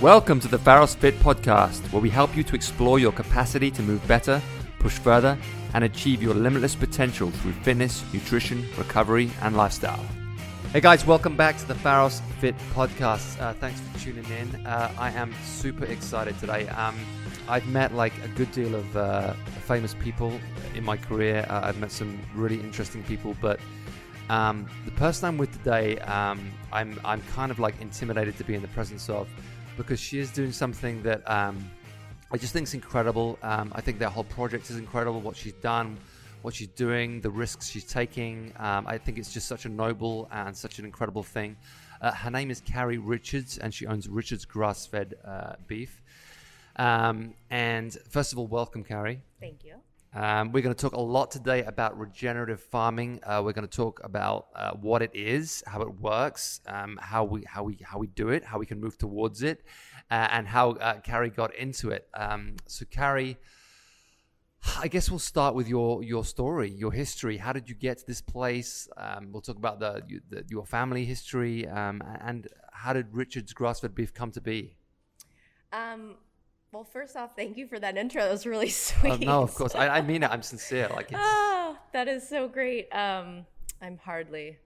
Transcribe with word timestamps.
Welcome 0.00 0.40
to 0.40 0.48
the 0.48 0.56
Pharos 0.56 0.94
Fit 0.94 1.14
podcast, 1.18 1.82
where 1.92 2.00
we 2.00 2.08
help 2.08 2.34
you 2.34 2.42
to 2.44 2.54
explore 2.54 2.98
your 2.98 3.12
capacity 3.12 3.70
to 3.72 3.82
move 3.82 4.08
better, 4.08 4.40
push 4.78 4.98
further, 4.98 5.36
and 5.74 5.84
achieve 5.84 6.22
your 6.22 6.32
limitless 6.32 6.74
potential 6.74 7.30
through 7.30 7.52
fitness, 7.52 8.02
nutrition, 8.10 8.66
recovery, 8.78 9.30
and 9.42 9.58
lifestyle. 9.58 10.02
Hey 10.72 10.80
guys, 10.80 11.04
welcome 11.04 11.36
back 11.36 11.58
to 11.58 11.68
the 11.68 11.74
Pharos 11.74 12.22
Fit 12.40 12.56
podcast. 12.72 13.38
Uh, 13.42 13.52
thanks 13.52 13.78
for 13.78 13.98
tuning 13.98 14.24
in. 14.40 14.66
Uh, 14.66 14.90
I 14.96 15.10
am 15.10 15.34
super 15.44 15.84
excited 15.84 16.38
today. 16.38 16.66
Um, 16.68 16.96
I've 17.46 17.66
met 17.66 17.94
like 17.94 18.14
a 18.24 18.28
good 18.28 18.50
deal 18.52 18.74
of 18.74 18.96
uh, 18.96 19.34
famous 19.66 19.92
people 19.92 20.40
in 20.74 20.82
my 20.82 20.96
career. 20.96 21.44
Uh, 21.50 21.60
I've 21.64 21.78
met 21.78 21.92
some 21.92 22.18
really 22.34 22.58
interesting 22.58 23.02
people, 23.02 23.36
but 23.42 23.60
um, 24.30 24.66
the 24.86 24.92
person 24.92 25.28
I'm 25.28 25.36
with 25.36 25.52
today, 25.52 25.98
um, 25.98 26.52
I'm 26.72 26.98
I'm 27.04 27.20
kind 27.34 27.50
of 27.50 27.58
like 27.58 27.78
intimidated 27.82 28.38
to 28.38 28.44
be 28.44 28.54
in 28.54 28.62
the 28.62 28.68
presence 28.68 29.10
of 29.10 29.28
because 29.80 29.98
she 29.98 30.18
is 30.18 30.30
doing 30.30 30.52
something 30.52 31.02
that 31.02 31.22
um, 31.26 31.70
I 32.30 32.36
just 32.36 32.52
think 32.52 32.66
is 32.66 32.74
incredible. 32.74 33.38
Um, 33.42 33.72
I 33.74 33.80
think 33.80 33.98
that 34.00 34.10
whole 34.10 34.24
project 34.24 34.68
is 34.68 34.76
incredible. 34.76 35.20
What 35.22 35.36
she's 35.36 35.54
done, 35.54 35.96
what 36.42 36.52
she's 36.52 36.68
doing, 36.68 37.22
the 37.22 37.30
risks 37.30 37.70
she's 37.70 37.86
taking. 37.86 38.52
Um, 38.58 38.86
I 38.86 38.98
think 38.98 39.16
it's 39.16 39.32
just 39.32 39.48
such 39.48 39.64
a 39.64 39.70
noble 39.70 40.28
and 40.32 40.54
such 40.54 40.78
an 40.80 40.84
incredible 40.84 41.22
thing. 41.22 41.56
Uh, 42.02 42.12
her 42.12 42.30
name 42.30 42.50
is 42.50 42.60
Carrie 42.60 42.98
Richards, 42.98 43.56
and 43.56 43.72
she 43.72 43.86
owns 43.86 44.06
Richards 44.06 44.44
Grass 44.44 44.86
Fed 44.86 45.14
uh, 45.24 45.54
Beef. 45.66 46.02
Um, 46.76 47.32
and 47.48 47.96
first 48.10 48.32
of 48.32 48.38
all, 48.38 48.46
welcome, 48.48 48.84
Carrie. 48.84 49.22
Thank 49.40 49.64
you. 49.64 49.76
Um, 50.12 50.50
we're 50.50 50.62
going 50.62 50.74
to 50.74 50.80
talk 50.80 50.94
a 50.94 51.00
lot 51.00 51.30
today 51.30 51.62
about 51.62 51.96
regenerative 51.96 52.60
farming. 52.60 53.20
Uh, 53.22 53.42
we're 53.44 53.52
going 53.52 53.66
to 53.66 53.76
talk 53.76 54.00
about 54.02 54.48
uh, 54.56 54.72
what 54.72 55.02
it 55.02 55.12
is, 55.14 55.62
how 55.68 55.82
it 55.82 56.00
works, 56.00 56.60
um, 56.66 56.98
how 57.00 57.22
we 57.22 57.44
how 57.46 57.62
we 57.62 57.78
how 57.82 57.98
we 57.98 58.08
do 58.08 58.30
it, 58.30 58.44
how 58.44 58.58
we 58.58 58.66
can 58.66 58.80
move 58.80 58.98
towards 58.98 59.42
it, 59.42 59.62
uh, 60.10 60.26
and 60.32 60.48
how 60.48 60.72
uh, 60.72 60.98
Carrie 61.00 61.30
got 61.30 61.54
into 61.54 61.90
it. 61.90 62.08
Um, 62.14 62.56
so, 62.66 62.84
Carrie, 62.90 63.38
I 64.80 64.88
guess 64.88 65.10
we'll 65.10 65.20
start 65.20 65.54
with 65.54 65.68
your 65.68 66.02
your 66.02 66.24
story, 66.24 66.70
your 66.70 66.90
history. 66.90 67.36
How 67.36 67.52
did 67.52 67.68
you 67.68 67.76
get 67.76 67.98
to 67.98 68.06
this 68.06 68.20
place? 68.20 68.88
Um, 68.96 69.28
we'll 69.30 69.42
talk 69.42 69.56
about 69.58 69.78
the, 69.78 70.02
the 70.28 70.44
your 70.48 70.66
family 70.66 71.04
history, 71.04 71.68
um, 71.68 72.02
and 72.20 72.48
how 72.72 72.92
did 72.94 73.06
Richard's 73.12 73.54
Grassfed 73.54 73.94
Beef 73.94 74.12
come 74.12 74.32
to 74.32 74.40
be? 74.40 74.74
Um, 75.72 76.16
well, 76.72 76.84
first 76.84 77.16
off, 77.16 77.34
thank 77.34 77.56
you 77.56 77.66
for 77.66 77.78
that 77.80 77.96
intro. 77.96 78.22
That 78.22 78.30
was 78.30 78.46
really 78.46 78.68
sweet. 78.68 79.10
Oh, 79.10 79.16
no, 79.16 79.42
of 79.42 79.54
course. 79.54 79.74
I, 79.74 79.88
I, 79.88 80.02
mean 80.02 80.22
it. 80.22 80.30
I'm 80.30 80.42
sincere. 80.42 80.88
Like 80.88 81.10
it's... 81.10 81.20
Oh, 81.20 81.76
that 81.92 82.06
is 82.08 82.28
so 82.28 82.48
great. 82.48 82.88
Um, 82.94 83.44
I'm 83.82 83.98
hardly 83.98 84.58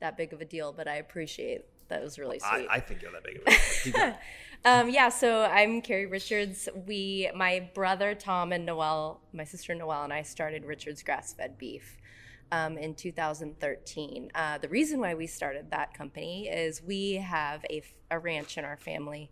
that 0.00 0.16
big 0.16 0.32
of 0.32 0.40
a 0.40 0.44
deal, 0.44 0.72
but 0.72 0.88
I 0.88 0.96
appreciate 0.96 1.64
that 1.88 2.02
was 2.02 2.18
really 2.18 2.40
sweet. 2.40 2.66
I, 2.68 2.76
I 2.76 2.80
think 2.80 3.02
you're 3.02 3.12
that 3.12 3.22
big 3.22 3.36
of 3.36 3.42
a 3.46 3.90
deal. 3.90 4.18
um, 4.64 4.90
yeah, 4.90 5.08
so 5.08 5.44
I'm 5.44 5.82
Carrie 5.82 6.06
Richards. 6.06 6.68
We, 6.86 7.30
my 7.34 7.70
brother 7.74 8.14
Tom 8.14 8.52
and 8.52 8.66
Noel, 8.66 9.20
my 9.32 9.44
sister 9.44 9.74
Noel, 9.74 10.02
and 10.02 10.12
I 10.12 10.22
started 10.22 10.64
Richards 10.64 11.02
Grass 11.02 11.32
Fed 11.32 11.58
Beef. 11.58 11.98
Um, 12.50 12.76
in 12.76 12.94
2013. 12.94 14.30
Uh, 14.34 14.58
the 14.58 14.68
reason 14.68 15.00
why 15.00 15.14
we 15.14 15.26
started 15.26 15.70
that 15.70 15.94
company 15.94 16.48
is 16.48 16.82
we 16.82 17.14
have 17.14 17.64
a, 17.70 17.82
a 18.10 18.18
ranch 18.18 18.58
in 18.58 18.66
our 18.66 18.76
family 18.76 19.30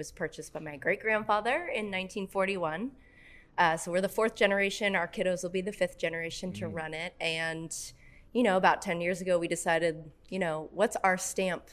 was 0.00 0.10
purchased 0.10 0.54
by 0.54 0.60
my 0.60 0.78
great 0.78 0.98
grandfather 0.98 1.56
in 1.56 1.90
1941. 1.90 2.90
Uh, 3.58 3.76
so 3.76 3.92
we're 3.92 4.00
the 4.00 4.08
fourth 4.08 4.34
generation. 4.34 4.96
Our 4.96 5.06
kiddos 5.06 5.42
will 5.42 5.50
be 5.50 5.60
the 5.60 5.72
fifth 5.72 5.98
generation 5.98 6.54
to 6.54 6.64
mm. 6.64 6.74
run 6.74 6.94
it. 6.94 7.12
And, 7.20 7.70
you 8.32 8.42
know, 8.42 8.56
about 8.56 8.80
10 8.80 9.02
years 9.02 9.20
ago, 9.20 9.38
we 9.38 9.46
decided, 9.46 10.10
you 10.30 10.38
know, 10.38 10.70
what's 10.72 10.96
our 11.04 11.18
stamp 11.18 11.64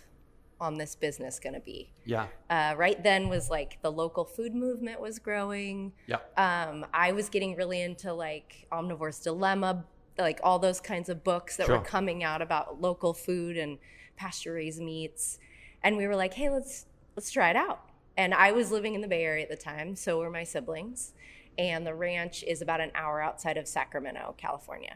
on 0.59 0.78
this 0.78 0.94
business 0.94 1.39
going 1.39 1.53
to 1.53 1.61
be? 1.61 1.94
Yeah. 2.03 2.28
Uh, 2.50 2.73
right 2.75 3.02
then 3.02 3.30
was 3.30 3.50
like 3.50 3.81
the 3.81 3.94
local 3.94 4.25
food 4.25 4.53
movement 4.53 5.00
was 5.00 5.20
growing. 5.20 5.94
Yeah. 6.05 6.17
Um, 6.36 6.86
I 6.94 7.14
was 7.14 7.30
getting 7.30 7.55
really 7.55 7.81
into 7.81 8.11
like 8.11 8.67
Omnivore's 8.73 9.20
Dilemma, 9.20 9.86
like 10.20 10.42
all 10.44 10.59
those 10.59 10.82
kinds 10.82 11.08
of 11.08 11.23
books 11.23 11.55
that 11.55 11.67
sure. 11.67 11.77
were 11.77 11.86
coming 11.86 12.26
out 12.26 12.42
about 12.42 12.82
local 12.82 13.14
food 13.14 13.55
and 13.55 13.77
pasture 14.17 14.52
raised 14.52 14.82
meats. 14.82 15.39
And 15.82 15.95
we 15.95 16.08
were 16.08 16.17
like, 16.17 16.33
hey, 16.33 16.49
let's 16.49 16.88
let's 17.15 17.32
try 17.32 17.49
it 17.49 17.55
out. 17.55 17.88
And 18.17 18.33
I 18.33 18.52
was 18.52 18.72
living 18.72 18.95
in 18.95 19.02
the 19.02 19.08
Bay 19.08 19.23
Area 19.23 19.44
at 19.44 19.50
the 19.50 19.55
time, 19.55 19.95
so 19.95 20.20
were 20.20 20.30
my 20.30 20.44
siblings. 20.44 21.14
And 21.58 21.86
the 21.86 21.94
ranch 21.94 22.44
is 22.44 22.61
about 22.61 22.82
an 22.82 22.92
hour 22.95 23.22
outside 23.22 23.58
of 23.58 23.67
Sacramento, 23.67 24.36
California. 24.38 24.95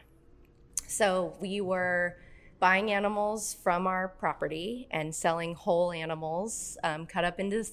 So 0.86 1.34
we 1.40 1.60
were 1.60 2.16
buying 2.58 2.92
animals 2.92 3.54
from 3.54 3.86
our 3.86 4.08
property 4.08 4.86
and 4.90 5.14
selling 5.14 5.54
whole 5.54 5.90
animals 5.90 6.76
um, 6.84 7.06
cut 7.06 7.24
up 7.24 7.40
into 7.40 7.64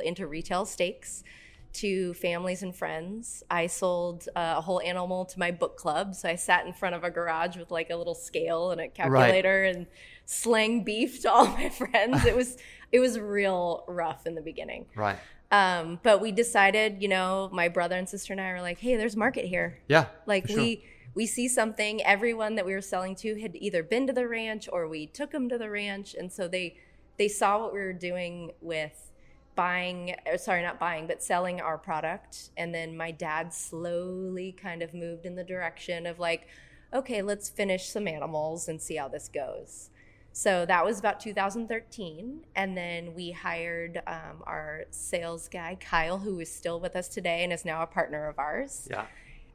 into 0.00 0.26
retail 0.28 0.64
steaks 0.64 1.24
to 1.72 2.14
families 2.14 2.62
and 2.62 2.74
friends. 2.74 3.42
I 3.50 3.66
sold 3.66 4.28
uh, 4.34 4.54
a 4.58 4.60
whole 4.60 4.80
animal 4.80 5.24
to 5.26 5.38
my 5.38 5.50
book 5.50 5.76
club. 5.76 6.14
So 6.14 6.28
I 6.28 6.34
sat 6.34 6.66
in 6.66 6.72
front 6.72 6.94
of 6.94 7.04
a 7.04 7.10
garage 7.10 7.56
with 7.56 7.70
like 7.70 7.90
a 7.90 7.96
little 7.96 8.14
scale 8.14 8.70
and 8.70 8.80
a 8.80 8.88
calculator 8.88 9.62
right. 9.62 9.76
and 9.76 9.86
slang 10.24 10.84
beef 10.84 11.22
to 11.22 11.32
all 11.32 11.46
my 11.58 11.68
friends. 11.68 12.24
It 12.24 12.34
was 12.34 12.56
it 12.92 13.00
was 13.00 13.18
real 13.18 13.84
rough 13.86 14.26
in 14.26 14.34
the 14.34 14.40
beginning. 14.40 14.86
Right. 14.94 15.18
Um, 15.50 15.98
but 16.02 16.20
we 16.20 16.32
decided, 16.32 17.02
you 17.02 17.08
know, 17.08 17.48
my 17.52 17.68
brother 17.68 17.96
and 17.96 18.08
sister 18.08 18.32
and 18.32 18.40
I 18.40 18.52
were 18.52 18.60
like, 18.60 18.78
hey, 18.78 18.96
there's 18.96 19.16
market 19.16 19.46
here. 19.46 19.78
Yeah. 19.88 20.06
Like 20.26 20.48
we 20.48 20.84
we 21.14 21.26
see 21.26 21.48
something. 21.48 22.02
Everyone 22.02 22.54
that 22.56 22.66
we 22.66 22.74
were 22.74 22.80
selling 22.80 23.16
to 23.16 23.40
had 23.40 23.56
either 23.56 23.82
been 23.82 24.06
to 24.06 24.12
the 24.12 24.28
ranch 24.28 24.68
or 24.70 24.86
we 24.88 25.06
took 25.06 25.30
them 25.30 25.48
to 25.48 25.58
the 25.58 25.70
ranch, 25.70 26.14
and 26.14 26.30
so 26.30 26.48
they 26.48 26.76
they 27.16 27.28
saw 27.28 27.58
what 27.58 27.72
we 27.72 27.80
were 27.80 27.92
doing 27.92 28.52
with 28.60 29.08
buying 29.54 30.14
or 30.24 30.38
sorry 30.38 30.62
not 30.62 30.78
buying 30.78 31.08
but 31.08 31.20
selling 31.20 31.60
our 31.60 31.76
product 31.76 32.50
and 32.56 32.72
then 32.72 32.96
my 32.96 33.10
dad 33.10 33.52
slowly 33.52 34.52
kind 34.52 34.82
of 34.82 34.94
moved 34.94 35.26
in 35.26 35.34
the 35.34 35.42
direction 35.42 36.06
of 36.06 36.20
like 36.20 36.46
okay 36.94 37.22
let's 37.22 37.48
finish 37.48 37.88
some 37.88 38.06
animals 38.06 38.68
and 38.68 38.80
see 38.80 38.94
how 38.94 39.08
this 39.08 39.26
goes 39.26 39.90
so 40.38 40.64
that 40.66 40.84
was 40.84 41.00
about 41.00 41.18
2013. 41.18 42.46
And 42.54 42.76
then 42.76 43.12
we 43.12 43.32
hired 43.32 44.00
um, 44.06 44.44
our 44.46 44.84
sales 44.90 45.48
guy, 45.48 45.76
Kyle, 45.80 46.18
who 46.18 46.38
is 46.38 46.48
still 46.48 46.78
with 46.78 46.94
us 46.94 47.08
today 47.08 47.42
and 47.42 47.52
is 47.52 47.64
now 47.64 47.82
a 47.82 47.88
partner 47.88 48.28
of 48.28 48.38
ours. 48.38 48.86
Yeah. 48.88 49.06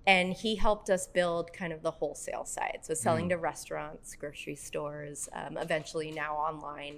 And 0.06 0.34
he 0.34 0.58
helped 0.58 0.90
us 0.90 1.08
build 1.08 1.54
kind 1.54 1.72
of 1.72 1.84
the 1.84 1.92
wholesale 1.92 2.44
side. 2.44 2.80
So 2.82 2.94
selling 2.94 3.28
mm. 3.28 3.30
to 3.30 3.38
restaurants, 3.38 4.14
grocery 4.18 4.58
stores, 4.58 5.30
um, 5.32 5.58
eventually 5.58 6.12
now 6.12 6.36
online. 6.36 6.98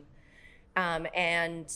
Um, 0.75 1.06
and 1.13 1.72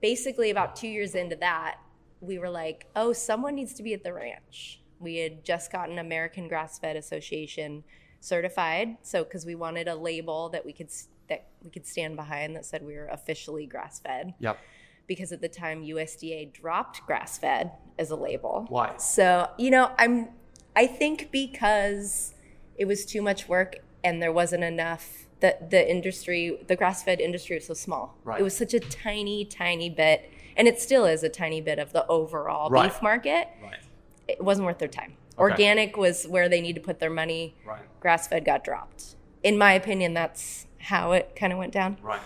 basically, 0.00 0.48
about 0.48 0.74
two 0.74 0.88
years 0.88 1.14
into 1.14 1.36
that, 1.36 1.80
we 2.22 2.38
were 2.38 2.48
like, 2.48 2.86
oh, 2.96 3.12
someone 3.12 3.56
needs 3.56 3.74
to 3.74 3.82
be 3.82 3.92
at 3.92 4.02
the 4.02 4.14
ranch. 4.14 4.80
We 5.00 5.16
had 5.16 5.44
just 5.44 5.70
gotten 5.70 5.98
American 5.98 6.48
Grass 6.48 6.78
Fed 6.78 6.96
Association 6.96 7.84
certified. 8.20 8.96
So, 9.02 9.22
because 9.22 9.44
we 9.44 9.54
wanted 9.54 9.86
a 9.86 9.94
label 9.94 10.48
that 10.48 10.64
we 10.64 10.72
could 10.72 10.90
that 11.32 11.46
we 11.64 11.70
could 11.70 11.86
stand 11.86 12.16
behind 12.16 12.54
that 12.56 12.66
said 12.66 12.84
we 12.84 12.94
were 12.94 13.06
officially 13.06 13.66
grass 13.66 14.00
fed. 14.00 14.34
Yep. 14.38 14.58
Because 15.06 15.32
at 15.32 15.40
the 15.40 15.48
time 15.48 15.82
USDA 15.82 16.52
dropped 16.52 17.04
grass 17.06 17.38
fed 17.38 17.72
as 17.98 18.10
a 18.10 18.16
label. 18.16 18.66
Why? 18.68 18.96
So, 18.98 19.50
you 19.58 19.70
know, 19.70 19.92
I'm 19.98 20.28
I 20.76 20.86
think 20.86 21.30
because 21.30 22.34
it 22.76 22.86
was 22.86 23.04
too 23.04 23.20
much 23.20 23.48
work 23.48 23.76
and 24.04 24.22
there 24.22 24.32
wasn't 24.32 24.64
enough 24.64 25.26
that 25.40 25.70
the 25.70 25.90
industry 25.90 26.58
the 26.66 26.76
grass 26.76 27.02
fed 27.02 27.20
industry 27.20 27.56
was 27.56 27.66
so 27.66 27.74
small. 27.74 28.16
Right. 28.24 28.40
It 28.40 28.42
was 28.42 28.56
such 28.56 28.74
a 28.74 28.80
tiny, 28.80 29.44
tiny 29.44 29.90
bit 29.90 30.30
and 30.56 30.68
it 30.68 30.80
still 30.80 31.06
is 31.06 31.22
a 31.22 31.28
tiny 31.28 31.60
bit 31.60 31.78
of 31.78 31.92
the 31.92 32.06
overall 32.06 32.70
right. 32.70 32.90
beef 32.90 33.02
market. 33.02 33.48
Right. 33.62 33.80
It 34.28 34.42
wasn't 34.42 34.66
worth 34.66 34.78
their 34.78 34.88
time. 34.88 35.14
Okay. 35.34 35.40
Organic 35.40 35.96
was 35.96 36.26
where 36.26 36.48
they 36.48 36.60
need 36.60 36.74
to 36.74 36.80
put 36.80 37.00
their 37.00 37.10
money. 37.10 37.56
Right. 37.66 37.82
Grass 38.00 38.28
fed 38.28 38.44
got 38.44 38.64
dropped. 38.64 39.16
In 39.42 39.58
my 39.58 39.72
opinion, 39.72 40.14
that's 40.14 40.66
how 40.82 41.12
it 41.12 41.34
kind 41.36 41.52
of 41.52 41.58
went 41.58 41.72
down. 41.72 41.96
Right. 42.02 42.20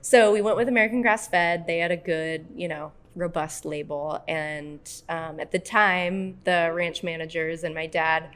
So 0.00 0.32
we 0.32 0.40
went 0.40 0.56
with 0.56 0.68
American 0.68 1.02
Grass 1.02 1.28
Fed. 1.28 1.66
They 1.66 1.78
had 1.78 1.90
a 1.90 1.96
good, 1.96 2.46
you 2.54 2.68
know, 2.68 2.92
robust 3.14 3.64
label. 3.64 4.22
And 4.26 4.80
um, 5.08 5.40
at 5.40 5.52
the 5.52 5.58
time, 5.58 6.38
the 6.44 6.70
ranch 6.72 7.02
managers 7.02 7.64
and 7.64 7.74
my 7.74 7.86
dad, 7.86 8.30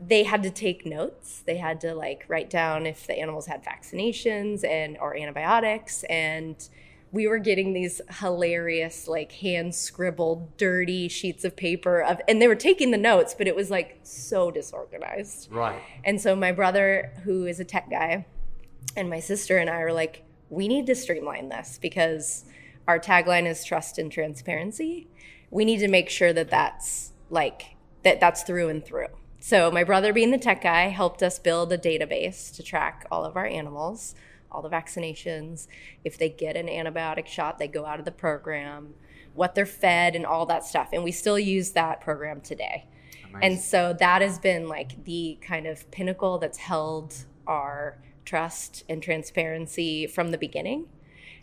they 0.00 0.24
had 0.24 0.42
to 0.42 0.50
take 0.50 0.84
notes. 0.84 1.42
They 1.46 1.56
had 1.56 1.80
to 1.82 1.94
like 1.94 2.24
write 2.28 2.50
down 2.50 2.84
if 2.84 3.06
the 3.06 3.18
animals 3.18 3.46
had 3.46 3.64
vaccinations 3.64 4.64
and 4.64 4.98
or 4.98 5.16
antibiotics. 5.16 6.04
And 6.10 6.68
we 7.12 7.26
were 7.26 7.38
getting 7.38 7.72
these 7.72 8.02
hilarious, 8.20 9.08
like 9.08 9.32
hand 9.32 9.74
scribbled, 9.74 10.56
dirty 10.58 11.08
sheets 11.08 11.44
of 11.44 11.56
paper 11.56 12.02
of, 12.02 12.20
and 12.28 12.42
they 12.42 12.48
were 12.48 12.56
taking 12.56 12.90
the 12.90 12.98
notes, 12.98 13.34
but 13.36 13.46
it 13.46 13.56
was 13.56 13.70
like 13.70 14.00
so 14.02 14.50
disorganized. 14.50 15.50
Right. 15.50 15.80
And 16.04 16.20
so 16.20 16.36
my 16.36 16.52
brother, 16.52 17.12
who 17.24 17.46
is 17.46 17.60
a 17.60 17.64
tech 17.64 17.88
guy, 17.88 18.26
and 18.94 19.08
my 19.08 19.20
sister 19.20 19.58
and 19.58 19.70
I 19.70 19.80
were 19.80 19.92
like, 19.92 20.22
we 20.50 20.68
need 20.68 20.86
to 20.86 20.94
streamline 20.94 21.48
this 21.48 21.78
because 21.80 22.44
our 22.86 23.00
tagline 23.00 23.46
is 23.46 23.64
trust 23.64 23.98
and 23.98 24.12
transparency. 24.12 25.08
We 25.50 25.64
need 25.64 25.78
to 25.78 25.88
make 25.88 26.08
sure 26.08 26.32
that 26.32 26.50
that's 26.50 27.12
like 27.30 27.76
that 28.04 28.20
that's 28.20 28.42
through 28.42 28.68
and 28.68 28.84
through. 28.84 29.08
So 29.40 29.70
my 29.70 29.84
brother 29.84 30.12
being 30.12 30.30
the 30.30 30.38
tech 30.38 30.62
guy 30.62 30.88
helped 30.88 31.22
us 31.22 31.38
build 31.38 31.72
a 31.72 31.78
database 31.78 32.54
to 32.56 32.62
track 32.62 33.06
all 33.10 33.24
of 33.24 33.36
our 33.36 33.46
animals, 33.46 34.14
all 34.50 34.62
the 34.62 34.68
vaccinations. 34.70 35.66
If 36.04 36.16
they 36.18 36.28
get 36.28 36.56
an 36.56 36.66
antibiotic 36.68 37.26
shot, 37.26 37.58
they 37.58 37.68
go 37.68 37.86
out 37.86 37.98
of 37.98 38.04
the 38.04 38.12
program. 38.12 38.94
what 39.36 39.54
they're 39.54 39.66
fed 39.66 40.16
and 40.16 40.26
all 40.26 40.46
that 40.46 40.64
stuff. 40.64 40.88
And 40.92 41.04
we 41.04 41.12
still 41.12 41.38
use 41.38 41.70
that 41.72 42.00
program 42.00 42.40
today. 42.40 42.86
Amazing. 43.22 43.42
And 43.42 43.60
so 43.60 43.94
that 43.98 44.22
has 44.22 44.38
been 44.38 44.66
like 44.66 45.04
the 45.04 45.38
kind 45.40 45.66
of 45.66 45.88
pinnacle 45.90 46.38
that's 46.38 46.58
held 46.58 47.14
our 47.46 47.98
trust 48.26 48.84
and 48.88 49.02
transparency 49.02 50.06
from 50.06 50.30
the 50.30 50.38
beginning. 50.38 50.86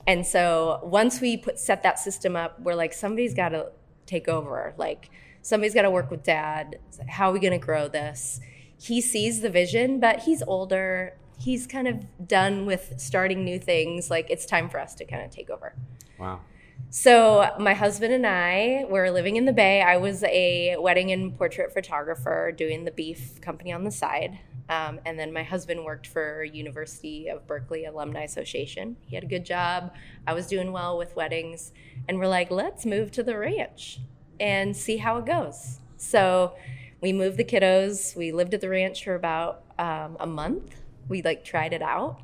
And 0.06 0.26
so 0.26 0.80
once 0.84 1.22
we 1.22 1.38
put 1.38 1.58
set 1.58 1.82
that 1.84 1.98
system 1.98 2.36
up, 2.36 2.60
we're 2.60 2.76
like 2.76 2.94
somebody's 2.94 3.34
got 3.34 3.50
to 3.50 3.72
take 4.06 4.28
over. 4.28 4.76
Like 4.78 5.10
somebody's 5.42 5.74
got 5.74 5.84
to 5.84 5.92
work 5.92 6.12
with 6.12 6.24
dad. 6.24 6.78
How 7.08 7.30
are 7.30 7.34
we 7.34 7.40
going 7.40 7.60
to 7.60 7.66
grow 7.66 7.88
this? 7.88 8.40
He 8.80 9.02
sees 9.02 9.42
the 9.42 9.50
vision, 9.50 10.00
but 10.00 10.20
he's 10.20 10.44
older. 10.44 11.16
He's 11.40 11.66
kind 11.66 11.88
of 11.88 12.28
done 12.28 12.66
with 12.66 12.94
starting 12.98 13.44
new 13.44 13.60
things. 13.60 14.12
Like 14.12 14.30
it's 14.30 14.46
time 14.46 14.70
for 14.70 14.80
us 14.80 14.94
to 14.96 15.06
kind 15.06 15.24
of 15.24 15.32
take 15.32 15.50
over. 15.50 15.74
Wow. 16.20 16.42
So 16.90 17.50
my 17.60 17.74
husband 17.74 18.14
and 18.14 18.28
I 18.28 18.86
were 18.90 19.10
living 19.10 19.38
in 19.38 19.46
the 19.46 19.54
Bay. 19.54 19.82
I 19.82 19.98
was 19.98 20.24
a 20.24 20.76
wedding 20.78 21.12
and 21.12 21.36
portrait 21.36 21.74
photographer 21.74 22.52
doing 22.56 22.84
the 22.84 22.92
beef 22.92 23.40
company 23.42 23.72
on 23.72 23.84
the 23.84 23.92
side. 23.92 24.40
Um, 24.74 25.00
and 25.06 25.20
then 25.20 25.32
my 25.32 25.44
husband 25.44 25.86
worked 25.86 26.08
for 26.08 26.44
University 26.44 27.28
of 27.28 27.46
Berkeley 27.46 27.86
Alumni 27.86 28.24
Association. 28.24 28.98
He 29.06 29.14
had 29.16 29.24
a 29.24 29.28
good 29.28 29.46
job. 29.46 29.94
I 30.26 30.34
was 30.34 30.48
doing 30.48 30.72
well 30.72 30.98
with 30.98 31.16
weddings. 31.16 31.72
And 32.08 32.18
we're 32.18 32.28
like, 32.28 32.50
let's 32.50 32.84
move 32.84 33.12
to 33.12 33.22
the 33.22 33.38
ranch 33.38 34.00
and 34.40 34.76
see 34.76 34.98
how 34.98 35.18
it 35.18 35.28
goes. 35.28 35.80
So 35.98 36.56
we 37.02 37.14
moved 37.14 37.38
the 37.38 37.44
kiddos. 37.44 38.16
We 38.16 38.32
lived 38.32 38.56
at 38.56 38.62
the 38.62 38.70
ranch 38.70 39.04
for 39.04 39.14
about 39.14 39.62
um, 39.78 40.18
a 40.20 40.26
month. 40.26 40.76
We 41.08 41.22
like 41.22 41.46
tried 41.46 41.74
it 41.74 41.84
out. 41.84 42.22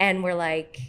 And 0.00 0.24
we're 0.24 0.34
like, 0.34 0.80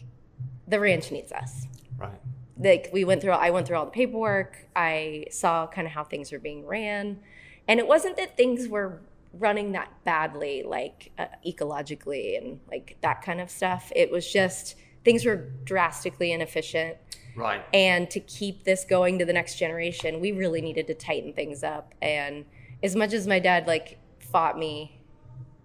the 0.69 0.80
ranch 0.80 1.12
needs 1.12 1.34
us. 1.34 1.68
Right 1.98 2.19
like 2.60 2.89
we 2.92 3.04
went 3.04 3.22
through 3.22 3.31
i 3.34 3.51
went 3.51 3.68
through 3.68 3.78
all 3.78 3.86
the 3.86 3.92
paperwork 3.92 4.68
i 4.75 5.24
saw 5.30 5.68
kind 5.68 5.86
of 5.86 5.94
how 5.94 6.04
things 6.04 6.31
were 6.31 6.39
being 6.39 6.66
ran 6.66 7.19
and 7.68 7.80
it 7.80 7.88
wasn't 7.88 8.18
that 8.18 8.36
things 8.36 8.68
were 8.68 9.00
running 9.39 9.74
that 9.74 9.92
badly 10.04 10.63
like 10.63 11.12
uh, 11.18 11.25
ecologically 11.45 12.38
and 12.38 12.60
like 12.69 12.98
that 13.01 13.22
kind 13.22 13.42
of 13.42 13.50
stuff. 13.50 13.92
It 13.95 14.12
was 14.12 14.31
just 14.31 14.75
things 15.04 15.25
were 15.25 15.50
drastically 15.63 16.31
inefficient. 16.31 16.98
Right. 17.36 17.63
And 17.74 18.10
to 18.12 18.19
keep 18.19 18.63
this 18.63 18.84
going 18.84 19.19
to 19.19 19.25
the 19.25 19.34
next 19.34 19.57
generation 19.57 20.19
we 20.19 20.31
really 20.31 20.62
needed 20.62 20.88
to 20.88 20.94
tighten 20.94 21.34
things 21.34 21.63
up. 21.63 21.94
And 22.01 22.45
as 22.84 22.95
much 22.95 23.13
as 23.13 23.28
my 23.28 23.39
dad 23.39 23.68
like 23.68 24.00
fought 24.19 24.57
me 24.57 25.01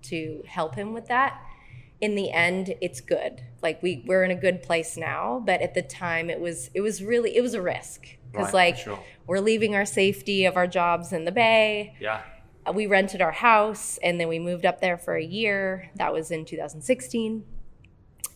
to 0.03 0.43
help 0.47 0.75
him 0.75 0.93
with 0.93 1.07
that 1.07 1.41
in 2.01 2.15
the 2.15 2.31
end 2.31 2.75
it's 2.81 3.01
good. 3.01 3.43
Like 3.63 3.83
we 3.83 4.05
we're 4.07 4.25
in 4.25 4.31
a 4.31 4.37
good 4.37 4.63
place 4.63 4.97
now 4.97 5.43
but 5.45 5.61
at 5.63 5.75
the 5.75 5.83
time 5.83 6.31
it 6.31 6.41
was 6.41 6.71
it 6.75 6.81
was 6.81 7.03
really 7.03 7.37
it 7.37 7.41
was 7.41 7.55
a 7.55 7.63
risk. 7.63 8.07
Because 8.31 8.47
right, 8.47 8.75
like 8.75 8.77
sure. 8.79 8.99
we're 9.27 9.41
leaving 9.41 9.75
our 9.75 9.85
safety 9.85 10.47
of 10.47 10.57
our 10.57 10.67
jobs 10.67 11.13
in 11.13 11.27
the 11.27 11.33
bay. 11.33 11.95
Yeah 12.01 12.23
we 12.75 12.87
rented 12.87 13.21
our 13.21 13.33
house 13.33 13.99
and 14.03 14.21
then 14.21 14.29
we 14.29 14.39
moved 14.39 14.65
up 14.65 14.81
there 14.81 14.97
for 14.97 15.15
a 15.15 15.25
year 15.25 15.91
that 15.97 16.13
was 16.13 16.31
in 16.31 16.45
2016 16.45 17.45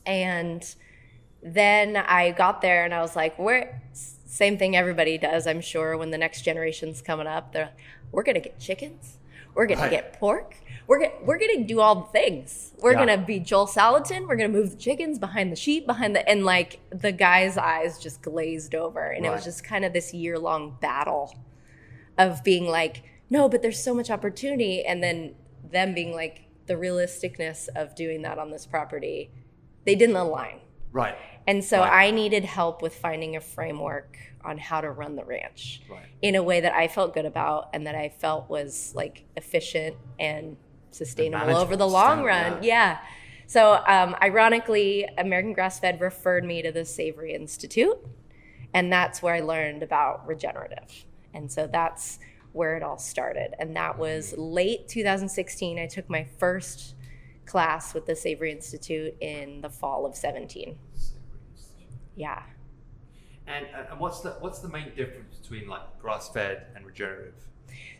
and 0.05 0.75
then 1.43 1.97
i 1.97 2.31
got 2.33 2.61
there 2.61 2.85
and 2.85 2.93
i 2.93 3.01
was 3.01 3.15
like 3.15 3.39
where 3.39 3.83
same 3.93 4.59
thing 4.59 4.77
everybody 4.77 5.17
does 5.17 5.47
i'm 5.47 5.61
sure 5.61 5.97
when 5.97 6.11
the 6.11 6.19
next 6.19 6.43
generation's 6.43 7.01
coming 7.01 7.27
up 7.27 7.53
they're 7.53 7.71
we're 8.11 8.25
gonna 8.25 8.41
get 8.41 8.59
chickens 8.59 9.19
we're 9.55 9.67
gonna 9.67 9.89
get 9.89 10.13
pork 10.15 10.57
we're 10.87 11.01
gonna, 11.01 11.15
we're 11.23 11.39
gonna 11.39 11.65
do 11.65 11.81
all 11.81 11.97
the 12.03 12.07
things. 12.13 12.73
We're 12.79 12.93
yeah. 12.93 13.07
gonna 13.07 13.27
be 13.27 13.41
Joel 13.41 13.67
Salatin. 13.67 14.29
We're 14.29 14.37
gonna 14.37 14.49
move 14.49 14.71
the 14.71 14.77
chickens 14.77 15.19
behind 15.19 15.51
the 15.51 15.57
sheep, 15.57 15.87
behind 15.87 16.15
the 16.15 16.29
and 16.29 16.45
like 16.45 16.79
the 16.91 17.13
guy's 17.13 17.57
eyes 17.57 17.99
just 17.99 18.23
glazed 18.23 18.75
over, 18.75 19.11
and 19.11 19.25
right. 19.25 19.33
it 19.33 19.35
was 19.35 19.45
just 19.45 19.65
kind 19.65 19.85
of 19.85 19.93
this 19.93 20.15
year 20.15 20.39
long 20.39 20.77
battle 20.81 21.35
of 22.19 22.45
being 22.45 22.69
like, 22.69 23.03
no, 23.29 23.49
but 23.49 23.63
there's 23.63 23.83
so 23.83 23.95
much 23.95 24.11
opportunity, 24.11 24.85
and 24.85 25.03
then 25.03 25.35
them 25.71 25.95
being 25.95 26.13
like 26.13 26.43
the 26.67 26.75
realisticness 26.75 27.69
of 27.75 27.95
doing 27.95 28.23
that 28.23 28.39
on 28.39 28.51
this 28.51 28.67
property, 28.67 29.31
they 29.85 29.95
didn't 29.95 30.17
align. 30.17 30.61
Right. 30.93 31.17
And 31.47 31.65
so 31.65 31.81
right. 31.81 32.07
I 32.07 32.11
needed 32.11 32.45
help 32.45 32.83
with 32.83 32.95
finding 32.95 33.37
a 33.37 33.41
framework 33.41 34.19
on 34.45 34.59
how 34.59 34.81
to 34.81 34.91
run 34.91 35.17
the 35.17 35.25
ranch 35.25 35.81
right. 35.89 36.07
in 36.23 36.35
a 36.35 36.43
way 36.43 36.61
that 36.61 36.73
I 36.73 36.89
felt 36.89 37.15
good 37.15 37.25
about 37.27 37.71
and 37.73 37.87
that 37.87 37.95
I 37.95 38.09
felt 38.09 38.49
was 38.49 38.93
like 38.95 39.25
efficient 39.37 39.97
and 40.19 40.57
sustainable 40.91 41.57
over 41.57 41.77
the 41.77 41.87
long 41.87 42.23
run. 42.23 42.63
Yeah. 42.63 42.63
yeah. 42.63 42.99
So, 43.49 43.81
um, 43.87 44.17
ironically, 44.21 45.07
American 45.19 45.53
Grass 45.53 45.79
Fed 45.79 46.01
referred 46.01 46.45
me 46.45 46.63
to 46.63 46.73
the 46.73 46.85
Savory 46.85 47.33
Institute, 47.33 47.97
and 48.75 48.93
that's 48.93 49.23
where 49.23 49.35
I 49.35 49.41
learned 49.41 49.85
about 49.85 50.27
regenerative. 50.27 51.07
And 51.33 51.51
so 51.51 51.69
that's 51.69 52.19
where 52.57 52.77
it 52.77 52.83
all 52.83 52.99
started. 52.99 53.55
And 53.59 53.77
that 53.77 53.99
was 53.99 54.35
late 54.37 54.89
2016. 54.89 55.79
I 55.79 55.87
took 55.87 56.09
my 56.09 56.25
first 56.39 56.95
class 57.45 57.95
with 57.95 58.07
the 58.07 58.17
Savory 58.17 58.51
Institute 58.51 59.15
in 59.21 59.61
the 59.61 59.71
fall 59.71 60.07
of 60.07 60.17
17. 60.17 60.77
Yeah. 62.17 62.43
And, 63.47 63.67
uh, 63.67 63.91
and 63.93 64.01
what's 64.01 64.21
the 64.21 64.31
what's 64.41 64.59
the 64.59 64.69
main 64.69 64.93
difference 64.97 65.37
between 65.37 65.69
like 65.69 65.83
grass 66.01 66.29
fed 66.31 66.67
and 66.75 66.85
regenerative? 66.85 67.35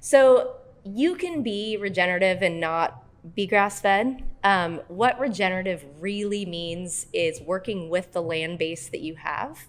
So 0.01 0.57
you 0.85 1.15
can 1.15 1.43
be 1.43 1.77
regenerative 1.77 2.43
and 2.43 2.59
not 2.59 3.05
be 3.35 3.47
grass 3.47 3.81
fed. 3.81 4.25
Um, 4.43 4.81
what 4.89 5.19
regenerative 5.21 5.85
really 6.01 6.47
means 6.47 7.07
is 7.13 7.41
working 7.41 7.91
with 7.91 8.13
the 8.13 8.23
land 8.23 8.59
base 8.59 8.89
that 8.89 9.01
you 9.01 9.17
have 9.17 9.67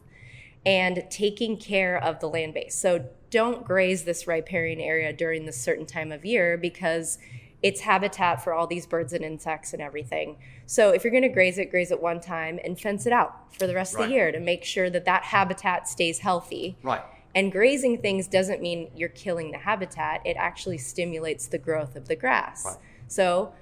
and 0.65 1.03
taking 1.09 1.57
care 1.57 2.01
of 2.01 2.19
the 2.19 2.27
land 2.27 2.53
base. 2.53 2.75
So 2.75 3.05
don't 3.29 3.65
graze 3.65 4.03
this 4.03 4.27
riparian 4.27 4.79
area 4.79 5.11
during 5.13 5.45
this 5.45 5.61
certain 5.61 5.85
time 5.85 6.11
of 6.11 6.25
year 6.25 6.57
because 6.57 7.17
it's 7.63 7.81
habitat 7.81 8.43
for 8.43 8.53
all 8.53 8.67
these 8.67 8.85
birds 8.85 9.13
and 9.13 9.23
insects 9.23 9.73
and 9.73 9.81
everything. 9.81 10.37
So 10.65 10.91
if 10.91 11.03
you're 11.03 11.11
going 11.11 11.23
to 11.23 11.29
graze 11.29 11.57
it, 11.57 11.71
graze 11.71 11.91
it 11.91 12.01
one 12.01 12.21
time 12.21 12.59
and 12.63 12.79
fence 12.79 13.05
it 13.05 13.13
out 13.13 13.53
for 13.53 13.65
the 13.65 13.73
rest 13.73 13.95
right. 13.95 14.03
of 14.03 14.09
the 14.09 14.15
year 14.15 14.31
to 14.31 14.39
make 14.39 14.63
sure 14.63 14.89
that 14.89 15.05
that 15.05 15.23
habitat 15.23 15.87
stays 15.87 16.19
healthy. 16.19 16.77
Right. 16.83 17.01
And 17.33 17.51
grazing 17.51 18.01
things 18.01 18.27
doesn't 18.27 18.61
mean 18.61 18.89
you're 18.95 19.09
killing 19.09 19.51
the 19.51 19.57
habitat, 19.59 20.21
it 20.25 20.37
actually 20.37 20.77
stimulates 20.77 21.47
the 21.47 21.57
growth 21.57 21.95
of 21.95 22.07
the 22.07 22.15
grass. 22.15 22.63
Right. 22.65 22.77
So 23.07 23.53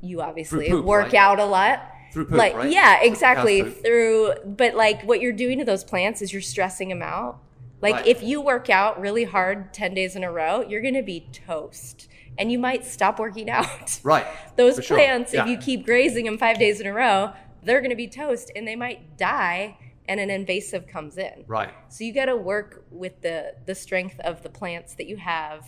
you 0.00 0.20
obviously 0.20 0.68
poop, 0.68 0.84
work 0.84 1.06
right? 1.06 1.14
out 1.14 1.38
a 1.38 1.44
lot. 1.44 1.92
Through 2.12 2.26
poop, 2.26 2.38
like 2.38 2.54
right? 2.54 2.70
yeah, 2.70 3.02
exactly. 3.02 3.62
Through 3.62 4.34
but 4.44 4.74
like 4.74 5.02
what 5.02 5.20
you're 5.20 5.32
doing 5.32 5.58
to 5.58 5.64
those 5.64 5.84
plants 5.84 6.22
is 6.22 6.32
you're 6.32 6.42
stressing 6.42 6.88
them 6.88 7.02
out. 7.02 7.40
Like 7.82 7.94
right. 7.94 8.06
if 8.06 8.22
you 8.22 8.40
work 8.40 8.68
out 8.68 9.00
really 9.00 9.24
hard 9.24 9.72
10 9.72 9.94
days 9.94 10.16
in 10.16 10.24
a 10.24 10.30
row, 10.30 10.62
you're 10.62 10.82
going 10.82 10.94
to 10.94 11.02
be 11.02 11.28
toast 11.32 12.08
and 12.38 12.52
you 12.52 12.58
might 12.58 12.84
stop 12.84 13.18
working 13.18 13.48
out. 13.58 14.00
Right. 14.02 14.26
Those 14.56 14.86
plants 14.86 15.32
sure. 15.32 15.38
yeah. 15.38 15.44
if 15.44 15.50
you 15.50 15.58
keep 15.58 15.84
grazing 15.86 16.26
them 16.26 16.38
5 16.38 16.58
days 16.58 16.80
in 16.80 16.86
a 16.86 16.92
row, 16.92 17.32
they're 17.62 17.80
going 17.80 17.90
to 17.90 17.96
be 17.96 18.08
toast 18.08 18.50
and 18.54 18.66
they 18.66 18.76
might 18.76 19.16
die 19.16 19.76
and 20.08 20.18
an 20.18 20.28
invasive 20.28 20.88
comes 20.88 21.18
in. 21.18 21.44
Right. 21.46 21.72
So 21.88 22.04
you 22.04 22.12
got 22.12 22.26
to 22.26 22.36
work 22.36 22.84
with 22.90 23.20
the 23.22 23.54
the 23.66 23.74
strength 23.74 24.18
of 24.20 24.42
the 24.42 24.48
plants 24.48 24.94
that 24.94 25.06
you 25.06 25.16
have 25.16 25.66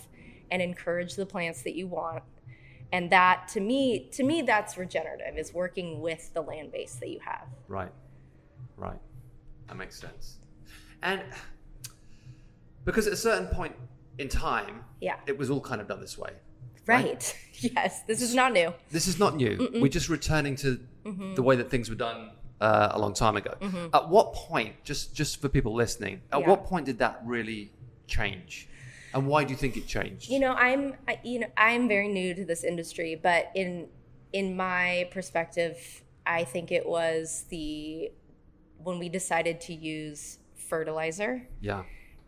and 0.50 0.60
encourage 0.60 1.14
the 1.14 1.26
plants 1.26 1.62
that 1.62 1.76
you 1.76 1.86
want. 1.86 2.24
And 2.92 3.10
that 3.10 3.48
to 3.48 3.60
me 3.60 4.08
to 4.12 4.22
me 4.22 4.42
that's 4.42 4.76
regenerative 4.76 5.38
is 5.38 5.54
working 5.54 6.00
with 6.00 6.34
the 6.34 6.42
land 6.42 6.72
base 6.72 6.96
that 6.96 7.08
you 7.08 7.20
have. 7.20 7.46
Right. 7.68 7.92
Right. 8.76 8.98
That 9.68 9.76
makes 9.76 10.00
sense. 10.00 10.38
And 11.02 11.22
because 12.84 13.06
at 13.06 13.12
a 13.12 13.16
certain 13.16 13.46
point 13.48 13.74
in 14.18 14.28
time, 14.28 14.84
yeah. 15.00 15.16
it 15.26 15.36
was 15.38 15.50
all 15.50 15.60
kind 15.60 15.80
of 15.80 15.88
done 15.88 16.00
this 16.00 16.18
way. 16.18 16.30
Right. 16.86 17.04
right? 17.04 17.36
yes. 17.54 18.02
This 18.06 18.22
is 18.22 18.34
not 18.34 18.52
new. 18.52 18.72
This 18.90 19.06
is 19.06 19.18
not 19.18 19.36
new. 19.36 19.56
Mm-mm. 19.56 19.80
We're 19.80 19.88
just 19.88 20.08
returning 20.08 20.56
to 20.56 20.80
mm-hmm. 21.04 21.34
the 21.34 21.42
way 21.42 21.56
that 21.56 21.70
things 21.70 21.88
were 21.88 21.96
done 21.96 22.30
uh, 22.60 22.90
a 22.92 22.98
long 22.98 23.14
time 23.14 23.36
ago. 23.36 23.54
Mm-hmm. 23.60 23.94
At 23.94 24.08
what 24.08 24.34
point, 24.34 24.82
just 24.84 25.14
just 25.14 25.40
for 25.40 25.48
people 25.48 25.74
listening, 25.74 26.22
at 26.32 26.40
yeah. 26.40 26.48
what 26.48 26.64
point 26.64 26.86
did 26.86 26.98
that 26.98 27.20
really 27.24 27.72
change? 28.06 28.68
And 29.14 29.26
why 29.26 29.44
do 29.44 29.50
you 29.50 29.56
think 29.56 29.76
it 29.76 29.86
changed? 29.86 30.30
You 30.30 30.40
know, 30.40 30.52
I'm 30.52 30.94
I, 31.06 31.18
you 31.22 31.40
know 31.40 31.48
I'm 31.56 31.88
very 31.88 32.08
new 32.08 32.34
to 32.34 32.44
this 32.44 32.64
industry, 32.64 33.18
but 33.20 33.50
in 33.54 33.88
in 34.32 34.56
my 34.56 35.08
perspective, 35.10 36.02
I 36.24 36.44
think 36.44 36.72
it 36.72 36.86
was 36.86 37.44
the 37.50 38.10
when 38.78 38.98
we 38.98 39.08
decided 39.08 39.60
to 39.62 39.74
use 39.74 40.38
fertilizer. 40.54 41.46
Yeah. 41.60 41.82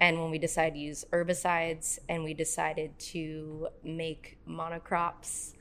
And 0.05 0.21
when 0.21 0.31
we 0.31 0.39
decided 0.39 0.75
to 0.75 0.81
use 0.81 1.07
herbicides 1.15 1.99
and 2.11 2.25
we 2.25 2.35
decided 2.35 2.99
to 3.15 3.69
make 3.83 4.37
monocrops 4.47 5.55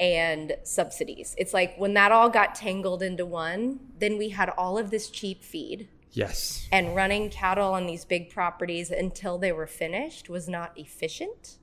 and 0.00 0.56
subsidies. 0.62 1.34
It's 1.36 1.52
like 1.52 1.76
when 1.76 1.92
that 1.92 2.10
all 2.10 2.30
got 2.30 2.54
tangled 2.54 3.02
into 3.02 3.26
one, 3.26 3.80
then 3.98 4.16
we 4.16 4.30
had 4.30 4.48
all 4.48 4.78
of 4.78 4.90
this 4.90 5.10
cheap 5.10 5.44
feed. 5.44 5.88
Yes. 6.12 6.66
And 6.72 6.96
running 6.96 7.28
cattle 7.28 7.74
on 7.74 7.84
these 7.84 8.06
big 8.06 8.30
properties 8.30 8.90
until 8.90 9.36
they 9.36 9.52
were 9.52 9.66
finished 9.66 10.30
was 10.30 10.48
not 10.48 10.72
efficient. 10.78 11.58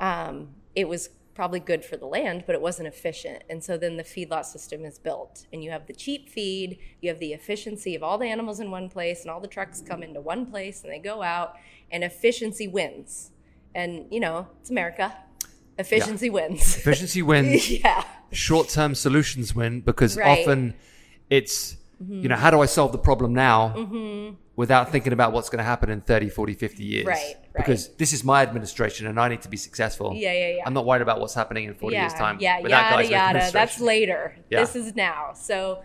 Um, 0.00 0.48
it 0.74 0.88
was 0.88 1.10
probably 1.36 1.60
good 1.60 1.84
for 1.84 1.98
the 1.98 2.06
land, 2.06 2.44
but 2.46 2.54
it 2.54 2.62
wasn't 2.62 2.88
efficient. 2.88 3.44
And 3.50 3.62
so 3.62 3.76
then 3.76 3.98
the 3.98 4.02
feedlot 4.02 4.46
system 4.46 4.86
is 4.86 4.98
built, 4.98 5.46
and 5.52 5.62
you 5.62 5.70
have 5.70 5.86
the 5.86 5.92
cheap 5.92 6.30
feed, 6.30 6.78
you 7.02 7.10
have 7.10 7.20
the 7.20 7.34
efficiency 7.34 7.94
of 7.94 8.02
all 8.02 8.16
the 8.16 8.26
animals 8.26 8.58
in 8.58 8.70
one 8.70 8.88
place, 8.88 9.20
and 9.20 9.30
all 9.30 9.38
the 9.38 9.46
trucks 9.46 9.82
come 9.86 10.02
into 10.02 10.20
one 10.20 10.46
place 10.46 10.82
and 10.82 10.90
they 10.90 10.98
go 10.98 11.22
out, 11.22 11.54
and 11.92 12.02
efficiency 12.02 12.66
wins. 12.66 13.30
And, 13.74 14.06
you 14.10 14.18
know, 14.18 14.48
it's 14.60 14.70
America. 14.70 15.14
Efficiency 15.78 16.26
yeah. 16.26 16.32
wins. 16.32 16.76
Efficiency 16.78 17.20
wins. 17.20 17.70
yeah. 17.84 18.02
Short 18.32 18.70
term 18.70 18.94
solutions 18.94 19.54
win 19.54 19.82
because 19.82 20.16
right. 20.16 20.40
often 20.40 20.74
it's, 21.28 21.76
mm-hmm. 22.02 22.22
you 22.22 22.28
know, 22.28 22.36
how 22.36 22.50
do 22.50 22.60
I 22.60 22.66
solve 22.66 22.92
the 22.92 22.98
problem 22.98 23.34
now? 23.34 23.74
Mm-hmm 23.76 24.34
without 24.56 24.90
thinking 24.90 25.12
about 25.12 25.32
what's 25.32 25.50
going 25.50 25.58
to 25.58 25.64
happen 25.64 25.90
in 25.90 26.00
30, 26.00 26.30
40, 26.30 26.54
50 26.54 26.82
years. 26.82 27.06
Right, 27.06 27.16
right. 27.16 27.36
Because 27.54 27.88
this 27.96 28.12
is 28.12 28.24
my 28.24 28.42
administration 28.42 29.06
and 29.06 29.20
I 29.20 29.28
need 29.28 29.42
to 29.42 29.48
be 29.48 29.58
successful. 29.58 30.14
Yeah, 30.14 30.32
yeah, 30.32 30.56
yeah. 30.56 30.62
I'm 30.64 30.72
not 30.72 30.86
worried 30.86 31.02
about 31.02 31.20
what's 31.20 31.34
happening 31.34 31.64
in 31.64 31.74
40 31.74 31.94
yeah, 31.94 32.02
years' 32.02 32.14
time. 32.14 32.38
Yeah, 32.40 32.58
yada, 32.58 33.06
yada. 33.06 33.50
That's 33.52 33.80
later. 33.80 34.34
Yeah. 34.50 34.60
This 34.60 34.74
is 34.74 34.96
now. 34.96 35.32
So, 35.34 35.82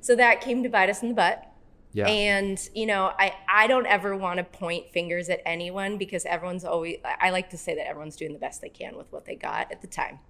so 0.00 0.16
that 0.16 0.40
came 0.40 0.62
to 0.62 0.70
bite 0.70 0.88
us 0.88 1.02
in 1.02 1.10
the 1.10 1.14
butt. 1.14 1.46
Yeah. 1.92 2.06
And, 2.06 2.58
you 2.74 2.86
know, 2.86 3.12
I, 3.18 3.34
I 3.48 3.66
don't 3.66 3.86
ever 3.86 4.16
want 4.16 4.38
to 4.38 4.44
point 4.44 4.90
fingers 4.92 5.28
at 5.28 5.42
anyone 5.44 5.98
because 5.98 6.24
everyone's 6.24 6.64
always, 6.64 6.98
I 7.04 7.30
like 7.30 7.50
to 7.50 7.58
say 7.58 7.74
that 7.74 7.86
everyone's 7.86 8.16
doing 8.16 8.32
the 8.32 8.38
best 8.38 8.62
they 8.62 8.68
can 8.68 8.96
with 8.96 9.12
what 9.12 9.26
they 9.26 9.34
got 9.34 9.70
at 9.72 9.82
the 9.82 9.88
time. 9.88 10.20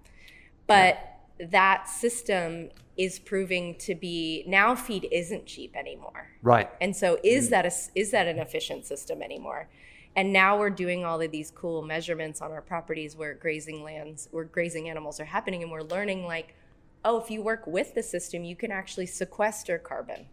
But 0.67 0.95
yeah. 0.95 0.99
That 1.49 1.87
system 1.87 2.69
is 2.97 3.19
proving 3.19 3.75
to 3.79 3.95
be 3.95 4.43
now 4.47 4.75
feed 4.75 5.07
isn't 5.11 5.45
cheap 5.45 5.75
anymore. 5.75 6.27
Right. 6.43 6.69
And 6.79 6.95
so 6.95 7.17
is 7.23 7.47
mm 7.47 7.49
that 7.51 7.65
a, 7.65 7.71
is 7.95 8.11
that 8.11 8.27
an 8.27 8.39
efficient 8.39 8.85
system 8.85 9.21
anymore? 9.21 9.67
And 10.15 10.33
now 10.33 10.59
we're 10.59 10.69
doing 10.69 11.05
all 11.05 11.21
of 11.21 11.31
these 11.31 11.51
cool 11.51 11.81
measurements 11.81 12.41
on 12.41 12.51
our 12.51 12.61
properties 12.61 13.15
where 13.15 13.33
grazing 13.33 13.83
lands, 13.83 14.27
where 14.31 14.43
grazing 14.43 14.89
animals 14.89 15.19
are 15.19 15.25
happening, 15.25 15.63
and 15.63 15.71
we're 15.71 15.83
learning 15.83 16.25
like, 16.25 16.53
oh, 17.05 17.19
if 17.19 17.31
you 17.31 17.41
work 17.41 17.65
with 17.65 17.95
the 17.95 18.03
system, 18.03 18.43
you 18.43 18.55
can 18.55 18.71
actually 18.71 19.05
sequester 19.05 19.77
carbon. 19.77 20.25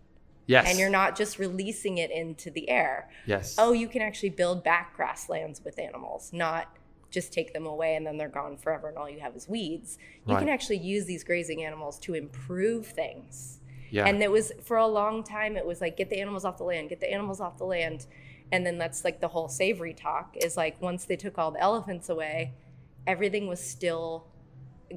Yes. 0.47 0.67
And 0.69 0.79
you're 0.79 0.91
not 0.91 1.17
just 1.17 1.39
releasing 1.39 1.99
it 1.99 2.11
into 2.11 2.51
the 2.51 2.69
air. 2.69 3.09
Yes. 3.27 3.55
Oh, 3.59 3.73
you 3.73 3.87
can 3.87 4.03
actually 4.03 4.31
build 4.31 4.65
back 4.65 4.97
grasslands 4.97 5.63
with 5.65 5.79
animals, 5.79 6.33
not 6.33 6.75
just 7.11 7.33
take 7.33 7.53
them 7.53 7.67
away 7.67 7.97
and 7.97 8.07
then 8.07 8.17
they're 8.17 8.29
gone 8.29 8.57
forever 8.57 8.89
and 8.89 8.99
all 8.99 9.09
you 9.09 9.21
have 9.21 9.35
is 9.35 9.49
weeds. 9.49 9.99
You 10.27 10.35
right. 10.35 10.41
can 10.41 10.49
actually 10.49 10.79
use 10.79 11.07
these 11.07 11.25
grazing 11.25 11.65
animals 11.65 11.99
to 12.01 12.15
improve 12.15 12.87
things. 12.87 13.61
Yeah. 13.91 14.07
And 14.07 14.23
it 14.23 14.31
was 14.31 14.53
for 14.63 14.77
a 14.77 14.87
long 14.87 15.25
time 15.25 15.57
it 15.57 15.65
was 15.65 15.81
like 15.81 15.97
get 15.97 16.11
the 16.11 16.21
animals 16.21 16.45
off 16.45 16.59
the 16.59 16.65
land, 16.65 16.91
get 16.91 17.01
the 17.01 17.11
animals 17.11 17.41
off 17.41 17.57
the 17.57 17.65
land. 17.65 18.07
And 18.53 18.67
then 18.67 18.79
that's 18.79 19.05
like 19.05 19.21
the 19.21 19.29
whole 19.29 19.49
savory 19.49 19.95
talk 19.95 20.37
is 20.37 20.57
like 20.57 20.81
once 20.83 21.07
they 21.07 21.17
took 21.17 21.39
all 21.39 21.51
the 21.51 21.61
elephants 21.61 22.09
away, 22.09 22.55
everything 23.07 23.47
was 23.47 23.61
still 23.61 24.27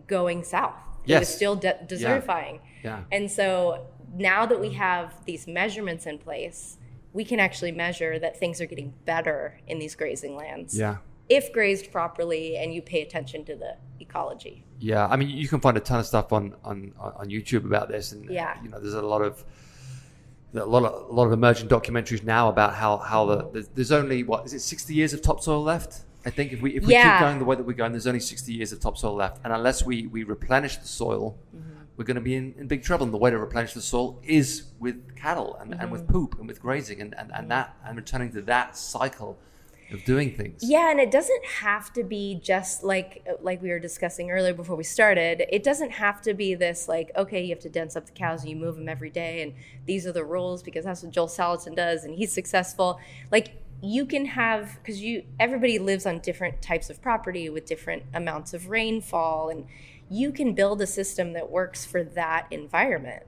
going 0.08 0.44
south. 0.44 0.76
Yes. 1.06 1.16
It 1.16 1.20
was 1.20 1.36
still 1.36 1.56
de- 1.56 1.80
desertifying. 1.88 2.60
Yeah. 2.84 3.00
yeah. 3.00 3.04
And 3.12 3.32
so 3.32 3.86
now 4.14 4.46
that 4.46 4.60
we 4.60 4.72
have 4.72 5.14
these 5.26 5.48
measurements 5.48 6.06
in 6.06 6.18
place, 6.18 6.78
we 7.14 7.24
can 7.26 7.40
actually 7.40 7.72
measure 7.72 8.20
that 8.20 8.38
things 8.38 8.60
are 8.62 8.66
getting 8.66 8.94
better 9.06 9.60
in 9.68 9.80
these 9.80 9.96
grazing 9.96 10.36
lands. 10.36 10.78
Yeah 10.78 10.98
if 11.32 11.54
grazed 11.54 11.92
properly 11.92 12.58
and 12.58 12.74
you 12.74 12.82
pay 12.82 13.02
attention 13.02 13.46
to 13.46 13.56
the 13.56 13.78
ecology. 14.02 14.66
Yeah, 14.80 15.08
I 15.08 15.16
mean, 15.16 15.30
you 15.30 15.48
can 15.48 15.62
find 15.62 15.78
a 15.78 15.80
ton 15.80 16.00
of 16.00 16.06
stuff 16.06 16.34
on 16.34 16.56
on, 16.64 16.94
on 17.00 17.28
YouTube 17.28 17.66
about 17.66 17.88
this, 17.88 18.12
and 18.12 18.30
yeah. 18.30 18.62
you 18.62 18.70
know, 18.70 18.80
there's 18.80 18.94
a 18.94 19.02
lot 19.02 19.22
of 19.22 19.44
a 20.54 20.66
lot 20.66 20.84
of 20.84 21.10
a 21.10 21.14
lot 21.14 21.26
of 21.26 21.32
emerging 21.32 21.70
documentaries 21.70 22.24
now 22.24 22.50
about 22.50 22.74
how 22.74 22.98
how 22.98 23.26
the 23.26 23.68
there's 23.74 23.94
only 23.94 24.24
what 24.24 24.46
is 24.46 24.54
it 24.54 24.60
60 24.60 24.94
years 24.94 25.14
of 25.14 25.22
topsoil 25.22 25.64
left. 25.64 26.02
I 26.26 26.30
think 26.30 26.52
if 26.52 26.62
we 26.62 26.76
if 26.76 26.86
we 26.86 26.94
yeah. 26.94 27.18
keep 27.18 27.26
going 27.26 27.40
the 27.40 27.46
way 27.46 27.56
that 27.56 27.66
we're 27.66 27.74
going, 27.74 27.94
there's 27.94 28.08
only 28.08 28.20
60 28.20 28.52
years 28.52 28.74
of 28.74 28.82
topsoil 28.82 29.16
left, 29.16 29.40
and 29.44 29.54
unless 29.54 29.86
we 29.86 30.08
we 30.08 30.24
replenish 30.24 30.78
the 30.78 30.88
soil. 30.88 31.38
Mm-hmm. 31.56 31.70
We're 31.98 32.06
going 32.06 32.16
to 32.16 32.22
be 32.22 32.36
in, 32.36 32.56
in 32.58 32.68
big 32.68 32.82
trouble. 32.82 33.04
And 33.04 33.14
the 33.14 33.18
way 33.18 33.30
to 33.30 33.38
replenish 33.38 33.74
the 33.74 33.82
soil 33.82 34.20
is 34.24 34.64
with 34.80 35.16
cattle 35.16 35.56
and, 35.58 35.72
mm-hmm. 35.72 35.82
and 35.82 35.92
with 35.92 36.08
poop 36.08 36.40
and 36.40 36.48
with 36.48 36.60
grazing 36.60 37.00
and, 37.00 37.14
and, 37.16 37.30
and 37.30 37.42
mm-hmm. 37.42 37.50
that 37.50 37.76
and 37.86 37.96
returning 37.96 38.32
to 38.32 38.42
that 38.44 38.76
cycle 38.76 39.38
of 39.94 40.04
doing 40.06 40.36
things. 40.36 40.62
Yeah, 40.64 40.92
and 40.92 41.00
it 41.00 41.12
doesn't 41.12 41.46
have 41.46 41.92
to 41.94 42.04
be 42.04 42.40
just 42.42 42.84
like 42.84 43.28
like 43.42 43.62
we 43.62 43.70
were 43.70 43.80
discussing 43.80 44.32
earlier 44.32 44.54
before 44.54 44.76
we 44.76 44.84
started. 44.84 45.44
It 45.50 45.64
doesn't 45.64 45.92
have 45.92 46.22
to 46.24 46.34
be 46.34 46.56
this 46.56 46.88
like 46.88 47.12
okay, 47.16 47.44
you 47.44 47.50
have 47.50 47.60
to 47.60 47.70
dense 47.70 47.96
up 47.96 48.06
the 48.06 48.12
cows 48.12 48.42
and 48.42 48.50
you 48.50 48.56
move 48.56 48.76
them 48.76 48.90
every 48.90 49.10
day, 49.10 49.42
and 49.42 49.54
these 49.86 50.06
are 50.06 50.12
the 50.12 50.24
rules 50.24 50.64
because 50.64 50.86
that's 50.86 51.04
what 51.04 51.12
Joel 51.12 51.28
Salatin 51.28 51.76
does, 51.76 52.04
and 52.04 52.16
he's 52.16 52.32
successful. 52.32 53.00
Like 53.32 53.62
you 53.82 54.06
can 54.06 54.26
have 54.26 54.78
because 54.82 55.02
you 55.02 55.24
everybody 55.40 55.80
lives 55.80 56.06
on 56.06 56.20
different 56.20 56.62
types 56.62 56.90
of 56.90 57.02
property 57.02 57.50
with 57.50 57.66
different 57.66 58.04
amounts 58.14 58.54
of 58.54 58.70
rainfall, 58.70 59.50
and 59.50 59.66
you 60.10 60.32
can 60.32 60.54
build 60.54 60.82
a 60.82 60.88
system 60.88 61.34
that 61.34 61.50
works 61.50 61.86
for 61.86 62.04
that 62.04 62.48
environment. 62.52 63.24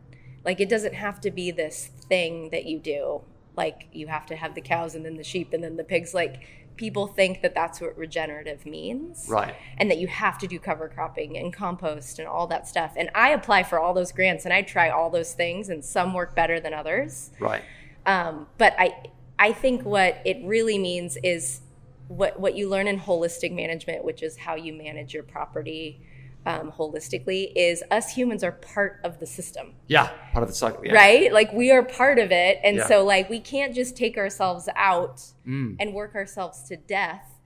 Like 0.46 0.60
it 0.60 0.70
doesn't 0.70 0.96
have 0.96 1.22
to 1.22 1.32
be 1.32 1.51
this 1.51 1.89
thing 2.10 2.50
that 2.51 2.65
you 2.65 2.79
do 2.79 3.22
like 3.55 3.88
you 3.91 4.07
have 4.07 4.25
to 4.27 4.36
have 4.36 4.55
the 4.55 4.62
cows 4.62 4.95
and 4.95 5.05
then 5.05 5.17
the 5.17 5.24
sheep 5.24 5.53
and 5.53 5.63
then 5.63 5.77
the 5.77 5.83
pigs. 5.83 6.13
Like 6.13 6.41
people 6.75 7.07
think 7.07 7.41
that 7.41 7.53
that's 7.53 7.79
what 7.79 7.98
regenerative 7.98 8.65
means. 8.65 9.27
Right. 9.29 9.55
And 9.77 9.89
that 9.91 9.98
you 9.98 10.07
have 10.07 10.38
to 10.39 10.48
do 10.48 10.60
cover 10.60 10.89
cropping 10.89 11.38
and 11.38 11.53
compost 11.53 12.19
and 12.19 12.27
all 12.27 12.48
that 12.48 12.67
stuff. 12.67 12.93
And 12.95 13.10
i 13.13 13.29
apply 13.29 13.63
for 13.63 13.79
all 13.79 13.93
those 13.93 14.12
grants 14.12 14.45
and 14.45 14.53
i 14.53 14.62
try 14.62 14.89
all 14.89 15.10
those 15.10 15.33
things 15.33 15.69
and 15.69 15.83
some 15.83 16.13
work 16.13 16.36
better 16.36 16.60
than 16.60 16.74
others. 16.74 17.31
Right. 17.39 17.63
Um, 18.05 18.48
but 18.57 18.75
i 18.77 18.95
i 19.39 19.53
think 19.53 19.83
what 19.86 20.22
it 20.25 20.38
really 20.43 20.77
means 20.77 21.17
is 21.24 21.62
what 22.07 22.39
what 22.39 22.55
you 22.55 22.69
learn 22.69 22.88
in 22.88 23.00
holistic 23.00 23.53
management 23.53 24.03
which 24.03 24.22
is 24.22 24.38
how 24.38 24.55
you 24.55 24.74
manage 24.74 25.13
your 25.13 25.24
property 25.24 26.01
um, 26.45 26.71
holistically 26.71 27.51
is 27.55 27.83
us 27.91 28.13
humans 28.13 28.43
are 28.43 28.51
part 28.51 29.00
of 29.03 29.19
the 29.19 29.25
system. 29.25 29.73
Yeah, 29.88 30.09
part 30.31 30.43
of 30.43 30.50
the 30.50 30.55
cycle. 30.55 30.85
Yeah. 30.85 30.93
Right? 30.93 31.31
Like 31.31 31.53
we 31.53 31.71
are 31.71 31.83
part 31.83 32.19
of 32.19 32.31
it. 32.31 32.59
And 32.63 32.77
yeah. 32.77 32.88
so, 32.88 33.03
like, 33.03 33.29
we 33.29 33.39
can't 33.39 33.73
just 33.73 33.95
take 33.95 34.17
ourselves 34.17 34.67
out 34.75 35.21
mm. 35.47 35.75
and 35.79 35.93
work 35.93 36.15
ourselves 36.15 36.63
to 36.63 36.77
death 36.77 37.39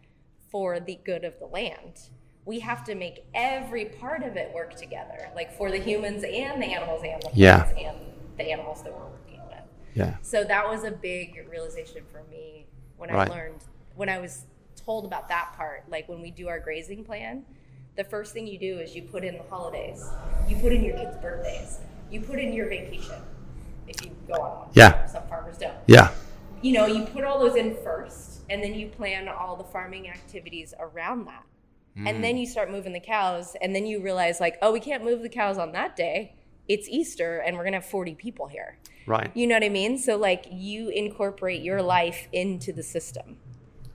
for 0.50 0.80
the 0.80 1.00
good 1.04 1.24
of 1.24 1.38
the 1.40 1.46
land. 1.46 2.10
We 2.46 2.60
have 2.62 2.84
to 2.86 2.96
make 2.96 3.26
every 3.34 3.86
part 3.86 4.24
of 4.24 4.38
it 4.38 4.54
work 4.54 4.76
together, 4.76 5.30
like 5.36 5.52
for 5.58 5.70
the 5.70 5.80
humans 5.80 6.24
and 6.24 6.62
the 6.62 6.68
animals 6.68 7.02
and 7.04 7.22
the 7.22 7.30
yeah. 7.34 7.70
and 7.78 7.98
the 8.38 8.52
animals 8.52 8.84
that 8.84 8.94
we're 8.94 9.06
working 9.06 9.42
with. 9.48 9.64
Yeah. 9.94 10.16
So 10.22 10.44
that 10.46 10.68
was 10.68 10.84
a 10.86 10.92
big 10.92 11.46
realization 11.50 12.04
for 12.10 12.24
me 12.32 12.66
when 12.96 13.10
right. 13.10 13.30
I 13.30 13.34
learned, 13.34 13.66
when 13.96 14.08
I 14.08 14.20
was 14.20 14.46
told 14.76 15.06
about 15.06 15.28
that 15.28 15.54
part, 15.58 15.90
like 15.90 16.08
when 16.08 16.22
we 16.22 16.32
do 16.32 16.48
our 16.48 16.60
grazing 16.60 17.04
plan 17.04 17.44
the 17.98 18.04
first 18.04 18.32
thing 18.32 18.48
you 18.48 18.60
do 18.60 18.80
is 18.80 18.96
you 18.96 19.02
put 19.02 19.24
in 19.24 19.38
the 19.38 19.44
holidays, 19.44 20.10
you 20.48 20.56
put 20.58 20.72
in 20.72 20.84
your 20.84 20.96
kids' 20.96 21.18
birthdays, 21.18 21.80
you 22.12 22.22
put 22.22 22.40
in 22.40 22.54
your 22.54 22.70
vacation 22.70 23.16
if 23.88 24.06
you 24.06 24.12
go 24.28 24.36
on 24.36 24.60
one. 24.60 24.70
Yeah. 24.74 25.06
Some 25.08 25.24
farmers 25.28 25.58
don't. 25.58 25.74
Yeah. 25.88 26.12
You 26.62 26.74
know, 26.74 26.86
you 26.86 27.06
put 27.06 27.24
all 27.24 27.40
those 27.40 27.56
in 27.56 27.76
first, 27.84 28.42
and 28.50 28.64
then 28.64 28.76
you 28.76 28.88
plan 28.88 29.28
all 29.28 29.56
the 29.56 29.64
farming 29.64 30.10
activities 30.10 30.74
around 30.80 31.26
that. 31.26 31.44
Mm. 31.98 32.10
And 32.10 32.24
then 32.24 32.38
you 32.38 32.46
start 32.46 32.72
moving 32.72 32.94
the 32.94 33.00
cows, 33.00 33.56
and 33.62 33.76
then 33.76 33.86
you 33.86 34.00
realize, 34.00 34.40
like, 34.40 34.58
oh, 34.62 34.72
we 34.72 34.80
can't 34.80 35.04
move 35.04 35.24
the 35.24 35.30
cows 35.30 35.58
on 35.58 35.72
that 35.72 35.96
day. 35.96 36.36
It's 36.68 36.88
Easter, 36.88 37.40
and 37.40 37.58
we're 37.58 37.64
going 37.64 37.74
to 37.74 37.80
have 37.80 37.90
40 37.90 38.16
people 38.16 38.48
here. 38.48 38.78
Right. 39.08 39.32
You 39.34 39.48
know 39.48 39.56
what 39.56 39.64
I 39.64 39.70
mean? 39.70 39.98
So, 39.98 40.18
like, 40.18 40.46
you 40.52 40.90
incorporate 40.90 41.62
your 41.64 41.82
life 41.82 42.28
into 42.32 42.74
the 42.74 42.84
system, 42.84 43.38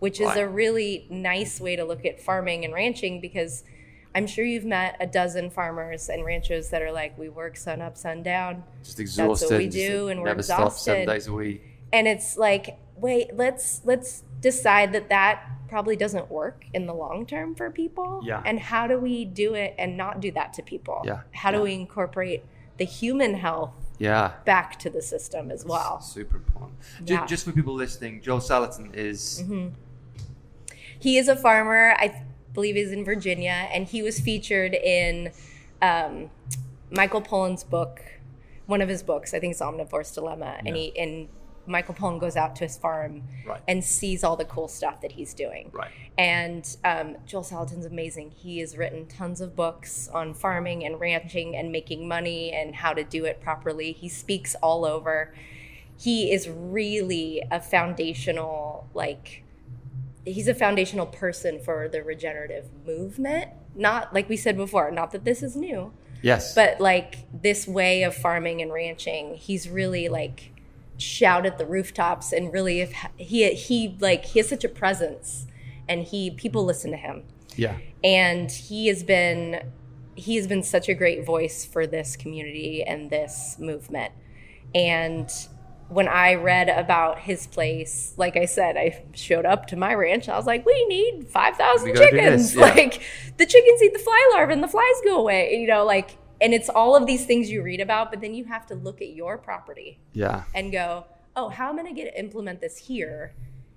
which 0.01 0.21
is 0.21 0.29
right. 0.29 0.39
a 0.39 0.49
really 0.49 1.07
nice 1.11 1.61
way 1.61 1.77
to 1.77 1.85
look 1.85 2.05
at 2.05 2.21
farming 2.21 2.65
and 2.65 2.75
ranching 2.75 3.21
because– 3.21 3.63
I'm 4.15 4.27
sure 4.27 4.45
you've 4.45 4.65
met 4.65 4.97
a 5.01 5.07
dozen 5.07 5.51
farmers 5.51 6.09
and 6.09 6.25
ranchers 6.25 6.69
that 6.71 6.83
are 6.83 6.93
like, 6.93 7.17
we 7.19 7.29
work 7.29 7.57
sun 7.57 7.81
up, 7.81 7.97
sun 7.97 8.23
down. 8.23 8.65
Just 8.83 9.01
exhausted. 9.01 9.45
That's 9.45 9.51
what 9.51 9.59
we 9.59 9.69
do, 9.69 10.09
and 10.09 10.21
we're 10.21 10.27
never 10.27 10.41
exhausted. 10.41 10.83
Stop 10.83 10.85
seven 10.85 11.07
days 11.07 11.27
a 11.27 11.33
week. 11.33 11.63
And 11.93 12.07
it's 12.07 12.37
like, 12.37 12.79
wait, 12.97 13.37
let's 13.37 13.81
let's 13.85 14.23
decide 14.41 14.93
that 14.93 15.09
that 15.09 15.45
probably 15.69 15.97
doesn't 15.97 16.31
work 16.31 16.67
in 16.75 16.87
the 16.87 16.93
long 16.93 17.25
term 17.25 17.55
for 17.55 17.71
people. 17.71 18.21
Yeah. 18.25 18.43
And 18.45 18.61
how 18.61 18.87
do 18.87 18.99
we 18.99 19.25
do 19.25 19.55
it 19.55 19.75
and 19.79 19.97
not 19.97 20.21
do 20.21 20.31
that 20.33 20.53
to 20.55 20.63
people? 20.63 21.01
Yeah. 21.05 21.21
How 21.33 21.51
do 21.51 21.59
yeah. 21.59 21.63
we 21.63 21.75
incorporate 21.75 22.45
the 22.77 22.85
human 22.85 23.35
health? 23.35 23.73
Yeah. 23.99 24.33
Back 24.45 24.79
to 24.81 24.91
the 24.91 25.01
system 25.01 25.51
as 25.51 25.65
well. 25.65 26.01
super 26.01 26.37
important. 26.37 26.73
Yeah. 27.05 27.25
Just, 27.27 27.45
for 27.45 27.53
people 27.53 27.75
listening, 27.75 28.21
Joel 28.21 28.41
Salatin 28.41 28.95
is. 28.95 29.43
Mm-hmm. 29.43 29.69
He 30.99 31.19
is 31.19 31.29
a 31.29 31.37
farmer. 31.37 31.95
I 31.99 32.23
believe 32.55 32.77
he's 32.77 32.93
in 32.93 33.05
Virginia, 33.05 33.69
and 33.73 33.87
he 33.87 34.03
was 34.03 34.21
featured 34.21 34.75
in 34.75 35.33
um, 35.81 36.31
Michael 36.91 37.23
Pollan's 37.23 37.65
book, 37.65 38.03
one 38.67 38.81
of 38.81 38.89
his 38.89 39.03
books. 39.03 39.35
I 39.35 39.41
think 39.41 39.53
it's 39.53 39.61
Omnivore's 39.61 40.13
Dilemma, 40.13 40.47
yeah. 40.47 40.63
and 40.67 40.77
he 40.77 40.99
and 40.99 41.29
Michael 41.67 41.95
Pollan 41.95 42.19
goes 42.19 42.37
out 42.37 42.57
to 42.57 42.65
his 42.65 42.77
farm 42.77 43.23
right. 43.47 43.61
and 43.69 43.85
sees 43.85 44.25
all 44.25 44.37
the 44.37 44.45
cool 44.45 44.69
stuff 44.69 45.01
that 45.01 45.13
he's 45.13 45.33
doing. 45.33 45.71
Right. 45.73 45.91
And 46.19 46.77
um, 46.85 47.17
Joel 47.25 47.45
Salatin's 47.45 47.87
amazing. 47.87 48.33
He 48.33 48.59
has 48.59 48.77
written 48.77 49.07
tons 49.07 49.41
of 49.41 49.55
books 49.55 50.09
on 50.13 50.35
farming 50.35 50.85
and 50.85 50.99
ranching 50.99 51.55
and 51.57 51.71
making 51.71 52.09
money 52.09 52.53
and 52.53 52.75
how 52.75 52.93
to 52.95 53.05
do 53.05 53.25
it 53.25 53.41
properly. 53.41 53.93
He 53.93 54.09
speaks 54.09 54.55
all 54.57 54.85
over. 54.85 55.33
He 55.97 56.33
is 56.33 56.49
really 56.49 57.43
a 57.51 57.61
foundational 57.61 58.89
like 58.93 59.45
he's 60.25 60.49
a 60.49 60.55
foundational 60.55 61.07
person 61.07 61.59
for 61.59 61.89
the 61.89 62.03
regenerative 62.03 62.69
movement 62.87 63.51
not 63.75 64.13
like 64.13 64.29
we 64.29 64.37
said 64.37 64.57
before, 64.57 64.91
not 64.91 65.11
that 65.13 65.25
this 65.25 65.43
is 65.43 65.57
new, 65.57 65.93
Yes. 66.23 66.55
but 66.55 66.81
like 66.81 67.19
this 67.33 67.67
way 67.67 68.03
of 68.03 68.15
farming 68.15 68.63
and 68.63 68.73
ranching, 68.73 69.35
he's 69.35 69.69
really 69.69 70.09
like 70.09 70.51
shouted 70.99 71.59
the 71.59 71.67
rooftops 71.67 72.33
and 72.33 72.53
really 72.53 72.81
if 72.81 72.93
he 73.17 73.53
he 73.55 73.97
like 73.99 74.25
he 74.25 74.39
has 74.39 74.49
such 74.49 74.63
a 74.63 74.69
presence 74.69 75.47
and 75.89 76.05
he 76.05 76.31
people 76.31 76.65
listen 76.65 76.93
to 76.93 76.97
him 76.97 77.25
yeah. 77.57 77.77
and 78.05 78.53
he 78.53 78.87
has 78.87 79.03
been 79.03 79.73
he 80.15 80.37
has 80.37 80.47
been 80.47 80.63
such 80.63 80.89
a 80.89 80.95
great 80.95 81.27
voice 81.27 81.65
for 81.65 81.89
this 81.89 82.15
community 82.15 82.85
and 82.85 83.11
this 83.11 83.57
movement 83.59 84.13
and 84.77 85.49
when 85.93 86.09
i 86.09 86.35
read 86.35 86.69
about 86.69 87.19
his 87.21 87.47
place 87.47 88.15
like 88.17 88.37
i 88.37 88.45
said 88.45 88.77
i 88.77 89.05
showed 89.15 89.45
up 89.47 89.67
to 89.67 89.77
my 89.77 89.93
ranch 89.95 90.29
i 90.29 90.37
was 90.37 90.47
like 90.47 90.65
we 90.67 90.87
need 90.87 91.27
5000 91.29 91.85
We 91.87 91.93
gotta 91.93 92.11
do 92.11 92.17
chickens 92.17 92.55
yeah. 92.55 92.61
like 92.75 93.03
the 93.37 93.47
chickens 93.47 93.83
eat 93.83 93.93
the 93.93 93.99
fly 93.99 94.31
larvae 94.33 94.53
and 94.55 94.63
the 94.63 94.69
flies 94.69 94.85
go 95.05 95.19
away 95.19 95.55
you 95.57 95.67
know 95.67 95.85
like 95.85 96.17
and 96.41 96.53
it's 96.53 96.69
all 96.69 96.97
of 96.97 97.07
these 97.07 97.25
things 97.25 97.51
you 97.51 97.63
read 97.63 97.81
about 97.81 98.11
but 98.11 98.21
then 98.21 98.35
you 98.35 98.45
have 98.45 98.67
to 98.67 98.75
look 98.75 99.01
at 99.01 99.11
your 99.11 99.39
property 99.39 100.01
Yeah. 100.13 100.43
and 100.55 100.73
go, 100.73 101.05
oh, 101.37 101.49
how 101.51 101.69
am 101.71 101.79
I 101.79 101.83
going 101.83 101.95
to 101.95 102.03
get 102.03 102.13
implement 102.19 102.61
this 102.61 102.77
here? 102.77 103.33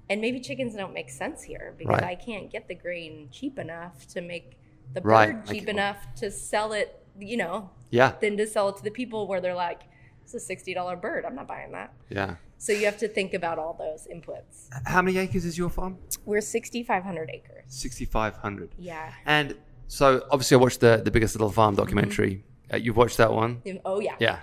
And 0.09 0.19
maybe 0.19 0.39
chickens 0.39 0.73
don't 0.73 0.91
make 0.93 1.11
sense 1.11 1.43
here 1.43 1.75
because 1.77 2.01
Right. 2.01 2.03
I 2.03 2.15
can't 2.15 2.51
get 2.51 2.67
the 2.67 2.73
grain 2.73 3.29
cheap 3.31 3.59
enough 3.59 4.07
to 4.09 4.21
make 4.21 4.57
the 4.95 5.01
bird 5.01 5.09
Right, 5.09 5.45
cheap 5.45 5.67
enough 5.69 5.97
to 6.15 6.31
sell 6.31 6.73
it, 6.73 6.99
you 7.19 7.37
know, 7.37 7.69
Yeah. 7.91 8.13
than 8.19 8.35
to 8.37 8.47
sell 8.47 8.69
it 8.69 8.77
to 8.77 8.83
the 8.83 8.89
people 8.89 9.27
where 9.27 9.39
they're 9.41 9.53
like, 9.53 9.81
it's 10.25 10.33
a 10.33 10.39
sixty 10.39 10.73
dollar 10.73 10.95
bird. 10.95 11.23
I'm 11.23 11.35
not 11.35 11.47
buying 11.47 11.71
that. 11.71 11.93
Yeah. 12.09 12.35
So 12.57 12.71
you 12.73 12.85
have 12.85 12.97
to 12.97 13.07
think 13.07 13.33
about 13.33 13.59
all 13.59 13.75
those 13.77 14.07
inputs. 14.11 14.69
How 14.85 15.01
many 15.01 15.17
acres 15.19 15.45
is 15.45 15.55
your 15.57 15.69
farm? 15.69 15.99
We're 16.25 16.41
sixty 16.41 16.83
five 16.83 17.03
hundred 17.03 17.29
acres. 17.31 17.63
6,500. 17.67 18.71
Yeah. 18.77 19.11
And 19.25 19.55
so 19.87 20.23
obviously 20.31 20.55
I 20.55 20.59
watched 20.59 20.79
the, 20.79 21.01
the 21.03 21.11
Biggest 21.11 21.35
Little 21.35 21.51
Farm 21.51 21.75
documentary. 21.75 22.43
Uh, 22.73 22.77
you've 22.77 22.97
watched 22.97 23.17
that 23.17 23.31
one? 23.31 23.61
Oh 23.85 23.99
yeah. 23.99 24.15
Yeah. 24.19 24.39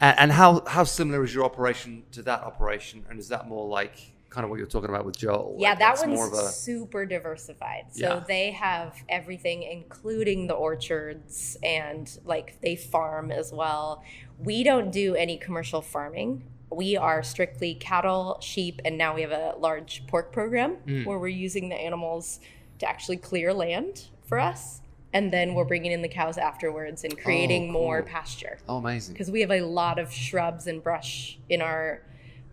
And, 0.00 0.18
and 0.18 0.32
how, 0.32 0.62
how 0.66 0.84
similar 0.84 1.24
is 1.24 1.34
your 1.34 1.44
operation 1.44 2.02
to 2.12 2.22
that 2.22 2.42
operation? 2.42 3.04
And 3.08 3.18
is 3.18 3.28
that 3.28 3.48
more 3.48 3.66
like 3.66 3.96
kind 4.32 4.44
of 4.44 4.50
what 4.50 4.58
you're 4.58 4.66
talking 4.66 4.88
about 4.88 5.04
with 5.04 5.16
Joel? 5.18 5.56
Yeah, 5.58 5.70
Like, 5.70 5.78
that 5.80 5.98
one's 5.98 6.14
more 6.16 6.32
a 6.32 6.48
super 6.48 7.04
diversified. 7.04 7.86
So 7.90 8.00
Yeah. 8.00 8.24
they 8.26 8.50
have 8.52 8.96
everything, 9.08 9.62
including 9.62 10.46
the 10.46 10.54
orchards, 10.54 11.56
and 11.62 12.10
like 12.24 12.60
they 12.62 12.76
farm 12.76 13.30
as 13.30 13.52
well. 13.52 14.02
We 14.38 14.62
don't 14.64 14.90
do 14.90 15.14
any 15.14 15.36
commercial 15.36 15.82
farming. 15.82 16.44
We 16.70 16.96
are 16.96 17.22
strictly 17.22 17.74
cattle, 17.74 18.38
sheep, 18.40 18.80
and 18.86 18.96
now 18.96 19.14
we 19.14 19.20
have 19.20 19.32
a 19.32 19.54
large 19.58 20.06
pork 20.06 20.32
program 20.32 20.78
Mm. 20.86 21.04
where 21.04 21.18
we're 21.18 21.28
using 21.28 21.68
the 21.68 21.76
animals 21.76 22.40
to 22.78 22.88
actually 22.88 23.18
clear 23.18 23.52
land 23.52 24.08
for 24.24 24.40
us. 24.40 24.80
And 25.12 25.30
then 25.30 25.52
we're 25.54 25.66
bringing 25.66 25.92
in 25.92 26.00
the 26.00 26.08
cows 26.08 26.38
afterwards 26.38 27.04
and 27.04 27.18
creating 27.18 27.70
more 27.70 28.00
cool. 28.00 28.10
pasture 28.10 28.58
Oh, 28.66 28.78
amazing. 28.78 29.12
because 29.12 29.30
we 29.30 29.42
have 29.42 29.50
a 29.50 29.60
lot 29.60 29.98
of 29.98 30.10
shrubs 30.10 30.66
and 30.66 30.82
brush 30.82 31.38
in 31.50 31.60
our 31.60 32.00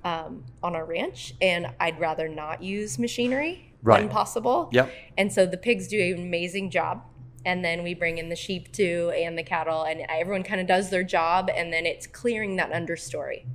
um, 0.03 0.43
on 0.63 0.75
our 0.75 0.85
ranch, 0.85 1.33
and 1.41 1.67
I'd 1.79 1.99
rather 1.99 2.27
not 2.27 2.63
use 2.63 2.97
machinery 2.99 3.73
when 3.81 4.09
possible. 4.09 4.69
Yep. 4.71 4.91
And 5.17 5.31
so 5.31 5.45
the 5.45 5.57
pigs 5.57 5.87
do 5.87 5.99
an 6.01 6.21
amazing 6.21 6.69
job, 6.71 7.03
and 7.45 7.63
then 7.63 7.83
we 7.83 7.93
bring 7.93 8.17
in 8.17 8.29
the 8.29 8.35
sheep 8.35 8.71
too 8.71 9.11
and 9.15 9.37
the 9.37 9.43
cattle, 9.43 9.83
and 9.83 10.01
everyone 10.09 10.43
kind 10.43 10.61
of 10.61 10.67
does 10.67 10.89
their 10.89 11.03
job, 11.03 11.49
and 11.53 11.71
then 11.73 11.85
it's 11.85 12.07
clearing 12.07 12.55
that 12.57 12.71
understory 12.71 13.45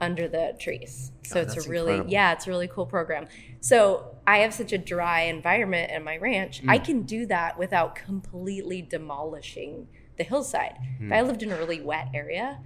under 0.00 0.26
the 0.26 0.56
trees. 0.58 1.12
So 1.22 1.38
Oh, 1.38 1.42
it's 1.42 1.56
a 1.66 1.70
really 1.70 1.92
incredible. 1.92 2.10
yeah, 2.12 2.32
it's 2.32 2.46
a 2.46 2.50
really 2.50 2.66
cool 2.68 2.86
program. 2.86 3.28
So 3.60 4.16
I 4.26 4.38
have 4.38 4.52
such 4.52 4.72
a 4.72 4.78
dry 4.78 5.22
environment 5.22 5.92
in 5.92 6.02
my 6.02 6.16
ranch. 6.16 6.60
I 6.66 6.78
Mm. 6.78 6.84
can 6.84 7.02
do 7.02 7.24
that 7.26 7.56
without 7.56 7.94
completely 7.94 8.82
demolishing 8.82 9.86
the 10.18 10.24
hillside. 10.24 10.74
If 11.00 11.06
Mm. 11.08 11.14
I 11.14 11.20
lived 11.22 11.42
in 11.44 11.52
a 11.52 11.56
really 11.56 11.80
wet 11.80 12.08
area, 12.12 12.58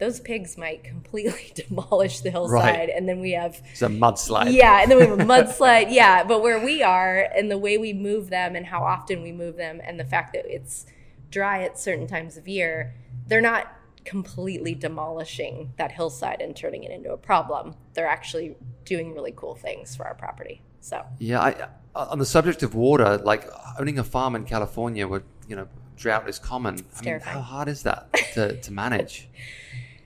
those 0.00 0.18
pigs 0.18 0.56
might 0.58 0.82
completely 0.82 1.52
demolish 1.54 2.20
the 2.20 2.30
hillside, 2.30 2.88
and 2.88 3.08
then 3.08 3.20
we 3.20 3.32
have 3.32 3.60
It's 3.70 3.82
a 3.82 3.86
mudslide. 3.88 4.52
yeah, 4.52 4.82
and 4.82 4.90
then 4.90 4.98
we 4.98 5.06
have 5.06 5.20
a 5.20 5.24
mudslide. 5.44 5.88
Yeah, 5.92 6.24
but 6.24 6.42
where 6.42 6.58
we 6.58 6.82
are 6.82 7.18
and 7.36 7.50
the 7.50 7.58
way 7.58 7.78
we 7.78 7.92
move 7.92 8.30
them 8.30 8.56
and 8.56 8.66
how 8.66 8.82
often 8.82 9.22
we 9.22 9.30
move 9.30 9.56
them 9.56 9.80
and 9.84 10.00
the 10.00 10.04
fact 10.04 10.32
that 10.32 10.46
it's 10.52 10.86
dry 11.30 11.62
at 11.62 11.78
certain 11.78 12.06
times 12.08 12.36
of 12.36 12.48
year, 12.48 12.94
they're 13.28 13.40
not 13.40 13.72
completely 14.04 14.74
demolishing 14.74 15.72
that 15.76 15.92
hillside 15.92 16.40
and 16.40 16.56
turning 16.56 16.82
it 16.82 16.90
into 16.90 17.12
a 17.12 17.16
problem. 17.18 17.74
They're 17.94 18.08
actually 18.08 18.56
doing 18.86 19.14
really 19.14 19.32
cool 19.36 19.54
things 19.54 19.94
for 19.94 20.06
our 20.06 20.14
property. 20.14 20.62
So, 20.80 21.04
Yeah, 21.18 21.40
I, 21.40 21.50
uh, 21.94 22.06
on 22.10 22.18
the 22.18 22.24
subject 22.24 22.62
of 22.62 22.74
water, 22.74 23.18
like 23.18 23.46
owning 23.78 23.98
a 23.98 24.04
farm 24.04 24.34
in 24.34 24.44
California 24.46 25.06
where, 25.06 25.22
you 25.46 25.54
know, 25.54 25.68
drought 25.96 26.26
is 26.28 26.38
common. 26.38 26.74
I 26.76 26.78
mean, 26.78 27.04
terrifying. 27.04 27.36
how 27.36 27.42
hard 27.42 27.68
is 27.68 27.82
that 27.82 28.10
to, 28.32 28.56
to 28.58 28.72
manage? 28.72 29.28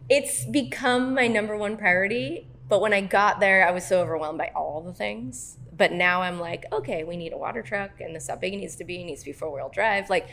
it's 0.08 0.44
become 0.44 1.14
my 1.14 1.26
number 1.26 1.56
one 1.56 1.76
priority. 1.76 2.48
But 2.68 2.80
when 2.80 2.92
I 2.92 3.02
got 3.02 3.40
there, 3.40 3.66
I 3.66 3.70
was 3.72 3.86
so 3.86 4.00
overwhelmed 4.00 4.38
by 4.38 4.50
all 4.54 4.80
the 4.80 4.92
things. 4.92 5.58
But 5.76 5.92
now 5.92 6.22
I'm 6.22 6.40
like, 6.40 6.64
okay, 6.72 7.04
we 7.04 7.16
need 7.16 7.32
a 7.32 7.36
water 7.36 7.62
truck, 7.62 8.00
and 8.00 8.14
this 8.14 8.24
is 8.24 8.30
how 8.30 8.36
big 8.36 8.54
it 8.54 8.58
needs 8.58 8.76
to 8.76 8.84
be. 8.84 9.02
It 9.02 9.04
needs 9.04 9.20
to 9.20 9.26
be 9.26 9.32
four 9.32 9.52
wheel 9.52 9.70
drive. 9.72 10.08
Like, 10.08 10.28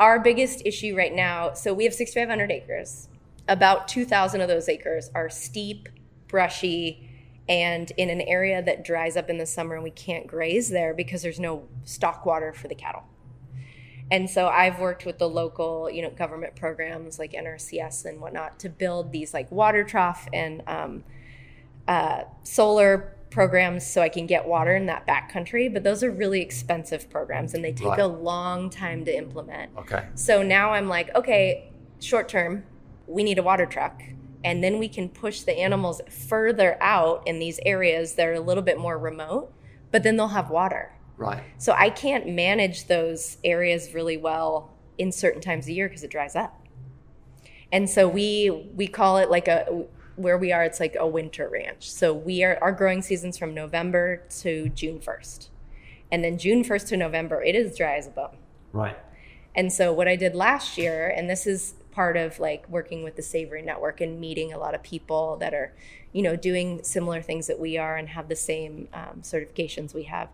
our 0.00 0.20
biggest 0.20 0.62
issue 0.64 0.96
right 0.96 1.12
now 1.12 1.54
so 1.54 1.74
we 1.74 1.84
have 1.84 1.94
6,500 1.94 2.50
acres. 2.50 3.08
About 3.48 3.88
2,000 3.88 4.40
of 4.40 4.48
those 4.48 4.68
acres 4.68 5.10
are 5.14 5.28
steep, 5.28 5.88
brushy, 6.28 7.08
and 7.48 7.90
in 7.96 8.10
an 8.10 8.20
area 8.20 8.62
that 8.62 8.84
dries 8.84 9.16
up 9.16 9.30
in 9.30 9.38
the 9.38 9.46
summer, 9.46 9.74
and 9.74 9.84
we 9.84 9.90
can't 9.90 10.26
graze 10.26 10.68
there 10.68 10.94
because 10.94 11.22
there's 11.22 11.40
no 11.40 11.66
stock 11.84 12.26
water 12.26 12.52
for 12.52 12.68
the 12.68 12.74
cattle. 12.74 13.04
And 14.10 14.28
so 14.28 14.48
I've 14.48 14.78
worked 14.80 15.04
with 15.04 15.18
the 15.18 15.28
local, 15.28 15.90
you 15.90 16.02
know, 16.02 16.10
government 16.10 16.56
programs 16.56 17.18
like 17.18 17.32
NRCS 17.32 18.06
and 18.06 18.20
whatnot 18.20 18.58
to 18.60 18.68
build 18.70 19.12
these 19.12 19.34
like 19.34 19.50
water 19.52 19.84
trough 19.84 20.26
and 20.32 20.62
um, 20.66 21.04
uh, 21.86 22.22
solar 22.42 23.14
programs 23.30 23.86
so 23.86 24.00
I 24.00 24.08
can 24.08 24.26
get 24.26 24.46
water 24.46 24.74
in 24.74 24.86
that 24.86 25.06
backcountry. 25.06 25.70
But 25.72 25.84
those 25.84 26.02
are 26.02 26.10
really 26.10 26.40
expensive 26.40 27.10
programs 27.10 27.52
and 27.52 27.62
they 27.62 27.72
take 27.72 27.88
Right. 27.88 28.00
a 28.00 28.06
long 28.06 28.70
time 28.70 29.04
to 29.04 29.14
implement. 29.14 29.72
Okay. 29.76 30.06
So 30.14 30.42
now 30.42 30.72
I'm 30.72 30.88
like, 30.88 31.14
okay, 31.14 31.70
short 32.00 32.28
term, 32.28 32.64
we 33.06 33.22
need 33.22 33.38
a 33.38 33.42
water 33.42 33.66
truck. 33.66 34.02
And 34.44 34.62
then 34.64 34.78
we 34.78 34.88
can 34.88 35.08
push 35.08 35.40
the 35.42 35.58
animals 35.58 36.00
further 36.08 36.78
out 36.80 37.26
in 37.26 37.38
these 37.40 37.58
areas 37.66 38.14
that 38.14 38.26
are 38.26 38.34
a 38.34 38.40
little 38.40 38.62
bit 38.62 38.78
more 38.78 38.96
remote, 38.96 39.52
but 39.90 40.02
then 40.02 40.16
they'll 40.16 40.28
have 40.28 40.48
water. 40.48 40.94
Right. 41.18 41.42
So 41.58 41.74
I 41.76 41.90
can't 41.90 42.28
manage 42.28 42.86
those 42.86 43.38
areas 43.44 43.92
really 43.92 44.16
well 44.16 44.70
in 44.96 45.12
certain 45.12 45.40
times 45.40 45.66
of 45.66 45.70
year 45.70 45.88
because 45.88 46.04
it 46.04 46.10
dries 46.10 46.36
up. 46.36 46.64
And 47.70 47.90
so 47.90 48.08
we 48.08 48.70
we 48.74 48.86
call 48.86 49.18
it 49.18 49.28
like 49.28 49.48
a 49.48 49.84
where 50.16 50.38
we 50.38 50.52
are 50.52 50.64
it's 50.64 50.80
like 50.80 50.96
a 50.98 51.06
winter 51.06 51.48
ranch. 51.48 51.90
So 51.90 52.14
we 52.14 52.42
are 52.44 52.58
our 52.62 52.72
growing 52.72 53.02
seasons 53.02 53.36
from 53.36 53.52
November 53.52 54.24
to 54.40 54.68
June 54.70 55.00
1st. 55.00 55.48
And 56.10 56.24
then 56.24 56.38
June 56.38 56.64
1st 56.64 56.88
to 56.88 56.96
November 56.96 57.42
it 57.42 57.54
is 57.54 57.76
dry 57.76 57.96
as 57.96 58.06
a 58.06 58.10
bone. 58.10 58.38
Right. 58.72 58.96
And 59.54 59.72
so 59.72 59.92
what 59.92 60.06
I 60.06 60.14
did 60.14 60.34
last 60.36 60.78
year, 60.78 61.08
and 61.08 61.28
this 61.28 61.46
is 61.46 61.74
part 61.90 62.16
of 62.16 62.38
like 62.38 62.68
working 62.68 63.02
with 63.02 63.16
the 63.16 63.22
Savory 63.22 63.60
Network 63.60 64.00
and 64.00 64.20
meeting 64.20 64.52
a 64.52 64.58
lot 64.58 64.72
of 64.72 64.84
people 64.84 65.36
that 65.38 65.52
are, 65.52 65.74
you 66.12 66.22
know, 66.22 66.36
doing 66.36 66.82
similar 66.84 67.20
things 67.20 67.48
that 67.48 67.58
we 67.58 67.76
are 67.76 67.96
and 67.96 68.10
have 68.10 68.28
the 68.28 68.36
same 68.36 68.88
um, 68.92 69.20
certifications 69.22 69.94
we 69.94 70.04
have. 70.04 70.28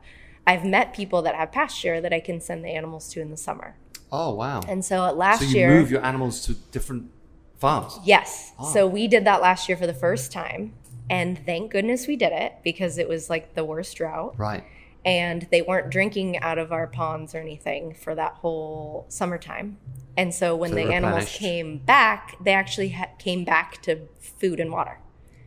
I've 0.46 0.64
met 0.64 0.92
people 0.92 1.22
that 1.22 1.35
have 1.35 1.52
pasture 1.52 2.00
that 2.00 2.12
I 2.12 2.20
can 2.20 2.40
send 2.40 2.64
the 2.64 2.70
animals 2.70 3.09
to 3.11 3.20
in 3.20 3.30
the 3.30 3.37
summer. 3.37 3.76
Oh, 4.12 4.35
wow. 4.35 4.61
And 4.68 4.85
so 4.85 5.04
at 5.07 5.16
last 5.16 5.40
so 5.40 5.46
you 5.46 5.57
year, 5.57 5.70
move 5.70 5.90
your 5.90 6.04
animals 6.04 6.44
to 6.46 6.54
different 6.54 7.11
farms? 7.59 7.98
Yes. 8.04 8.52
Oh. 8.59 8.72
So 8.72 8.87
we 8.87 9.09
did 9.09 9.24
that 9.24 9.40
last 9.40 9.68
year 9.68 9.76
for 9.76 9.87
the 9.87 9.94
first 9.94 10.30
time. 10.30 10.74
And 11.11 11.38
thank 11.44 11.72
goodness 11.72 12.07
we 12.07 12.16
did 12.16 12.33
it 12.33 12.54
because 12.62 12.98
it 12.98 13.09
was 13.09 13.28
like 13.28 13.54
the 13.54 13.64
worst 13.64 13.96
drought. 13.96 14.38
Right. 14.38 14.64
And 15.04 15.46
they 15.50 15.61
weren't 15.61 15.90
drinking 15.90 16.38
out 16.38 16.59
of 16.59 16.72
our 16.72 16.87
ponds 16.87 17.35
or 17.35 17.38
anything 17.38 17.92
for 17.94 18.14
that 18.14 18.35
whole 18.35 19.04
summertime. 19.09 19.78
And 20.16 20.33
so 20.33 20.57
when 20.57 20.70
So 20.70 20.76
the 20.76 20.92
animals 20.92 21.26
came 21.26 21.78
back, 21.78 22.37
they 22.42 22.52
actually 22.52 22.90
ha- 22.90 23.11
came 23.18 23.44
back 23.44 23.83
to 23.83 24.09
food 24.20 24.61
and 24.61 24.70
water. 24.70 24.98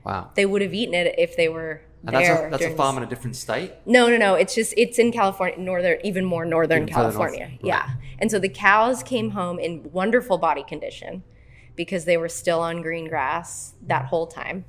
Wow. 0.03 0.31
They 0.35 0.45
would 0.45 0.61
have 0.61 0.73
eaten 0.73 0.93
it 0.93 1.15
if 1.17 1.35
they 1.35 1.49
were 1.49 1.81
And 2.05 2.15
that's 2.15 2.29
a, 2.29 2.49
that's 2.49 2.63
a 2.63 2.75
farm 2.75 2.97
in 2.97 3.03
a 3.03 3.05
different 3.07 3.35
state? 3.35 3.73
no, 3.85 4.07
no, 4.07 4.17
no. 4.17 4.35
It's 4.35 4.55
just 4.55 4.73
it's 4.77 4.99
in 4.99 5.11
California, 5.11 5.57
northern, 5.59 5.97
even 6.03 6.23
more 6.25 6.45
northern 6.45 6.83
Even 6.83 6.93
further 6.93 7.17
north, 7.17 7.31
California. 7.33 7.45
right. 7.47 7.59
Yeah. 7.61 7.89
And 8.19 8.31
so 8.31 8.39
the 8.39 8.49
cows 8.49 9.03
came 9.03 9.31
home 9.31 9.59
in 9.59 9.91
wonderful 9.91 10.37
body 10.37 10.63
condition 10.63 11.23
because 11.75 12.05
they 12.05 12.17
were 12.17 12.29
still 12.29 12.59
on 12.59 12.81
green 12.81 13.07
grass 13.07 13.73
that 13.85 14.05
whole 14.05 14.27
time. 14.27 14.65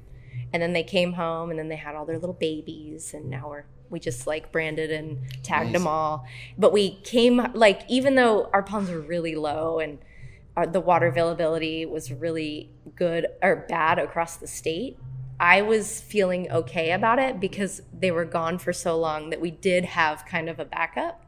And 0.52 0.62
then 0.62 0.72
they 0.72 0.82
came 0.82 1.12
home 1.14 1.50
and 1.50 1.58
then 1.58 1.68
they 1.68 1.76
had 1.76 1.94
all 1.94 2.06
their 2.06 2.18
little 2.18 2.34
babies 2.34 3.12
and 3.14 3.28
now 3.28 3.48
we're 3.48 3.64
we 3.90 3.98
just 3.98 4.26
like 4.26 4.52
branded 4.52 4.90
and 4.90 5.18
tagged 5.42 5.74
them 5.74 5.86
all. 5.86 6.26
But 6.58 6.72
we 6.72 6.96
came 7.04 7.46
like 7.54 7.82
even 7.88 8.14
though 8.14 8.50
our 8.52 8.62
ponds 8.62 8.90
were 8.90 9.00
really 9.00 9.34
low 9.34 9.78
and 9.78 9.98
our, 10.56 10.66
the 10.66 10.80
water 10.80 11.06
availability 11.06 11.86
was 11.86 12.12
really 12.12 12.70
good 12.96 13.26
or 13.42 13.64
bad 13.68 13.98
across 13.98 14.36
the 14.36 14.46
state, 14.46 14.98
I 15.40 15.62
was 15.62 16.00
feeling 16.00 16.50
okay 16.50 16.92
about 16.92 17.18
it 17.18 17.38
because 17.38 17.80
they 17.96 18.10
were 18.10 18.24
gone 18.24 18.58
for 18.58 18.72
so 18.72 18.98
long 18.98 19.30
that 19.30 19.40
we 19.40 19.50
did 19.52 19.84
have 19.84 20.26
kind 20.26 20.48
of 20.48 20.58
a 20.58 20.64
backup. 20.64 21.24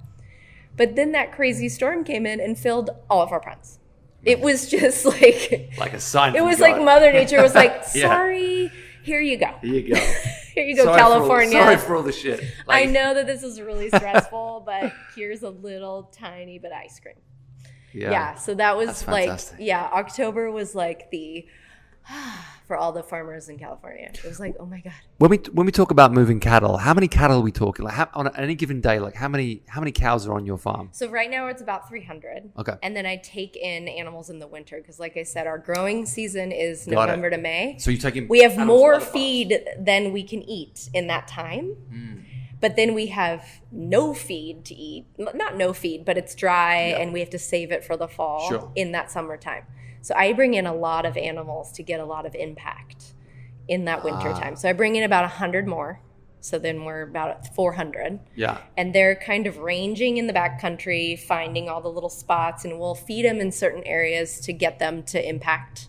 But 0.76 0.96
then 0.96 1.12
that 1.12 1.32
crazy 1.32 1.68
storm 1.68 2.04
came 2.04 2.26
in 2.26 2.40
and 2.40 2.58
filled 2.58 2.90
all 3.08 3.22
of 3.22 3.30
our 3.32 3.40
ponds. 3.40 3.78
It 4.24 4.40
was 4.40 4.68
just 4.76 5.04
like 5.04 5.70
like 5.78 5.92
a 5.92 6.00
sign. 6.00 6.34
It 6.34 6.44
was 6.44 6.58
God. 6.58 6.70
like 6.72 6.82
Mother 6.82 7.12
Nature 7.12 7.40
was 7.42 7.54
like, 7.54 7.72
Yeah. 7.94 8.08
"Sorry, 8.08 8.70
here 9.02 9.20
you 9.20 9.36
go, 9.36 9.54
Here 9.62 9.74
you 9.74 9.94
go. 9.94 10.00
here 10.54 10.64
you 10.64 10.76
go, 10.76 10.84
Sorry 10.84 10.98
for 10.98 11.02
all- 11.04 11.10
California." 11.18 11.52
sorry 11.62 11.76
for 11.76 11.96
all 11.96 12.02
the 12.02 12.12
shit. 12.12 12.42
I 12.68 12.84
know 12.86 13.14
that 13.14 13.26
this 13.26 13.42
is 13.42 13.60
really 13.60 13.88
stressful, 13.88 14.62
but 14.66 14.92
here's 15.14 15.42
a 15.42 15.50
little 15.50 16.04
tiny 16.12 16.58
bit 16.58 16.72
of 16.72 16.78
ice 16.78 16.98
cream. 17.00 17.14
Yeah. 17.92 18.10
Yeah, 18.10 18.34
so 18.36 18.54
that 18.54 18.76
was 18.76 19.06
like, 19.08 19.40
yeah, 19.58 19.88
October 19.92 20.50
was 20.50 20.74
like 20.74 21.10
the 21.10 21.46
for 22.70 22.76
all 22.76 22.92
the 22.92 23.02
farmers 23.02 23.48
in 23.48 23.58
California. 23.58 24.08
It 24.14 24.22
was 24.24 24.38
like, 24.38 24.54
oh 24.60 24.64
my 24.64 24.78
god. 24.78 24.92
When 25.18 25.28
we 25.28 25.38
when 25.52 25.66
we 25.66 25.72
talk 25.72 25.90
about 25.90 26.12
moving 26.12 26.38
cattle, 26.38 26.76
how 26.76 26.94
many 26.94 27.08
cattle 27.08 27.38
are 27.38 27.42
we 27.42 27.50
talking? 27.50 27.84
Like 27.84 27.94
how, 27.94 28.08
on 28.14 28.28
any 28.36 28.54
given 28.54 28.80
day, 28.80 29.00
like 29.00 29.16
how 29.16 29.26
many 29.26 29.64
how 29.66 29.80
many 29.80 29.90
cows 29.90 30.28
are 30.28 30.34
on 30.34 30.46
your 30.46 30.56
farm? 30.56 30.90
So 30.92 31.08
right 31.10 31.28
now 31.28 31.48
it's 31.48 31.60
about 31.60 31.88
300. 31.88 32.52
Okay. 32.60 32.74
And 32.84 32.94
then 32.96 33.06
I 33.06 33.16
take 33.16 33.56
in 33.56 33.88
animals 33.88 34.30
in 34.30 34.38
the 34.38 34.46
winter 34.46 34.76
because, 34.80 35.00
like 35.00 35.16
I 35.16 35.24
said, 35.24 35.48
our 35.48 35.58
growing 35.58 36.06
season 36.06 36.52
is 36.52 36.86
Got 36.86 36.92
it. 36.92 37.06
November 37.06 37.30
to 37.30 37.38
May. 37.38 37.76
So 37.80 37.90
you're 37.90 38.00
taking 38.00 38.28
we 38.28 38.42
have 38.44 38.56
more 38.56 39.00
feed 39.00 39.58
than 39.76 40.12
we 40.12 40.22
can 40.22 40.40
eat 40.48 40.90
in 40.94 41.08
that 41.08 41.26
time. 41.26 41.70
Hmm. 41.90 42.18
But 42.60 42.76
then 42.76 42.94
we 42.94 43.06
have 43.06 43.44
no 43.72 44.14
feed 44.14 44.64
to 44.66 44.76
eat. 44.76 45.06
Not 45.18 45.56
no 45.56 45.72
feed, 45.72 46.04
but 46.04 46.16
it's 46.16 46.36
dry 46.36 46.76
and 46.76 47.12
we 47.12 47.18
have 47.18 47.30
to 47.30 47.38
save 47.38 47.72
it 47.72 47.82
for 47.82 47.96
the 47.96 48.06
fall 48.06 48.48
Sure. 48.48 48.70
in 48.76 48.92
that 48.92 49.10
summertime. 49.10 49.64
So 50.02 50.14
I 50.16 50.32
bring 50.32 50.54
in 50.54 50.66
a 50.66 50.74
lot 50.74 51.04
of 51.06 51.16
animals 51.16 51.72
to 51.72 51.82
get 51.82 52.00
a 52.00 52.04
lot 52.04 52.26
of 52.26 52.34
impact 52.34 53.12
in 53.68 53.84
that 53.84 54.02
winter 54.04 54.30
Ah. 54.30 54.38
time. 54.40 54.56
So 54.56 54.68
I 54.68 54.72
bring 54.72 54.96
in 54.96 55.02
about 55.04 55.24
100 55.24 55.66
more. 55.66 56.00
So 56.42 56.58
then 56.58 56.84
we're 56.86 57.02
about 57.02 57.54
400 57.54 58.18
Yeah. 58.34 58.58
and 58.76 58.94
they're 58.94 59.14
kind 59.14 59.46
of 59.46 59.58
ranging 59.58 60.16
in 60.16 60.26
the 60.26 60.32
backcountry, 60.32 61.18
finding 61.18 61.68
all 61.68 61.82
the 61.82 61.90
little 61.90 62.08
spots, 62.08 62.64
and 62.64 62.80
we'll 62.80 62.94
feed 62.94 63.26
them 63.26 63.40
in 63.40 63.52
certain 63.52 63.84
areas 63.84 64.40
to 64.40 64.52
get 64.54 64.78
them 64.78 65.02
to 65.04 65.28
impact. 65.28 65.88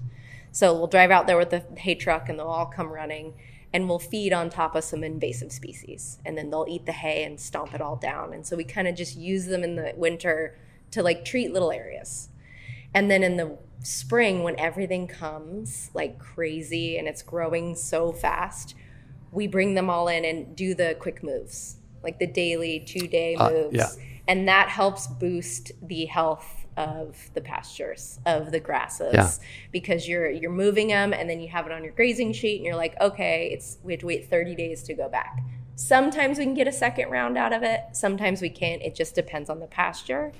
So 0.51 0.73
we'll 0.73 0.87
drive 0.87 1.09
out 1.09 1.25
there 1.25 1.37
with 1.37 1.51
the 1.51 1.63
hay 1.77 1.95
truck, 1.95 2.27
and 2.27 2.37
they'll 2.37 2.47
all 2.47 2.65
come 2.65 2.91
running, 2.91 3.33
and 3.71 3.87
we'll 3.87 3.97
feed 3.99 4.33
on 4.33 4.49
top 4.49 4.75
of 4.75 4.83
some 4.83 5.05
invasive 5.05 5.53
species, 5.53 6.19
and 6.25 6.37
then 6.37 6.49
they'll 6.49 6.65
eat 6.67 6.85
the 6.85 6.91
hay 6.91 7.23
and 7.23 7.39
stomp 7.39 7.73
it 7.73 7.79
all 7.79 7.95
down. 7.95 8.33
And 8.33 8.45
so 8.45 8.57
we 8.57 8.65
kind 8.65 8.89
of 8.89 8.95
just 8.95 9.15
use 9.15 9.45
them 9.45 9.63
in 9.63 9.77
the 9.77 9.93
winter 9.95 10.57
to 10.91 11.01
like 11.01 11.23
treat 11.23 11.53
little 11.53 11.71
areas, 11.71 12.27
and 12.93 13.09
then 13.09 13.23
in 13.23 13.37
the 13.37 13.57
spring 13.83 14.43
when 14.43 14.59
everything 14.59 15.07
comes 15.07 15.89
like 15.93 16.19
crazy 16.19 16.97
and 16.97 17.07
it's 17.07 17.21
growing 17.23 17.75
so 17.75 18.11
fast 18.11 18.75
we 19.31 19.47
bring 19.47 19.73
them 19.75 19.89
all 19.89 20.07
in 20.07 20.25
and 20.25 20.55
do 20.57 20.75
the 20.75 20.95
quick 20.99 21.23
moves, 21.23 21.77
like 22.03 22.19
the 22.19 22.27
daily 22.27 22.79
two 22.81 23.07
day 23.07 23.35
Uh, 23.35 23.49
moves. 23.49 23.75
yeah. 23.75 23.87
And 24.27 24.47
that 24.47 24.67
helps 24.69 25.07
boost 25.07 25.71
the 25.81 26.05
health 26.05 26.65
of 26.77 27.17
the 27.33 27.41
pastures, 27.41 28.19
of 28.25 28.51
the 28.51 28.59
grasses. 28.59 29.13
Yeah. 29.13 29.29
Because 29.71 30.07
you're 30.07 30.29
you're 30.29 30.51
moving 30.51 30.89
them 30.89 31.13
and 31.13 31.29
then 31.29 31.39
you 31.39 31.47
have 31.47 31.65
it 31.65 31.71
on 31.71 31.81
your 31.83 31.93
grazing 31.93 32.33
sheet 32.33 32.57
and 32.57 32.65
you're 32.65 32.75
like, 32.75 32.99
okay, 32.99 33.49
it's 33.53 33.77
we 33.83 33.93
have 33.93 34.01
to 34.01 34.05
wait 34.05 34.29
30 34.29 34.53
days 34.55 34.83
to 34.83 34.93
go 34.93 35.07
back. 35.07 35.39
Sometimes 35.75 36.37
we 36.37 36.43
can 36.43 36.53
get 36.53 36.67
a 36.67 36.71
second 36.73 37.09
round 37.09 37.37
out 37.37 37.53
of 37.53 37.63
it, 37.63 37.79
sometimes 37.93 38.41
we 38.41 38.49
can't. 38.49 38.81
It 38.81 38.95
just 38.95 39.15
depends 39.15 39.49
on 39.49 39.59
the 39.61 39.67
pasture. 39.67 40.33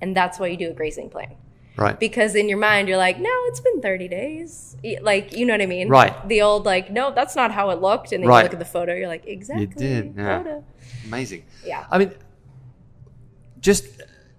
And 0.00 0.16
that's 0.16 0.38
why 0.38 0.46
you 0.48 0.56
do 0.56 0.70
a 0.70 0.74
grazing 0.74 1.10
plan 1.10 1.34
Right. 1.80 1.98
because 1.98 2.34
in 2.34 2.48
your 2.48 2.58
mind 2.58 2.88
you're 2.88 2.98
like 3.08 3.18
no 3.18 3.30
it's 3.48 3.60
been 3.60 3.80
30 3.80 4.08
days 4.08 4.76
like 5.00 5.32
you 5.36 5.46
know 5.46 5.54
what 5.54 5.62
i 5.62 5.66
mean 5.66 5.88
Right. 5.88 6.14
the 6.28 6.42
old 6.42 6.66
like 6.66 6.90
no 6.90 7.10
that's 7.12 7.34
not 7.34 7.50
how 7.52 7.70
it 7.70 7.80
looked 7.80 8.12
and 8.12 8.22
then 8.22 8.28
Right. 8.28 8.40
you 8.40 8.42
look 8.44 8.52
at 8.52 8.58
the 8.58 8.72
photo 8.78 8.94
you're 8.94 9.08
like 9.08 9.26
exactly 9.26 9.66
did, 9.66 10.14
yeah. 10.16 10.38
photo. 10.42 10.64
Amazing. 11.06 11.44
Yeah. 11.64 11.86
I 11.90 11.96
mean, 11.98 12.12
just 13.60 13.84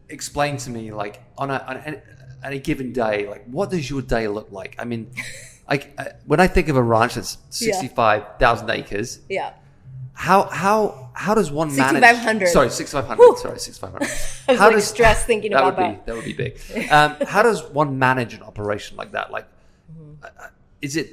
explain 0.10 0.58
to 0.58 0.70
me, 0.70 0.92
like 0.92 1.22
on 1.38 1.50
a 1.50 1.58
on 1.68 1.78
a, 1.78 2.02
on 2.46 2.54
a 2.54 2.60
given 2.60 2.92
day, 2.94 3.28
like 3.28 3.46
what 3.46 3.70
does 3.70 3.90
your 3.90 4.02
day 4.02 4.28
look 4.28 4.52
like? 4.52 4.76
I 4.80 4.86
mean, 4.86 5.12
like 5.70 5.94
uh, 5.98 6.06
when 6.26 6.40
I 6.40 6.48
think 6.48 6.70
of 6.70 6.76
a 6.76 6.84
ranch 6.84 7.16
that's 7.16 7.38
Yeah. 7.60 7.74
sixty 7.74 7.88
five 7.88 8.24
thousand 8.40 8.70
acres, 8.70 9.20
yeah 9.30 9.54
how 10.14 10.44
how 10.44 11.10
how 11.14 11.34
does 11.36 11.52
one 11.52 11.76
manage? 11.76 12.02
6,500. 12.04 12.48
Sorry, 12.50 12.70
sixty 12.70 12.94
five 12.96 13.06
hundred. 13.08 13.38
Sorry, 13.38 13.60
sixty 13.60 13.80
five 13.82 13.92
hundred. 13.92 14.08
I 14.48 14.52
was 14.52 14.60
How 14.60 14.66
like 14.68 14.76
does- 14.76 14.88
stressed 14.88 15.26
thinking 15.26 15.52
that 15.52 15.58
about 15.64 15.78
would 15.78 15.86
that 15.86 16.06
be 16.06 16.12
that 16.12 16.16
would 16.16 16.26
be 16.26 16.34
big. 16.34 16.60
Um, 16.92 17.16
how 17.28 17.42
does 17.44 17.64
one 17.64 17.98
manage 18.00 18.34
an 18.34 18.42
operation 18.44 18.98
like 18.98 19.12
that? 19.14 19.32
Like, 19.32 19.48
Mm-hmm. 19.92 20.24
uh, 20.24 20.48
is 20.82 20.96
it? 20.96 21.10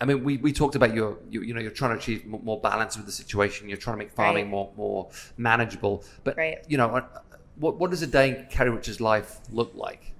I 0.00 0.04
mean, 0.04 0.22
we, 0.22 0.36
we 0.36 0.52
talked 0.52 0.74
about 0.76 0.94
your 0.94 1.18
you, 1.30 1.42
you 1.42 1.54
know 1.54 1.60
you're 1.60 1.70
trying 1.70 1.92
to 1.92 1.96
achieve 1.96 2.24
more, 2.26 2.60
balance 2.60 2.96
with 2.96 3.06
the 3.06 3.12
situation. 3.12 3.68
You're 3.68 3.78
trying 3.78 3.94
to 3.96 3.98
make 4.04 4.12
farming 4.12 4.44
Right. 4.44 4.50
more 4.50 4.72
more 4.76 5.10
manageable. 5.36 6.04
But 6.24 6.36
Right. 6.36 6.58
you 6.68 6.76
know, 6.76 6.88
uh, 6.96 7.04
what 7.56 7.78
what 7.78 7.90
does 7.90 8.02
a 8.02 8.06
day 8.06 8.28
in 8.30 8.46
Carrie 8.50 8.70
Richards' 8.70 9.00
life 9.00 9.38
look 9.50 9.72
like? 9.74 10.12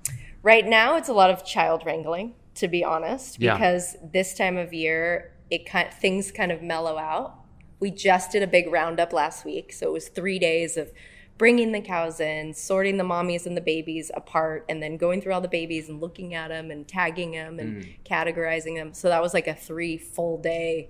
right 0.45 0.67
now 0.69 0.97
it's 0.97 1.09
a 1.09 1.13
lot 1.13 1.31
of 1.31 1.45
child 1.45 1.83
wrangling 1.85 2.33
to 2.55 2.69
be 2.69 2.85
honest 2.85 3.41
Yeah. 3.41 3.55
because 3.55 3.97
this 4.13 4.35
time 4.35 4.57
of 4.57 4.73
year 4.73 5.33
it 5.51 5.67
kind 5.67 5.93
things 5.93 6.31
kind 6.31 6.53
of 6.53 6.63
mellow 6.63 6.97
out 6.97 7.35
we 7.81 7.91
just 7.91 8.33
did 8.33 8.43
a 8.43 8.47
big 8.47 8.71
roundup 8.71 9.13
last 9.13 9.45
week 9.45 9.73
so 9.73 9.87
it 9.87 9.93
was 9.93 10.09
three 10.09 10.39
days 10.39 10.77
of 10.77 10.93
bringing 11.37 11.71
the 11.71 11.81
cows 11.81 12.19
in 12.19 12.53
sorting 12.53 12.97
the 12.97 13.05
mommies 13.05 13.47
and 13.47 13.57
the 13.57 13.61
babies 13.61 14.11
apart 14.15 14.65
and 14.69 14.83
then 14.83 14.97
going 14.97 15.23
through 15.23 15.33
all 15.33 15.41
the 15.41 15.49
babies 15.49 15.89
and 15.89 16.01
looking 16.01 16.35
at 16.35 16.49
them 16.49 16.71
and 16.71 16.89
tagging 16.89 17.31
them 17.33 17.59
and 17.61 17.85
mm. 17.85 17.97
categorizing 18.05 18.75
them 18.75 18.93
so 18.93 19.09
that 19.09 19.23
was 19.23 19.33
like 19.33 19.47
a 19.47 19.55
three 19.55 19.97
full 19.97 20.37
day 20.39 20.89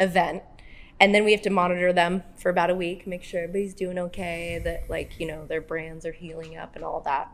event. 0.00 0.42
And 0.98 1.14
then 1.14 1.24
we 1.24 1.32
have 1.32 1.42
to 1.42 1.50
monitor 1.50 1.92
them 1.92 2.24
for 2.36 2.50
about 2.50 2.70
a 2.70 2.74
week 2.74 3.06
make 3.06 3.22
sure 3.22 3.42
everybody's 3.42 3.74
doing 3.74 3.98
okay 3.98 4.60
that 4.64 4.90
like 4.90 5.20
you 5.20 5.26
know 5.26 5.46
their 5.46 5.60
brands 5.60 6.04
are 6.04 6.12
healing 6.12 6.56
up 6.56 6.74
and 6.74 6.84
all 6.84 7.00
that. 7.02 7.30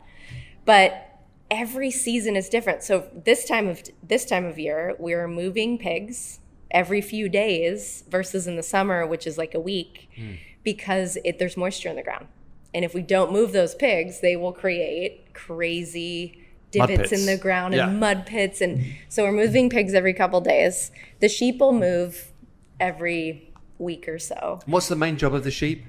But 0.65 1.19
every 1.49 1.91
season 1.91 2.35
is 2.35 2.49
different. 2.49 2.83
So 2.83 3.07
this 3.13 3.45
time 3.45 3.67
of 3.67 3.81
this 4.03 4.25
time 4.25 4.45
of 4.45 4.59
year 4.59 4.95
we're 4.99 5.27
moving 5.27 5.77
pigs 5.77 6.39
every 6.71 7.01
few 7.01 7.29
days 7.29 8.03
versus 8.09 8.47
in 8.47 8.55
the 8.55 8.63
summer 8.63 9.05
which 9.05 9.25
is 9.25 9.37
like 9.37 9.53
a 9.53 9.59
week 9.59 10.09
hmm. 10.15 10.33
because 10.63 11.17
it, 11.23 11.39
there's 11.39 11.55
moisture 11.57 11.89
in 11.89 11.95
the 11.95 12.03
ground 12.03 12.27
and 12.73 12.83
if 12.83 12.93
we 12.93 13.01
don't 13.01 13.31
move 13.31 13.51
those 13.53 13.75
pigs 13.75 14.19
they 14.21 14.35
will 14.35 14.51
create 14.53 15.33
crazy 15.33 16.43
divots 16.71 17.11
in 17.11 17.25
the 17.25 17.37
ground 17.37 17.73
Yeah. 17.73 17.87
and 17.87 17.99
mud 17.99 18.25
pits 18.25 18.59
and 18.61 18.83
so 19.07 19.23
we're 19.23 19.31
moving 19.31 19.69
pigs 19.69 19.93
every 19.93 20.13
couple 20.13 20.41
days 20.41 20.91
the 21.21 21.29
sheep 21.29 21.59
will 21.59 21.73
move 21.73 22.31
every 22.79 23.53
week 23.79 24.07
or 24.07 24.19
so 24.19 24.59
What's 24.65 24.87
the 24.87 24.95
main 24.95 25.17
job 25.17 25.33
of 25.33 25.43
the 25.43 25.51
sheep? 25.51 25.85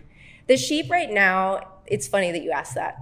the 0.47 0.57
sheep 0.57 0.91
right 0.91 1.11
now, 1.11 1.61
it's 1.87 2.09
funny 2.09 2.33
that 2.33 2.43
you 2.43 2.51
asked 2.53 2.75
that. 2.75 2.97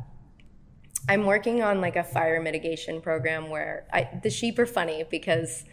I'm 1.08 1.26
working 1.26 1.62
on 1.62 1.80
like 1.80 1.94
a 1.94 2.02
fire 2.02 2.40
mitigation 2.40 3.00
program 3.00 3.48
where 3.50 3.86
I, 3.92 4.08
the 4.22 4.30
sheep 4.30 4.58
are 4.58 4.66
funny 4.66 5.04
because 5.08 5.64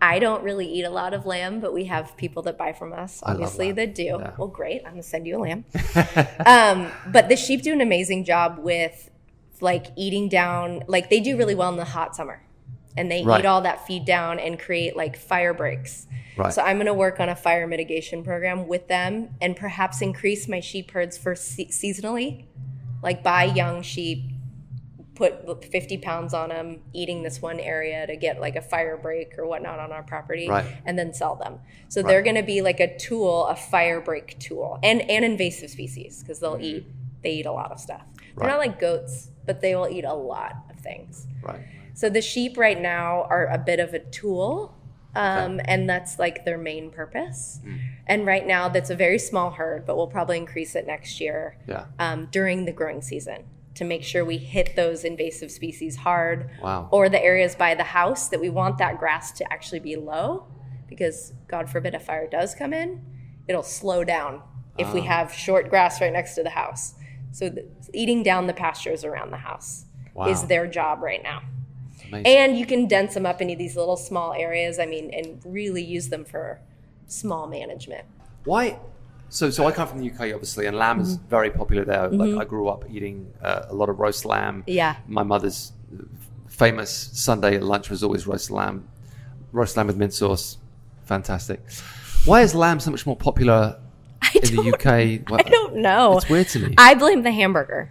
I 0.00 0.18
don't 0.18 0.42
really 0.42 0.66
eat 0.66 0.84
a 0.84 0.90
lot 0.90 1.14
of 1.14 1.24
lamb, 1.24 1.60
but 1.60 1.72
we 1.72 1.84
have 1.84 2.16
people 2.16 2.42
that 2.42 2.58
buy 2.58 2.72
from 2.74 2.92
us, 2.92 3.22
obviously, 3.22 3.72
that 3.72 3.94
do. 3.94 4.02
Yeah. 4.20 4.32
Well, 4.36 4.48
great. 4.48 4.82
I'm 4.84 4.92
going 4.92 5.02
to 5.02 5.08
send 5.08 5.26
you 5.26 5.38
a 5.38 5.40
lamb. 5.40 5.64
um, 6.46 6.90
but 7.10 7.28
the 7.28 7.36
sheep 7.36 7.62
do 7.62 7.72
an 7.72 7.80
amazing 7.80 8.24
job 8.24 8.58
with 8.58 9.10
like 9.60 9.86
eating 9.96 10.28
down, 10.28 10.82
like 10.88 11.08
they 11.08 11.20
do 11.20 11.36
really 11.38 11.54
well 11.54 11.70
in 11.70 11.76
the 11.76 11.84
hot 11.86 12.14
summer. 12.14 12.42
And 12.96 13.10
they 13.10 13.24
Right. 13.24 13.40
eat 13.40 13.46
all 13.46 13.62
that 13.62 13.86
feed 13.86 14.04
down 14.04 14.38
and 14.38 14.58
create 14.58 14.94
like 14.94 15.16
fire 15.16 15.54
breaks. 15.54 16.06
Right. 16.36 16.52
So 16.52 16.62
I'm 16.62 16.76
going 16.76 16.86
to 16.86 16.94
work 16.94 17.18
on 17.18 17.28
a 17.28 17.34
fire 17.36 17.66
mitigation 17.66 18.22
program 18.22 18.68
with 18.68 18.88
them 18.88 19.30
and 19.40 19.56
perhaps 19.56 20.02
increase 20.02 20.48
my 20.48 20.60
sheep 20.60 20.90
herds 20.90 21.16
for 21.16 21.34
se- 21.34 21.68
seasonally, 21.70 22.44
like 23.02 23.22
buy 23.22 23.44
young 23.44 23.82
sheep, 23.82 24.24
put 25.14 25.64
50 25.64 25.98
pounds 25.98 26.34
on 26.34 26.48
them, 26.48 26.80
eating 26.92 27.22
this 27.22 27.40
one 27.40 27.60
area 27.60 28.06
to 28.06 28.16
get 28.16 28.40
like 28.40 28.56
a 28.56 28.60
fire 28.62 28.96
break 28.96 29.38
or 29.38 29.46
whatnot 29.46 29.78
on 29.78 29.92
our 29.92 30.02
property, 30.02 30.48
Right. 30.48 30.66
and 30.84 30.98
then 30.98 31.14
sell 31.14 31.36
them. 31.36 31.60
So 31.88 32.02
they're 32.02 32.22
going 32.22 32.34
to 32.36 32.42
be 32.42 32.62
like 32.62 32.80
a 32.80 32.96
tool, 32.98 33.46
a 33.46 33.54
fire 33.54 34.00
break 34.00 34.38
tool, 34.40 34.78
and 34.82 35.00
and 35.02 35.24
invasive 35.24 35.70
species 35.70 36.20
because 36.22 36.40
they'll 36.40 36.58
eat 36.60 36.86
they 37.22 37.30
eat 37.36 37.46
a 37.46 37.52
lot 37.52 37.70
of 37.72 37.78
stuff. 37.80 38.02
They're 38.36 38.48
not 38.48 38.58
like 38.58 38.78
goats, 38.80 39.30
but 39.46 39.60
they 39.60 39.74
will 39.76 39.88
eat 39.88 40.04
a 40.04 40.12
lot 40.12 40.56
of 40.70 40.78
things. 40.80 41.26
Right. 41.42 41.60
So 41.94 42.10
the 42.10 42.20
sheep 42.20 42.58
right 42.58 42.78
now 42.80 43.22
are 43.30 43.46
a 43.46 43.56
bit 43.56 43.78
of 43.80 43.94
a 43.94 44.00
tool, 44.00 44.74
um, 45.14 45.60
and 45.64 45.88
that's 45.88 46.18
like 46.18 46.44
their 46.44 46.58
main 46.58 46.90
purpose. 46.90 47.60
And 48.06 48.26
right 48.26 48.46
now, 48.46 48.68
that's 48.68 48.90
a 48.90 48.96
very 48.96 49.18
small 49.18 49.52
herd, 49.52 49.86
but 49.86 49.96
we'll 49.96 50.08
probably 50.08 50.36
increase 50.36 50.74
it 50.74 50.86
next 50.86 51.20
year 51.20 51.56
Yeah. 51.66 51.84
um, 51.98 52.26
during 52.30 52.64
the 52.66 52.72
growing 52.72 53.00
season 53.00 53.44
to 53.74 53.84
make 53.84 54.02
sure 54.02 54.24
we 54.24 54.38
hit 54.38 54.76
those 54.76 55.04
invasive 55.04 55.50
species 55.50 55.96
hard. 55.96 56.50
Wow. 56.62 56.88
Or 56.92 57.08
the 57.08 57.22
areas 57.22 57.54
by 57.54 57.74
the 57.74 57.84
house 57.84 58.28
that 58.28 58.40
we 58.40 58.48
want 58.48 58.78
that 58.78 58.98
grass 58.98 59.32
to 59.32 59.52
actually 59.52 59.80
be 59.80 59.96
low, 59.96 60.46
because 60.88 61.32
God 61.48 61.68
forbid 61.68 61.94
a 61.94 62.00
fire 62.00 62.28
does 62.28 62.54
come 62.54 62.72
in, 62.72 63.04
it'll 63.48 63.62
slow 63.62 64.04
down 64.04 64.42
if 64.78 64.92
we 64.92 65.00
ah. 65.00 65.04
have 65.04 65.32
short 65.32 65.70
grass 65.70 66.00
right 66.00 66.12
next 66.12 66.34
to 66.34 66.42
the 66.42 66.50
house. 66.50 66.94
So 67.32 67.48
the, 67.48 67.66
eating 67.92 68.22
down 68.22 68.46
the 68.46 68.54
pastures 68.54 69.04
around 69.04 69.30
the 69.30 69.38
house 69.38 69.86
Wow. 70.14 70.28
is 70.28 70.46
their 70.46 70.68
job 70.68 71.02
right 71.02 71.22
now. 71.22 71.42
And 72.12 72.56
you 72.56 72.66
can 72.66 72.86
dense 72.86 73.14
them 73.14 73.26
up 73.26 73.40
into 73.40 73.56
these 73.56 73.76
little 73.76 73.96
small 73.96 74.32
areas. 74.34 74.78
I 74.78 74.86
mean, 74.86 75.12
and 75.12 75.42
really 75.44 75.82
use 75.82 76.10
them 76.10 76.24
for 76.24 76.60
small 77.08 77.48
management. 77.48 78.04
Why? 78.44 78.78
So, 79.28 79.50
so 79.50 79.66
I 79.66 79.72
come 79.72 79.88
from 79.88 79.98
the 79.98 80.10
UK, 80.10 80.32
obviously, 80.32 80.66
and 80.66 80.76
lamb 80.76 81.00
is 81.00 81.16
very 81.16 81.50
popular 81.50 81.84
there. 81.84 82.08
Like 82.08 82.36
I 82.36 82.44
grew 82.44 82.68
up 82.68 82.84
eating 82.88 83.32
uh, 83.42 83.62
a 83.68 83.74
lot 83.74 83.88
of 83.88 83.98
roast 83.98 84.24
lamb. 84.24 84.62
Yeah. 84.66 84.96
My 85.08 85.24
mother's 85.24 85.72
famous 86.48 87.10
Sunday 87.12 87.58
lunch 87.58 87.90
was 87.90 88.04
always 88.04 88.26
roast 88.26 88.50
lamb, 88.50 88.88
roast 89.52 89.76
lamb 89.76 89.88
with 89.88 89.96
mint 89.96 90.14
sauce. 90.14 90.58
Fantastic. 91.04 91.60
Why 92.24 92.42
is 92.42 92.54
lamb 92.54 92.80
so 92.80 92.90
much 92.90 93.06
more 93.06 93.16
popular 93.16 93.78
in 94.34 94.54
the 94.54 94.72
UK? 94.72 94.86
I 95.32 95.50
don't 95.50 95.76
know. 95.76 96.16
It's 96.16 96.28
weird 96.28 96.48
to 96.48 96.60
me. 96.60 96.74
I 96.78 96.94
blame 96.94 97.22
the 97.22 97.32
hamburger, 97.32 97.90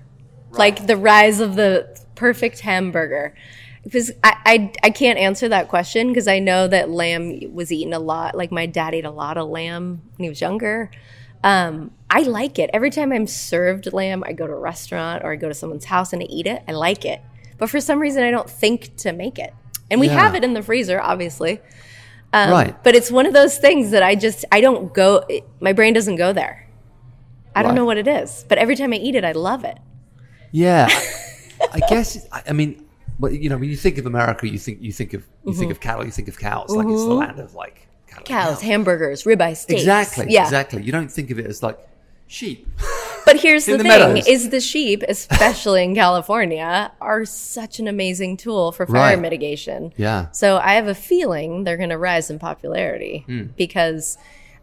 like 0.52 0.88
the 0.88 0.98
rise 0.98 1.40
of 1.40 1.56
the 1.56 2.00
perfect 2.16 2.62
hamburger. 2.62 3.36
Because 3.84 4.12
I, 4.24 4.38
I, 4.46 4.72
I 4.84 4.90
can't 4.92 5.20
answer 5.20 5.50
that 5.50 5.68
question 5.68 6.08
because 6.08 6.30
I 6.30 6.40
know 6.40 6.70
that 6.70 6.90
lamb 6.90 7.54
was 7.54 7.70
eaten 7.70 7.92
a 7.92 8.00
lot. 8.00 8.34
Like 8.34 8.50
my 8.50 8.66
dad 8.66 8.96
ate 8.96 9.04
a 9.04 9.12
lot 9.12 9.38
of 9.38 9.50
lamb 9.50 10.02
when 10.16 10.24
he 10.24 10.30
was 10.30 10.40
younger. 10.40 10.90
Um, 11.44 11.92
I 12.10 12.22
like 12.22 12.60
it. 12.60 12.70
Every 12.74 12.90
time 12.90 13.12
I'm 13.12 13.28
served 13.28 13.92
lamb, 13.92 14.24
I 14.26 14.34
go 14.34 14.48
to 14.48 14.54
a 14.54 14.60
restaurant 14.60 15.24
or 15.24 15.32
I 15.32 15.36
go 15.36 15.48
to 15.48 15.54
someone's 15.54 15.86
house 15.86 16.14
and 16.14 16.22
I 16.22 16.26
eat 16.26 16.48
it. 16.48 16.64
I 16.68 16.72
like 16.72 17.06
it. 17.06 17.22
But 17.58 17.70
for 17.70 17.80
some 17.82 18.00
reason, 18.00 18.24
I 18.24 18.32
don't 18.32 18.50
think 18.50 18.96
to 18.98 19.12
make 19.14 19.38
it. 19.40 19.54
And 19.92 20.00
we 20.00 20.08
Yeah. 20.08 20.14
have 20.20 20.36
it 20.36 20.44
in 20.44 20.54
the 20.54 20.62
freezer, 20.64 21.02
obviously. 21.02 21.60
Um, 22.32 22.50
Right. 22.52 22.84
But 22.84 22.96
it's 22.96 23.12
one 23.12 23.26
of 23.26 23.34
those 23.34 23.58
things 23.58 23.92
that 23.92 24.04
I 24.04 24.16
just, 24.16 24.46
I 24.52 24.62
don't 24.62 24.94
go, 24.94 25.24
it, 25.30 25.44
my 25.60 25.74
brain 25.74 25.94
doesn't 25.94 26.16
go 26.16 26.34
there. 26.34 26.68
I 27.56 27.62
don't 27.62 27.76
know 27.76 27.86
what 27.86 27.98
it 27.98 28.08
is. 28.08 28.46
But 28.50 28.58
every 28.58 28.76
time 28.76 28.94
I 28.94 28.96
eat 28.98 29.14
it, 29.16 29.24
I 29.24 29.34
love 29.34 29.64
it. 29.64 29.78
Yeah, 30.52 30.88
I 31.74 31.80
guess. 31.88 32.26
I, 32.32 32.44
I 32.50 32.54
mean, 32.54 32.86
but 33.20 33.34
you 33.34 33.50
know, 33.50 33.58
when 33.58 33.70
you 33.70 33.76
think 33.76 33.98
of 34.00 34.06
America, 34.08 34.48
you 34.48 34.58
think 34.58 34.82
you 34.82 34.92
think 34.92 35.14
of 35.14 35.24
you 35.46 35.54
think 35.54 35.72
of 35.72 35.80
cattle, 35.80 36.04
you 36.06 36.12
think 36.12 36.28
of 36.28 36.38
cows, 36.40 36.70
like 36.72 36.88
it's 36.88 37.04
the 37.06 37.14
land 37.14 37.40
of 37.40 37.54
like 37.54 37.88
Cows, 38.26 38.62
hamburgers, 38.62 39.24
ribeye 39.24 39.56
steaks. 39.56 39.82
Exactly. 39.82 40.28
Yeah. 40.30 40.44
Exactly. 40.44 40.84
You 40.84 40.92
don't 40.92 41.12
think 41.12 41.32
of 41.32 41.40
it 41.40 41.46
as 41.46 41.62
like 41.64 41.80
sheep. 42.28 42.68
But 43.26 43.40
here's 43.40 43.66
the, 43.68 43.78
the 43.78 43.78
thing: 43.80 43.88
meadows. 43.88 44.28
is 44.28 44.50
the 44.50 44.60
sheep, 44.60 45.02
especially 45.08 45.82
in 45.82 45.96
California, 45.96 46.92
are 47.00 47.24
such 47.24 47.80
an 47.80 47.88
amazing 47.88 48.36
tool 48.36 48.74
for 48.74 48.86
fire 48.86 49.12
Right. 49.14 49.20
mitigation. 49.20 49.94
Yeah. 49.96 50.30
So 50.32 50.58
I 50.58 50.74
have 50.74 50.88
a 50.90 50.94
feeling 50.96 51.64
they're 51.64 51.78
going 51.78 51.90
to 51.92 51.98
rise 51.98 52.30
in 52.30 52.38
popularity 52.38 53.24
Hmm. 53.28 53.44
because 53.56 54.18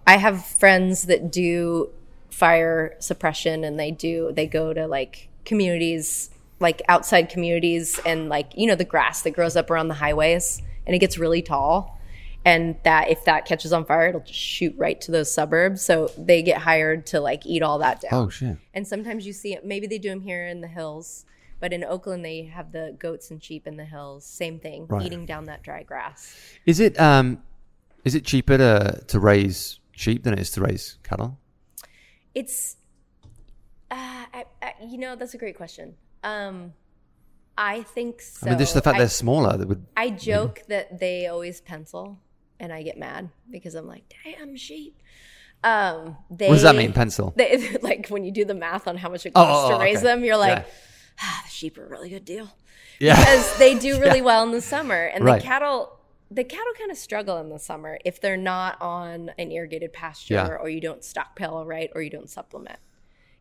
I 0.06 0.18
have 0.18 0.44
friends 0.44 1.04
that 1.04 1.32
do 1.32 1.88
fire 2.28 2.96
suppression 2.98 3.64
and 3.64 3.80
they 3.80 3.90
do 3.92 4.30
they 4.34 4.46
go 4.46 4.72
to 4.74 4.86
like 4.86 5.28
communities 5.46 6.28
like 6.58 6.82
outside 6.88 7.28
communities 7.30 7.98
and 8.04 8.28
like 8.28 8.50
you 8.56 8.66
know 8.66 8.74
the 8.74 8.84
grass 8.84 9.22
that 9.22 9.30
grows 9.30 9.56
up 9.56 9.70
around 9.70 9.88
the 9.88 9.94
highways 9.94 10.60
and 10.86 10.94
it 10.94 10.98
gets 10.98 11.16
really 11.18 11.40
tall 11.42 11.98
and 12.44 12.76
that 12.84 13.10
if 13.10 13.24
that 13.26 13.44
catches 13.44 13.72
on 13.72 13.84
fire 13.84 14.08
it'll 14.08 14.20
just 14.20 14.32
shoot 14.38 14.74
right 14.78 15.00
to 15.00 15.10
those 15.12 15.30
suburbs 15.30 15.82
so 15.82 16.10
they 16.16 16.42
get 16.42 16.58
hired 16.58 17.04
to 17.06 17.20
like 17.20 17.44
eat 17.44 17.62
all 17.62 17.78
that 17.78 18.00
down 18.00 18.10
Oh 18.12 18.28
shit. 18.30 18.56
and 18.72 18.86
sometimes 18.86 19.26
you 19.26 19.32
see 19.32 19.52
it 19.54 19.64
maybe 19.64 19.86
they 19.86 19.98
do 19.98 20.08
them 20.08 20.20
here 20.22 20.46
in 20.46 20.60
the 20.62 20.68
hills 20.68 21.26
but 21.60 21.72
in 21.74 21.84
oakland 21.84 22.24
they 22.24 22.44
have 22.44 22.72
the 22.72 22.96
goats 22.98 23.30
and 23.30 23.42
sheep 23.42 23.66
in 23.66 23.76
the 23.76 23.84
hills 23.84 24.24
same 24.24 24.58
thing 24.58 24.86
Right. 24.88 25.04
eating 25.04 25.26
down 25.26 25.44
that 25.46 25.62
dry 25.62 25.82
grass 25.82 26.34
Is 26.64 26.80
it 26.80 26.98
um, 26.98 27.42
is 28.04 28.14
it 28.14 28.24
cheaper 28.24 28.56
to 28.56 29.02
to 29.08 29.20
raise 29.20 29.78
sheep 29.92 30.22
than 30.24 30.32
it 30.32 30.38
is 30.40 30.50
to 30.52 30.62
raise 30.62 30.96
cattle? 31.02 31.38
it's 32.34 32.76
uh, 33.90 34.24
I, 34.32 34.44
I, 34.62 34.72
you 34.88 34.96
know 34.98 35.16
that's 35.16 35.34
a 35.34 35.38
great 35.38 35.56
question 35.56 35.94
um 36.24 36.72
i 37.58 37.82
think 37.82 38.22
so 38.22 38.46
I 38.46 38.50
mean, 38.50 38.58
just 38.58 38.72
the 38.72 38.80
fact 38.80 38.96
I, 38.96 38.98
they're 39.00 39.08
smaller 39.08 39.56
that 39.58 39.66
would. 39.68 39.84
I 39.96 40.10
joke 40.10 40.62
that 40.68 40.98
they 41.00 41.26
always 41.26 41.60
pencil 41.60 42.18
and 42.60 42.72
i 42.72 42.82
get 42.82 42.96
mad 42.98 43.30
because 43.50 43.74
i'm 43.74 43.86
like 43.86 44.04
damn 44.24 44.54
sheep 44.56 44.96
um 45.64 46.16
they 46.30 46.48
What 46.48 46.54
does 46.54 46.62
that 46.62 46.74
mean, 46.76 46.92
pencil? 46.94 47.34
they, 47.36 47.76
like 47.82 48.08
when 48.08 48.24
you 48.24 48.30
do 48.32 48.44
the 48.46 48.54
math 48.54 48.86
on 48.88 48.96
how 48.96 49.08
much 49.10 49.26
it 49.26 49.32
Oh, 49.34 49.44
costs 49.44 49.70
oh, 49.70 49.78
to 49.78 49.84
raise 49.84 49.98
okay. 49.98 50.04
them 50.06 50.24
you're 50.24 50.36
like 50.38 50.58
Yeah. 50.58 50.64
ah, 51.22 51.40
the 51.44 51.50
sheep 51.50 51.76
are 51.76 51.84
a 51.84 51.88
really 51.88 52.08
good 52.08 52.24
deal 52.24 52.48
Yeah. 52.98 53.16
because 53.16 53.58
they 53.58 53.78
do 53.86 54.00
really 54.00 54.22
well 54.22 54.42
in 54.44 54.52
the 54.52 54.62
summer 54.62 55.04
and 55.06 55.24
Right. 55.24 55.40
the 55.40 55.46
cattle 55.46 55.98
the 56.30 56.44
cattle 56.44 56.72
kind 56.78 56.90
of 56.92 56.96
struggle 56.96 57.36
in 57.38 57.48
the 57.50 57.58
summer 57.58 57.98
if 58.04 58.20
they're 58.20 58.36
not 58.36 58.80
on 58.80 59.32
an 59.36 59.50
irrigated 59.50 59.92
pasture 59.92 60.34
Yeah. 60.34 60.46
or 60.62 60.68
you 60.70 60.80
don't 60.80 61.04
stockpile 61.04 61.66
right 61.66 61.90
or 61.94 62.00
you 62.00 62.08
don't 62.10 62.30
supplement 62.30 62.78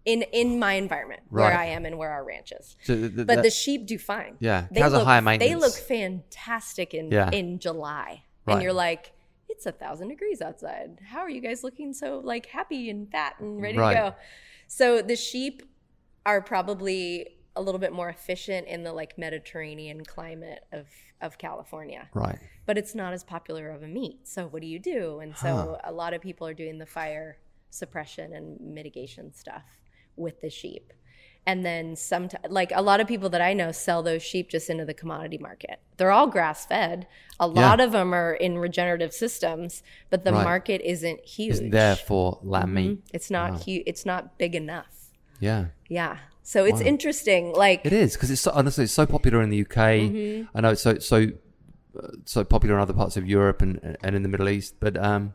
in 0.06 0.24
in 0.34 0.60
my 0.60 0.74
environment 0.74 1.22
where 1.30 1.54
i 1.58 1.66
am 1.66 1.86
and 1.86 1.98
where 1.98 2.10
our 2.12 2.24
ranch 2.26 2.52
is 2.52 2.76
So 2.84 2.96
th- 2.96 3.16
th- 3.16 3.28
but 3.28 3.44
the 3.44 3.50
sheep 3.52 3.86
do 3.86 3.98
fine 3.98 4.36
Yeah, 4.40 4.66
they 4.72 4.82
cows 4.82 4.94
are 4.94 4.98
look, 5.00 5.08
higher 5.08 5.38
they 5.38 5.56
look 5.56 5.74
fantastic 5.76 6.94
in 6.94 7.12
Yeah. 7.12 7.30
in 7.32 7.60
july 7.60 8.24
Right. 8.50 8.56
and 8.56 8.64
you're 8.64 8.74
like 8.74 9.14
it's 9.48 9.66
a 9.66 9.72
thousand 9.72 10.10
degrees 10.10 10.42
outside 10.42 11.00
how 11.06 11.20
are 11.20 11.30
you 11.30 11.42
guys 11.42 11.64
looking 11.64 11.94
so 11.94 12.20
like 12.24 12.46
happy 12.48 12.90
and 12.90 13.10
fat 13.12 13.36
and 13.40 13.62
ready 13.62 13.78
Right. 13.78 13.94
to 13.96 14.00
go 14.12 14.16
so 14.68 15.02
the 15.02 15.16
sheep 15.16 15.64
are 16.26 16.42
probably 16.42 17.38
a 17.56 17.62
little 17.62 17.80
bit 17.80 17.92
more 17.92 18.10
efficient 18.10 18.68
in 18.68 18.84
the 18.84 18.94
like 18.94 19.18
Mediterranean 19.18 20.04
climate 20.06 20.64
of 20.72 20.88
of 21.22 21.38
California. 21.38 22.08
right. 22.14 22.38
But 22.66 22.78
it's 22.78 22.96
not 22.96 23.12
as 23.12 23.24
popular 23.26 23.70
of 23.72 23.84
a 23.84 23.88
meat. 23.88 24.26
So 24.26 24.48
what 24.48 24.62
do 24.62 24.68
you 24.68 24.80
do? 24.80 25.20
And 25.20 25.36
so 25.36 25.78
a 25.84 25.92
lot 25.92 26.14
of 26.14 26.22
people 26.22 26.48
are 26.48 26.54
doing 26.54 26.78
the 26.78 26.86
fire 26.86 27.40
suppression 27.72 28.32
and 28.34 28.58
mitigation 28.62 29.34
stuff 29.34 29.66
with 30.16 30.40
the 30.40 30.50
sheep. 30.50 30.94
And 31.50 31.66
then 31.66 31.96
some 31.96 32.30
like 32.48 32.72
a 32.76 32.82
lot 32.84 33.00
of 33.02 33.08
people 33.08 33.28
that 33.30 33.42
I 33.42 33.54
know 33.54 33.72
sell 33.72 34.04
those 34.04 34.22
sheep 34.22 34.50
just 34.52 34.70
into 34.70 34.86
the 34.86 34.94
commodity 34.94 35.40
market. 35.40 35.80
They're 35.98 36.12
all 36.12 36.28
grass 36.28 36.68
fed. 36.68 37.08
A 37.40 37.48
lot 37.48 37.80
of 37.80 37.92
them 37.92 38.14
are 38.14 38.36
in 38.36 38.60
regenerative 38.60 39.14
systems, 39.14 39.82
but 40.12 40.24
the 40.26 40.32
Right. 40.32 40.44
market 40.44 40.80
isn't 40.86 41.26
huge. 41.26 41.54
Isn't 41.54 41.72
there 41.72 41.96
for 41.96 42.38
lamb 42.44 42.76
meat? 42.76 43.00
It's 43.12 43.32
not 43.32 43.64
huge. 43.64 43.82
It's 43.88 44.06
not 44.06 44.38
big 44.38 44.54
enough. 44.54 45.10
Yeah. 45.40 45.66
Yeah. 45.88 46.18
So 46.44 46.66
it's 46.66 46.82
interesting. 46.82 47.54
Like 47.54 47.82
It 47.84 47.94
is 47.94 48.14
because 48.14 48.30
it's 48.30 48.42
so, 48.42 48.52
honestly 48.54 48.84
it's 48.84 48.94
so 48.94 49.08
popular 49.08 49.42
in 49.42 49.50
the 49.50 49.62
UK. 49.62 49.78
Mm-hmm. 49.78 50.56
I 50.56 50.62
know 50.62 50.70
it's 50.70 50.84
so 50.84 51.00
so 51.00 51.30
uh, 52.00 52.08
so 52.26 52.44
popular 52.44 52.76
in 52.76 52.82
other 52.82 52.94
parts 52.94 53.18
of 53.18 53.26
Europe 53.28 53.64
and 53.64 53.98
and 54.04 54.16
in 54.16 54.22
the 54.22 54.30
Middle 54.30 54.50
East. 54.50 54.76
But 54.80 55.04
um, 55.04 55.34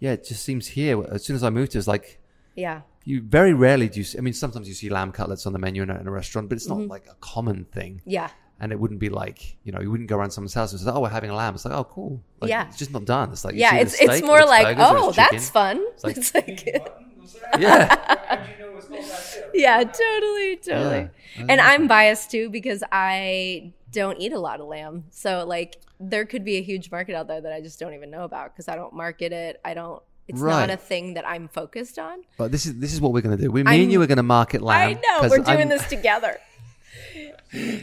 yeah, 0.00 0.14
it 0.14 0.24
just 0.24 0.42
seems 0.42 0.66
here. 0.78 1.04
As 1.04 1.24
soon 1.24 1.36
as 1.36 1.44
I 1.44 1.50
moved, 1.50 1.70
to 1.72 1.78
it's 1.78 1.86
like 1.86 2.18
yeah. 2.56 2.80
You 3.06 3.22
very 3.22 3.54
rarely 3.54 3.88
do. 3.88 4.00
You 4.00 4.04
see, 4.04 4.18
I 4.18 4.20
mean, 4.20 4.34
sometimes 4.34 4.68
you 4.68 4.74
see 4.74 4.90
lamb 4.90 5.12
cutlets 5.12 5.46
on 5.46 5.52
the 5.54 5.58
menu 5.58 5.82
in 5.82 5.88
a, 5.90 5.98
in 5.98 6.06
a 6.06 6.10
restaurant, 6.10 6.48
but 6.50 6.56
it's 6.56 6.66
Mm-hmm. 6.68 6.80
not 6.82 6.88
like 6.88 7.06
a 7.10 7.14
common 7.20 7.64
thing. 7.72 8.02
Yeah. 8.04 8.28
And 8.60 8.72
it 8.72 8.78
wouldn't 8.80 9.00
be 9.00 9.08
like 9.10 9.56
you 9.64 9.72
know 9.72 9.80
you 9.80 9.90
wouldn't 9.90 10.08
go 10.08 10.16
around 10.18 10.30
someone's 10.32 10.54
house 10.54 10.72
and 10.72 10.80
say, 10.80 10.90
"Oh, 10.90 11.00
we're 11.00 11.08
having 11.10 11.30
a 11.30 11.34
lamb." 11.34 11.54
It's 11.54 11.64
like, 11.66 11.74
"Oh, 11.74 11.84
cool." 11.84 12.22
Like, 12.40 12.48
Yeah. 12.50 12.66
it's 12.68 12.76
just 12.78 12.90
not 12.92 13.04
done. 13.04 13.30
It's 13.30 13.44
like 13.44 13.54
you 13.54 13.60
Yeah, 13.60 13.70
see 13.70 13.76
the 13.76 13.82
it's 13.82 14.00
it's 14.00 14.22
more 14.26 14.44
like, 14.44 14.66
burgers, 14.78 14.84
oh, 14.88 15.12
that's 15.12 15.30
chicken. 15.30 15.40
fun. 15.40 15.84
like- 16.04 16.16
It's 16.16 16.34
like, 16.34 16.60
Yeah, 17.58 18.16
How'd 18.28 18.48
you 18.48 18.64
know 18.64 18.70
it 18.70 18.74
was 18.74 18.84
called 18.86 19.04
that 19.04 19.30
too? 19.52 19.58
yeah, 19.58 19.82
totally, 19.84 20.56
totally. 20.56 21.08
Yeah. 21.38 21.46
And 21.50 21.60
I'm 21.60 21.86
biased 21.86 22.30
too 22.30 22.48
because 22.50 22.82
I 22.90 23.72
don't 23.92 24.18
eat 24.18 24.32
a 24.32 24.38
lot 24.38 24.60
of 24.60 24.66
lamb. 24.68 25.04
So 25.10 25.44
like, 25.46 25.76
there 26.00 26.24
could 26.24 26.44
be 26.44 26.56
a 26.56 26.62
huge 26.62 26.90
market 26.90 27.14
out 27.14 27.26
there 27.28 27.40
that 27.40 27.52
I 27.52 27.60
just 27.60 27.78
don't 27.78 27.94
even 27.94 28.10
know 28.10 28.24
about 28.24 28.52
because 28.54 28.68
I 28.68 28.74
don't 28.76 28.92
market 28.94 29.32
it. 29.32 29.60
I 29.64 29.74
don't. 29.74 30.02
It's 30.28 30.40
Right. 30.40 30.60
not 30.66 30.70
a 30.70 30.76
thing 30.76 31.14
that 31.14 31.26
I'm 31.26 31.46
focused 31.48 31.98
on. 31.98 32.22
but 32.36 32.50
this 32.50 32.66
is 32.66 32.78
this 32.80 32.92
is 32.92 33.00
what 33.00 33.12
we're 33.12 33.20
gonna 33.20 33.36
do. 33.36 33.50
We, 33.50 33.62
me 33.62 33.70
I'm- 33.70 33.80
and 33.82 33.92
you 33.92 34.02
are 34.02 34.06
gonna 34.08 34.22
market 34.24 34.60
lamb. 34.62 34.88
I 34.90 34.92
know 34.94 35.28
we're 35.28 35.38
doing 35.38 35.58
I'm- 35.58 35.68
this 35.68 35.86
together. 35.88 36.38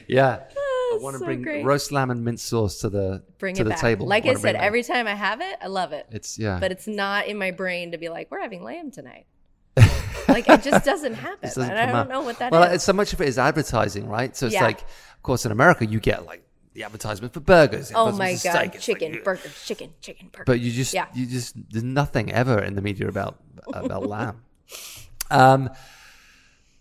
Yeah, 0.07 0.39
I 0.41 0.53
Oh, 0.57 0.99
want 1.01 1.15
to 1.15 1.19
so 1.19 1.25
bring 1.25 1.41
great. 1.41 1.65
roast 1.65 1.91
lamb 1.91 2.11
and 2.11 2.23
mint 2.23 2.39
sauce 2.39 2.79
to 2.81 2.89
the 2.89 3.23
Bring 3.39 3.55
to 3.55 3.63
the 3.63 3.71
back. 3.71 3.79
table. 3.79 4.05
Like 4.05 4.25
I 4.25 4.29
Wanna 4.29 4.39
said, 4.39 4.55
every 4.55 4.83
time 4.83 5.07
I 5.07 5.15
have 5.15 5.41
it, 5.41 5.55
I 5.61 5.67
love 5.67 5.93
it. 5.93 6.05
it's 6.11 6.37
yeah, 6.37 6.59
But 6.59 6.71
it's 6.71 6.85
not 6.87 7.27
in 7.27 7.37
my 7.37 7.51
brain 7.51 7.91
to 7.93 7.97
be 7.97 8.09
like, 8.09 8.29
we're 8.29 8.41
having 8.41 8.63
lamb 8.63 8.91
tonight. 8.91 9.25
like 10.27 10.47
it 10.49 10.61
just 10.61 10.85
doesn't 10.85 11.15
happen. 11.15 11.49
Doesn't 11.49 11.63
and 11.63 11.79
I 11.79 11.85
don't 11.87 11.95
up. 11.95 12.09
know 12.09 12.21
what 12.21 12.37
that 12.39 12.47
is. 12.47 12.51
well, 12.51 12.63
it's 12.71 12.83
so 12.83 12.93
much 12.93 13.13
of 13.13 13.21
it 13.21 13.27
is 13.29 13.39
advertising, 13.39 14.07
right? 14.07 14.35
So 14.35 14.45
it's 14.47 14.53
Yeah. 14.55 14.63
like, 14.63 14.81
of 14.81 15.23
course, 15.23 15.45
in 15.45 15.51
America, 15.51 15.85
you 15.85 15.99
get 15.99 16.25
like 16.25 16.42
the 16.73 16.83
advertisement 16.83 17.33
for 17.33 17.39
burgers. 17.39 17.91
oh 17.95 18.11
my 18.13 18.31
god, 18.31 18.39
steak. 18.39 18.45
It's 18.45 18.55
like, 18.55 18.79
chicken, 18.79 19.21
burgers, 19.23 19.63
chicken, 19.65 19.93
chicken, 20.01 20.29
burger. 20.31 20.43
But 20.45 20.59
you 20.59 20.71
just, 20.71 20.93
Yeah. 20.93 21.07
you 21.13 21.25
just, 21.25 21.55
there's 21.71 21.83
nothing 21.83 22.31
ever 22.31 22.59
in 22.59 22.75
the 22.75 22.81
media 22.81 23.07
about 23.07 23.39
about 23.73 24.07
lamb. 24.15 24.41
Um, 25.31 25.69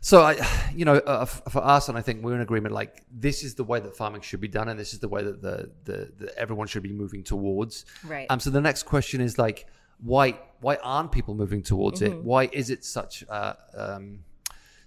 so 0.00 0.22
I, 0.22 0.36
you 0.74 0.84
know, 0.84 0.96
uh, 0.96 1.24
for 1.26 1.62
us, 1.62 1.88
and 1.88 1.96
I 1.96 2.00
think 2.02 2.24
we're 2.24 2.34
in 2.34 2.40
agreement. 2.40 2.74
Like 2.74 3.02
this 3.12 3.44
is 3.44 3.54
the 3.54 3.62
way 3.64 3.78
that 3.80 3.96
farming 3.96 4.22
should 4.22 4.40
be 4.40 4.48
done, 4.48 4.68
and 4.68 4.78
this 4.78 4.92
is 4.94 4.98
the 4.98 5.08
way 5.08 5.22
that 5.22 5.40
the 5.40 5.70
the, 5.84 6.12
the 6.18 6.38
everyone 6.38 6.66
should 6.66 6.82
be 6.82 6.92
moving 6.92 7.22
towards. 7.22 7.84
Right. 8.04 8.26
Um. 8.28 8.40
So 8.40 8.50
the 8.50 8.60
next 8.60 8.82
question 8.82 9.20
is 9.20 9.38
like, 9.38 9.66
why 10.02 10.38
why 10.60 10.76
aren't 10.82 11.12
people 11.12 11.34
moving 11.34 11.62
towards 11.62 12.00
Mm-hmm. 12.00 12.18
it? 12.18 12.24
Why 12.24 12.48
is 12.52 12.68
it 12.70 12.84
such 12.84 13.24
uh, 13.28 13.52
um, 13.76 14.24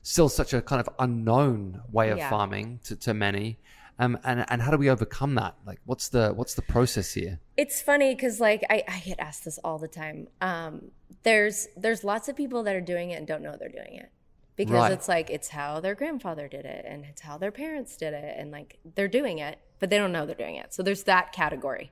still 0.03 0.27
such 0.27 0.53
a 0.53 0.61
kind 0.61 0.81
of 0.81 0.89
unknown 0.99 1.81
way 1.91 2.09
of 2.09 2.17
Yeah. 2.17 2.29
farming 2.29 2.81
to, 2.85 2.95
to 2.97 3.13
many? 3.13 3.57
Um, 3.97 4.19
and 4.23 4.45
and 4.49 4.61
how 4.61 4.71
do 4.71 4.77
we 4.77 4.89
overcome 4.89 5.35
that? 5.35 5.55
Like, 5.65 5.79
what's 5.85 6.09
the 6.09 6.29
what's 6.33 6.53
the 6.55 6.61
process 6.61 7.13
here? 7.13 7.39
it's 7.57 7.81
funny 7.81 8.13
because 8.13 8.41
like 8.41 8.63
I, 8.69 8.83
I 8.87 8.99
get 8.99 9.19
asked 9.19 9.45
this 9.45 9.57
all 9.63 9.79
the 9.79 9.87
time 9.87 10.27
um, 10.41 10.91
there's 11.23 11.67
there's 11.77 12.03
lots 12.03 12.27
of 12.27 12.35
people 12.35 12.63
that 12.63 12.75
are 12.75 12.81
doing 12.81 13.11
it 13.11 13.15
and 13.15 13.25
don't 13.25 13.41
know 13.41 13.55
they're 13.57 13.69
doing 13.69 13.95
it 13.95 14.09
because 14.57 14.73
Right. 14.73 14.91
it's 14.91 15.07
like 15.07 15.29
it's 15.29 15.47
how 15.49 15.79
their 15.79 15.95
grandfather 15.95 16.49
did 16.49 16.65
it 16.65 16.83
and 16.85 17.05
it's 17.05 17.21
how 17.21 17.37
their 17.37 17.51
parents 17.51 17.95
did 17.95 18.13
it 18.13 18.35
and 18.37 18.51
like 18.51 18.77
they're 18.95 19.07
doing 19.07 19.39
it 19.39 19.57
but 19.79 19.89
they 19.89 19.97
don't 19.97 20.11
know 20.11 20.25
they're 20.25 20.35
doing 20.35 20.55
it 20.57 20.73
so 20.73 20.83
there's 20.83 21.03
that 21.03 21.31
category 21.31 21.91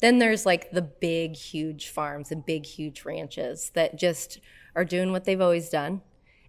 then 0.00 0.18
there's 0.18 0.44
like 0.44 0.72
the 0.72 0.82
big 0.82 1.36
huge 1.36 1.88
farms 1.88 2.32
and 2.32 2.44
big 2.44 2.66
huge 2.66 3.04
ranches 3.04 3.70
that 3.74 3.96
just 3.96 4.40
are 4.74 4.84
doing 4.84 5.12
what 5.12 5.24
they've 5.24 5.40
always 5.40 5.68
done. 5.68 6.02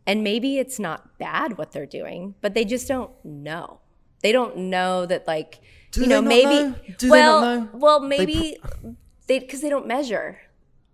And 0.08 0.24
maybe 0.24 0.58
it's 0.58 0.80
not 0.80 1.20
bad 1.20 1.58
what 1.60 1.72
they're 1.72 1.86
doing, 1.86 2.34
but 2.42 2.56
they 2.56 2.66
just 2.66 2.88
don't 2.88 3.12
know. 3.24 3.82
They 4.22 4.32
don't 4.32 4.58
know 4.58 5.06
that 5.06 5.28
like 5.28 5.60
Do 5.92 6.02
you 6.02 6.08
they 6.08 6.16
know 6.16 6.22
maybe 6.22 6.64
know? 6.70 6.76
Do 6.98 7.08
they 7.08 7.12
well 7.12 7.42
not 7.42 7.74
know? 7.74 7.80
well 7.80 8.00
maybe 8.00 8.58
they 9.28 9.40
because 9.40 9.62
they 9.62 9.70
don't 9.70 9.88
measure. 9.88 10.40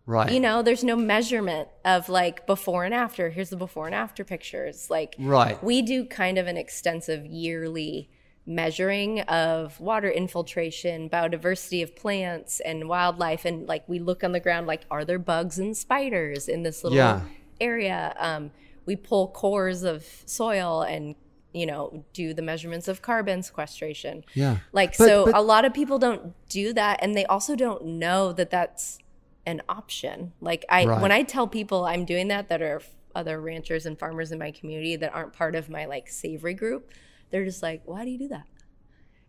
Right. 0.07 0.31
You 0.31 0.39
know, 0.39 0.61
there's 0.63 0.83
no 0.83 0.95
measurement 0.95 1.69
of 1.85 2.09
like 2.09 2.45
before 2.47 2.83
and 2.85 2.93
after. 2.93 3.29
Here's 3.29 3.49
the 3.51 3.55
before 3.55 3.85
and 3.85 3.95
after 3.95 4.23
pictures. 4.23 4.89
Like 4.89 5.15
Right. 5.19 5.63
we 5.63 5.81
do 5.81 6.05
kind 6.05 6.37
of 6.37 6.47
an 6.47 6.57
extensive 6.57 7.25
yearly 7.25 8.09
measuring 8.45 9.21
of 9.21 9.79
water 9.79 10.09
infiltration, 10.09 11.09
biodiversity 11.09 11.83
of 11.83 11.95
plants 11.95 12.59
and 12.59 12.89
wildlife 12.89 13.45
and 13.45 13.67
like 13.67 13.87
we 13.87 13.99
look 13.99 14.23
on 14.23 14.31
the 14.31 14.39
ground 14.39 14.65
like 14.67 14.81
are 14.89 15.05
there 15.05 15.19
bugs 15.19 15.59
and 15.59 15.77
spiders 15.77 16.49
in 16.49 16.63
this 16.63 16.83
little 16.83 16.97
Yeah. 16.97 17.21
area? 17.61 18.13
Um 18.17 18.51
we 18.87 18.95
pull 18.95 19.27
cores 19.29 19.83
of 19.83 20.03
soil 20.25 20.81
and 20.81 21.15
you 21.53 21.65
know 21.65 22.05
do 22.13 22.33
the 22.33 22.41
measurements 22.41 22.87
of 22.87 23.01
carbon 23.01 23.43
sequestration. 23.43 24.23
Yeah. 24.33 24.57
like 24.71 24.97
But- 24.97 25.07
so 25.07 25.25
but- 25.25 25.35
a 25.35 25.41
lot 25.41 25.65
of 25.65 25.73
people 25.73 25.99
don't 25.99 26.33
do 26.49 26.73
that 26.73 26.99
and 27.01 27.15
they 27.15 27.25
also 27.25 27.55
don't 27.55 27.85
know 27.85 28.31
that 28.33 28.49
that's 28.49 28.99
an 29.45 29.61
option. 29.67 30.33
Like 30.39 30.65
i 30.69 30.85
Right. 30.85 31.01
when 31.01 31.11
i 31.11 31.23
tell 31.23 31.47
people 31.47 31.85
i'm 31.85 32.05
doing 32.05 32.27
that 32.29 32.47
that 32.49 32.61
are 32.61 32.81
other 33.13 33.41
ranchers 33.41 33.85
and 33.85 33.99
farmers 33.99 34.31
in 34.31 34.39
my 34.39 34.51
community 34.51 34.95
that 34.95 35.13
aren't 35.13 35.33
part 35.33 35.55
of 35.55 35.69
my 35.69 35.83
like 35.85 36.07
savory 36.07 36.53
group 36.53 36.89
they're 37.29 37.43
just 37.43 37.61
like 37.61 37.81
why 37.85 38.05
do 38.05 38.09
you 38.11 38.17
do 38.19 38.27
that? 38.29 38.45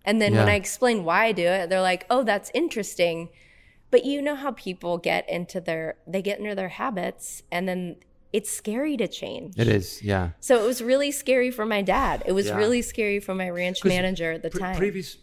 And 0.04 0.20
then 0.20 0.34
when 0.34 0.48
i 0.48 0.54
explain 0.54 1.04
why 1.04 1.26
i 1.26 1.32
do 1.32 1.46
it 1.46 1.68
they're 1.70 1.80
like 1.80 2.06
oh 2.10 2.22
that's 2.22 2.50
interesting. 2.54 3.28
But 3.90 4.04
you 4.06 4.22
know 4.22 4.36
how 4.36 4.52
people 4.52 4.96
get 4.98 5.28
into 5.28 5.60
their 5.60 5.96
they 6.06 6.22
get 6.22 6.38
into 6.38 6.54
their 6.54 6.70
habits 6.70 7.42
and 7.50 7.68
then 7.68 7.96
it's 8.32 8.50
scary 8.50 8.96
to 8.96 9.06
change 9.08 9.54
It 9.58 9.68
is. 9.68 10.02
Yeah. 10.02 10.30
so 10.40 10.62
it 10.62 10.66
was 10.66 10.82
really 10.82 11.10
scary 11.10 11.50
for 11.50 11.66
my 11.66 11.82
dad 11.82 12.22
it 12.26 12.32
was 12.32 12.46
Yeah. 12.46 12.56
really 12.56 12.82
scary 12.82 13.20
for 13.20 13.34
my 13.34 13.50
ranch 13.50 13.84
manager 13.84 14.32
at 14.32 14.42
the 14.42 14.50
Pre- 14.50 14.60
time 14.60 14.76
previous 14.76 15.18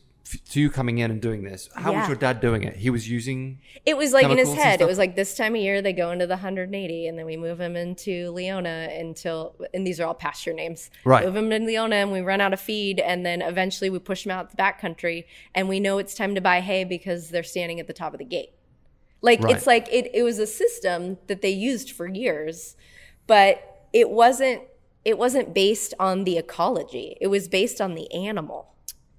to 0.52 0.62
you 0.62 0.70
coming 0.70 1.00
in 1.00 1.10
and 1.10 1.20
doing 1.20 1.42
this, 1.44 1.70
how 1.74 1.92
was 1.92 2.08
your 2.08 2.16
dad 2.16 2.40
doing 2.40 2.62
it? 2.62 2.76
He 2.76 2.92
was 2.92 3.10
using. 3.10 3.62
It 3.84 3.98
was 3.98 4.14
like 4.14 4.28
in 4.30 4.38
his 4.38 4.54
head. 4.54 4.80
It 4.80 4.86
was 4.86 5.00
like 5.00 5.16
this 5.16 5.36
time 5.36 5.56
of 5.56 5.62
year 5.62 5.82
they 5.82 5.92
go 5.92 6.12
into 6.12 6.28
the 6.28 6.36
180, 6.36 7.08
and 7.08 7.18
then 7.18 7.26
we 7.26 7.36
move 7.36 7.60
him 7.60 7.76
into 7.76 8.30
Leona 8.30 8.90
until, 8.96 9.56
and 9.74 9.88
these 9.88 10.00
are 10.00 10.06
all 10.06 10.14
pasture 10.14 10.54
names. 10.54 10.92
Right. 11.04 11.26
Move 11.26 11.36
him 11.36 11.52
in 11.52 11.66
Leona, 11.66 11.96
and 11.96 12.12
we 12.12 12.22
run 12.22 12.42
out 12.42 12.54
of 12.54 12.60
feed, 12.60 13.00
and 13.00 13.26
then 13.26 13.42
eventually 13.42 13.90
we 13.90 13.98
push 13.98 14.24
him 14.24 14.32
out 14.32 14.52
the 14.52 14.58
backcountry, 14.58 15.26
and 15.56 15.68
we 15.68 15.80
know 15.80 15.98
it's 15.98 16.14
time 16.14 16.36
to 16.36 16.42
buy 16.42 16.60
hay 16.62 16.84
because 16.84 17.32
they're 17.32 17.42
standing 17.42 17.80
at 17.80 17.88
the 17.88 17.94
top 17.94 18.14
of 18.14 18.20
the 18.20 18.26
gate. 18.26 18.52
Like 19.24 19.42
Right. 19.42 19.56
it's 19.56 19.66
like 19.66 19.88
it. 19.92 20.12
It 20.14 20.22
was 20.22 20.38
a 20.38 20.46
system 20.46 21.18
that 21.26 21.42
they 21.42 21.50
used 21.50 21.90
for 21.90 22.08
years, 22.08 22.76
but 23.30 23.86
it 23.94 24.10
wasn't. 24.10 24.64
It 25.06 25.18
wasn't 25.18 25.54
based 25.54 25.94
on 25.98 26.26
the 26.26 26.38
ecology. 26.38 27.16
It 27.22 27.28
was 27.28 27.48
based 27.48 27.80
on 27.80 27.96
the 27.96 28.14
animal. 28.14 28.68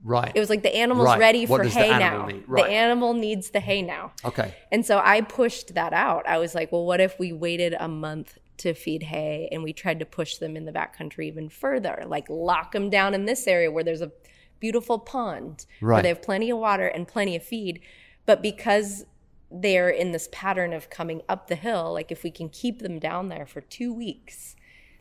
Right. 0.04 0.30
It 0.34 0.38
was 0.38 0.50
like 0.50 0.62
the 0.62 0.74
animal's 0.76 1.08
Right. 1.08 1.18
ready 1.18 1.46
What 1.46 1.58
for 1.58 1.64
does 1.64 1.74
the 1.74 1.80
hay 1.80 1.98
now. 1.98 2.28
Right. 2.46 2.64
The 2.66 2.70
animal 2.70 3.14
needs 3.14 3.50
the 3.50 3.60
hay 3.60 3.80
now. 3.82 4.12
okay. 4.24 4.54
And 4.70 4.84
so 4.84 5.00
I 5.02 5.22
pushed 5.22 5.74
that 5.74 5.92
out. 5.94 6.26
I 6.28 6.36
was 6.38 6.54
like, 6.54 6.70
well, 6.70 6.84
what 6.84 7.00
if 7.00 7.18
we 7.18 7.32
waited 7.32 7.74
a 7.80 7.88
month 7.88 8.36
to 8.58 8.74
feed 8.74 9.04
hay 9.04 9.48
and 9.50 9.62
we 9.62 9.72
tried 9.72 9.98
to 10.00 10.06
push 10.06 10.36
them 10.36 10.54
in 10.56 10.64
the 10.66 10.72
backcountry 10.72 11.24
even 11.24 11.48
further? 11.48 12.04
Like 12.06 12.26
lock 12.28 12.72
them 12.72 12.90
down 12.90 13.14
in 13.14 13.24
this 13.24 13.46
area 13.46 13.70
where 13.70 13.84
there's 13.84 14.02
a 14.02 14.12
beautiful 14.58 14.98
pond, 14.98 15.64
where 15.80 16.02
they 16.02 16.08
have 16.08 16.22
plenty 16.22 16.50
of 16.50 16.58
water 16.58 16.86
and 16.86 17.08
plenty 17.08 17.36
of 17.36 17.42
feed. 17.42 17.80
But 18.26 18.42
because 18.42 19.06
they're 19.50 19.88
in 19.90 20.12
this 20.12 20.28
pattern 20.32 20.72
of 20.72 20.90
coming 20.90 21.22
up 21.28 21.48
the 21.48 21.54
hill, 21.56 21.92
like 21.92 22.12
if 22.12 22.22
we 22.22 22.30
can 22.30 22.48
keep 22.48 22.80
them 22.80 22.98
down 22.98 23.28
there 23.28 23.46
for 23.46 23.60
two 23.60 23.92
weeks, 23.92 24.54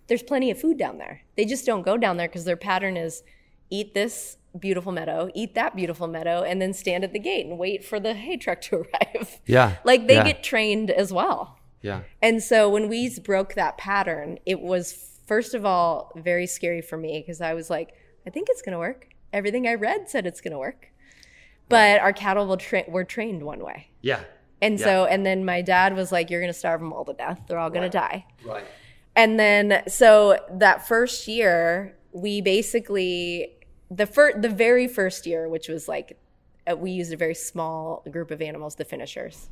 there's 0.08 0.24
plenty 0.24 0.50
of 0.50 0.60
food 0.60 0.78
down 0.78 0.98
there. 0.98 1.22
They 1.38 1.46
just 1.46 1.66
don't 1.66 1.84
go 1.84 1.98
down 1.98 2.18
there 2.18 2.28
because 2.28 2.46
their 2.46 2.58
pattern 2.58 2.98
is 2.98 3.22
eat 3.70 3.94
this 3.94 4.38
beautiful 4.60 4.92
meadow, 4.92 5.30
eat 5.36 5.54
that 5.54 5.76
beautiful 5.76 6.08
meadow, 6.08 6.42
and 6.42 6.60
then 6.60 6.74
stand 6.74 7.04
at 7.04 7.14
the 7.14 7.20
gate 7.20 7.46
and 7.46 7.60
wait 7.60 7.84
for 7.86 8.00
the 8.00 8.16
hay 8.16 8.36
truck 8.38 8.62
to 8.62 8.76
arrive. 9.16 9.40
Yeah. 9.46 9.76
Like 9.84 10.08
they 10.08 10.16
Yeah. 10.16 10.24
get 10.26 10.44
trained 10.44 10.90
as 10.90 11.14
well. 11.14 11.60
Yeah. 11.84 12.02
And 12.22 12.42
so 12.42 12.68
when 12.70 12.90
we 12.90 13.10
broke 13.20 13.54
that 13.54 13.78
pattern, 13.78 14.40
it 14.48 14.60
was 14.60 15.20
first 15.28 15.54
of 15.54 15.64
all 15.66 16.12
very 16.16 16.48
scary 16.48 16.82
for 16.82 16.98
me 16.98 17.20
because 17.20 17.40
I 17.42 17.54
was 17.54 17.70
like, 17.70 17.94
I 18.26 18.32
think 18.32 18.48
it's 18.50 18.64
going 18.64 18.74
to 18.74 18.80
work. 18.80 19.10
Everything 19.32 19.68
I 19.68 19.76
read 19.76 20.10
said 20.10 20.26
it's 20.26 20.42
going 20.42 20.54
to 20.54 20.58
work. 20.58 20.88
But 21.70 22.00
our 22.02 22.12
cattle 22.14 22.48
will 22.48 22.58
tra- 22.58 22.86
were 22.88 23.04
trained 23.04 23.44
one 23.44 23.64
way. 23.64 23.90
Yeah. 24.02 24.22
And 24.62 24.80
so, 24.80 25.06
and 25.06 25.26
then 25.26 25.46
my 25.46 25.62
dad 25.62 25.96
was 25.96 26.12
like, 26.12 26.30
You're 26.30 26.42
going 26.42 26.52
to 26.52 26.58
starve 26.58 26.82
them 26.82 26.92
all 26.92 27.06
to 27.06 27.14
death. 27.14 27.42
They're 27.48 27.60
all 27.60 27.70
going 27.70 27.84
to 27.84 27.90
die. 27.90 28.26
Right. 28.46 28.66
And 29.16 29.40
then, 29.40 29.84
so 29.88 30.38
that 30.52 30.88
first 30.88 31.28
year, 31.28 31.98
we 32.12 32.42
basically 32.42 33.60
the 33.92 34.06
first, 34.06 34.42
the 34.42 34.50
very 34.50 34.88
first 34.88 35.26
year, 35.26 35.50
which 35.50 35.68
was 35.68 35.88
like, 35.88 36.18
uh, 36.70 36.76
we 36.76 36.92
used 36.92 37.12
a 37.12 37.18
very 37.18 37.36
small 37.36 38.04
group 38.12 38.32
of 38.32 38.42
animals, 38.42 38.76
the 38.76 38.86
finishers, 38.86 39.50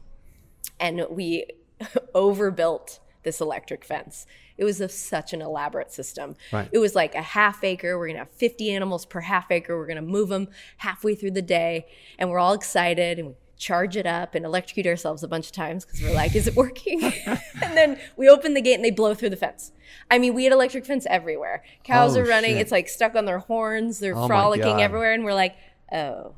and 0.79 1.05
we 1.09 1.45
overbuilt 2.13 2.99
this 3.23 3.41
electric 3.41 3.83
fence. 3.83 4.25
It 4.57 4.63
was 4.63 4.79
a, 4.79 4.89
such 4.89 5.33
an 5.33 5.41
elaborate 5.41 5.91
system. 5.91 6.35
Right. 6.51 6.69
It 6.71 6.77
was 6.77 6.95
like 6.95 7.15
a 7.15 7.21
half 7.21 7.63
acre. 7.63 7.97
We're 7.97 8.07
gonna 8.07 8.19
have 8.19 8.31
50 8.31 8.71
animals 8.71 9.05
per 9.05 9.21
half 9.21 9.51
acre. 9.51 9.77
We're 9.77 9.87
gonna 9.87 10.01
move 10.01 10.29
them 10.29 10.47
halfway 10.77 11.15
through 11.15 11.31
the 11.31 11.41
day, 11.41 11.87
and 12.17 12.29
we're 12.29 12.39
all 12.39 12.53
excited 12.53 13.19
and 13.19 13.29
we 13.29 13.35
charge 13.57 13.97
it 13.97 14.05
up 14.05 14.35
and 14.35 14.45
electrocute 14.45 14.85
ourselves 14.85 15.23
a 15.23 15.27
bunch 15.27 15.47
of 15.47 15.51
times 15.51 15.83
because 15.85 16.01
we're 16.01 16.13
like, 16.13 16.35
is 16.35 16.47
it 16.47 16.55
working? 16.55 17.03
and 17.25 17.75
then 17.75 17.99
we 18.15 18.29
open 18.29 18.53
the 18.53 18.61
gate 18.61 18.75
and 18.75 18.85
they 18.85 18.91
blow 18.91 19.13
through 19.13 19.29
the 19.31 19.35
fence. 19.35 19.71
I 20.11 20.19
mean, 20.19 20.33
we 20.33 20.43
had 20.43 20.53
electric 20.53 20.85
fence 20.85 21.05
everywhere. 21.09 21.63
Cows 21.83 22.15
Oh, 22.15 22.21
are 22.21 22.25
running. 22.25 22.51
shit. 22.51 22.61
It's 22.61 22.71
like 22.71 22.87
stuck 22.87 23.15
on 23.15 23.25
their 23.25 23.39
horns. 23.39 23.99
They're 23.99 24.15
Oh 24.15 24.27
frolicking 24.27 24.79
everywhere, 24.81 25.13
and 25.13 25.23
we're 25.23 25.33
like, 25.33 25.55
oh. 25.91 26.35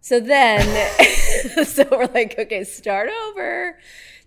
So 0.00 0.20
then, 0.20 0.60
so 1.64 1.86
we're 1.90 2.06
like, 2.14 2.36
okay, 2.38 2.62
start 2.64 3.08
over. 3.28 3.78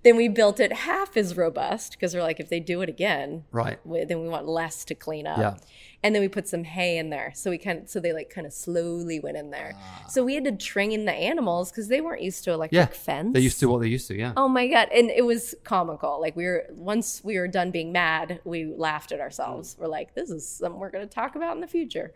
Then 0.03 0.17
we 0.17 0.27
built 0.27 0.59
it 0.59 0.73
half 0.73 1.15
as 1.15 1.37
robust 1.37 1.93
because 1.93 2.13
we're 2.15 2.23
like, 2.23 2.39
if 2.39 2.49
they 2.49 2.59
do 2.59 2.81
it 2.81 2.89
again, 2.89 3.45
Right. 3.51 3.79
we- 3.85 4.03
then 4.03 4.21
we 4.21 4.27
want 4.27 4.47
less 4.47 4.83
to 4.85 4.95
clean 4.95 5.27
up. 5.27 5.37
Yeah. 5.37 5.57
And 6.03 6.15
then 6.15 6.21
we 6.23 6.27
put 6.27 6.47
some 6.47 6.63
hay 6.63 6.97
in 6.97 7.11
there. 7.11 7.31
So 7.35 7.51
we 7.51 7.59
kind 7.59 7.77
of, 7.83 7.89
so 7.89 7.99
they 7.99 8.11
like 8.11 8.31
kind 8.31 8.47
of 8.47 8.53
slowly 8.53 9.19
went 9.19 9.37
in 9.37 9.51
there. 9.51 9.73
Ah. 9.77 10.05
So 10.09 10.23
we 10.23 10.33
had 10.33 10.43
to 10.45 10.51
train 10.51 11.05
the 11.05 11.11
animals 11.13 11.69
because 11.69 11.89
they 11.89 12.01
weren't 12.01 12.23
used 12.23 12.43
to 12.45 12.51
electric 12.53 12.75
Yeah. 12.77 12.85
fence. 12.87 13.33
They 13.33 13.39
used 13.41 13.59
to 13.59 13.69
what 13.69 13.81
they 13.81 13.87
used 13.87 14.07
to. 14.07 14.17
Yeah. 14.17 14.33
Oh 14.35 14.47
my 14.47 14.67
god! 14.67 14.89
And 14.91 15.11
it 15.11 15.25
was 15.25 15.53
comical. 15.63 16.19
Like 16.19 16.35
we 16.35 16.45
were 16.45 16.65
once 16.71 17.21
we 17.23 17.37
were 17.37 17.47
done 17.47 17.69
being 17.69 17.91
mad, 17.91 18.39
we 18.45 18.65
laughed 18.65 19.11
at 19.11 19.19
ourselves. 19.19 19.75
We're 19.79 19.87
like, 19.87 20.15
"This 20.15 20.31
is 20.31 20.47
something 20.47 20.79
we're 20.79 20.89
going 20.89 21.07
to 21.07 21.13
talk 21.13 21.35
about 21.35 21.53
in 21.55 21.61
the 21.61 21.67
future." 21.67 22.13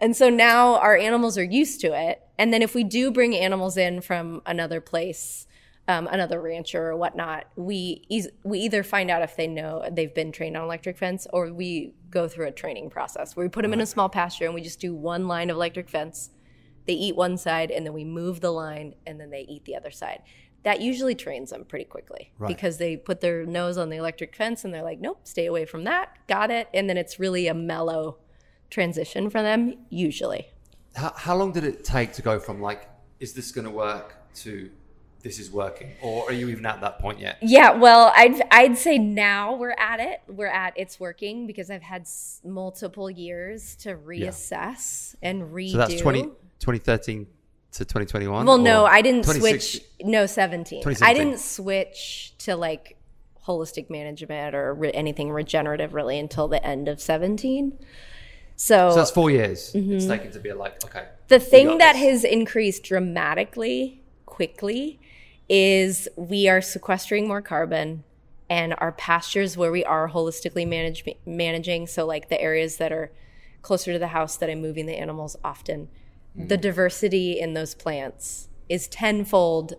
And 0.00 0.14
so 0.16 0.28
now 0.28 0.74
our 0.76 0.96
animals 0.96 1.38
are 1.38 1.44
used 1.44 1.80
to 1.82 1.92
it. 1.98 2.20
And 2.36 2.52
then 2.52 2.60
if 2.60 2.74
we 2.74 2.84
do 2.84 3.10
bring 3.10 3.34
animals 3.36 3.76
in 3.78 4.00
from 4.02 4.42
another 4.44 4.80
place, 4.80 5.46
um, 5.88 6.08
another 6.10 6.40
rancher 6.40 6.88
or 6.90 6.96
whatnot, 6.96 7.44
we 7.56 8.04
eas- 8.08 8.28
we 8.42 8.58
either 8.60 8.82
find 8.82 9.10
out 9.10 9.22
if 9.22 9.36
they 9.36 9.46
know 9.46 9.88
they've 9.90 10.14
been 10.14 10.32
trained 10.32 10.56
on 10.56 10.64
electric 10.64 10.98
fence, 10.98 11.26
or 11.32 11.52
we 11.52 11.94
go 12.10 12.26
through 12.28 12.46
a 12.48 12.52
training 12.52 12.90
process 12.90 13.36
where 13.36 13.46
we 13.46 13.50
put 13.50 13.62
them 13.62 13.72
in 13.72 13.80
a 13.80 13.86
small 13.86 14.08
pasture 14.08 14.46
and 14.46 14.54
we 14.54 14.62
just 14.62 14.80
do 14.80 14.94
one 14.94 15.28
line 15.28 15.48
of 15.50 15.56
electric 15.56 15.88
fence. 15.88 16.30
They 16.86 16.94
eat 16.94 17.16
one 17.16 17.36
side, 17.36 17.70
and 17.70 17.84
then 17.86 17.92
we 17.92 18.04
move 18.04 18.40
the 18.40 18.50
line, 18.50 18.94
and 19.06 19.20
then 19.20 19.30
they 19.30 19.42
eat 19.48 19.64
the 19.64 19.76
other 19.76 19.90
side. 19.90 20.22
That 20.62 20.80
usually 20.80 21.14
trains 21.14 21.50
them 21.50 21.64
pretty 21.64 21.84
quickly 21.84 22.32
Right. 22.38 22.48
because 22.48 22.78
they 22.78 22.96
put 22.96 23.20
their 23.20 23.44
nose 23.46 23.78
on 23.78 23.88
the 23.88 23.96
electric 23.96 24.34
fence 24.34 24.64
and 24.64 24.74
they're 24.74 24.82
like, 24.82 25.00
"Nope, 25.00 25.20
stay 25.22 25.46
away 25.46 25.64
from 25.64 25.84
that." 25.84 26.16
Got 26.26 26.50
it. 26.50 26.68
And 26.74 26.90
then 26.90 26.96
it's 26.96 27.20
really 27.20 27.46
a 27.46 27.54
mellow 27.54 28.18
transition 28.68 29.30
for 29.30 29.42
them 29.42 29.74
usually. 29.90 30.48
How, 30.96 31.12
how 31.16 31.36
long 31.36 31.52
did 31.52 31.62
it 31.62 31.84
take 31.84 32.12
to 32.14 32.22
go 32.22 32.40
from 32.40 32.60
like, 32.60 32.88
is 33.20 33.32
this 33.32 33.52
going 33.52 33.64
to 33.66 33.70
work 33.70 34.16
to 34.36 34.70
this 35.26 35.40
is 35.40 35.50
working? 35.50 35.90
Or 36.00 36.28
are 36.28 36.32
you 36.32 36.48
even 36.50 36.64
at 36.66 36.80
that 36.82 37.00
point 37.00 37.18
yet? 37.18 37.38
Yeah, 37.42 37.72
well, 37.72 38.12
I'd 38.14 38.40
I'd 38.52 38.78
say 38.78 38.96
now 38.96 39.56
we're 39.56 39.74
at 39.76 39.98
it. 39.98 40.20
We're 40.28 40.46
at 40.46 40.74
it's 40.76 41.00
working 41.00 41.46
because 41.48 41.68
I've 41.68 41.82
had 41.82 42.02
s- 42.02 42.40
multiple 42.44 43.10
years 43.10 43.74
to 43.76 43.96
reassess 43.96 45.16
and 45.20 45.42
redo. 45.52 45.72
So 45.72 45.78
that's 45.78 46.00
20, 46.00 46.22
2013 46.60 47.26
to 47.72 47.84
2021? 47.84 48.46
Well, 48.46 48.58
no, 48.58 48.84
I 48.86 49.02
didn't 49.02 49.24
switch. 49.24 49.82
No, 50.00 50.26
17. 50.26 50.82
I 51.02 51.12
didn't 51.12 51.40
switch 51.40 52.34
to 52.38 52.54
like 52.54 52.96
holistic 53.46 53.90
management 53.90 54.54
or 54.54 54.74
re- 54.74 54.92
anything 54.92 55.30
regenerative 55.30 55.92
really 55.92 56.18
until 56.18 56.46
the 56.46 56.64
end 56.64 56.88
of 56.88 57.00
17. 57.00 57.76
So, 58.54 58.90
So 58.90 58.96
that's 58.96 59.10
four 59.10 59.30
years. 59.30 59.72
It's 59.74 60.06
taken 60.06 60.30
to 60.30 60.38
be 60.38 60.52
like, 60.52 60.84
okay. 60.84 61.00
Mm-hmm. 61.00 61.14
the 61.28 61.40
thing 61.40 61.78
that 61.78 61.94
this. 61.94 62.02
has 62.02 62.24
increased 62.24 62.84
dramatically 62.84 64.02
quickly 64.24 65.00
is 65.48 66.08
we 66.16 66.48
are 66.48 66.60
sequestering 66.60 67.28
more 67.28 67.42
carbon 67.42 68.04
and 68.48 68.74
our 68.78 68.92
pastures 68.92 69.56
where 69.56 69.72
we 69.72 69.84
are 69.84 70.10
holistically 70.10 70.66
manage, 70.66 71.04
managing 71.24 71.86
so 71.86 72.06
like 72.06 72.28
the 72.28 72.40
areas 72.40 72.76
that 72.78 72.92
are 72.92 73.10
closer 73.62 73.92
to 73.92 73.98
the 73.98 74.08
house 74.08 74.36
that 74.36 74.48
i'm 74.50 74.60
moving 74.60 74.86
the 74.86 74.96
animals 74.96 75.36
often 75.44 75.88
Mm. 76.38 76.48
the 76.48 76.56
diversity 76.58 77.40
in 77.40 77.54
those 77.54 77.74
plants 77.74 78.48
is 78.68 78.88
tenfold 78.88 79.72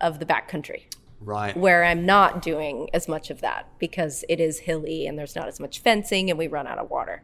of 0.00 0.18
the 0.18 0.26
backcountry 0.26 0.82
Right. 1.22 1.54
Where 1.54 1.84
I'm 1.84 2.06
not 2.06 2.40
doing 2.40 2.88
as 2.94 3.06
much 3.06 3.28
of 3.30 3.42
that 3.42 3.68
because 3.78 4.24
it 4.26 4.40
is 4.40 4.60
hilly 4.60 5.06
and 5.06 5.18
there's 5.18 5.36
not 5.36 5.48
as 5.48 5.60
much 5.60 5.80
fencing 5.80 6.30
and 6.30 6.38
we 6.38 6.46
run 6.46 6.66
out 6.66 6.78
of 6.78 6.88
water. 6.88 7.22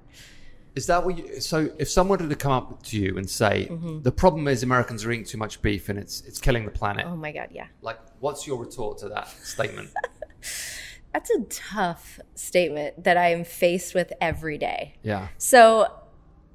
Is 0.76 0.86
that 0.86 1.04
what 1.04 1.18
you, 1.18 1.40
so 1.40 1.70
if 1.78 1.88
someone 1.88 2.20
were 2.20 2.28
to 2.28 2.36
come 2.36 2.52
up 2.52 2.82
to 2.84 2.98
you 2.98 3.16
and 3.16 3.28
say, 3.28 3.66
mm-hmm. 3.70 4.02
the 4.02 4.12
problem 4.12 4.46
is 4.46 4.62
Americans 4.62 5.04
are 5.04 5.10
eating 5.10 5.24
too 5.24 5.38
much 5.38 5.62
beef 5.62 5.88
and 5.88 5.98
it's, 5.98 6.20
it's 6.20 6.38
killing 6.38 6.64
the 6.66 6.70
planet. 6.70 7.06
Oh 7.08 7.16
my 7.16 7.32
God, 7.32 7.48
yeah. 7.50 7.66
Like, 7.80 7.98
what's 8.20 8.46
your 8.46 8.58
retort 8.58 8.98
to 8.98 9.08
that 9.08 9.28
statement? 9.42 9.90
That's 11.14 11.30
a 11.30 11.40
tough 11.48 12.20
statement 12.34 13.04
that 13.04 13.16
I 13.16 13.30
am 13.30 13.44
faced 13.44 13.94
with 13.94 14.12
every 14.20 14.58
day. 14.58 14.96
yeah. 15.02 15.28
So 15.38 15.90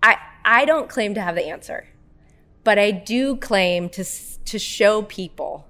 I 0.04 0.18
I 0.46 0.66
don't 0.66 0.88
claim 0.88 1.16
to 1.16 1.22
have 1.22 1.36
the 1.36 1.48
answer, 1.48 1.88
but 2.64 2.78
I 2.78 2.92
do 2.92 3.38
claim 3.38 3.90
to 3.90 4.04
to 4.04 4.60
show 4.60 5.02
people 5.02 5.66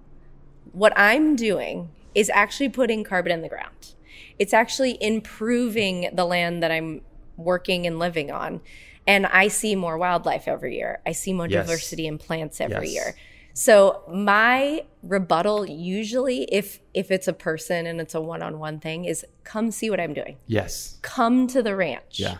what 0.73 0.93
I'm 0.97 1.35
doing 1.35 1.89
is 2.15 2.29
actually 2.29 2.69
putting 2.69 3.03
carbon 3.03 3.31
in 3.31 3.41
the 3.41 3.49
ground. 3.49 3.95
It's 4.39 4.53
actually 4.53 4.97
improving 5.01 6.09
the 6.13 6.25
land 6.25 6.63
that 6.63 6.71
I'm 6.71 7.01
working 7.37 7.85
and 7.87 7.99
living 7.99 8.31
on. 8.31 8.61
And 9.07 9.25
I 9.27 9.47
see 9.47 9.75
more 9.75 9.97
wildlife 9.97 10.47
every 10.47 10.75
year. 10.77 10.99
I 11.05 11.11
see 11.11 11.33
more 11.33 11.47
Yes. 11.47 11.65
diversity 11.65 12.07
in 12.07 12.17
plants 12.17 12.61
every 12.61 12.89
Yes. 12.89 12.93
year. 12.93 13.15
So 13.53 14.03
my 14.09 14.85
rebuttal 15.03 15.65
usually 15.67 16.43
if 16.43 16.79
if 16.93 17.11
it's 17.11 17.27
a 17.27 17.33
person 17.33 17.85
and 17.85 17.99
it's 17.99 18.15
a 18.15 18.21
one-on-one 18.21 18.79
thing 18.79 19.03
is 19.05 19.25
come 19.43 19.71
see 19.71 19.89
what 19.89 19.99
I'm 19.99 20.13
doing 20.13 20.37
Yes. 20.47 20.99
come 21.01 21.47
to 21.47 21.61
the 21.63 21.75
ranch. 21.75 22.19
Yeah. 22.19 22.37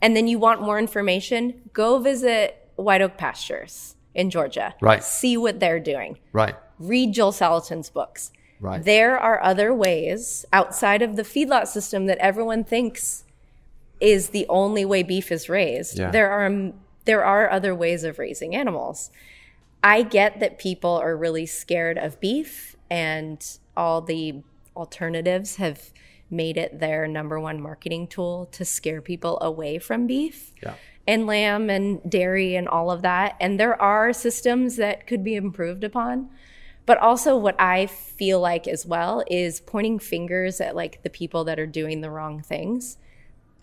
And 0.00 0.14
then 0.16 0.28
you 0.28 0.38
want 0.38 0.60
more 0.62 0.78
information, 0.78 1.68
go 1.72 1.98
visit 1.98 2.68
White 2.76 3.02
Oak 3.02 3.16
Pastures 3.16 3.96
in 4.14 4.30
Georgia. 4.30 4.74
Right. 4.80 5.02
See 5.02 5.36
what 5.36 5.58
they're 5.60 5.80
doing. 5.80 6.18
Right. 6.32 6.54
Read 6.78 7.12
Joel 7.14 7.32
Salatin's 7.32 7.88
books. 7.90 8.30
Right. 8.60 8.84
There 8.84 9.18
are 9.18 9.42
other 9.42 9.74
ways 9.74 10.44
outside 10.52 11.02
of 11.02 11.16
the 11.16 11.22
feedlot 11.22 11.66
system 11.66 12.06
that 12.06 12.18
everyone 12.18 12.62
thinks 12.64 13.24
is 14.02 14.30
the 14.30 14.46
only 14.48 14.84
way 14.84 15.02
beef 15.02 15.30
is 15.32 15.48
raised. 15.48 15.98
Yeah. 15.98 16.10
There 16.10 16.30
are 16.30 16.72
there 17.04 17.24
are 17.24 17.50
other 17.50 17.74
ways 17.74 18.04
of 18.04 18.18
raising 18.18 18.54
animals. 18.54 19.10
I 19.82 20.02
get 20.02 20.38
that 20.40 20.58
people 20.58 20.90
are 20.90 21.16
really 21.16 21.46
scared 21.46 21.98
of 21.98 22.20
beef 22.20 22.76
and 22.90 23.44
all 23.76 24.00
the 24.00 24.42
alternatives 24.76 25.56
have 25.56 25.92
made 26.30 26.56
it 26.56 26.78
their 26.78 27.06
number 27.08 27.38
one 27.40 27.60
marketing 27.60 28.06
tool 28.06 28.48
to 28.52 28.64
scare 28.64 29.02
people 29.02 29.38
away 29.40 29.78
from 29.78 30.06
beef 30.06 30.52
Yeah. 30.62 30.74
and 31.06 31.26
lamb 31.26 31.68
and 31.68 32.00
dairy 32.08 32.54
and 32.54 32.68
all 32.68 32.90
of 32.90 33.02
that. 33.02 33.36
And 33.40 33.58
there 33.58 33.80
are 33.82 34.12
systems 34.12 34.76
that 34.76 35.06
could 35.06 35.24
be 35.24 35.34
improved 35.34 35.84
upon. 35.84 36.30
But 36.86 36.98
also, 36.98 37.36
what 37.36 37.60
I 37.60 37.86
feel 37.86 38.40
like 38.40 38.66
as 38.66 38.84
well 38.86 39.22
is 39.30 39.60
pointing 39.60 39.98
fingers 40.00 40.60
at 40.60 40.74
like 40.74 41.02
the 41.02 41.10
people 41.10 41.44
that 41.44 41.58
are 41.60 41.66
doing 41.66 42.00
the 42.00 42.10
wrong 42.10 42.40
things. 42.42 42.98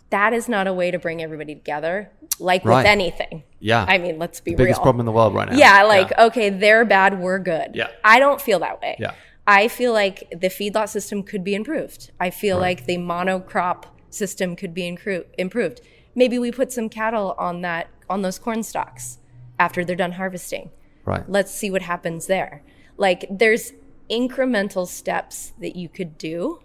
That 0.10 0.34
is 0.34 0.50
not 0.50 0.68
a 0.68 0.74
way 0.74 0.92
to 0.92 0.98
bring 1.00 1.22
everybody 1.22 1.54
together, 1.56 2.10
like 2.40 2.66
Right. 2.66 2.78
with 2.78 2.86
anything. 2.88 3.44
Yeah. 3.60 3.86
I 3.88 3.98
mean, 4.00 4.18
let's 4.18 4.42
be 4.42 4.52
real. 4.52 4.58
Biggest 4.58 4.80
real. 4.80 4.84
problem 4.84 5.02
in 5.02 5.06
the 5.06 5.12
world 5.12 5.36
right 5.36 5.50
now. 5.50 5.56
Yeah, 5.58 5.84
like, 5.84 6.18
okay, 6.18 6.50
they're 6.50 6.86
bad, 6.86 7.20
we're 7.20 7.40
good. 7.40 7.72
Yeah. 7.76 7.88
I 8.04 8.20
don't 8.20 8.42
feel 8.42 8.60
that 8.60 8.82
way. 8.82 8.96
Yeah. 9.00 9.14
I 9.46 9.68
feel 9.68 9.94
like 9.94 10.30
the 10.32 10.48
feedlot 10.48 10.90
system 10.90 11.24
could 11.24 11.44
be 11.44 11.56
improved. 11.56 12.12
I 12.20 12.30
feel 12.30 12.58
like 12.60 12.86
the 12.86 12.98
monocrop 12.98 13.86
system 14.10 14.56
could 14.56 14.74
be 14.74 14.84
incru- 14.84 15.26
improved. 15.38 15.82
Maybe 16.16 16.40
we 16.40 16.52
put 16.52 16.72
some 16.72 16.90
cattle 16.90 17.36
on 17.38 17.62
that 17.62 17.88
on 18.10 18.22
those 18.24 18.40
corn 18.40 18.64
stalks 18.64 19.20
after 19.60 19.86
they're 19.86 19.96
done 19.96 20.14
harvesting. 20.14 20.72
Right. 21.06 21.28
Let's 21.30 21.52
see 21.54 21.70
what 21.70 21.84
happens 21.84 22.28
there. 22.28 22.64
Like 22.98 23.26
there's 23.30 23.74
incremental 24.10 24.88
steps 24.88 25.54
that 25.60 25.76
you 25.76 25.88
could 25.90 26.18
do 26.18 26.62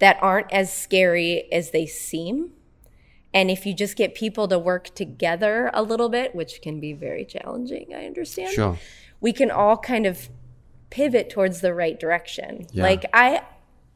that 0.00 0.18
aren't 0.20 0.52
as 0.52 0.72
scary 0.72 1.50
as 1.52 1.70
they 1.70 1.86
seem. 1.86 2.50
And 3.34 3.50
if 3.50 3.66
you 3.66 3.74
just 3.74 3.96
get 3.96 4.14
people 4.14 4.48
to 4.48 4.58
work 4.58 4.94
together 4.94 5.70
a 5.74 5.82
little 5.82 6.08
bit, 6.08 6.34
which 6.34 6.62
can 6.62 6.80
be 6.80 6.92
very 6.94 7.24
challenging, 7.24 7.92
I 7.92 8.06
understand 8.06 8.54
Sure. 8.54 8.78
we 9.20 9.32
can 9.32 9.50
all 9.50 9.76
kind 9.76 10.06
of 10.06 10.30
pivot 10.88 11.28
towards 11.28 11.60
the 11.60 11.74
right 11.74 11.98
direction. 11.98 12.66
Yeah. 12.72 12.84
Like 12.84 13.04
I, 13.12 13.42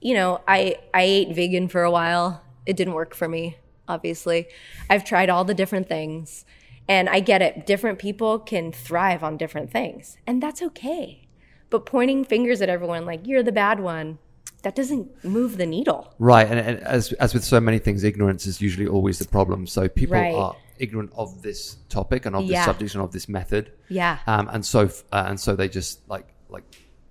you 0.00 0.14
know, 0.14 0.40
I 0.48 0.76
I 0.92 1.02
ate 1.02 1.34
vegan 1.34 1.68
for 1.68 1.84
a 1.84 1.90
while. 1.90 2.42
It 2.66 2.76
didn't 2.76 2.94
work 2.94 3.14
for 3.14 3.28
me, 3.28 3.56
obviously. 3.86 4.48
I've 4.90 5.04
tried 5.04 5.30
all 5.30 5.44
the 5.44 5.54
different 5.54 5.88
things. 5.88 6.44
And 6.90 7.08
I 7.10 7.20
get 7.20 7.42
it. 7.42 7.66
Different 7.66 7.98
people 7.98 8.38
can 8.38 8.72
thrive 8.72 9.22
on 9.22 9.36
different 9.36 9.70
things. 9.70 10.16
And 10.26 10.42
that's 10.42 10.62
okay. 10.62 11.28
But 11.68 11.84
pointing 11.84 12.24
fingers 12.24 12.62
at 12.62 12.70
everyone 12.70 13.04
like 13.04 13.26
you're 13.26 13.42
the 13.42 13.52
bad 13.52 13.78
one, 13.78 14.18
that 14.62 14.74
doesn't 14.74 15.24
move 15.24 15.56
the 15.56 15.66
needle. 15.66 16.12
Right, 16.18 16.46
and, 16.48 16.58
and 16.58 16.80
as 16.80 17.12
as 17.14 17.32
with 17.34 17.44
so 17.44 17.60
many 17.60 17.78
things, 17.78 18.02
ignorance 18.04 18.46
is 18.46 18.60
usually 18.60 18.86
always 18.88 19.18
the 19.18 19.28
problem. 19.28 19.66
So 19.66 19.88
people 19.88 20.14
Right. 20.16 20.34
are 20.34 20.56
ignorant 20.78 21.12
of 21.16 21.42
this 21.42 21.76
topic 21.88 22.26
and 22.26 22.34
of 22.36 22.42
this 22.44 22.52
Yeah. 22.52 22.64
subject 22.64 22.94
and 22.94 23.02
of 23.02 23.12
this 23.12 23.28
method. 23.28 23.72
Yeah. 23.88 24.18
Um, 24.26 24.48
and 24.52 24.64
so 24.64 24.90
uh, 25.12 25.24
and 25.28 25.38
so 25.40 25.56
they 25.56 25.68
just 25.68 26.08
like 26.08 26.26
like 26.48 26.64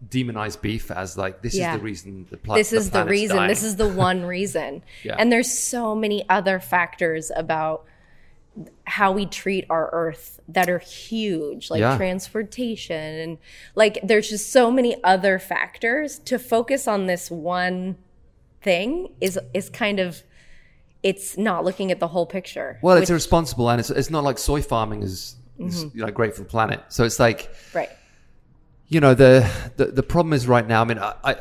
demonize 0.10 0.60
beef 0.62 0.92
as 0.92 1.18
like 1.18 1.42
this 1.42 1.56
Yeah. 1.56 1.74
is 1.74 1.78
the 1.80 1.84
reason 1.84 2.28
the 2.30 2.38
pla- 2.38 2.56
this 2.56 2.72
is 2.72 2.92
the 2.92 3.04
reason 3.06 3.38
dying. 3.38 3.48
this 3.50 3.64
is 3.64 3.78
the 3.78 3.88
one 3.88 4.24
reason 4.38 4.84
Yeah. 5.04 5.16
and 5.18 5.32
there's 5.32 5.52
so 5.52 5.96
many 5.96 6.24
other 6.30 6.60
factors 6.60 7.32
about 7.36 7.86
how 8.86 9.12
we 9.12 9.26
treat 9.26 9.66
our 9.70 9.90
earth 9.94 10.40
that 10.48 10.70
are 10.70 10.80
huge 10.80 11.70
like 11.70 11.80
Yeah. 11.82 11.98
transportation 11.98 12.96
and 13.20 13.38
like 13.76 14.00
there's 14.04 14.30
just 14.30 14.52
so 14.52 14.72
many 14.72 15.02
other 15.04 15.38
factors 15.40 16.20
to 16.20 16.40
focus 16.40 16.88
on 16.88 17.06
this 17.06 17.30
one 17.30 17.98
thing 18.62 19.10
is 19.22 19.40
is 19.54 19.70
kind 19.70 20.00
of 20.00 20.24
it's 21.04 21.38
not 21.38 21.64
looking 21.64 21.92
at 21.92 22.00
the 22.00 22.08
whole 22.08 22.26
picture 22.26 22.80
well, 22.82 22.98
it's 22.98 23.10
irresponsible, 23.10 23.70
and 23.70 23.80
it's 23.80 23.90
it's 23.92 24.10
not 24.10 24.24
like 24.24 24.38
soy 24.38 24.62
farming 24.62 25.04
is, 25.04 25.36
is 25.60 25.86
Mm-hmm. 25.86 25.98
you 25.98 26.06
know 26.06 26.12
great 26.12 26.34
for 26.36 26.42
the 26.42 26.48
planet. 26.50 26.82
So 26.90 27.04
it's 27.04 27.20
like 27.20 27.50
right 27.74 27.90
you 28.88 29.00
know 29.00 29.14
the, 29.14 29.50
the 29.76 29.86
the 29.88 30.04
problem 30.04 30.34
is 30.34 30.48
right 30.48 30.68
now. 30.68 30.82
I 30.82 30.86
mean, 30.86 30.98
I, 31.00 31.14
I 31.24 31.36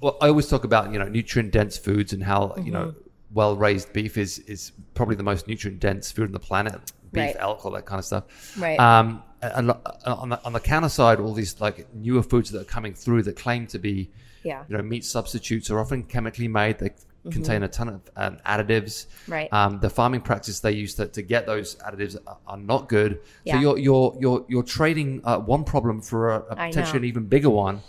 well, 0.00 0.16
I 0.20 0.28
always 0.28 0.48
talk 0.48 0.64
about 0.64 0.92
you 0.92 0.98
know 0.98 1.08
nutrient 1.08 1.52
dense 1.52 1.78
foods 1.78 2.12
and 2.12 2.22
how 2.24 2.54
you 2.64 2.72
know 2.72 2.86
Mm-hmm. 2.88 3.07
Well 3.32 3.56
raised 3.56 3.92
beef 3.92 4.16
is 4.16 4.38
is 4.40 4.72
probably 4.94 5.16
the 5.16 5.22
most 5.22 5.46
nutrient 5.48 5.80
dense 5.80 6.10
food 6.10 6.26
on 6.26 6.32
the 6.32 6.40
planet. 6.40 6.74
Beef, 7.12 7.22
Right. 7.22 7.36
elk, 7.38 7.64
all 7.64 7.70
that 7.72 7.86
kind 7.86 7.98
of 7.98 8.04
stuff. 8.04 8.24
Right. 8.58 8.78
Um, 8.78 9.22
and 9.40 9.70
and 9.70 9.78
on 10.04 10.28
the 10.30 10.44
on 10.44 10.52
the 10.52 10.60
counter 10.60 10.88
side, 10.88 11.20
all 11.20 11.32
these 11.32 11.60
like 11.60 11.92
newer 11.94 12.22
foods 12.22 12.50
that 12.50 12.60
are 12.60 12.64
coming 12.64 12.94
through 12.94 13.22
that 13.22 13.36
claim 13.36 13.66
to 13.68 13.78
be 13.78 14.10
yeah 14.44 14.62
you 14.68 14.76
know 14.76 14.82
meat 14.82 15.04
substitutes 15.04 15.70
are 15.70 15.78
often 15.80 16.02
chemically 16.02 16.48
made. 16.48 16.78
They 16.78 16.90
contain 17.30 17.62
a 17.62 17.68
ton 17.68 17.88
of 17.88 18.00
um, 18.16 18.38
additives. 18.46 19.06
Mm-hmm. 19.06 19.32
Right. 19.32 19.52
Um, 19.52 19.80
the 19.80 19.90
farming 19.90 20.22
practice 20.22 20.60
they 20.60 20.72
use 20.72 20.94
to, 20.94 21.06
to 21.08 21.22
get 21.22 21.46
those 21.46 21.76
additives 21.76 22.16
are, 22.26 22.38
are 22.46 22.56
not 22.56 22.88
good. 22.88 23.20
Yeah. 23.44 23.54
So 23.54 23.60
you're 23.60 23.78
you're 23.78 24.16
you're 24.20 24.46
you're 24.48 24.62
trading 24.62 25.20
uh, 25.24 25.38
one 25.38 25.64
problem 25.64 26.00
for 26.00 26.30
a, 26.30 26.38
a 26.50 26.56
potentially 26.56 26.98
an 26.98 27.04
even 27.04 27.24
bigger 27.26 27.50
one, 27.50 27.80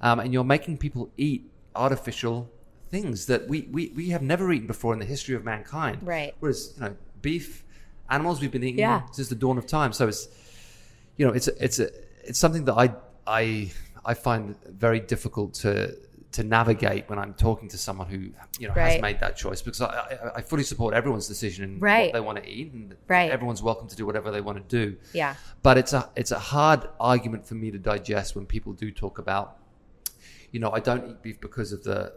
um, 0.00 0.20
and 0.20 0.32
you're 0.32 0.44
making 0.44 0.78
people 0.78 1.10
eat 1.16 1.50
artificial 1.74 2.50
things 2.90 3.26
that 3.26 3.48
we, 3.48 3.62
we 3.72 3.92
we 3.96 4.10
have 4.10 4.22
never 4.22 4.50
eaten 4.52 4.66
before 4.66 4.92
in 4.92 4.98
the 4.98 5.04
history 5.06 5.34
of 5.34 5.44
mankind. 5.44 5.98
Right. 6.02 6.34
Whereas 6.40 6.72
you 6.76 6.82
know 6.84 6.96
beef, 7.22 7.64
animals 8.10 8.40
we've 8.40 8.50
been 8.52 8.64
eating 8.64 8.78
Yeah. 8.80 9.02
since 9.12 9.28
the 9.28 9.34
dawn 9.34 9.58
of 9.58 9.66
time. 9.66 9.92
So 9.92 10.08
it's 10.08 10.28
you 11.16 11.26
know 11.26 11.32
it's 11.32 11.48
a, 11.48 11.64
it's 11.64 11.78
a, 11.78 11.88
it's 12.24 12.38
something 12.38 12.64
that 12.66 12.74
I 12.74 12.92
I 13.26 13.70
I 14.04 14.14
find 14.14 14.54
very 14.66 15.00
difficult 15.00 15.54
to 15.54 15.96
to 16.32 16.44
navigate 16.44 17.08
when 17.08 17.18
I'm 17.18 17.32
talking 17.34 17.68
to 17.70 17.78
someone 17.78 18.08
who 18.08 18.18
you 18.60 18.68
know 18.68 18.74
has 18.74 19.00
made 19.00 19.20
that 19.20 19.36
choice 19.36 19.62
because 19.62 19.80
I, 19.80 19.86
I, 19.86 20.30
I 20.36 20.40
fully 20.42 20.64
support 20.64 20.92
everyone's 20.94 21.26
decision 21.28 21.64
in 21.64 21.80
Right. 21.80 22.06
what 22.08 22.12
they 22.12 22.20
want 22.20 22.38
to 22.42 22.48
eat 22.48 22.72
and 22.72 22.94
Right. 23.08 23.30
everyone's 23.30 23.62
welcome 23.62 23.88
to 23.88 23.96
do 23.96 24.04
whatever 24.04 24.30
they 24.30 24.42
want 24.42 24.58
to 24.58 24.64
do. 24.80 24.96
yeah 25.14 25.34
But 25.62 25.78
it's 25.78 25.92
a 25.94 26.10
it's 26.14 26.32
a 26.32 26.38
hard 26.38 26.86
argument 27.00 27.46
for 27.46 27.54
me 27.54 27.70
to 27.70 27.78
digest 27.78 28.36
when 28.36 28.44
people 28.44 28.72
do 28.74 28.90
talk 28.92 29.18
about, 29.18 29.56
you 30.52 30.60
know, 30.60 30.70
I 30.72 30.80
don't 30.80 31.08
eat 31.10 31.22
beef 31.22 31.40
because 31.40 31.72
of 31.72 31.82
the, 31.84 32.12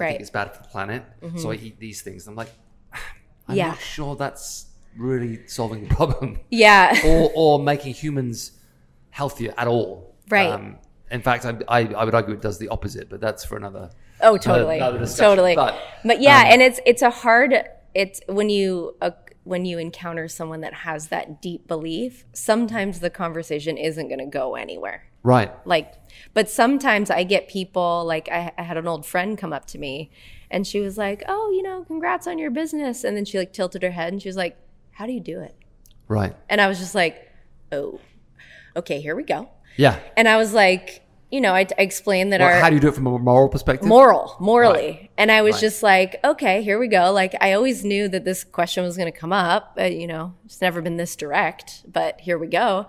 Right. 0.00 0.06
Mm-hmm. 0.06 0.12
think 0.12 0.20
it's 0.20 0.30
bad 0.30 0.54
for 0.54 0.62
the 0.62 0.68
planet, 0.68 1.02
so 1.36 1.50
I 1.50 1.54
eat 1.54 1.78
these 1.78 2.02
things. 2.02 2.26
I'm 2.26 2.34
like, 2.36 2.50
I'm 3.48 3.56
Yeah. 3.56 3.68
not 3.68 3.80
sure 3.80 4.16
that's 4.16 4.66
really 4.96 5.46
solving 5.46 5.88
the 5.88 5.94
problem 5.94 6.38
yeah 6.50 6.94
or 7.06 7.30
or 7.34 7.58
making 7.58 7.94
humans 7.94 8.52
healthier 9.10 9.54
at 9.56 9.66
all. 9.66 10.14
Right. 10.28 10.50
Um, 10.50 10.76
in 11.10 11.20
fact, 11.22 11.44
I, 11.44 11.56
I 11.68 11.80
I 11.94 12.04
would 12.04 12.14
argue 12.14 12.34
it 12.34 12.40
does 12.42 12.58
the 12.58 12.68
opposite, 12.68 13.08
but 13.10 13.20
that's 13.20 13.44
for 13.44 13.56
another. 13.56 13.90
Oh, 14.20 14.36
totally, 14.38 14.76
another 14.76 14.98
discussion. 14.98 15.24
totally. 15.24 15.54
But, 15.56 15.74
But, 16.04 16.20
yeah, 16.20 16.38
um, 16.40 16.46
and 16.52 16.62
it's 16.62 16.80
it's 16.86 17.02
a 17.02 17.10
hard. 17.10 17.54
It's 17.94 18.20
when 18.28 18.48
you 18.50 18.96
uh, 19.02 19.10
when 19.44 19.64
you 19.64 19.78
encounter 19.78 20.28
someone 20.28 20.60
that 20.60 20.72
has 20.72 21.08
that 21.08 21.42
deep 21.42 21.66
belief. 21.66 22.24
Sometimes 22.32 23.00
the 23.00 23.10
conversation 23.10 23.76
isn't 23.76 24.08
going 24.08 24.20
to 24.20 24.26
go 24.26 24.54
anywhere. 24.54 25.04
Right. 25.22 25.50
Like, 25.66 25.94
but 26.34 26.48
sometimes 26.50 27.10
I 27.10 27.24
get 27.24 27.48
people 27.48 28.04
like 28.06 28.28
I, 28.30 28.52
I 28.56 28.62
had 28.62 28.76
an 28.76 28.86
old 28.88 29.04
friend 29.06 29.36
come 29.38 29.52
up 29.52 29.66
to 29.66 29.78
me, 29.78 30.10
and 30.50 30.66
she 30.66 30.80
was 30.80 30.96
like, 30.98 31.22
"Oh, 31.28 31.50
you 31.50 31.62
know, 31.62 31.84
congrats 31.84 32.26
on 32.26 32.38
your 32.38 32.50
business," 32.50 33.04
and 33.04 33.16
then 33.16 33.24
she 33.24 33.38
like 33.38 33.52
tilted 33.52 33.82
her 33.82 33.90
head 33.90 34.12
and 34.12 34.20
she 34.22 34.28
was 34.28 34.36
like, 34.36 34.56
"How 34.92 35.06
do 35.06 35.12
you 35.12 35.20
do 35.20 35.40
it?" 35.40 35.54
Right. 36.08 36.34
And 36.48 36.60
I 36.60 36.68
was 36.68 36.78
just 36.78 36.94
like, 36.94 37.28
"Oh, 37.70 38.00
okay, 38.76 39.00
here 39.00 39.14
we 39.16 39.22
go." 39.24 39.48
Yeah. 39.76 39.98
And 40.16 40.28
I 40.28 40.36
was 40.36 40.52
like, 40.52 41.02
you 41.30 41.40
know, 41.40 41.54
I, 41.54 41.60
I 41.78 41.82
explained 41.82 42.30
that 42.34 42.40
Well, 42.40 42.50
our 42.50 42.60
how 42.60 42.68
do 42.68 42.74
you 42.74 42.80
do 42.80 42.88
it 42.88 42.94
from 42.94 43.06
a 43.06 43.18
moral 43.18 43.48
perspective? 43.48 43.88
moral, 43.88 44.36
morally. 44.38 44.90
Right. 44.90 45.10
And 45.16 45.32
I 45.32 45.40
was 45.40 45.54
Right. 45.54 45.60
just 45.62 45.82
like, 45.82 46.20
okay, 46.22 46.62
here 46.62 46.78
we 46.78 46.88
go. 46.88 47.10
Like 47.10 47.34
I 47.40 47.54
always 47.54 47.82
knew 47.84 48.06
that 48.08 48.24
this 48.26 48.44
question 48.44 48.84
was 48.84 48.98
going 48.98 49.10
to 49.10 49.18
come 49.18 49.32
up. 49.32 49.78
Uh, 49.80 49.84
you 49.84 50.06
know, 50.06 50.34
it's 50.44 50.60
never 50.60 50.82
been 50.82 50.98
this 50.98 51.16
direct, 51.16 51.90
but 51.90 52.20
here 52.20 52.36
we 52.38 52.48
go. 52.48 52.86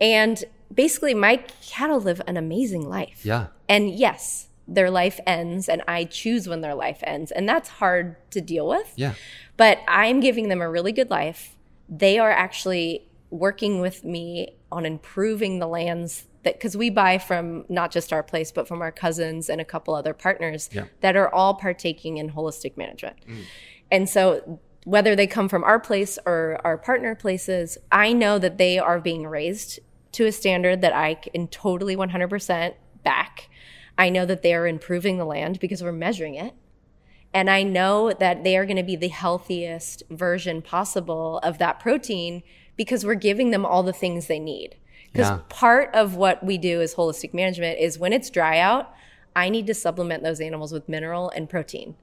And 0.00 0.42
basically, 0.72 1.14
my 1.14 1.36
cattle 1.66 2.00
live 2.00 2.20
an 2.26 2.36
amazing 2.36 2.88
life. 2.88 3.24
Yeah. 3.24 3.48
And 3.68 3.90
yes, 3.90 4.48
their 4.66 4.90
life 4.90 5.18
ends, 5.26 5.68
and 5.68 5.82
I 5.88 6.04
choose 6.04 6.48
when 6.48 6.60
their 6.60 6.74
life 6.74 7.00
ends, 7.02 7.30
and 7.30 7.48
that's 7.48 7.68
hard 7.68 8.16
to 8.32 8.40
deal 8.40 8.68
with. 8.68 8.92
Yeah. 8.96 9.14
But 9.56 9.78
I'm 9.88 10.20
giving 10.20 10.48
them 10.48 10.60
a 10.60 10.68
really 10.68 10.92
good 10.92 11.10
life. 11.10 11.56
They 11.88 12.18
are 12.18 12.30
actually 12.30 13.08
working 13.30 13.80
with 13.80 14.04
me 14.04 14.56
on 14.70 14.84
improving 14.84 15.58
the 15.58 15.66
lands 15.66 16.26
that 16.42 16.54
because 16.54 16.76
we 16.76 16.90
buy 16.90 17.18
from 17.18 17.64
not 17.68 17.90
just 17.90 18.12
our 18.12 18.22
place 18.22 18.52
but 18.52 18.68
from 18.68 18.80
our 18.80 18.92
cousins 18.92 19.50
and 19.50 19.60
a 19.60 19.64
couple 19.64 19.94
other 19.94 20.14
partners 20.14 20.70
Yeah. 20.72 20.84
that 21.00 21.16
are 21.16 21.32
all 21.34 21.54
partaking 21.54 22.16
in 22.18 22.30
holistic 22.30 22.76
management. 22.76 23.16
Mm. 23.26 23.42
And 23.90 24.08
so 24.08 24.60
whether 24.84 25.16
they 25.16 25.26
come 25.26 25.48
from 25.48 25.64
our 25.64 25.80
place 25.80 26.18
or 26.24 26.58
our 26.64 26.78
partner 26.78 27.14
places, 27.14 27.76
I 27.90 28.12
know 28.12 28.38
that 28.38 28.56
they 28.56 28.78
are 28.78 29.00
being 29.00 29.26
raised 29.26 29.80
to 30.12 30.26
a 30.26 30.32
standard 30.32 30.80
that 30.80 30.94
I 30.94 31.14
can 31.14 31.48
totally 31.48 31.96
100% 31.96 32.74
back. 33.02 33.48
I 33.96 34.10
know 34.10 34.24
that 34.26 34.42
they 34.42 34.54
are 34.54 34.66
improving 34.66 35.18
the 35.18 35.24
land 35.24 35.58
because 35.60 35.82
we're 35.82 35.92
measuring 35.92 36.34
it. 36.34 36.54
And 37.34 37.50
I 37.50 37.62
know 37.62 38.12
that 38.12 38.42
they 38.42 38.56
are 38.56 38.64
going 38.64 38.76
to 38.76 38.82
be 38.82 38.96
the 38.96 39.08
healthiest 39.08 40.02
version 40.08 40.62
possible 40.62 41.38
of 41.40 41.58
that 41.58 41.78
protein 41.78 42.42
because 42.76 43.04
we're 43.04 43.14
giving 43.14 43.50
them 43.50 43.66
all 43.66 43.82
the 43.82 43.92
things 43.92 44.26
they 44.26 44.38
need. 44.38 44.76
Because 45.12 45.28
Yeah. 45.28 45.40
part 45.48 45.94
of 45.94 46.16
what 46.16 46.44
we 46.44 46.58
do 46.58 46.80
as 46.80 46.94
holistic 46.94 47.34
management 47.34 47.78
is 47.80 47.98
when 47.98 48.12
it's 48.12 48.30
dry 48.30 48.58
out, 48.58 48.92
I 49.36 49.50
need 49.50 49.66
to 49.66 49.74
supplement 49.74 50.22
those 50.22 50.40
animals 50.40 50.72
with 50.72 50.88
mineral 50.88 51.30
and 51.30 51.48
protein 51.50 51.96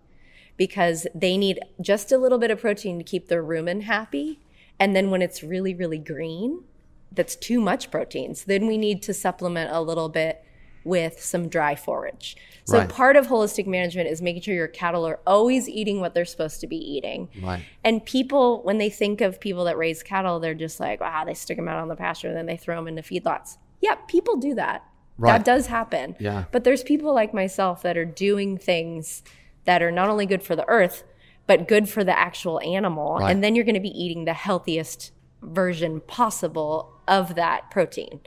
because 0.57 1.05
they 1.13 1.37
need 1.37 1.59
just 1.81 2.11
a 2.11 2.17
little 2.17 2.37
bit 2.37 2.51
of 2.51 2.61
protein 2.61 2.97
to 2.97 3.03
keep 3.03 3.27
their 3.27 3.43
rumen 3.43 3.83
happy. 3.83 4.39
And 4.79 4.95
then 4.95 5.09
when 5.11 5.21
it's 5.21 5.43
really, 5.43 5.73
really 5.73 5.97
green, 5.97 6.63
that's 7.15 7.35
too 7.35 7.59
much 7.59 7.91
protein. 7.91 8.35
So 8.35 8.45
then 8.47 8.67
we 8.67 8.77
need 8.77 9.01
to 9.03 9.13
supplement 9.13 9.71
a 9.71 9.81
little 9.81 10.09
bit 10.09 10.43
with 10.83 11.19
some 11.19 11.49
dry 11.49 11.75
forage. 11.75 12.37
So 12.65 12.77
Right. 12.77 12.87
part 12.89 13.15
of 13.15 13.27
holistic 13.27 13.65
management 13.65 14.07
is 14.07 14.21
making 14.21 14.43
sure 14.43 14.53
your 14.53 14.67
cattle 14.67 15.05
are 15.05 15.19
always 15.25 15.67
eating 15.67 15.99
what 15.99 16.13
they're 16.13 16.25
supposed 16.25 16.61
to 16.61 16.67
be 16.67 16.77
eating. 16.77 17.27
Right. 17.41 17.63
And 17.83 18.05
people, 18.05 18.61
when 18.63 18.77
they 18.77 18.89
think 18.91 19.19
of 19.21 19.39
people 19.39 19.63
that 19.65 19.77
raise 19.77 20.03
cattle, 20.03 20.39
they're 20.39 20.53
just 20.53 20.79
like, 20.79 21.01
wow, 21.01 21.25
they 21.25 21.33
stick 21.33 21.57
them 21.57 21.67
out 21.67 21.77
on 21.77 21.87
the 21.87 21.95
pasture 21.95 22.27
and 22.27 22.37
then 22.37 22.45
they 22.45 22.57
throw 22.57 22.75
them 22.75 22.87
into 22.87 23.01
feedlots. 23.01 23.57
Yeah, 23.81 23.95
people 24.07 24.37
do 24.37 24.53
that. 24.55 24.83
Right. 25.17 25.31
That 25.31 25.45
does 25.45 25.67
happen. 25.67 26.15
Yeah. 26.19 26.45
But 26.51 26.63
there's 26.63 26.83
people 26.83 27.13
like 27.13 27.33
myself 27.33 27.81
that 27.81 27.97
are 27.97 28.05
doing 28.05 28.57
things 28.57 29.23
that 29.65 29.81
are 29.81 29.91
not 29.91 30.09
only 30.09 30.25
good 30.27 30.43
for 30.43 30.55
the 30.55 30.67
earth, 30.67 31.03
but 31.47 31.67
good 31.67 31.89
for 31.89 32.03
the 32.03 32.17
actual 32.17 32.59
animal. 32.61 33.17
Right. 33.17 33.31
And 33.31 33.43
then 33.43 33.55
you're 33.55 33.65
going 33.65 33.75
to 33.75 33.81
be 33.81 33.89
eating 33.89 34.25
the 34.25 34.33
healthiest 34.33 35.11
version 35.41 36.01
possible 36.01 36.91
of 37.07 37.35
that 37.35 37.69
protein. 37.71 38.19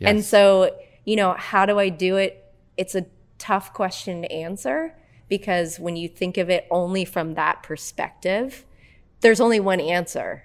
And 0.00 0.22
so, 0.24 0.76
you 1.04 1.16
know, 1.16 1.32
how 1.32 1.64
do 1.64 1.78
I 1.78 1.88
do 1.88 2.16
it? 2.16 2.44
It's 2.76 2.94
a 2.94 3.06
tough 3.38 3.72
question 3.72 4.22
to 4.22 4.30
answer 4.32 4.94
because 5.28 5.78
when 5.80 5.96
you 5.96 6.08
think 6.08 6.36
of 6.36 6.50
it 6.50 6.66
only 6.70 7.04
from 7.06 7.34
that 7.34 7.62
perspective, 7.62 8.64
there's 9.20 9.40
only 9.40 9.60
one 9.60 9.80
answer 9.80 10.44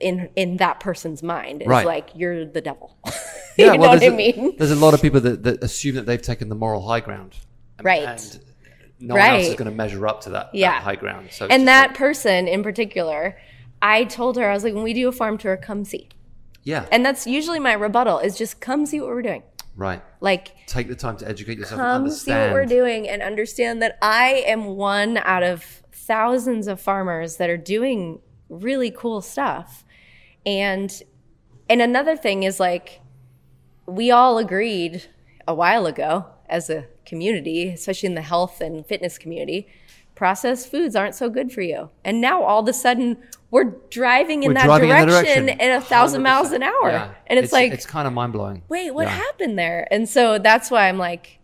in 0.00 0.28
in 0.34 0.56
that 0.56 0.80
person's 0.80 1.22
mind. 1.22 1.62
It's 1.62 1.68
Right. 1.68 1.86
like 1.86 2.10
you're 2.14 2.44
the 2.44 2.60
devil. 2.60 2.96
Yeah, 3.58 3.72
you 3.72 3.80
well, 3.80 3.92
know 3.92 3.94
what 3.96 4.02
I 4.02 4.06
a- 4.06 4.10
mean? 4.10 4.54
There's 4.58 4.70
a 4.70 4.74
lot 4.76 4.92
of 4.92 5.00
people 5.00 5.18
that, 5.22 5.42
that 5.44 5.64
assume 5.64 5.94
that 5.94 6.04
they've 6.04 6.20
taken 6.20 6.50
the 6.50 6.54
moral 6.54 6.86
high 6.86 7.00
ground. 7.00 7.34
And, 7.78 7.84
Right. 7.86 8.02
And 8.02 8.40
no 9.00 9.14
one 9.14 9.22
else 9.30 9.46
is 9.46 9.54
going 9.54 9.70
to 9.70 9.74
measure 9.74 10.06
up 10.06 10.20
to 10.22 10.30
that, 10.30 10.50
that 10.52 10.82
high 10.82 10.96
ground. 10.96 11.28
So 11.30 11.46
And 11.46 11.66
that 11.66 11.88
like- 11.90 11.96
person 11.96 12.48
in 12.48 12.62
particular, 12.62 13.38
I 13.80 14.04
told 14.04 14.36
her 14.36 14.50
I 14.50 14.52
was 14.52 14.62
like, 14.62 14.74
when 14.74 14.82
we 14.82 14.92
do 14.92 15.08
a 15.08 15.12
farm 15.12 15.38
tour, 15.38 15.56
come 15.56 15.86
see. 15.86 16.08
Yeah. 16.66 16.84
And 16.90 17.06
that's 17.06 17.28
usually 17.28 17.60
my 17.60 17.74
rebuttal 17.74 18.18
is 18.18 18.36
just 18.36 18.60
come 18.60 18.86
see 18.86 19.00
what 19.00 19.10
we're 19.10 19.22
doing. 19.22 19.44
right. 19.76 20.02
Like 20.20 20.66
Take 20.66 20.88
the 20.88 20.96
time 20.96 21.16
to 21.18 21.28
educate 21.28 21.58
yourself 21.58 21.80
and 21.80 22.04
come 22.04 22.10
see 22.10 22.32
what 22.32 22.52
we're 22.52 22.66
doing 22.66 23.08
and 23.08 23.22
understand 23.22 23.80
that 23.82 23.96
I 24.02 24.44
am 24.46 24.66
one 24.76 25.18
out 25.18 25.44
of 25.44 25.62
thousands 25.92 26.66
of 26.66 26.80
farmers 26.80 27.36
that 27.36 27.48
are 27.48 27.56
doing 27.56 28.20
really 28.48 28.90
cool 28.90 29.20
stuff. 29.20 29.84
And 30.44 30.92
and 31.70 31.80
another 31.80 32.16
thing 32.16 32.42
is 32.42 32.58
like 32.58 33.00
we 33.86 34.10
all 34.10 34.36
agreed 34.36 35.04
a 35.46 35.54
while 35.54 35.86
ago 35.86 36.26
as 36.48 36.68
a 36.68 36.86
community, 37.04 37.68
especially 37.68 38.08
in 38.08 38.16
the 38.16 38.22
health 38.22 38.60
and 38.60 38.84
fitness 38.84 39.18
community, 39.18 39.68
processed 40.16 40.68
foods 40.70 40.96
aren't 40.96 41.14
so 41.14 41.30
good 41.30 41.52
for 41.52 41.60
you. 41.60 41.90
And 42.04 42.20
now 42.20 42.42
all 42.42 42.60
of 42.62 42.68
a 42.68 42.72
sudden 42.72 43.18
we're 43.52 43.76
driving 43.90 44.42
in, 44.42 44.48
We're 44.50 44.54
that, 44.54 44.64
driving 44.64 44.90
in 44.90 45.06
direction 45.06 45.48
at 45.48 45.76
a 45.76 45.80
thousand 45.80 46.22
miles 46.22 46.50
an 46.50 46.64
hour. 46.64 46.90
Yeah. 46.90 47.14
And 47.28 47.38
it's, 47.38 47.52
like 47.52 47.72
it's 47.72 47.86
kind 47.86 48.08
of 48.08 48.12
mind 48.14 48.32
blowing. 48.32 48.62
wait, 48.68 48.90
what 48.90 49.06
Yeah. 49.06 49.10
happened 49.10 49.56
there? 49.56 49.86
And 49.92 50.08
so 50.08 50.38
that's 50.38 50.70
why 50.70 50.88
I'm 50.88 50.98
like, 50.98 51.38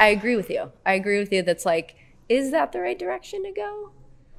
I 0.00 0.08
agree 0.08 0.34
with 0.34 0.50
you. 0.50 0.72
I 0.84 0.94
agree 0.94 1.20
with 1.20 1.32
you. 1.32 1.42
That's 1.42 1.64
like, 1.64 1.94
is 2.28 2.50
that 2.50 2.72
the 2.72 2.80
right 2.80 2.98
direction 2.98 3.44
to 3.44 3.52
go? 3.52 3.90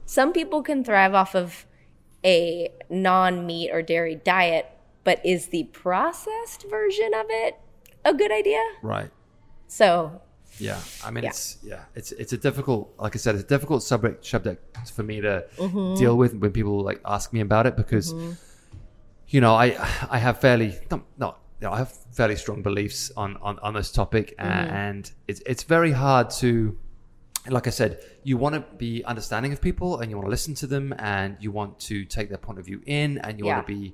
Some 0.05 0.33
people 0.33 0.61
can 0.63 0.83
thrive 0.83 1.13
off 1.13 1.35
of 1.35 1.65
a 2.25 2.71
non 2.89 3.45
meat 3.45 3.69
or 3.71 3.81
dairy 3.81 4.15
diet, 4.15 4.69
but 5.03 5.23
is 5.25 5.47
the 5.47 5.65
processed 5.65 6.65
version 6.69 7.13
of 7.13 7.27
it 7.29 7.57
a 8.03 8.13
good 8.13 8.31
idea? 8.31 8.63
Right. 8.81 9.09
So, 9.67 10.21
Yeah, 10.61 10.79
I 11.07 11.11
mean 11.11 11.23
Yeah. 11.23 11.29
it's 11.31 11.57
yeah, 11.63 11.83
it's 11.95 12.11
it's 12.21 12.33
a 12.33 12.37
difficult, 12.37 12.93
like 12.99 13.15
I 13.15 13.19
said, 13.19 13.35
it's 13.35 13.43
a 13.43 13.47
difficult 13.55 13.81
subject 13.83 14.25
subject 14.25 14.61
for 14.95 15.03
me 15.03 15.21
to 15.21 15.45
Mm-hmm. 15.57 15.95
deal 16.01 16.15
with 16.17 16.33
when 16.35 16.51
people 16.51 16.81
like 16.89 16.99
ask 17.05 17.33
me 17.33 17.41
about 17.41 17.65
it 17.67 17.75
because, 17.75 18.13
you 19.27 19.41
know, 19.41 19.53
I 19.55 19.67
I 20.09 20.17
have 20.17 20.39
fairly 20.39 20.69
no 20.91 21.03
no, 21.17 21.35
you 21.59 21.67
know, 21.67 21.73
I 21.73 21.77
have 21.77 21.91
fairly 22.11 22.35
strong 22.35 22.61
beliefs 22.61 23.11
on 23.15 23.37
on 23.41 23.59
on 23.59 23.73
this 23.73 23.91
topic, 23.91 24.35
Mm-hmm. 24.37 24.75
and 24.85 25.11
it's 25.27 25.41
it's 25.45 25.63
very 25.63 25.91
hard 25.91 26.29
to, 26.41 26.77
like 27.49 27.67
I 27.67 27.71
said, 27.71 27.99
you 28.23 28.37
want 28.37 28.55
to 28.55 28.61
be 28.77 29.03
understanding 29.05 29.51
of 29.53 29.61
people 29.61 29.99
and 29.99 30.09
you 30.11 30.17
want 30.17 30.27
to 30.27 30.31
listen 30.31 30.53
to 30.55 30.67
them 30.67 30.93
and 30.99 31.37
you 31.39 31.51
want 31.51 31.79
to 31.89 32.05
take 32.05 32.29
their 32.29 32.37
point 32.37 32.59
of 32.59 32.65
view 32.65 32.81
in 32.85 33.17
and 33.19 33.39
you 33.39 33.45
Yeah. 33.45 33.55
want 33.55 33.67
to 33.67 33.73
be, 33.73 33.93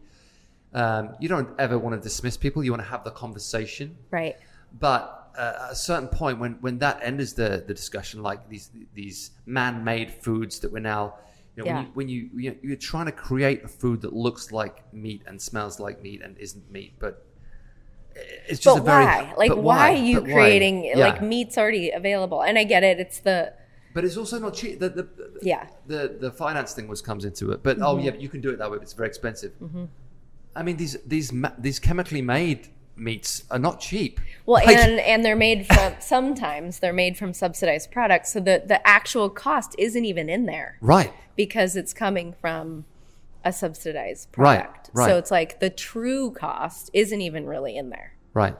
um, 0.74 1.16
you 1.22 1.30
don't 1.30 1.50
ever 1.60 1.78
want 1.80 1.96
to 1.96 2.02
dismiss 2.02 2.36
people. 2.38 2.64
You 2.64 2.72
want 2.72 2.84
to 2.84 2.90
have 2.90 3.04
the 3.04 3.12
conversation 3.12 3.96
right. 4.12 4.36
but 4.80 5.27
uh, 5.38 5.66
at 5.68 5.72
a 5.72 5.76
certain 5.76 6.08
point 6.08 6.40
when 6.40 6.54
when 6.62 6.78
that 6.80 7.00
enters 7.04 7.34
the 7.34 7.64
the 7.68 7.74
discussion 7.74 8.22
like 8.24 8.48
these 8.50 8.72
these 8.94 9.32
man-made 9.46 10.12
foods 10.12 10.60
that 10.60 10.72
we're 10.72 10.80
now 10.80 11.16
you 11.56 11.64
know, 11.64 11.70
Yeah. 11.70 11.76
when 11.76 11.86
you 11.86 11.90
when 11.94 12.10
you 12.10 12.30
you- 12.44 12.60
you're 12.68 12.76
trying 12.92 13.06
to 13.08 13.12
create 13.12 13.64
a 13.64 13.68
food 13.68 14.02
that 14.02 14.14
looks 14.14 14.52
like 14.52 14.76
meat 14.94 15.22
and 15.28 15.42
smells 15.42 15.80
like 15.80 16.02
meat 16.02 16.22
and 16.22 16.38
isn't 16.38 16.70
meat 16.72 16.94
but 17.00 17.24
it's 18.50 18.60
just 18.60 18.78
But 18.78 18.82
a 18.82 18.86
very 18.86 19.06
why? 19.06 19.34
Like, 19.38 19.50
but 19.50 19.60
why, 19.60 19.92
are 19.94 19.96
you 19.96 20.22
But 20.22 20.32
creating, 20.32 20.86
Yeah. 20.86 20.98
like, 20.98 21.22
meat's 21.22 21.56
already 21.56 21.92
available? 21.92 22.42
And 22.42 22.58
I 22.58 22.64
get 22.64 22.84
it. 22.84 23.00
It's 23.00 23.20
the, 23.20 23.54
but 23.94 24.04
it's 24.06 24.18
also 24.18 24.40
not 24.40 24.56
cheap 24.56 24.80
the, 24.80 24.90
the, 24.90 25.08
yeah. 25.44 25.68
the 25.86 26.16
the 26.20 26.32
finance 26.32 26.74
thing 26.74 26.88
was 26.88 27.02
comes 27.02 27.26
into 27.26 27.52
it 27.52 27.62
but 27.64 27.78
Mm-hmm. 27.78 27.86
oh 27.86 27.98
yeah 28.00 28.12
but 28.12 28.22
you 28.22 28.30
can 28.30 28.42
do 28.42 28.50
it 28.50 28.58
that 28.58 28.70
way 28.72 28.78
but 28.78 28.84
it's 28.84 28.94
very 28.94 29.08
expensive 29.08 29.54
i 30.56 30.62
mean 30.64 30.78
these 30.78 30.98
these 31.14 31.32
these 31.58 31.80
chemically 31.80 32.22
made 32.22 32.62
meats 32.98 33.44
are 33.52 33.60
not 33.60 33.80
cheap 33.80 34.20
Well, 34.46 34.64
Like- 34.66 34.76
and 34.78 35.00
and 35.00 35.24
they're 35.24 35.36
made 35.36 35.66
from 35.68 35.94
sometimes 36.00 36.80
they're 36.80 36.94
made 36.94 37.18
from 37.18 37.34
subsidized 37.34 37.92
products, 37.92 38.32
so 38.34 38.40
the 38.40 38.64
the 38.66 38.86
actual 38.88 39.30
cost 39.30 39.76
isn't 39.78 40.06
even 40.06 40.30
in 40.30 40.46
there 40.46 40.78
right 40.82 41.12
because 41.36 41.76
it's 41.76 41.94
coming 41.94 42.34
from 42.42 42.86
a 43.46 43.54
subsidized 43.54 44.28
Right, 44.36 44.64
product. 44.64 44.90
right. 44.94 45.08
So 45.10 45.18
it's 45.18 45.32
like 45.32 45.60
the 45.60 45.70
true 45.70 46.32
cost 46.32 46.90
isn't 46.94 47.22
even 47.22 47.46
really 47.46 47.78
in 47.78 47.90
there. 47.92 48.14
Right. 48.34 48.56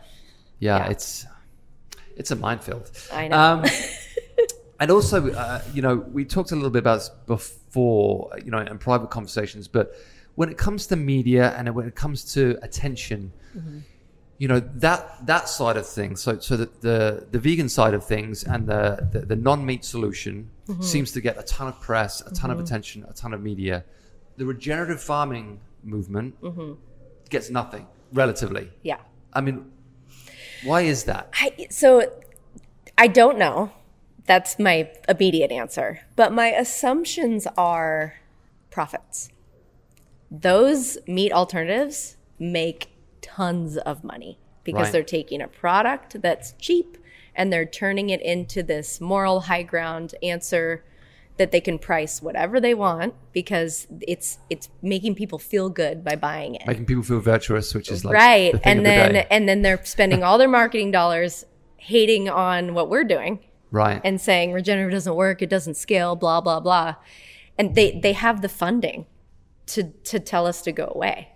Yeah, 0.60 0.78
Yeah. 0.86 0.90
it's 0.92 1.26
it's 2.16 2.32
a 2.32 2.36
minefield. 2.36 2.90
I 3.12 3.28
know. 3.28 3.38
Um, 3.38 3.66
and 4.80 4.92
also, 4.92 5.32
uh, 5.32 5.62
you 5.74 5.82
know, 5.82 5.96
we 5.98 6.26
talked 6.26 6.52
a 6.52 6.56
little 6.56 6.70
bit 6.70 6.80
about 6.80 7.00
this 7.00 7.10
before, 7.26 8.32
you 8.44 8.52
know, 8.52 8.60
in 8.60 8.78
private 8.78 9.10
conversations, 9.10 9.68
but 9.68 9.94
when 10.36 10.50
it 10.50 10.58
comes 10.58 10.88
to 10.88 10.96
media 10.96 11.54
and 11.58 11.74
when 11.76 11.88
it 11.88 11.96
comes 11.96 12.34
to 12.34 12.58
attention, 12.62 13.32
Mm-hmm. 13.58 13.80
You 14.38 14.48
know, 14.48 14.60
that 14.60 15.26
that 15.26 15.50
side 15.50 15.78
of 15.78 15.88
things, 15.88 16.22
so 16.22 16.38
so 16.40 16.56
the 16.58 16.70
the, 16.82 17.28
the 17.32 17.40
vegan 17.40 17.70
side 17.70 17.94
of 17.94 18.04
things 18.06 18.44
and 18.44 18.68
the 18.68 19.08
the, 19.12 19.20
the 19.22 19.36
non 19.36 19.66
meat 19.66 19.84
solution 19.86 20.50
Mm-hmm. 20.68 20.82
seems 20.82 21.14
to 21.14 21.22
get 21.22 21.40
a 21.40 21.44
ton 21.44 21.70
of 21.70 21.80
press, 21.80 22.20
a 22.20 22.34
ton 22.34 22.52
of 22.52 22.60
attention, 22.60 23.06
a 23.10 23.14
ton 23.14 23.34
of 23.34 23.42
media. 23.42 23.86
The 24.36 24.46
regenerative 24.46 25.02
farming 25.02 25.62
movement 25.82 26.36
Mm-hmm. 26.42 26.74
gets 27.30 27.50
nothing 27.50 27.88
relatively. 28.12 28.70
Yeah. 28.84 28.98
I 29.32 29.40
mean, 29.40 29.72
why 30.66 30.82
is 30.82 31.06
that? 31.06 31.30
I, 31.36 31.68
so 31.70 32.12
I 32.98 33.08
don't 33.08 33.38
know. 33.38 33.72
That's 34.26 34.60
my 34.60 34.92
immediate 35.08 35.52
answer. 35.54 36.02
But 36.18 36.34
my 36.34 36.48
assumptions 36.48 37.48
are 37.58 38.16
profits. 38.70 39.30
Those 40.30 40.98
meat 41.08 41.32
alternatives 41.32 42.18
make 42.40 42.90
tons 43.36 43.78
of 43.78 44.04
money 44.04 44.38
because 44.64 44.84
Right. 44.86 44.92
they're 44.94 45.04
taking 45.04 45.42
a 45.42 45.48
product 45.48 46.22
that's 46.22 46.54
cheap 46.60 46.98
and 47.36 47.52
they're 47.52 47.66
turning 47.66 48.10
it 48.10 48.22
into 48.22 48.64
this 48.64 49.00
moral 49.02 49.42
high 49.42 49.64
ground 49.64 50.14
answer 50.24 50.84
that 51.38 51.52
they 51.52 51.62
can 51.62 51.78
price 51.78 52.20
whatever 52.22 52.60
they 52.60 52.74
want 52.74 53.14
because 53.32 53.88
it's 54.08 54.40
it's 54.50 54.70
making 54.82 55.14
people 55.14 55.38
feel 55.38 55.70
good 55.70 56.04
by 56.04 56.16
buying 56.16 56.56
it. 56.56 56.66
Making 56.66 56.86
people 56.88 57.04
feel 57.04 57.20
virtuous, 57.20 57.76
which 57.76 57.92
is 57.92 58.04
like 58.04 58.14
right. 58.16 58.52
the 58.54 58.68
And 58.68 58.80
the 58.80 58.84
then 58.90 59.14
day. 59.14 59.28
and 59.30 59.48
then 59.48 59.62
they're 59.62 59.80
spending 59.86 60.24
all 60.24 60.38
their 60.40 60.48
marketing 60.48 60.90
dollars 60.92 61.46
hating 61.78 62.28
on 62.28 62.74
what 62.74 62.90
we're 62.90 63.04
doing 63.04 63.40
right. 63.72 64.02
and 64.04 64.20
saying 64.20 64.52
regenerative 64.52 64.92
doesn't 64.94 65.16
work, 65.16 65.42
it 65.44 65.50
doesn't 65.50 65.76
scale, 65.78 66.16
blah 66.16 66.42
blah 66.42 66.60
blah. 66.60 66.96
And 67.58 67.76
they 67.76 68.00
they 68.00 68.14
have 68.14 68.42
the 68.42 68.50
funding 68.50 69.06
to 69.68 69.84
to 70.06 70.20
tell 70.20 70.48
us 70.48 70.64
to 70.64 70.72
go 70.72 70.92
away. 70.96 71.30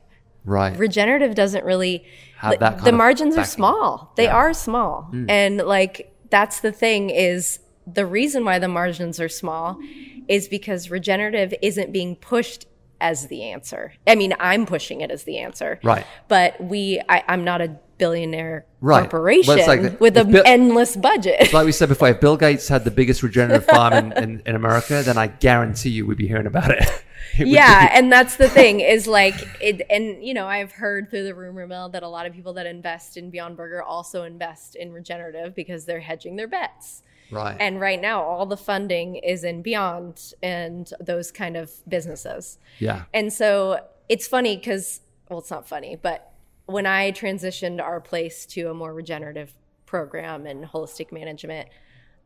Right. 0.46 0.78
Regenerative 0.78 1.36
doesn't 1.36 1.66
really 1.66 2.06
Have 2.38 2.60
that 2.60 2.74
kind 2.78 2.86
the 2.88 2.92
margins 2.92 3.38
are 3.38 3.46
small. 3.46 4.14
They 4.18 4.26
Yeah. 4.26 4.36
are 4.36 4.54
small. 4.54 5.10
Mm. 5.14 5.30
And 5.30 5.58
like 5.58 6.14
that's 6.30 6.62
the 6.62 6.72
thing 6.72 7.10
is 7.10 7.60
the 7.92 8.06
reason 8.06 8.46
why 8.46 8.60
the 8.60 8.68
margins 8.68 9.20
are 9.20 9.30
small 9.30 9.80
is 10.28 10.48
because 10.48 10.90
regenerative 10.90 11.54
isn't 11.62 11.92
being 11.92 12.16
pushed 12.16 12.66
as 13.02 13.28
the 13.28 13.44
answer. 13.44 13.94
I 14.06 14.14
mean, 14.16 14.34
I'm 14.40 14.66
pushing 14.68 15.02
it 15.02 15.10
as 15.12 15.24
the 15.24 15.40
answer. 15.40 15.80
Right. 15.84 16.06
But 16.28 16.62
we 16.64 17.02
I, 17.10 17.24
I'm 17.28 17.44
not 17.44 17.60
a 17.62 17.76
billionaire 17.98 18.66
Right. 18.80 19.02
corporation 19.02 19.58
like- 19.68 20.00
with 20.00 20.18
an 20.18 20.32
Bill- 20.32 20.44
endless 20.46 20.96
budget. 20.96 21.52
like 21.54 21.66
we 21.66 21.72
said 21.72 21.90
before, 21.90 22.10
if 22.10 22.20
Bill 22.20 22.38
Gates 22.38 22.68
had 22.68 22.84
the 22.84 22.90
biggest 22.92 23.22
regenerative 23.24 23.66
farm 23.66 23.94
in, 23.94 24.12
in, 24.24 24.42
in 24.46 24.56
America, 24.56 25.02
then 25.06 25.18
I 25.18 25.28
guarantee 25.28 25.90
you 25.90 26.06
we'd 26.08 26.18
be 26.18 26.28
hearing 26.28 26.48
about 26.48 26.72
it. 26.72 27.04
Yeah 27.38 27.88
be- 27.88 27.96
and 27.98 28.12
that's 28.12 28.38
the 28.38 28.50
thing 28.50 28.80
is 28.80 29.08
like 29.08 29.36
it 29.62 29.82
and 29.90 30.24
you 30.24 30.34
know 30.34 30.48
i've 30.48 30.72
heard 30.72 31.10
through 31.10 31.24
the 31.24 31.36
rumor 31.36 31.68
mill 31.68 31.90
that 31.90 32.04
a 32.04 32.08
lot 32.08 32.26
of 32.26 32.34
people 32.34 32.54
that 32.54 32.66
invest 32.66 33.18
in 33.18 33.30
beyond 33.30 33.58
burger 33.58 33.82
also 33.82 34.24
invest 34.24 34.76
in 34.76 34.92
regenerative 34.92 35.56
because 35.56 35.86
they're 35.86 36.00
hedging 36.00 36.36
their 36.36 36.48
bets 36.48 37.04
right. 37.32 37.58
and 37.60 37.80
right 37.80 38.02
now 38.02 38.22
all 38.22 38.46
the 38.46 38.58
funding 38.58 39.16
is 39.16 39.44
in 39.44 39.62
beyond 39.62 40.34
and 40.44 40.94
those 41.00 41.32
kind 41.32 41.58
of 41.58 41.72
businesses 41.88 42.58
yeah. 42.80 43.04
and 43.14 43.32
so 43.32 43.80
it's 44.10 44.28
funny 44.28 44.58
because 44.58 45.02
well 45.30 45.40
it's 45.40 45.52
not 45.52 45.68
funny 45.68 45.96
but 45.96 46.34
when 46.66 46.86
i 46.86 47.12
transitioned 47.12 47.82
our 47.82 48.00
place 48.00 48.46
to 48.46 48.70
a 48.70 48.74
more 48.74 48.94
regenerative 48.94 49.54
program 49.86 50.46
and 50.46 50.66
holistic 50.66 51.12
management 51.12 51.68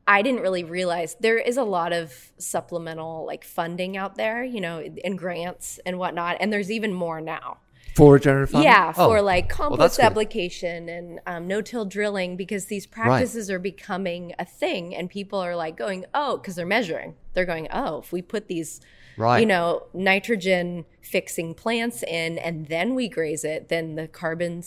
I 0.07 0.21
didn't 0.21 0.41
really 0.41 0.63
realize 0.63 1.15
there 1.19 1.37
is 1.39 1.57
a 1.57 1.63
lot 1.63 1.91
of 1.91 2.13
supplemental 2.37 3.25
like 3.25 3.43
funding 3.43 3.97
out 3.97 4.15
there, 4.15 4.43
you 4.43 4.61
know, 4.61 4.83
and 5.03 5.17
grants 5.17 5.79
and 5.85 5.97
whatnot. 5.97 6.37
And 6.39 6.53
there's 6.53 6.69
even 6.71 6.93
more 6.93 7.21
now. 7.21 7.57
For 7.95 8.13
regenerative 8.15 8.49
farming? 8.51 8.67
Yeah, 8.67 8.93
Oh. 8.97 9.07
for 9.07 9.21
like 9.21 9.47
compost 9.49 9.97
good. 9.97 10.05
application 10.05 10.89
and 10.89 11.19
um, 11.25 11.47
no-till 11.47 11.85
drilling 11.85 12.35
because 12.35 12.65
these 12.65 12.85
practices 12.85 13.49
are 13.49 13.57
becoming 13.57 14.33
a 14.37 14.43
thing, 14.43 14.93
and 14.93 15.09
people 15.09 15.39
are 15.39 15.55
like 15.55 15.77
going, 15.77 16.03
oh, 16.13 16.35
because 16.37 16.55
they're 16.55 16.65
measuring. 16.65 17.15
They're 17.33 17.45
going, 17.45 17.69
oh, 17.71 17.99
if 17.99 18.11
we 18.11 18.21
put 18.21 18.47
these, 18.49 18.81
Right. 19.17 19.39
you 19.39 19.45
know, 19.45 19.83
nitrogen 19.93 20.83
fixing 21.01 21.53
plants 21.53 22.03
in, 22.03 22.37
and 22.37 22.67
then 22.67 22.95
we 22.95 23.07
graze 23.07 23.45
it, 23.45 23.69
then 23.69 23.95
the 23.95 24.09
carbon, 24.09 24.61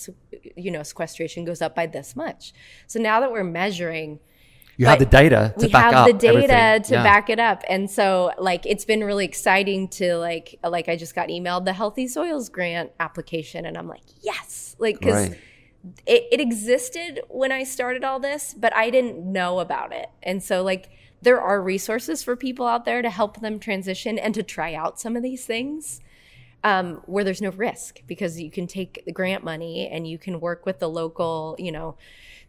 you 0.57 0.71
know, 0.71 0.83
sequestration 0.83 1.45
goes 1.45 1.61
up 1.61 1.75
by 1.75 1.87
this 1.87 2.17
much. 2.17 2.55
So 2.87 2.99
now 2.99 3.21
that 3.21 3.31
we're 3.31 3.45
measuring 3.45 4.21
you 4.79 4.87
have 4.87 4.99
the 5.01 5.05
data 5.07 5.53
to 5.59 5.67
we 5.67 5.73
back 5.73 5.93
have 5.93 5.95
up 5.95 6.07
the 6.07 6.13
data 6.15 6.55
everything. 6.55 6.83
to 6.85 6.95
Yeah. 6.95 7.03
back 7.03 7.29
it 7.29 7.39
up 7.39 7.63
and 7.69 7.91
so 7.91 8.33
like 8.39 8.65
it's 8.65 8.85
been 8.87 9.05
really 9.05 9.25
exciting 9.27 9.89
to 9.89 10.17
like 10.17 10.59
like 10.65 10.89
i 10.89 10.97
just 10.97 11.15
got 11.15 11.29
emailed 11.29 11.65
the 11.67 11.73
healthy 11.75 12.09
soils 12.09 12.49
grant 12.49 12.91
application 13.01 13.67
and 13.67 13.77
i'm 13.77 13.89
like 13.89 14.05
yes 14.23 14.77
like 14.79 14.99
because 14.99 15.29
Right. 15.29 15.39
it, 16.07 16.29
it 16.33 16.41
existed 16.41 17.21
when 17.29 17.53
i 17.53 17.65
started 17.65 18.05
all 18.05 18.21
this 18.21 18.55
but 18.57 18.75
i 18.75 18.89
didn't 18.89 19.19
know 19.31 19.59
about 19.59 19.93
it 19.93 20.09
and 20.23 20.43
so 20.43 20.63
like 20.63 20.89
there 21.21 21.41
are 21.41 21.61
resources 21.61 22.23
for 22.23 22.37
people 22.37 22.67
out 22.67 22.85
there 22.85 23.03
to 23.03 23.11
help 23.11 23.41
them 23.41 23.59
transition 23.59 24.19
and 24.19 24.33
to 24.35 24.43
try 24.43 24.75
out 24.75 25.01
some 25.01 25.17
of 25.17 25.23
these 25.23 25.45
things 25.45 26.01
um, 26.65 27.03
where 27.07 27.23
there's 27.25 27.41
no 27.43 27.51
risk 27.51 28.03
because 28.07 28.41
you 28.41 28.51
can 28.51 28.67
take 28.67 29.03
the 29.07 29.13
grant 29.13 29.45
money 29.45 29.89
and 29.89 30.07
you 30.09 30.19
can 30.19 30.41
work 30.41 30.67
with 30.67 30.81
the 30.81 30.89
local, 30.89 31.55
you 31.59 31.71
know, 31.71 31.97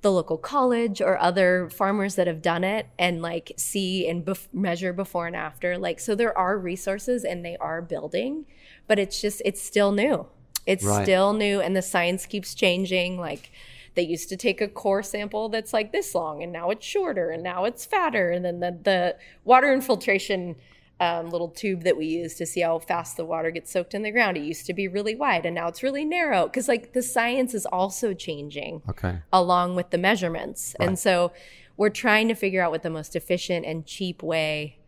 the 0.02 0.12
local 0.12 0.38
college 0.38 1.02
or 1.02 1.20
other 1.20 1.70
farmers 1.70 2.16
that 2.16 2.26
have 2.28 2.42
done 2.42 2.64
it 2.64 2.88
and 2.98 3.22
like 3.22 3.52
see 3.58 4.08
and 4.08 4.26
bef- 4.26 4.48
measure 4.54 4.94
before 4.94 5.28
and 5.28 5.36
after. 5.36 5.78
Like, 5.78 6.00
so 6.00 6.16
there 6.16 6.38
are 6.38 6.58
resources 6.58 7.26
and 7.26 7.44
they 7.44 7.58
are 7.58 7.82
building, 7.82 8.46
but 8.88 8.98
it's 8.98 9.20
just, 9.20 9.42
it's 9.44 9.62
still 9.62 9.92
new. 9.92 10.26
It's 10.66 10.86
Right. 10.86 11.04
still 11.04 11.34
new 11.34 11.60
and 11.60 11.76
the 11.76 11.82
science 11.82 12.26
keeps 12.26 12.54
changing. 12.56 13.20
Like, 13.20 13.52
they 13.96 14.04
used 14.04 14.30
to 14.30 14.38
take 14.38 14.62
a 14.62 14.68
core 14.70 15.04
sample 15.04 15.50
that's 15.50 15.74
like 15.74 15.92
this 15.92 16.16
long 16.16 16.42
and 16.44 16.54
now 16.54 16.70
it's 16.70 16.86
shorter 16.86 17.32
and 17.32 17.44
now 17.44 17.66
it's 17.66 17.86
fatter. 17.86 18.30
And 18.32 18.46
then 18.46 18.60
the, 18.62 18.78
the 18.82 19.18
water 19.44 19.74
infiltration 19.74 20.56
um, 21.00 21.30
little 21.30 21.48
tube 21.50 21.84
that 21.84 21.96
we 21.98 22.06
use 22.08 22.36
to 22.36 22.46
see 22.46 22.62
how 22.62 22.78
fast 22.80 23.16
the 23.18 23.26
water 23.26 23.52
gets 23.52 23.72
soaked 23.72 23.94
in 23.94 24.02
the 24.04 24.12
ground. 24.12 24.36
It 24.38 24.42
used 24.44 24.66
to 24.66 24.74
be 24.74 24.88
really 24.88 25.16
wide 25.16 25.46
and 25.46 25.56
now 25.56 25.68
it's 25.68 25.82
really 25.82 26.04
narrow 26.06 26.46
because 26.46 26.68
like 26.68 26.94
the 26.94 27.02
science 27.02 27.54
is 27.54 27.66
also 27.66 28.14
changing 28.14 28.82
Okay. 28.90 29.20
along 29.32 29.76
with 29.76 29.92
the 29.92 29.98
measurements. 29.98 30.76
Right. 30.80 30.90
And 30.90 31.00
so 31.00 31.32
we're 31.78 31.90
trying 31.90 32.28
to 32.28 32.36
figure 32.36 32.62
out 32.62 32.72
what 32.72 32.84
the 32.84 32.90
most 32.90 33.16
efficient 33.16 33.66
and 33.66 33.86
cheap 33.86 34.22
way 34.22 34.80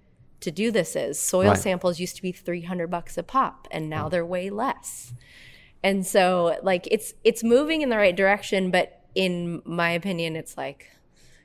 to 0.41 0.51
do 0.51 0.69
this 0.71 0.95
is. 0.95 1.17
Soil 1.19 1.49
Right. 1.51 1.57
samples 1.57 1.99
used 1.99 2.17
to 2.17 2.21
be 2.21 2.31
300 2.33 2.87
bucks 2.89 3.17
a 3.17 3.23
pop 3.23 3.67
and 3.71 3.89
now 3.89 4.09
they're 4.09 4.25
way 4.25 4.49
less. 4.49 5.13
And 5.83 6.05
so 6.05 6.59
like 6.61 6.87
it's 6.91 7.13
it's 7.23 7.43
moving 7.43 7.81
in 7.81 7.89
the 7.89 7.97
right 7.97 8.15
direction 8.15 8.69
but 8.69 9.01
in 9.15 9.61
my 9.65 9.91
opinion 9.91 10.35
it's 10.35 10.57
like 10.57 10.87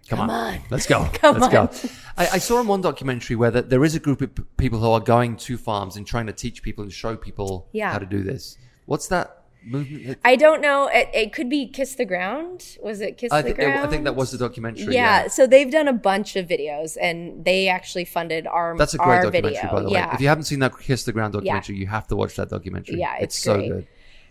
Come, 0.08 0.18
Come 0.20 0.30
on. 0.30 0.54
on. 0.54 0.60
Let's 0.70 0.86
go. 0.86 1.08
Come 1.14 1.38
Let's 1.38 1.54
on. 1.54 1.66
go. 1.66 1.70
I, 2.16 2.28
I 2.34 2.38
saw 2.38 2.60
in 2.60 2.66
one 2.66 2.80
documentary 2.80 3.36
where 3.36 3.50
that 3.50 3.70
there 3.70 3.84
is 3.84 3.94
a 3.94 4.00
group 4.00 4.20
of 4.22 4.34
p- 4.34 4.42
people 4.56 4.78
who 4.78 4.90
are 4.90 5.00
going 5.00 5.36
to 5.36 5.56
farms 5.58 5.96
and 5.96 6.06
trying 6.06 6.26
to 6.26 6.32
teach 6.32 6.62
people 6.62 6.82
and 6.82 6.92
show 6.92 7.16
people 7.16 7.68
Yeah. 7.72 7.92
how 7.92 7.98
to 7.98 8.06
do 8.06 8.22
this. 8.22 8.56
What's 8.86 9.08
that 9.08 9.42
movement? 9.64 10.18
I 10.24 10.36
don't 10.36 10.60
know. 10.60 10.88
It, 10.92 11.08
it 11.12 11.32
could 11.32 11.50
be 11.50 11.66
Kiss 11.66 11.96
the 11.96 12.04
Ground. 12.04 12.76
Was 12.80 13.00
it 13.00 13.18
Kiss 13.18 13.32
I 13.32 13.42
the 13.42 13.52
Ground? 13.52 13.80
I 13.80 13.86
think 13.88 14.04
that 14.04 14.14
was 14.14 14.30
the 14.30 14.38
documentary. 14.38 14.94
yeah, 14.94 15.22
Yeah. 15.22 15.28
so 15.28 15.46
they've 15.46 15.70
done 15.70 15.88
a 15.88 15.92
bunch 15.92 16.36
of 16.36 16.46
videos 16.46 16.96
and 17.00 17.44
they 17.44 17.68
actually 17.68 18.04
funded 18.04 18.46
our 18.46 18.76
That's 18.78 18.94
a 18.94 18.98
great 18.98 19.22
documentary, 19.22 19.54
video. 19.54 19.70
by 19.72 19.80
the 19.80 19.86
way. 19.88 19.92
yeah. 19.94 20.14
If 20.14 20.20
you 20.20 20.28
haven't 20.28 20.44
seen 20.44 20.60
that 20.60 20.78
Kiss 20.78 21.02
the 21.04 21.12
Ground 21.12 21.32
documentary, 21.32 21.76
you 21.76 21.88
have 21.88 22.06
to 22.08 22.16
watch 22.16 22.36
that 22.36 22.48
documentary. 22.48 23.00
Yeah, 23.00 23.16
it's 23.20 23.36
so 23.36 23.54
great. 23.56 23.68
good. 23.70 23.86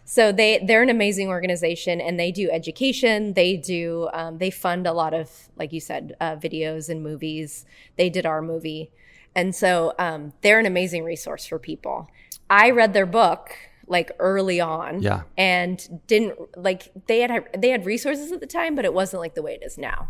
So 0.08 0.32
they 0.32 0.60
they're 0.60 0.84
an 0.84 0.90
amazing 0.90 1.30
organization 1.30 2.00
and 2.00 2.20
they 2.20 2.32
do 2.32 2.50
education. 2.52 3.34
They 3.34 3.58
do 3.58 4.08
um, 4.14 4.38
they 4.38 4.52
fund 4.52 4.86
a 4.86 4.94
lot 4.94 5.14
of 5.14 5.50
like 5.58 5.74
you 5.74 5.80
said 5.80 6.16
uh, 6.22 6.36
videos 6.36 6.90
and 6.90 7.02
movies. 7.04 7.66
They 7.98 8.10
did 8.10 8.26
our 8.26 8.42
movie, 8.42 8.92
and 9.36 9.56
so 9.56 9.94
um, 9.98 10.34
they're 10.42 10.60
an 10.60 10.68
amazing 10.68 11.04
resource 11.04 11.46
for 11.48 11.58
people. 11.58 12.08
I 12.50 12.70
read 12.70 12.94
their 12.94 13.08
book 13.08 13.58
like 13.88 14.12
early 14.20 14.60
on, 14.62 15.02
Yeah. 15.02 15.24
and 15.38 16.02
didn't 16.08 16.38
like 16.56 16.92
they 17.08 17.22
had 17.22 17.50
they 17.58 17.70
had 17.70 17.86
resources 17.86 18.32
at 18.32 18.40
the 18.40 18.48
time, 18.48 18.76
but 18.76 18.86
it 18.86 18.94
wasn't 18.94 19.22
like 19.22 19.34
the 19.36 19.42
way 19.42 19.56
it 19.56 19.64
is 19.66 19.78
now. 19.78 20.10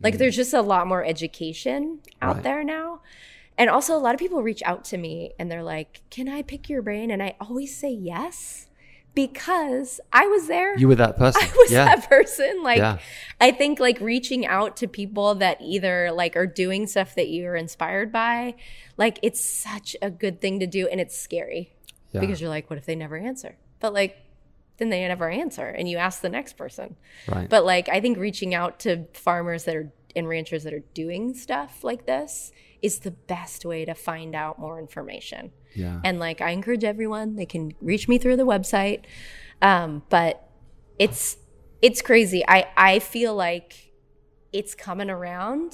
Like 0.00 0.18
there's 0.18 0.36
just 0.36 0.52
a 0.54 0.60
lot 0.62 0.86
more 0.86 1.04
education 1.04 2.00
out 2.20 2.32
Mm. 2.32 2.34
Right. 2.36 2.42
there 2.44 2.64
now. 2.64 3.00
And 3.56 3.70
also 3.70 3.94
a 3.96 4.00
lot 4.00 4.14
of 4.14 4.18
people 4.20 4.42
reach 4.42 4.62
out 4.64 4.84
to 4.86 4.96
me 4.98 5.32
and 5.38 5.50
they're 5.50 5.62
like, 5.62 6.00
"Can 6.10 6.28
I 6.28 6.42
pick 6.42 6.68
your 6.68 6.82
brain?" 6.82 7.10
And 7.10 7.22
I 7.22 7.36
always 7.40 7.76
say 7.76 7.90
yes 7.90 8.68
because 9.14 10.00
I 10.12 10.26
was 10.26 10.48
there. 10.48 10.76
You 10.76 10.88
were 10.88 10.94
that 10.96 11.16
person. 11.18 11.42
I 11.42 11.52
was 11.56 11.70
yeah. 11.72 11.84
that 11.84 12.08
person. 12.08 12.62
Like 12.62 12.78
Yeah. 12.78 12.98
I 13.40 13.52
think 13.52 13.80
like 13.80 14.00
reaching 14.00 14.46
out 14.46 14.76
to 14.78 14.88
people 14.88 15.36
that 15.36 15.58
either 15.60 16.10
like 16.12 16.36
are 16.36 16.46
doing 16.46 16.86
stuff 16.86 17.14
that 17.14 17.28
you're 17.28 17.56
inspired 17.56 18.12
by, 18.12 18.54
like 18.96 19.18
it's 19.22 19.44
such 19.44 19.96
a 20.02 20.10
good 20.10 20.40
thing 20.40 20.60
to 20.60 20.66
do 20.66 20.88
and 20.88 21.00
it's 21.00 21.16
scary. 21.16 21.72
Yeah. 22.12 22.20
Because 22.20 22.40
you're 22.40 22.50
like, 22.50 22.70
what 22.70 22.78
if 22.78 22.86
they 22.86 22.96
never 22.96 23.16
answer? 23.16 23.56
But 23.80 23.92
like 23.92 24.16
then 24.76 24.90
they 24.90 25.06
never 25.06 25.30
answer 25.30 25.66
and 25.68 25.88
you 25.88 25.98
ask 25.98 26.20
the 26.20 26.28
next 26.28 26.56
person. 26.56 26.96
Right. 27.28 27.48
But 27.48 27.64
like 27.64 27.88
I 27.88 28.00
think 28.00 28.18
reaching 28.18 28.54
out 28.54 28.80
to 28.80 29.06
farmers 29.12 29.64
that 29.64 29.76
are 29.76 29.92
and 30.16 30.28
ranchers 30.28 30.64
that 30.64 30.72
are 30.72 30.84
doing 30.94 31.34
stuff 31.34 31.82
like 31.82 32.06
this 32.06 32.52
is 32.84 32.98
the 32.98 33.10
best 33.10 33.64
way 33.64 33.86
to 33.86 33.94
find 33.94 34.34
out 34.34 34.58
more 34.58 34.78
information. 34.78 35.50
yeah. 35.74 36.00
And 36.04 36.18
like 36.18 36.42
I 36.42 36.50
encourage 36.50 36.84
everyone, 36.84 37.34
they 37.34 37.46
can 37.46 37.72
reach 37.80 38.08
me 38.08 38.18
through 38.18 38.36
the 38.36 38.44
website. 38.44 39.04
Um, 39.62 40.02
but 40.10 40.46
it's 40.98 41.38
it's 41.80 42.02
crazy. 42.02 42.44
I 42.46 42.66
I 42.76 42.98
feel 42.98 43.34
like 43.34 43.92
it's 44.52 44.74
coming 44.74 45.08
around. 45.08 45.72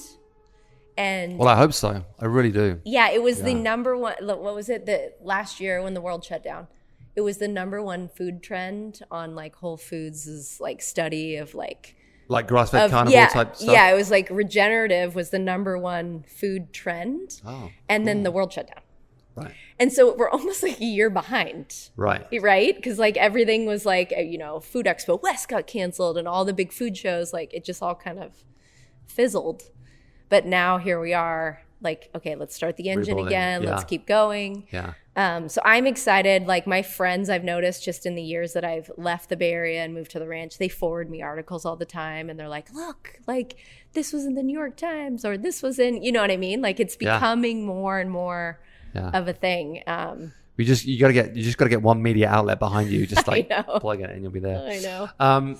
And 0.97 1.37
well, 1.37 1.49
I 1.49 1.57
hope 1.57 1.73
so. 1.73 2.05
I 2.19 2.25
really 2.25 2.51
do. 2.51 2.79
yeah, 2.85 3.09
it 3.09 3.21
was 3.21 3.41
the 3.41 3.53
number 3.53 3.97
one. 3.97 4.15
What 4.21 4.55
was 4.55 4.69
it? 4.69 4.85
The 4.85 5.13
last 5.21 5.59
year 5.59 5.81
when 5.83 5.93
the 5.93 6.01
world 6.01 6.23
shut 6.23 6.43
down, 6.43 6.67
it 7.15 7.21
was 7.21 7.37
the 7.37 7.47
number 7.47 7.81
one 7.81 8.07
food 8.07 8.41
trend 8.41 9.01
on 9.11 9.35
like 9.35 9.55
Whole 9.55 9.77
Foods' 9.77 10.59
like 10.61 10.81
study 10.81 11.35
of 11.35 11.55
like 11.55 11.95
Like 12.31 12.47
grass 12.47 12.71
fed 12.71 12.85
of 12.85 12.91
carnivore 12.91 13.19
yeah 13.19 13.27
type 13.27 13.55
stuff. 13.55 13.69
yeah. 13.71 13.91
It 13.91 13.95
was 13.95 14.09
like 14.09 14.29
regenerative 14.29 15.15
was 15.15 15.29
the 15.31 15.39
number 15.39 15.77
one 15.77 16.23
food 16.23 16.71
trend, 16.73 17.41
Oh. 17.45 17.69
and 17.89 18.07
then 18.07 18.23
the 18.23 18.31
world 18.31 18.53
shut 18.53 18.67
down. 18.67 18.83
Right. 19.35 19.53
And 19.79 19.91
so 19.91 20.13
we're 20.15 20.29
almost 20.37 20.61
like 20.63 20.79
a 20.79 20.85
year 20.85 21.09
behind. 21.09 21.89
Right. 21.95 22.25
Right? 22.41 22.75
Because 22.75 22.97
like 22.99 23.17
everything 23.17 23.65
was 23.65 23.85
like, 23.85 24.11
you 24.11 24.37
know, 24.37 24.59
Food 24.59 24.85
Expo 24.85 25.21
West 25.21 25.47
got 25.49 25.67
canceled 25.67 26.17
and 26.17 26.27
all 26.27 26.45
the 26.45 26.53
big 26.53 26.71
food 26.71 26.97
shows, 26.97 27.33
like 27.33 27.53
it 27.53 27.63
just 27.65 27.81
all 27.81 27.95
kind 27.95 28.19
of 28.19 28.43
fizzled. 29.07 29.63
But 30.29 30.45
now 30.45 30.77
here 30.77 30.99
we 30.99 31.13
are, 31.13 31.63
like, 31.81 32.09
okay, 32.15 32.35
let's 32.35 32.55
start 32.55 32.77
the 32.77 32.89
engine 32.89 33.15
Rebuilding. 33.15 33.27
again. 33.27 33.63
Yeah. 33.63 33.69
Let's 33.71 33.83
keep 33.83 34.05
going. 34.07 34.67
Yeah. 34.71 34.93
Um, 35.15 35.49
so 35.49 35.61
I'm 35.65 35.87
excited. 35.87 36.47
Like 36.47 36.65
my 36.67 36.81
friends, 36.81 37.29
I've 37.29 37.43
noticed 37.43 37.83
just 37.83 38.05
in 38.05 38.15
the 38.15 38.21
years 38.21 38.53
that 38.53 38.63
I've 38.63 38.89
left 38.97 39.29
the 39.29 39.35
Bay 39.35 39.51
Area 39.51 39.83
and 39.83 39.93
moved 39.93 40.11
to 40.11 40.19
the 40.19 40.27
ranch, 40.27 40.57
they 40.57 40.69
forward 40.69 41.09
me 41.09 41.21
articles 41.21 41.65
all 41.65 41.75
the 41.75 41.85
time, 41.85 42.29
and 42.29 42.39
they're 42.39 42.47
like, 42.47 42.71
"Look, 42.73 43.19
like 43.27 43.57
this 43.93 44.13
was 44.13 44.25
in 44.25 44.35
the 44.35 44.43
New 44.43 44.57
York 44.57 44.77
Times, 44.77 45.25
or 45.25 45.37
this 45.37 45.61
was 45.61 45.79
in," 45.79 46.01
you 46.01 46.11
know 46.13 46.21
what 46.21 46.31
I 46.31 46.37
mean? 46.37 46.61
Like 46.61 46.79
it's 46.79 46.95
Yeah. 47.01 47.17
becoming 47.17 47.65
more 47.65 47.99
and 47.99 48.09
more 48.09 48.61
Yeah. 48.95 49.09
of 49.13 49.27
a 49.27 49.33
thing. 49.33 49.83
Um, 49.87 50.31
We 50.55 50.63
just 50.63 50.85
you 50.85 50.97
gotta 50.99 51.13
get 51.13 51.35
you 51.35 51.43
just 51.43 51.57
gotta 51.57 51.69
get 51.69 51.81
one 51.81 52.01
media 52.01 52.29
outlet 52.29 52.59
behind 52.59 52.89
you, 52.89 53.05
just 53.05 53.27
like 53.33 53.49
plug 53.81 53.99
it 53.99 54.09
and 54.11 54.21
you'll 54.21 54.31
be 54.31 54.39
there. 54.39 54.61
I 54.65 54.79
know. 54.79 55.09
Um, 55.19 55.57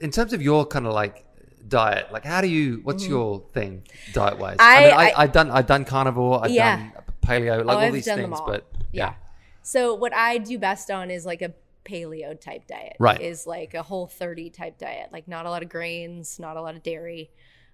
in 0.00 0.10
terms 0.10 0.32
of 0.32 0.40
your 0.40 0.64
kind 0.64 0.86
of 0.86 0.94
like 0.94 1.25
diet, 1.68 2.12
like 2.12 2.24
how 2.24 2.40
do 2.40 2.48
you? 2.48 2.80
What's 2.82 3.06
your 3.06 3.40
thing 3.52 3.82
diet 4.12 4.38
wise? 4.38 4.56
Mm-hmm. 4.58 4.62
I- 4.62 4.80
mean, 4.84 4.92
I, 4.94 5.10
I- 5.10 5.22
I've 5.22 5.32
done 5.32 5.50
I've 5.50 5.66
done 5.66 5.84
carnivore, 5.84 6.44
I've 6.44 6.50
Yeah. 6.50 6.76
done 6.76 6.92
paleo, 7.22 7.64
like 7.64 7.76
Oh, 7.76 7.78
all 7.80 7.84
I've 7.86 7.92
these 7.92 8.04
things, 8.04 8.38
all. 8.38 8.46
but 8.46 8.66
yeah. 8.92 9.14
So 9.62 9.94
what 9.94 10.14
I 10.14 10.38
do 10.38 10.58
best 10.58 10.90
on 10.90 11.10
is 11.10 11.26
like 11.26 11.42
a 11.42 11.52
paleo 11.84 12.38
type 12.40 12.66
diet. 12.66 12.96
Right. 12.98 13.20
Is 13.20 13.46
like 13.46 13.74
a 13.74 13.82
whole 13.82 14.06
30 14.06 14.50
type 14.50 14.78
diet. 14.78 15.10
Like 15.12 15.26
not 15.28 15.46
a 15.46 15.50
lot 15.50 15.62
of 15.62 15.68
grains, 15.68 16.38
not 16.38 16.56
a 16.56 16.62
lot 16.62 16.74
of 16.76 16.82
dairy. 16.82 17.30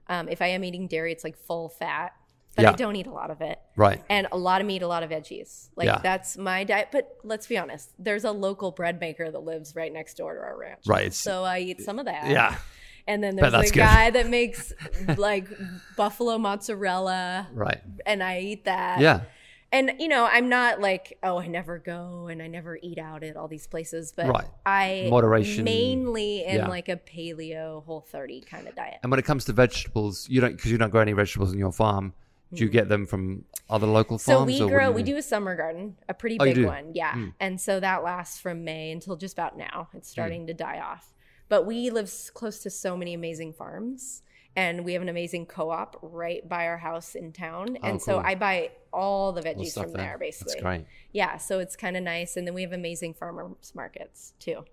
Um, 0.08 0.28
if 0.28 0.40
I 0.42 0.48
am 0.48 0.64
eating 0.64 0.86
dairy, 0.86 1.12
it's 1.12 1.22
like 1.24 1.36
full 1.36 1.68
fat, 1.68 2.14
but 2.56 2.66
I 2.66 2.72
don't 2.72 2.96
eat 2.96 3.06
a 3.06 3.10
lot 3.12 3.30
of 3.30 3.40
it. 3.40 3.58
right, 3.76 4.02
And 4.10 4.26
a 4.32 4.36
lot 4.36 4.60
of 4.60 4.66
meat, 4.66 4.82
a 4.82 4.86
lot 4.86 5.02
of 5.02 5.10
veggies. 5.10 5.68
Like 5.76 5.86
Yeah. 5.86 5.98
that's 6.02 6.36
my 6.36 6.64
diet. 6.64 6.88
But 6.92 7.16
let's 7.24 7.46
be 7.46 7.56
honest, 7.56 7.90
there's 7.98 8.24
a 8.24 8.32
local 8.32 8.70
bread 8.72 9.00
maker 9.00 9.30
that 9.30 9.38
lives 9.38 9.74
right 9.76 9.92
next 9.92 10.14
door 10.18 10.34
to 10.34 10.40
our 10.40 10.58
ranch. 10.58 10.80
Right, 10.86 11.14
So 11.14 11.44
I 11.44 11.60
eat 11.60 11.80
some 11.82 11.98
of 11.98 12.04
that. 12.06 12.28
yeah, 12.28 12.56
And 13.06 13.22
then 13.22 13.36
there's 13.36 13.52
a 13.70 13.70
guy 13.70 14.10
that 14.10 14.28
makes 14.28 14.72
like 15.16 15.48
buffalo 15.96 16.38
mozzarella, 16.38 17.48
right, 17.52 17.80
and 18.06 18.22
I 18.22 18.40
eat 18.40 18.64
that 18.64 19.00
yeah, 19.00 19.22
and 19.72 19.92
you 19.98 20.08
know 20.08 20.28
i'm 20.30 20.48
not 20.48 20.80
like 20.80 21.18
oh 21.22 21.38
i 21.38 21.46
never 21.46 21.78
go 21.78 22.26
and 22.28 22.42
i 22.42 22.46
never 22.46 22.78
eat 22.82 22.98
out 22.98 23.22
at 23.24 23.36
all 23.36 23.48
these 23.48 23.66
places 23.66 24.12
but 24.14 24.26
Right. 24.26 24.44
i 24.66 25.06
Moderation. 25.10 25.64
mainly 25.64 26.44
in 26.44 26.56
Yeah. 26.56 26.68
like 26.68 26.88
a 26.88 26.96
paleo 26.96 27.82
whole 27.84 28.00
30 28.02 28.42
kind 28.42 28.68
of 28.68 28.74
diet 28.74 28.98
And 29.02 29.10
when 29.10 29.18
it 29.18 29.24
comes 29.24 29.44
to 29.46 29.52
vegetables, 29.52 30.28
you 30.28 30.40
don't 30.40 30.54
because 30.56 30.70
you 30.70 30.78
don't 30.78 30.90
grow 30.90 31.00
any 31.00 31.12
vegetables 31.12 31.52
in 31.52 31.58
your 31.58 31.72
farm. 31.72 32.12
Do 32.54 32.62
you 32.64 32.68
get 32.70 32.90
them 32.90 33.06
from 33.06 33.46
other 33.70 33.86
local 33.86 34.18
farms? 34.18 34.56
so 34.58 34.66
we 34.66 34.70
grow 34.70 34.88
you 34.88 34.92
we 34.92 35.02
do 35.02 35.16
a 35.16 35.22
summer 35.22 35.56
garden 35.56 35.96
a 36.08 36.14
pretty 36.14 36.36
Oh, 36.38 36.44
big 36.44 36.64
one 36.64 36.92
yeah 36.94 37.12
Mm. 37.14 37.32
and 37.40 37.60
so 37.60 37.80
that 37.80 38.04
lasts 38.04 38.38
from 38.38 38.64
may 38.64 38.92
until 38.92 39.16
just 39.16 39.34
about 39.34 39.56
now 39.56 39.88
it's 39.94 40.08
Hmm. 40.10 40.12
starting 40.12 40.46
to 40.48 40.54
die 40.54 40.80
off 40.80 41.12
but 41.52 41.66
we 41.66 41.90
live 41.90 42.10
close 42.32 42.60
to 42.60 42.70
so 42.70 42.96
many 42.96 43.12
amazing 43.12 43.52
farms 43.52 44.22
and 44.56 44.86
we 44.86 44.94
have 44.94 45.02
an 45.02 45.10
amazing 45.10 45.44
co-op 45.44 45.98
right 46.00 46.48
by 46.48 46.66
our 46.66 46.78
house 46.78 47.14
in 47.14 47.30
town. 47.30 47.76
Oh, 47.82 47.86
and 47.86 48.00
so 48.00 48.20
i 48.20 48.34
buy 48.34 48.70
all 48.90 49.32
the 49.32 49.42
veggies 49.42 49.74
from 49.74 49.92
there. 49.92 50.16
basically 50.18 50.54
That's 50.54 50.62
great. 50.62 50.86
yeah 51.12 51.36
so 51.36 51.58
it's 51.58 51.76
kind 51.76 51.94
of 51.94 52.04
nice 52.04 52.38
and 52.38 52.46
then 52.46 52.54
we 52.54 52.62
have 52.62 52.72
amazing 52.72 53.12
farmers 53.12 53.74
markets 53.74 54.32
too. 54.38 54.64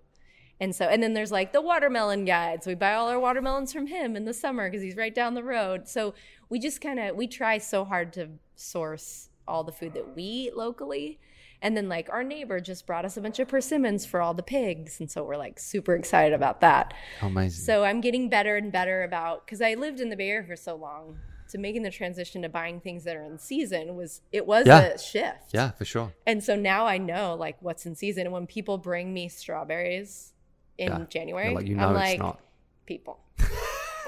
And 0.58 0.74
so 0.74 0.86
and 0.86 1.02
then 1.02 1.12
there's 1.12 1.30
like 1.30 1.52
the 1.52 1.60
watermelon 1.60 2.24
guide 2.24 2.64
so 2.64 2.70
we 2.70 2.76
buy 2.76 2.94
all 2.94 3.10
our 3.10 3.20
watermelons 3.20 3.74
from 3.74 3.86
him 3.86 4.16
in 4.16 4.24
the 4.24 4.32
summer 4.32 4.70
because 4.70 4.82
he's 4.82 4.96
right 4.96 5.14
down 5.14 5.34
the 5.34 5.44
road. 5.44 5.86
So 5.86 6.14
we 6.48 6.58
just 6.58 6.80
kind 6.80 6.98
of 6.98 7.14
we 7.14 7.26
try 7.26 7.58
so 7.58 7.84
hard 7.84 8.14
to 8.14 8.30
source 8.56 9.28
all 9.46 9.64
the 9.64 9.72
food 9.72 9.92
that 9.92 10.16
we 10.16 10.22
eat 10.22 10.56
locally 10.56 11.20
and 11.62 11.76
then 11.76 11.88
like 11.88 12.08
our 12.10 12.22
neighbor 12.24 12.60
just 12.60 12.86
brought 12.86 13.04
us 13.04 13.16
a 13.16 13.20
bunch 13.20 13.38
of 13.38 13.48
persimmons 13.48 14.06
for 14.06 14.20
all 14.20 14.34
the 14.34 14.42
pigs 14.42 14.98
and 15.00 15.10
so 15.10 15.22
we're 15.24 15.36
like 15.36 15.58
super 15.58 15.94
excited 15.94 16.32
about 16.34 16.60
that 16.60 16.94
Amazing. 17.22 17.64
so 17.64 17.84
i'm 17.84 18.00
getting 18.00 18.28
better 18.28 18.56
and 18.56 18.70
better 18.72 19.02
about 19.02 19.44
because 19.46 19.60
i 19.60 19.74
lived 19.74 20.00
in 20.00 20.08
the 20.10 20.16
bay 20.16 20.30
area 20.30 20.46
for 20.46 20.56
so 20.56 20.74
long 20.74 21.18
so 21.46 21.58
making 21.58 21.82
the 21.82 21.90
transition 21.90 22.42
to 22.42 22.48
buying 22.48 22.80
things 22.80 23.02
that 23.04 23.16
are 23.16 23.24
in 23.24 23.36
season 23.38 23.96
was 23.96 24.20
it 24.30 24.46
was 24.46 24.66
Yeah. 24.68 24.80
a 24.82 24.98
shift 24.98 25.52
yeah, 25.52 25.72
for 25.72 25.84
sure. 25.84 26.12
and 26.26 26.44
so 26.44 26.54
now 26.54 26.86
I 26.86 26.98
know 26.98 27.34
like 27.34 27.56
what's 27.60 27.86
in 27.86 27.96
season. 27.96 28.24
And 28.26 28.32
when 28.32 28.46
people 28.46 28.78
bring 28.78 29.12
me 29.12 29.28
strawberries 29.28 30.32
in 30.78 30.86
Yeah. 30.92 31.04
January, 31.08 31.52
like 31.52 31.66
you 31.66 31.74
know 31.74 31.88
I'm 31.88 31.94
like, 31.94 32.18
not. 32.20 32.38
people, 32.86 33.18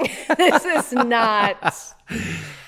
this 0.36 0.64
is 0.64 0.92
not 0.92 1.74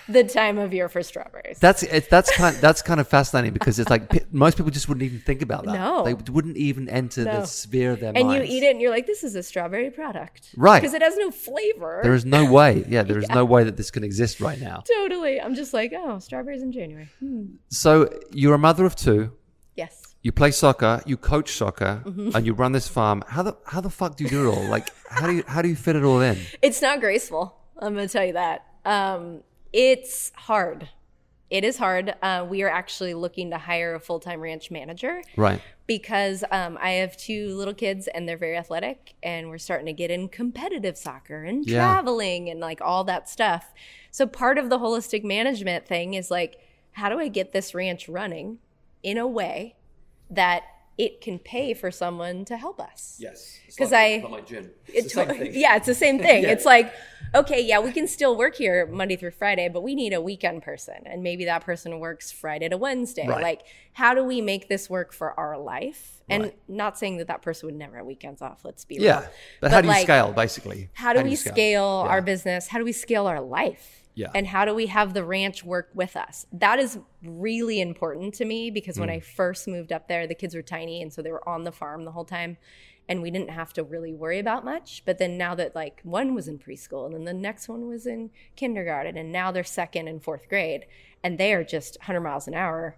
the 0.09 0.25
time 0.25 0.59
of 0.59 0.73
year 0.75 0.89
for 0.89 1.03
strawberries. 1.03 1.59
That's 1.59 1.83
it, 1.83 2.11
that's 2.11 2.31
kind 2.37 2.55
that's 2.57 2.83
kind 2.83 3.01
of 3.01 3.09
fascinating 3.09 3.53
because 3.53 3.79
it's 3.79 3.89
like 3.91 4.11
pe- 4.11 4.21
most 4.33 4.57
people 4.57 4.71
just 4.71 4.89
wouldn't 4.89 5.03
even 5.05 5.21
think 5.21 5.41
about 5.43 5.65
that. 5.65 5.75
No. 5.75 6.05
they 6.05 6.15
wouldn't 6.15 6.57
even 6.57 6.89
enter 6.89 7.25
No. 7.25 7.41
the 7.41 7.47
sphere 7.47 7.93
of 7.93 8.01
their 8.01 8.13
and 8.15 8.29
minds. 8.29 8.49
you 8.49 8.57
eat 8.57 8.63
it 8.63 8.71
and 8.73 8.81
you're 8.81 8.91
like, 8.91 9.07
this 9.07 9.25
is 9.25 9.35
a 9.35 9.43
strawberry 9.43 9.91
product. 9.91 10.51
Right. 10.57 10.81
Because 10.81 10.95
it 10.95 11.03
has 11.03 11.17
no 11.17 11.31
flavor. 11.31 12.01
There 12.03 12.15
is 12.15 12.25
no 12.25 12.51
way. 12.51 12.85
Yeah, 12.89 13.03
there 13.03 13.19
is 13.19 13.29
no 13.41 13.45
way 13.45 13.65
that 13.65 13.77
this 13.77 13.91
can 13.91 14.05
exist 14.05 14.41
right 14.41 14.61
now. 14.61 14.83
totally. 14.87 15.41
I'm 15.41 15.55
just 15.55 15.73
like, 15.73 15.93
oh, 15.97 16.19
strawberries 16.19 16.63
in 16.63 16.73
January. 16.73 17.09
Hmm. 17.21 17.45
So 17.71 18.11
you're 18.31 18.55
a 18.55 18.59
mother 18.59 18.85
of 18.85 18.95
two. 18.97 19.33
You 20.25 20.33
play 20.33 20.51
soccer. 20.51 21.03
You 21.07 21.17
coach 21.17 21.53
soccer, 21.53 22.03
Mm-hmm. 22.05 22.31
and 22.35 22.45
you 22.47 22.55
run 22.55 22.73
this 22.73 22.89
farm. 22.89 23.23
How 23.29 23.43
the 23.43 23.57
how 23.67 23.81
the 23.81 23.91
fuck 23.91 24.17
do 24.17 24.25
you 24.25 24.31
do 24.31 24.49
it 24.49 24.57
all? 24.57 24.65
Like 24.77 24.89
how 25.09 25.27
do 25.29 25.35
you 25.35 25.45
how 25.47 25.61
do 25.63 25.69
you 25.69 25.77
fit 25.77 25.95
it 25.97 26.03
all 26.03 26.21
in? 26.21 26.37
It's 26.63 26.81
not 26.83 26.99
graceful. 27.01 27.55
I'm 27.79 27.95
to 27.97 28.09
tell 28.09 28.25
you 28.25 28.33
that. 28.33 28.67
Um, 28.87 29.43
it's 29.73 30.33
hard. 30.35 30.89
It 31.51 31.63
is 31.63 31.77
hard. 31.77 32.15
Uh, 32.23 32.47
we 32.49 32.63
are 32.63 32.71
actually 32.71 33.13
looking 33.15 33.51
to 33.51 33.59
hire 33.59 33.95
a 33.95 34.01
full 34.01 34.19
time 34.19 34.41
ranch 34.41 34.71
manager. 34.71 35.23
Right. 35.37 35.61
because 35.87 36.43
um, 36.51 36.79
I 36.81 36.93
have 37.03 37.15
two 37.19 37.55
little 37.55 37.75
kids 37.75 38.09
and 38.09 38.27
they're 38.27 38.39
very 38.39 38.57
athletic, 38.57 39.15
and 39.23 39.51
we're 39.51 39.59
starting 39.59 39.87
to 39.87 39.93
get 39.93 40.11
in 40.11 40.29
competitive 40.29 40.97
soccer 40.97 41.45
and 41.45 41.67
Yeah. 41.69 41.77
traveling 41.85 42.49
and 42.49 42.61
like 42.61 42.81
all 42.81 43.05
that 43.05 43.29
stuff. 43.29 43.75
So, 44.11 44.27
part 44.27 44.57
of 44.57 44.71
the 44.71 44.79
holistic 44.79 45.23
management 45.23 45.87
thing 45.87 46.15
is 46.15 46.31
like, 46.31 46.57
how 46.93 47.11
do 47.11 47.19
I 47.21 47.29
get 47.29 47.53
this 47.53 47.75
ranch 47.75 48.09
running 48.09 48.59
in 49.03 49.19
a 49.19 49.27
way 49.27 49.75
that 50.31 50.63
it 50.97 51.21
can 51.21 51.41
pay 51.41 51.75
for 51.75 51.91
someone 51.91 52.45
to 52.45 52.57
help 52.57 52.81
us? 52.81 53.17
Yes. 53.19 53.59
'Cause 53.77 53.93
I- 53.93 54.19
my 54.31 54.41
gym. 54.41 54.71
It 54.87 55.09
to- 55.11 55.51
yeah, 55.53 55.75
it's 55.77 55.87
the 55.87 55.95
same 55.95 56.19
thing. 56.27 56.45
It's 56.45 56.65
like, 56.65 56.93
okay, 57.35 57.61
yeah, 57.61 57.81
we 57.81 57.91
can 57.91 58.07
still 58.07 58.37
work 58.37 58.55
here 58.55 58.87
Monday 58.87 59.17
through 59.17 59.33
Friday, 59.33 59.69
but 59.69 59.83
we 59.83 59.97
need 59.97 60.13
a 60.13 60.21
weekend 60.21 60.63
person. 60.63 60.95
And 61.05 61.25
maybe 61.25 61.47
that 61.47 61.65
person 61.65 61.99
works 61.99 62.31
Friday 62.31 62.69
to 62.69 62.77
Wednesday. 62.77 63.27
Right. 63.27 63.43
Like, 63.43 63.63
how 63.93 64.15
do 64.15 64.23
we 64.23 64.41
make 64.41 64.69
this 64.69 64.89
work 64.89 65.13
for 65.13 65.39
our 65.39 65.59
life? 65.59 66.23
And 66.29 66.45
Right. 66.45 66.59
not 66.69 66.97
saying 66.97 67.17
that 67.17 67.27
that 67.27 67.43
person 67.43 67.67
would 67.67 67.75
never 67.75 67.97
have 67.97 68.07
weekends 68.07 68.41
off, 68.41 68.65
let's 68.65 68.85
be 68.85 68.95
Yeah, 68.95 69.01
real. 69.01 69.21
Yeah. 69.23 69.29
But, 69.63 69.71
how 69.73 69.81
do 69.81 69.89
you 69.89 69.95
like, 69.95 70.03
scale 70.05 70.33
basically? 70.33 70.91
How 70.95 71.13
do 71.13 71.23
we 71.23 71.31
you 71.31 71.37
scale, 71.37 72.03
Yeah. 72.07 72.13
our 72.13 72.23
business? 72.23 72.69
How 72.69 72.79
do 72.79 72.85
we 72.85 72.93
scale 72.93 73.27
our 73.27 73.41
life? 73.41 74.04
Yeah. 74.15 74.31
And 74.35 74.47
how 74.47 74.65
do 74.65 74.75
we 74.75 74.87
have 74.87 75.13
the 75.15 75.25
ranch 75.25 75.65
work 75.65 75.91
with 75.95 76.17
us? 76.17 76.47
That 76.53 76.79
is 76.79 76.99
really 77.25 77.81
important 77.81 78.35
to 78.35 78.45
me 78.45 78.71
because 78.71 78.97
Mm. 78.97 79.01
when 79.01 79.11
I 79.11 79.21
first 79.21 79.67
moved 79.67 79.93
up 79.93 80.07
there, 80.09 80.27
the 80.27 80.35
kids 80.37 80.55
were 80.55 80.63
tiny 80.63 81.03
and 81.03 81.13
so 81.13 81.21
they 81.23 81.33
were 81.33 81.47
on 81.49 81.65
the 81.65 81.73
farm 81.73 82.05
the 82.05 82.13
whole 82.13 82.25
time 82.25 82.57
and 83.09 83.21
we 83.21 83.31
didn't 83.31 83.51
have 83.51 83.73
to 83.75 83.83
really 83.83 84.15
worry 84.15 84.39
about 84.39 84.65
much. 84.65 85.03
But 85.05 85.19
then 85.19 85.37
now 85.37 85.55
that 85.57 85.75
like 85.75 86.01
one 86.05 86.35
was 86.35 86.47
in 86.49 86.59
preschool 86.59 87.05
and 87.07 87.15
then 87.15 87.25
the 87.25 87.35
next 87.35 87.69
one 87.69 87.89
was 87.89 88.07
in 88.07 88.31
kindergarten 88.57 89.17
and 89.17 89.33
now 89.33 89.51
they're 89.51 89.65
second 89.65 90.07
and 90.09 90.23
fourth 90.23 90.49
grade 90.49 90.87
and 91.23 91.37
they 91.37 91.53
are 91.53 91.65
just 91.65 91.99
100 92.01 92.21
miles 92.21 92.47
an 92.47 92.55
hour 92.55 92.97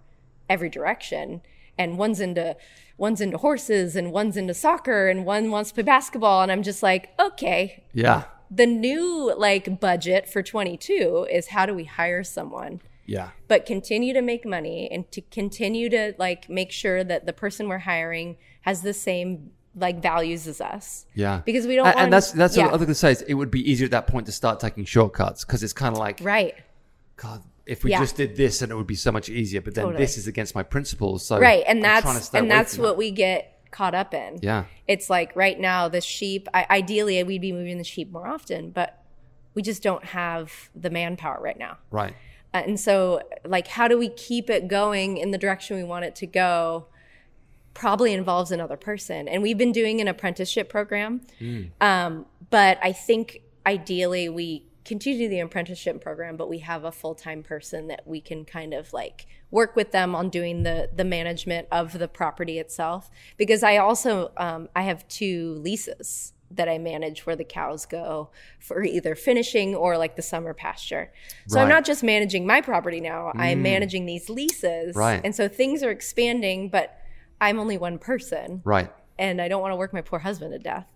every 0.48 0.68
direction 0.68 1.40
and 1.78 1.98
one's 1.98 2.20
into 2.20 2.56
one's 2.98 3.20
into 3.20 3.36
horses 3.38 3.96
and 3.96 4.12
one's 4.12 4.36
into 4.36 4.54
soccer 4.54 5.08
and 5.08 5.24
one 5.26 5.50
wants 5.50 5.70
to 5.70 5.74
play 5.74 5.82
basketball 5.82 6.42
and 6.42 6.52
I'm 6.52 6.62
just 6.62 6.82
like, 6.82 7.10
okay, 7.18 7.82
Yeah. 7.92 8.24
The 8.50 8.66
new 8.66 9.34
like 9.36 9.80
budget 9.80 10.28
for 10.28 10.42
22 10.42 11.26
is 11.30 11.48
how 11.48 11.66
do 11.66 11.74
we 11.74 11.84
hire 11.84 12.22
someone 12.22 12.80
Yeah. 13.06 13.30
but 13.48 13.66
continue 13.66 14.12
to 14.14 14.22
make 14.22 14.44
money 14.46 14.88
and 14.90 15.10
to 15.12 15.20
continue 15.20 15.88
to 15.90 16.14
like 16.18 16.48
make 16.48 16.70
sure 16.72 17.02
that 17.04 17.26
the 17.26 17.32
person 17.32 17.68
we're 17.68 17.78
hiring 17.78 18.36
has 18.62 18.82
the 18.82 18.94
same 18.94 19.50
like 19.74 20.00
values 20.00 20.46
as 20.46 20.60
us 20.60 21.06
Yeah. 21.14 21.42
because 21.44 21.66
we 21.66 21.76
don't 21.76 21.86
and, 21.86 21.94
want 21.96 22.04
and 22.04 22.12
that's 22.12 22.32
that's 22.32 22.56
yeah. 22.56 22.64
what 22.64 22.70
I 22.70 22.72
was 22.76 22.80
going 22.80 22.88
to 22.88 22.94
say. 22.94 23.12
Is 23.12 23.22
it 23.22 23.34
would 23.34 23.50
be 23.50 23.68
easier 23.70 23.84
at 23.86 23.90
that 23.90 24.06
point 24.06 24.26
to 24.26 24.32
start 24.32 24.58
taking 24.60 24.84
shortcuts 24.84 25.44
because 25.44 25.62
it's 25.62 25.74
kind 25.74 25.92
of 25.94 25.98
like, 25.98 26.20
right 26.22 26.54
God, 27.16 27.42
if 27.66 27.82
we 27.84 27.90
Yeah. 27.90 28.00
just 28.00 28.16
did 28.16 28.36
this, 28.36 28.62
and 28.62 28.70
it 28.70 28.74
would 28.74 28.86
be 28.86 28.94
so 28.94 29.10
much 29.10 29.28
easier. 29.28 29.60
But 29.60 29.74
then 29.74 29.84
Totally. 29.86 30.02
this 30.04 30.16
is 30.18 30.26
against 30.26 30.54
my 30.54 30.62
principles. 30.62 31.26
So 31.26 31.38
right 31.38 31.64
and 31.66 31.78
I'm 31.78 31.82
that's 32.04 32.32
and 32.34 32.50
that's 32.50 32.78
what 32.78 32.86
that. 32.88 32.96
we 32.96 33.10
get 33.10 33.55
caught 33.76 33.94
up 33.94 34.14
in. 34.14 34.38
Yeah. 34.42 34.64
it's 34.88 35.10
like 35.10 35.34
right 35.36 35.58
now 35.60 35.88
the 35.88 36.00
sheep 36.00 36.48
I, 36.54 36.66
ideally 36.70 37.22
we'd 37.22 37.40
be 37.40 37.52
moving 37.52 37.78
the 37.78 37.84
sheep 37.84 38.10
more 38.10 38.26
often 38.26 38.70
but 38.70 39.02
we 39.54 39.62
just 39.62 39.82
don't 39.82 40.04
have 40.04 40.70
the 40.74 40.90
manpower 40.90 41.40
right 41.40 41.58
now. 41.58 41.78
Right. 41.90 42.14
Uh, 42.52 42.62
and 42.66 42.80
so 42.80 43.20
like 43.44 43.66
how 43.68 43.86
do 43.88 43.98
we 43.98 44.08
keep 44.08 44.48
it 44.50 44.68
going 44.68 45.18
in 45.18 45.30
the 45.30 45.38
direction 45.38 45.76
we 45.76 45.84
want 45.84 46.04
it 46.04 46.14
to 46.16 46.26
go 46.26 46.86
probably 47.74 48.14
involves 48.14 48.50
another 48.50 48.76
person. 48.76 49.28
And 49.28 49.42
we've 49.42 49.58
been 49.58 49.72
doing 49.72 50.00
an 50.00 50.08
apprenticeship 50.08 50.70
program. 50.70 51.20
Um, 51.80 52.26
but 52.50 52.78
i 52.82 52.92
think 52.92 53.42
ideally 53.66 54.28
we 54.28 54.62
continue 54.86 55.28
the 55.28 55.40
apprenticeship 55.40 56.00
program, 56.00 56.36
but 56.36 56.48
we 56.48 56.60
have 56.60 56.84
a 56.84 56.92
full 56.92 57.14
time 57.14 57.42
person 57.42 57.88
that 57.88 58.06
we 58.06 58.20
can 58.20 58.44
kind 58.44 58.72
of 58.72 58.92
like 58.92 59.26
work 59.50 59.76
with 59.76 59.90
them 59.92 60.14
on 60.14 60.30
doing 60.30 60.62
the 60.62 60.88
the 60.94 61.04
management 61.04 61.68
of 61.70 61.98
the 61.98 62.08
property 62.08 62.58
itself. 62.58 63.10
Because 63.36 63.62
I 63.62 63.76
also 63.76 64.32
um, 64.36 64.68
I 64.74 64.82
have 64.82 65.06
two 65.08 65.54
leases 65.56 66.32
that 66.52 66.68
I 66.68 66.78
manage 66.78 67.26
where 67.26 67.34
the 67.34 67.44
cows 67.44 67.86
go 67.86 68.30
for 68.60 68.84
either 68.84 69.16
finishing 69.16 69.74
or 69.74 69.98
like 69.98 70.14
the 70.14 70.22
summer 70.22 70.54
pasture. 70.54 71.12
So 71.48 71.58
I'm 71.58 71.68
not 71.68 71.84
just 71.84 72.04
managing 72.04 72.46
my 72.46 72.60
property 72.60 73.00
now, 73.00 73.32
I'm 73.34 73.62
managing 73.62 74.06
these 74.06 74.30
leases. 74.30 74.94
Right. 74.94 75.20
And 75.24 75.34
so 75.34 75.48
things 75.48 75.82
are 75.82 75.90
expanding, 75.90 76.68
but 76.68 76.96
I'm 77.40 77.58
only 77.58 77.78
one 77.78 77.98
person 77.98 78.62
Right. 78.64 78.90
and 79.18 79.42
I 79.42 79.48
don't 79.48 79.60
want 79.60 79.72
to 79.72 79.76
work 79.76 79.92
my 79.92 80.02
poor 80.02 80.20
husband 80.20 80.52
to 80.52 80.60
death. 80.60 80.86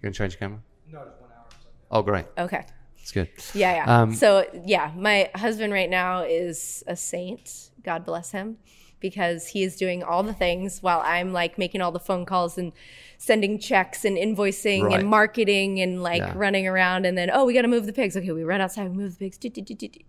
You 0.00 0.04
gonna 0.04 0.14
change 0.14 0.32
the 0.32 0.38
camera? 0.38 0.60
No, 0.90 1.04
just 1.04 1.20
one 1.20 1.30
hour. 1.36 1.46
Oh, 1.90 2.02
great. 2.02 2.24
Okay. 2.38 2.64
That's 3.04 3.12
good. 3.12 3.28
Yeah, 3.58 3.74
yeah. 3.84 4.00
Um, 4.02 4.14
so 4.14 4.46
yeah, 4.64 4.90
my 4.96 5.30
husband 5.34 5.72
right 5.72 5.90
now 5.90 6.22
is 6.22 6.82
a 6.86 6.96
saint. 6.96 7.70
God 7.82 8.04
bless 8.06 8.30
him, 8.30 8.56
because 8.98 9.48
he 9.48 9.62
is 9.62 9.76
doing 9.76 10.02
all 10.02 10.22
the 10.22 10.32
things 10.32 10.82
while 10.82 11.02
I'm 11.04 11.32
like 11.34 11.58
making 11.58 11.82
all 11.82 11.92
the 11.92 12.00
phone 12.00 12.24
calls 12.24 12.56
and 12.56 12.72
sending 13.18 13.58
checks 13.58 14.04
and 14.06 14.16
invoicing 14.16 14.84
Right. 14.84 15.00
and 15.00 15.08
marketing 15.08 15.80
and 15.80 16.02
like 16.02 16.20
Yeah. 16.22 16.32
running 16.34 16.66
around. 16.66 17.04
And 17.04 17.16
then 17.18 17.30
oh, 17.30 17.44
we 17.44 17.52
got 17.52 17.62
to 17.62 17.68
move 17.68 17.84
the 17.86 17.92
pigs. 17.92 18.16
Okay, 18.16 18.32
we 18.32 18.42
run 18.42 18.62
outside, 18.62 18.88
we 18.88 18.96
move 18.96 19.18
the 19.18 19.30
pigs. 19.30 19.38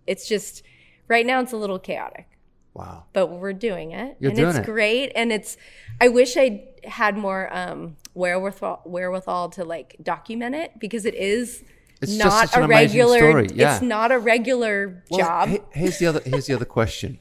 It's 0.07 0.27
just 0.27 0.63
right 1.09 1.25
now 1.25 1.41
it's 1.41 1.51
a 1.51 1.57
little 1.57 1.79
chaotic 1.79 2.27
Wow. 2.73 3.03
but 3.13 3.27
we're 3.27 3.53
doing 3.53 3.91
it 3.91 4.17
You're 4.19 4.29
and 4.31 4.37
doing 4.37 4.49
it's 4.49 4.59
it. 4.59 4.65
great 4.65 5.11
and 5.15 5.31
it's 5.31 5.55
i 6.01 6.07
wish 6.09 6.35
i 6.35 6.63
had 6.83 7.15
more 7.15 7.47
um 7.55 7.95
wherewithal 8.15 8.81
wherewithal 8.85 9.49
to 9.51 9.63
like 9.63 9.95
document 10.01 10.55
it 10.55 10.77
because 10.79 11.05
it 11.05 11.13
is 11.13 11.63
It's 12.01 12.17
just 12.17 12.53
not 12.55 12.63
a 12.63 12.67
regular 12.67 13.17
story, 13.17 13.47
yeah. 13.53 13.73
it's 13.75 13.81
not 13.81 14.11
a 14.11 14.19
regular 14.19 15.03
Well, 15.09 15.19
job 15.19 15.49
he- 15.49 15.61
here's 15.71 15.97
the 15.99 16.07
other. 16.07 16.21
Here's 16.25 16.45
the 16.47 16.53
other 16.53 16.65
question. 16.65 17.19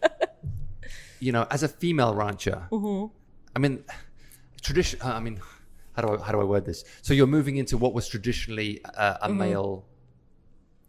you 1.20 1.32
know, 1.32 1.46
as 1.50 1.62
a 1.62 1.68
female 1.68 2.14
rancher, 2.14 2.68
Mm-hmm. 2.70 3.12
I 3.56 3.58
mean, 3.60 3.84
tradition. 4.62 4.98
I 5.02 5.20
mean, 5.20 5.40
how 5.94 6.02
do 6.02 6.08
I 6.14 6.24
how 6.24 6.32
do 6.32 6.40
I 6.40 6.44
word 6.44 6.64
this? 6.66 6.84
So 7.02 7.14
you're 7.14 7.28
moving 7.28 7.56
into 7.56 7.78
what 7.78 7.94
was 7.94 8.08
traditionally 8.08 8.84
uh, 8.84 9.18
a 9.22 9.28
male 9.32 9.86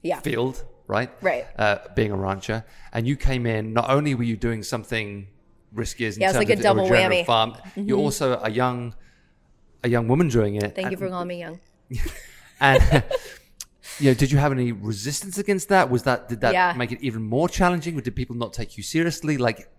yeah 0.01 0.19
field, 0.19 0.63
right? 0.87 1.11
Mm-hmm. 1.17 1.25
Right. 1.25 1.45
Uh, 1.57 1.77
being 1.95 2.11
a 2.11 2.17
rancher, 2.17 2.65
and 2.91 3.07
you 3.07 3.15
came 3.15 3.45
in. 3.45 3.71
Not 3.73 3.89
only 3.89 4.15
were 4.15 4.23
you 4.23 4.35
doing 4.35 4.63
something 4.63 5.27
risky 5.71 6.05
as 6.07 6.15
in 6.17 6.21
Yeah, 6.21 6.31
terms 6.31 6.39
like 6.39 6.49
a 6.49 6.53
of 6.53 6.61
double 6.61 6.83
regenerative 6.89 7.27
whammy. 7.27 7.53
Mm-hmm. 7.55 7.61
farm, 7.75 7.87
you're 7.87 7.99
also 7.99 8.39
a 8.41 8.49
young, 8.49 8.95
a 9.83 9.89
young 9.89 10.07
woman 10.07 10.27
doing 10.29 10.55
it. 10.55 10.73
thank 10.73 10.89
you 10.89 10.97
for 10.97 11.07
calling 11.09 11.27
me 11.27 11.39
young 11.39 11.59
And 12.59 13.03
you 13.99 14.09
know, 14.09 14.13
did 14.13 14.31
you 14.31 14.37
have 14.37 14.51
any 14.51 14.71
resistance 14.71 15.37
against 15.37 15.69
that? 15.69 15.89
Was 15.89 16.03
that 16.03 16.27
did 16.29 16.41
that 16.41 16.53
Yeah. 16.53 16.73
make 16.75 16.91
it 16.91 17.01
even 17.01 17.23
more 17.23 17.47
challenging? 17.49 17.97
Or 17.97 18.01
did 18.01 18.15
people 18.15 18.35
not 18.35 18.53
take 18.53 18.77
you 18.77 18.83
seriously? 18.83 19.37
Like, 19.37 19.69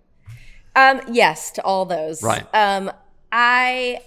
Um, 0.74 1.00
yes, 1.10 1.50
to 1.52 1.62
all 1.62 1.84
those. 1.86 2.22
Right. 2.22 2.44
Um, 2.54 2.90
I, 3.32 4.00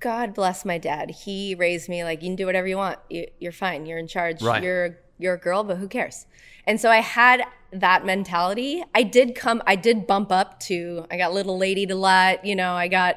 God 0.00 0.34
bless 0.34 0.64
my 0.64 0.78
dad. 0.78 1.10
He 1.10 1.54
raised 1.54 1.88
me 1.88 2.04
like 2.04 2.22
you 2.22 2.28
can 2.30 2.36
do 2.36 2.46
whatever 2.46 2.66
you 2.66 2.76
want. 2.76 2.98
You, 3.10 3.26
you're 3.38 3.52
fine. 3.52 3.86
You're 3.86 3.98
in 3.98 4.06
charge. 4.08 4.42
Right. 4.42 4.62
You're 4.62 4.98
you're 5.18 5.34
a 5.34 5.38
girl, 5.38 5.62
but 5.62 5.76
who 5.76 5.86
cares? 5.88 6.26
And 6.66 6.80
so 6.80 6.90
I 6.90 6.96
had 7.00 7.44
that 7.72 8.04
mentality. 8.04 8.82
I 8.94 9.02
did 9.04 9.34
come. 9.34 9.62
I 9.66 9.76
did 9.76 10.06
bump 10.06 10.32
up 10.32 10.58
to. 10.60 11.06
I 11.10 11.16
got 11.16 11.32
little 11.32 11.56
lady 11.58 11.86
to 11.86 11.94
lot. 11.94 12.44
You 12.44 12.56
know. 12.56 12.74
I 12.74 12.88
got. 12.88 13.16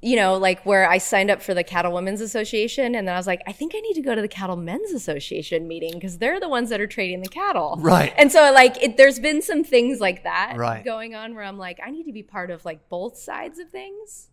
You 0.00 0.16
know, 0.16 0.36
like 0.36 0.64
where 0.64 0.88
I 0.88 0.98
signed 0.98 1.30
up 1.30 1.42
for 1.42 1.54
the 1.54 1.64
Cattle 1.64 1.92
Women's 1.92 2.20
Association, 2.20 2.94
and 2.94 3.08
then 3.08 3.14
I 3.14 3.18
was 3.18 3.26
like, 3.26 3.42
I 3.46 3.52
think 3.52 3.72
I 3.74 3.80
need 3.80 3.94
to 3.94 4.02
go 4.02 4.14
to 4.14 4.20
the 4.20 4.28
Cattle 4.28 4.56
Men's 4.56 4.92
Association 4.92 5.66
meeting 5.66 5.92
because 5.94 6.18
they're 6.18 6.38
the 6.38 6.48
ones 6.48 6.70
that 6.70 6.80
are 6.80 6.86
trading 6.86 7.20
the 7.22 7.28
cattle. 7.28 7.76
Right. 7.80 8.14
And 8.16 8.30
so, 8.30 8.52
like, 8.52 8.80
it, 8.82 8.96
there's 8.96 9.18
been 9.18 9.42
some 9.42 9.64
things 9.64 10.00
like 10.00 10.22
that 10.22 10.56
Right. 10.56 10.84
going 10.84 11.14
on 11.14 11.34
where 11.34 11.44
I'm 11.44 11.58
like, 11.58 11.80
I 11.84 11.90
need 11.90 12.04
to 12.04 12.12
be 12.12 12.22
part 12.22 12.50
of 12.50 12.64
like 12.64 12.88
both 12.88 13.16
sides 13.18 13.58
of 13.58 13.70
things. 13.70 14.28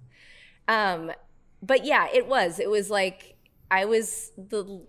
Um, 0.68 1.12
but 1.62 1.86
yeah, 1.86 2.08
it 2.14 2.28
was. 2.28 2.60
It 2.60 2.70
was 2.70 2.90
like 2.90 3.36
I 3.72 3.86
was 3.86 4.32
the 4.38 4.86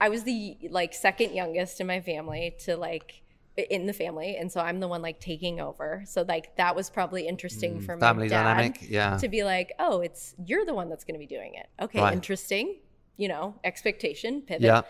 I 0.00 0.08
was 0.08 0.24
the 0.24 0.56
like 0.70 0.94
second 0.94 1.34
youngest 1.34 1.80
in 1.80 1.86
my 1.86 2.00
family 2.00 2.54
to 2.64 2.76
like 2.76 3.22
in 3.56 3.86
the 3.86 3.92
family, 3.92 4.36
and 4.36 4.50
so 4.50 4.60
I'm 4.60 4.80
the 4.80 4.88
one 4.88 5.02
like 5.02 5.20
taking 5.20 5.60
over. 5.60 6.02
So 6.06 6.24
like 6.26 6.56
that 6.56 6.74
was 6.76 6.90
probably 6.90 7.26
interesting 7.28 7.80
for 7.80 7.96
my 7.96 8.12
Mm, 8.12 8.16
family 8.16 8.28
dad 8.28 8.44
dynamic, 8.44 8.86
yeah. 8.88 9.16
to 9.18 9.28
be 9.28 9.44
like, 9.44 9.72
oh, 9.78 10.00
it's 10.00 10.34
you're 10.44 10.64
the 10.64 10.74
one 10.74 10.88
that's 10.88 11.04
going 11.04 11.14
to 11.14 11.18
be 11.18 11.26
doing 11.26 11.54
it. 11.54 11.68
Okay, 11.82 12.00
Right. 12.00 12.12
interesting. 12.12 12.80
You 13.16 13.28
know, 13.28 13.56
expectation 13.64 14.42
pivot. 14.42 14.64
yeah, 14.64 14.82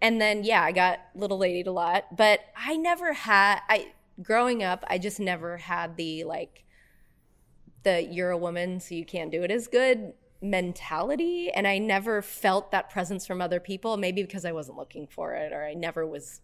And 0.00 0.20
then 0.20 0.44
yeah, 0.44 0.62
I 0.62 0.72
got 0.72 1.00
little 1.14 1.38
lady 1.38 1.62
a 1.68 1.72
lot, 1.72 2.16
but 2.16 2.40
I 2.56 2.76
never 2.76 3.12
had 3.12 3.60
I 3.68 3.92
growing 4.22 4.62
up, 4.64 4.84
I 4.88 4.98
just 4.98 5.20
never 5.20 5.58
had 5.58 5.96
the 5.96 6.24
like 6.24 6.64
the 7.84 8.02
you're 8.02 8.30
a 8.30 8.38
woman 8.38 8.80
so 8.80 8.94
you 8.94 9.04
can't 9.04 9.30
do 9.30 9.42
it 9.42 9.50
as 9.50 9.68
good 9.68 10.12
mentality 10.40 11.50
and 11.50 11.66
I 11.66 11.78
never 11.78 12.22
felt 12.22 12.70
that 12.70 12.90
presence 12.90 13.26
from 13.26 13.40
other 13.40 13.60
people, 13.60 13.96
maybe 13.96 14.22
because 14.22 14.44
I 14.44 14.52
wasn't 14.52 14.78
looking 14.78 15.06
for 15.06 15.34
it 15.34 15.52
or 15.52 15.64
I 15.64 15.74
never 15.74 16.06
was 16.06 16.40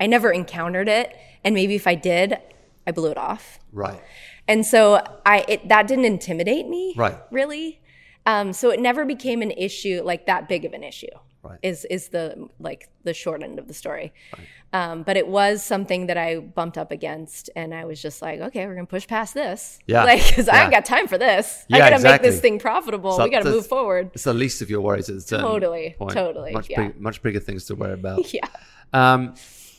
I 0.00 0.06
never 0.06 0.30
encountered 0.32 0.88
it 0.88 1.16
and 1.44 1.54
maybe 1.54 1.74
if 1.74 1.86
I 1.86 1.94
did, 1.94 2.38
I 2.86 2.92
blew 2.92 3.10
it 3.10 3.18
off. 3.18 3.58
right, 3.72 4.00
And 4.46 4.64
so 4.66 5.02
I 5.26 5.44
it 5.48 5.68
that 5.68 5.86
didn't 5.86 6.04
intimidate 6.06 6.68
me. 6.68 6.94
Right. 6.96 7.16
Really. 7.30 7.80
Um, 8.26 8.52
so 8.52 8.70
it 8.70 8.80
never 8.80 9.04
became 9.04 9.40
an 9.42 9.50
issue 9.52 10.02
like 10.04 10.26
that 10.26 10.48
big 10.48 10.64
of 10.64 10.72
an 10.72 10.82
issue. 10.84 11.06
Right. 11.42 11.58
Is 11.62 11.84
is 11.86 12.08
the 12.08 12.48
like 12.58 12.88
the 13.04 13.14
short 13.14 13.42
end 13.42 13.58
of 13.58 13.68
the 13.68 13.74
story. 13.74 14.12
Right. 14.36 14.46
Um, 14.72 15.02
but 15.02 15.16
it 15.16 15.28
was 15.28 15.62
something 15.64 16.08
that 16.08 16.18
I 16.18 16.40
bumped 16.40 16.76
up 16.76 16.90
against, 16.90 17.48
and 17.56 17.72
I 17.72 17.86
was 17.86 18.02
just 18.02 18.20
like, 18.20 18.40
okay, 18.40 18.66
we're 18.66 18.74
gonna 18.74 18.86
push 18.86 19.06
past 19.06 19.32
this. 19.32 19.78
Yeah. 19.86 20.04
Like, 20.04 20.26
because 20.26 20.48
I 20.48 20.56
Yeah. 20.56 20.62
ain't 20.64 20.72
got 20.72 20.84
time 20.84 21.06
for 21.08 21.16
this. 21.16 21.64
Yeah, 21.68 21.76
I 21.76 21.78
gotta 21.78 21.94
exactly. 21.96 22.28
make 22.28 22.32
this 22.32 22.40
thing 22.42 22.58
profitable. 22.58 23.12
So 23.16 23.24
we 23.24 23.30
gotta 23.30 23.48
move 23.50 23.66
forward. 23.66 24.10
it's 24.12 24.24
the 24.24 24.34
least 24.34 24.60
of 24.60 24.68
your 24.68 24.80
worries 24.82 25.06
certain 25.06 25.40
Totally, 25.40 25.94
point. 25.98 26.12
totally, 26.12 26.52
much 26.52 26.68
yeah. 26.68 26.88
big, 26.88 27.00
much 27.00 27.22
bigger 27.22 27.40
things 27.40 27.64
to 27.66 27.76
worry 27.76 27.94
about. 27.94 28.30
Yeah. 28.34 28.46
Um, 28.92 29.34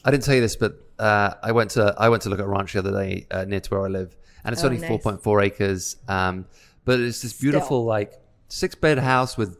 I 0.05 0.11
didn't 0.11 0.23
tell 0.23 0.35
you 0.35 0.41
this, 0.41 0.55
but 0.55 0.73
uh, 0.97 1.33
I 1.43 1.51
went 1.51 1.71
to 1.71 1.93
I 1.97 2.09
went 2.09 2.23
to 2.23 2.29
look 2.29 2.39
at 2.39 2.45
a 2.45 2.47
ranch 2.47 2.73
the 2.73 2.79
other 2.79 2.91
day 2.91 3.27
uh, 3.31 3.45
near 3.45 3.59
to 3.59 3.69
where 3.69 3.85
I 3.85 3.87
live, 3.89 4.15
and 4.43 4.53
it's 4.53 4.63
Oh, 4.63 4.67
only 4.67 4.79
nice. 4.79 4.87
four 4.87 4.99
point 4.99 5.21
four 5.23 5.41
acres. 5.41 5.97
Um, 6.07 6.45
but 6.85 6.99
it's 6.99 7.21
this 7.21 7.33
beautiful 7.33 7.85
like 7.85 8.13
six 8.47 8.75
bed 8.75 8.97
house 8.99 9.37
with 9.37 9.57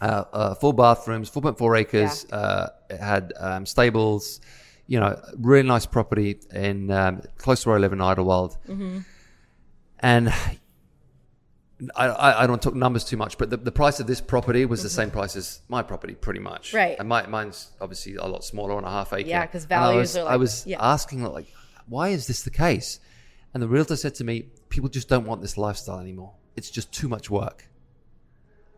uh, 0.00 0.24
uh, 0.32 0.54
full 0.54 0.72
bathrooms, 0.72 1.28
four 1.28 1.42
point 1.42 1.58
four 1.58 1.76
acres. 1.76 2.24
Uh, 2.32 2.70
it 2.90 2.98
had 2.98 3.32
um, 3.38 3.66
stables, 3.66 4.40
you 4.86 4.98
know, 5.00 5.20
really 5.38 5.66
nice 5.68 5.86
property 5.86 6.38
in 6.54 6.90
um, 6.90 7.22
close 7.36 7.62
to 7.62 7.68
where 7.68 7.78
I 7.78 7.80
live 7.80 7.92
in 7.92 7.98
Idyllwild, 7.98 8.56
Mm-hmm. 8.68 8.98
and. 10.00 10.32
I, 11.94 12.06
I, 12.08 12.42
I 12.44 12.46
don't 12.46 12.60
talk 12.60 12.74
numbers 12.74 13.04
too 13.04 13.16
much, 13.16 13.38
but 13.38 13.50
the, 13.50 13.56
the 13.56 13.70
price 13.72 14.00
of 14.00 14.06
this 14.06 14.20
property 14.20 14.64
was 14.66 14.82
the 14.82 14.90
same 14.90 15.10
price 15.10 15.36
as 15.36 15.60
my 15.68 15.82
property, 15.82 16.14
pretty 16.14 16.40
much. 16.40 16.68
Mm-hmm. 16.68 16.76
Right. 16.76 16.96
And 16.98 17.08
my, 17.08 17.26
mine's 17.26 17.70
obviously 17.80 18.16
a 18.16 18.26
lot 18.26 18.44
smaller 18.44 18.74
on 18.74 18.84
a 18.84 18.90
half 18.90 19.12
acre. 19.12 19.28
Yeah, 19.28 19.46
'cause 19.46 19.64
And 19.64 19.72
I 19.74 19.76
values 19.92 20.14
was, 20.14 20.16
are 20.16 20.28
I 20.28 20.36
was 20.36 20.66
yeah. 20.66 20.78
asking 20.80 21.22
like, 21.22 21.46
why 21.86 22.08
is 22.08 22.26
this 22.26 22.42
the 22.42 22.50
case? 22.50 22.98
And 23.54 23.62
the 23.62 23.68
realtor 23.68 23.96
said 23.96 24.14
to 24.16 24.24
me, 24.24 24.46
people 24.68 24.88
just 24.88 25.08
don't 25.08 25.24
want 25.26 25.40
this 25.40 25.56
lifestyle 25.56 26.00
anymore. 26.00 26.32
It's 26.56 26.70
just 26.70 26.92
too 26.92 27.08
much 27.08 27.30
work. 27.30 27.68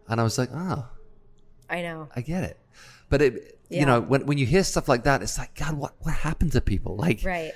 And 0.09 0.21
I 0.21 0.25
was 0.25 0.37
like, 0.39 0.51
ah, 0.53 0.91
I 1.69 1.83
know. 1.83 2.09
I 2.15 2.21
get 2.21 2.45
it. 2.45 2.59
But 3.09 3.23
it, 3.23 3.59
Yeah. 3.69 3.81
you 3.81 3.87
know, 3.87 4.01
when, 4.01 4.27
when 4.27 4.39
you 4.39 4.47
hear 4.47 4.63
stuff 4.63 4.89
like 4.89 5.05
that, 5.05 5.23
it's 5.23 5.39
like, 5.39 5.55
God, 5.55 5.75
what, 5.75 5.95
what 6.01 6.15
happened 6.15 6.53
to 6.53 6.61
people? 6.61 6.97
Like, 6.97 7.23
Right. 7.25 7.53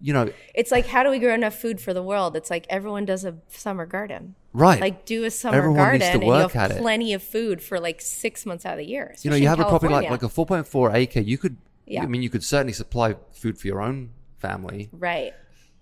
You 0.00 0.12
know, 0.12 0.30
It's 0.54 0.70
like, 0.70 0.86
how 0.86 1.02
do 1.02 1.10
we 1.10 1.18
grow 1.18 1.34
enough 1.34 1.54
food 1.54 1.80
for 1.80 1.94
the 1.94 2.02
world? 2.02 2.36
It's 2.36 2.50
like 2.50 2.66
everyone 2.68 3.04
does 3.04 3.24
a 3.24 3.36
summer 3.48 3.86
garden. 3.86 4.34
right. 4.52 4.80
Like, 4.80 5.04
do 5.06 5.24
a 5.24 5.30
summer 5.30 5.56
Everyone 5.58 5.76
garden, 5.78 5.98
needs 6.00 6.08
to 6.10 6.14
and 6.14 6.22
you 6.22 6.28
work 6.28 6.52
have 6.52 6.70
at 6.70 6.76
it. 6.76 6.80
plenty 6.80 7.12
of 7.14 7.22
food 7.22 7.62
for 7.62 7.80
like 7.80 8.00
six 8.00 8.44
months 8.46 8.66
out 8.66 8.72
of 8.74 8.78
the 8.78 8.86
year. 8.86 9.14
you 9.22 9.30
know, 9.30 9.36
you 9.36 9.48
have 9.48 9.60
a 9.60 9.64
property 9.64 9.92
like, 9.92 10.10
like 10.10 10.22
a 10.22 10.28
4.4 10.28 10.94
acre, 10.94 11.20
you 11.20 11.38
could, 11.38 11.56
Yeah. 11.86 12.02
I 12.02 12.06
mean, 12.06 12.22
you 12.22 12.30
could 12.30 12.44
certainly 12.44 12.72
supply 12.72 13.16
food 13.32 13.58
for 13.58 13.66
your 13.66 13.80
own 13.80 14.10
family 14.38 14.90
right. 14.92 15.32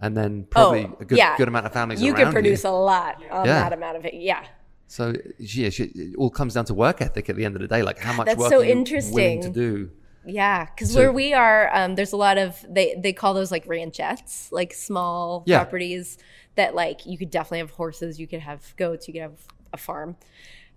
and 0.00 0.16
then 0.16 0.44
probably 0.48 0.84
oh, 0.86 0.96
a 1.00 1.04
good, 1.04 1.18
yeah. 1.18 1.36
good 1.36 1.48
amount 1.48 1.66
of 1.66 1.72
families 1.72 2.00
You 2.00 2.14
could 2.14 2.30
produce 2.32 2.64
a 2.64 2.70
lot 2.70 3.16
on 3.30 3.46
Yeah. 3.46 3.60
that 3.68 3.72
amount 3.72 3.96
of 3.96 4.04
it. 4.04 4.14
Yeah. 4.14 4.44
So 4.86 5.14
yeah, 5.38 5.70
it 5.76 6.14
all 6.16 6.30
comes 6.30 6.54
down 6.54 6.66
to 6.66 6.74
work 6.74 7.00
ethic 7.00 7.28
at 7.30 7.36
the 7.36 7.44
end 7.44 7.56
of 7.56 7.62
the 7.62 7.68
day. 7.68 7.82
Like 7.82 7.98
how 7.98 8.12
much 8.12 8.26
That's 8.26 8.38
work 8.38 8.50
so 8.50 8.58
are 8.58 8.62
you 8.62 8.68
willing 8.68 8.78
interesting. 8.78 9.42
to 9.42 9.48
do? 9.50 9.90
Yeah, 10.26 10.66
because 10.66 10.92
So- 10.92 11.00
where 11.00 11.12
we 11.12 11.32
are, 11.34 11.70
um, 11.74 11.94
there's 11.94 12.12
a 12.12 12.16
lot 12.16 12.38
of 12.38 12.64
they 12.68 12.94
they 12.98 13.12
call 13.12 13.34
those 13.34 13.50
like 13.50 13.66
ranchettes, 13.66 14.50
like 14.52 14.72
small 14.72 15.42
Yeah. 15.46 15.58
properties 15.62 16.18
that 16.56 16.74
like 16.74 17.04
you 17.06 17.18
could 17.18 17.30
definitely 17.30 17.58
have 17.58 17.72
horses, 17.72 18.18
you 18.20 18.26
could 18.26 18.40
have 18.40 18.74
goats, 18.76 19.06
you 19.08 19.12
could 19.14 19.22
have 19.22 19.38
a 19.72 19.76
farm. 19.76 20.16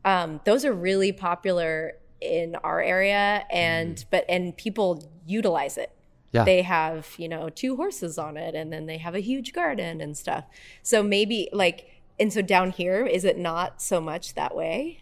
Um, 0.06 0.41
those 0.45 0.66
are 0.66 0.74
really 0.74 1.12
popular 1.12 1.93
in 2.20 2.56
our 2.64 2.82
area, 2.82 3.45
and 3.52 4.04
but 4.10 4.26
and 4.28 4.56
people 4.58 5.04
utilize 5.26 5.78
it. 5.78 5.89
Mm. 5.91 5.93
Yeah. 6.34 6.43
They 6.45 6.62
have 6.64 7.08
you 7.18 7.30
know 7.30 7.50
two 7.50 7.76
horses 7.78 8.18
on 8.18 8.38
it, 8.38 8.56
and 8.56 8.72
then 8.74 8.86
they 8.86 8.98
have 8.98 9.16
a 9.16 9.20
huge 9.20 9.54
garden 9.54 10.02
and 10.02 10.18
stuff. 10.18 10.45
So 10.84 11.04
maybe 11.04 11.50
like 11.54 12.02
and 12.20 12.34
so 12.34 12.41
down 12.41 12.72
here, 12.72 13.06
is 13.06 13.24
it 13.24 13.38
not 13.38 13.82
so 13.82 14.02
much 14.02 14.34
that 14.34 14.56
way? 14.56 15.00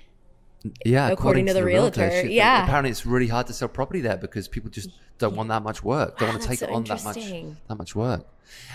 Yeah, 0.85 1.09
according 1.09 1.45
to 1.47 1.53
the 1.53 1.63
realtor, 1.63 2.09
shit, 2.09 2.31
yeah. 2.31 2.63
Apparently, 2.63 2.89
it's 2.91 3.05
really 3.05 3.27
hard 3.27 3.47
to 3.47 3.53
sell 3.53 3.67
property 3.67 4.01
there 4.01 4.17
because 4.17 4.47
people 4.47 4.69
just 4.69 4.89
don't 5.17 5.35
want 5.35 5.49
that 5.49 5.63
much 5.63 5.83
work. 5.83 6.17
Don't 6.17 6.29
Wow, 6.29 6.33
want 6.33 6.41
to 6.43 6.47
ah, 6.47 6.51
take 6.51 6.59
so 6.59 6.73
on 6.73 6.83
that 6.85 7.03
much 7.03 7.15
that 7.67 7.77
much 7.77 7.95
work. 7.95 8.25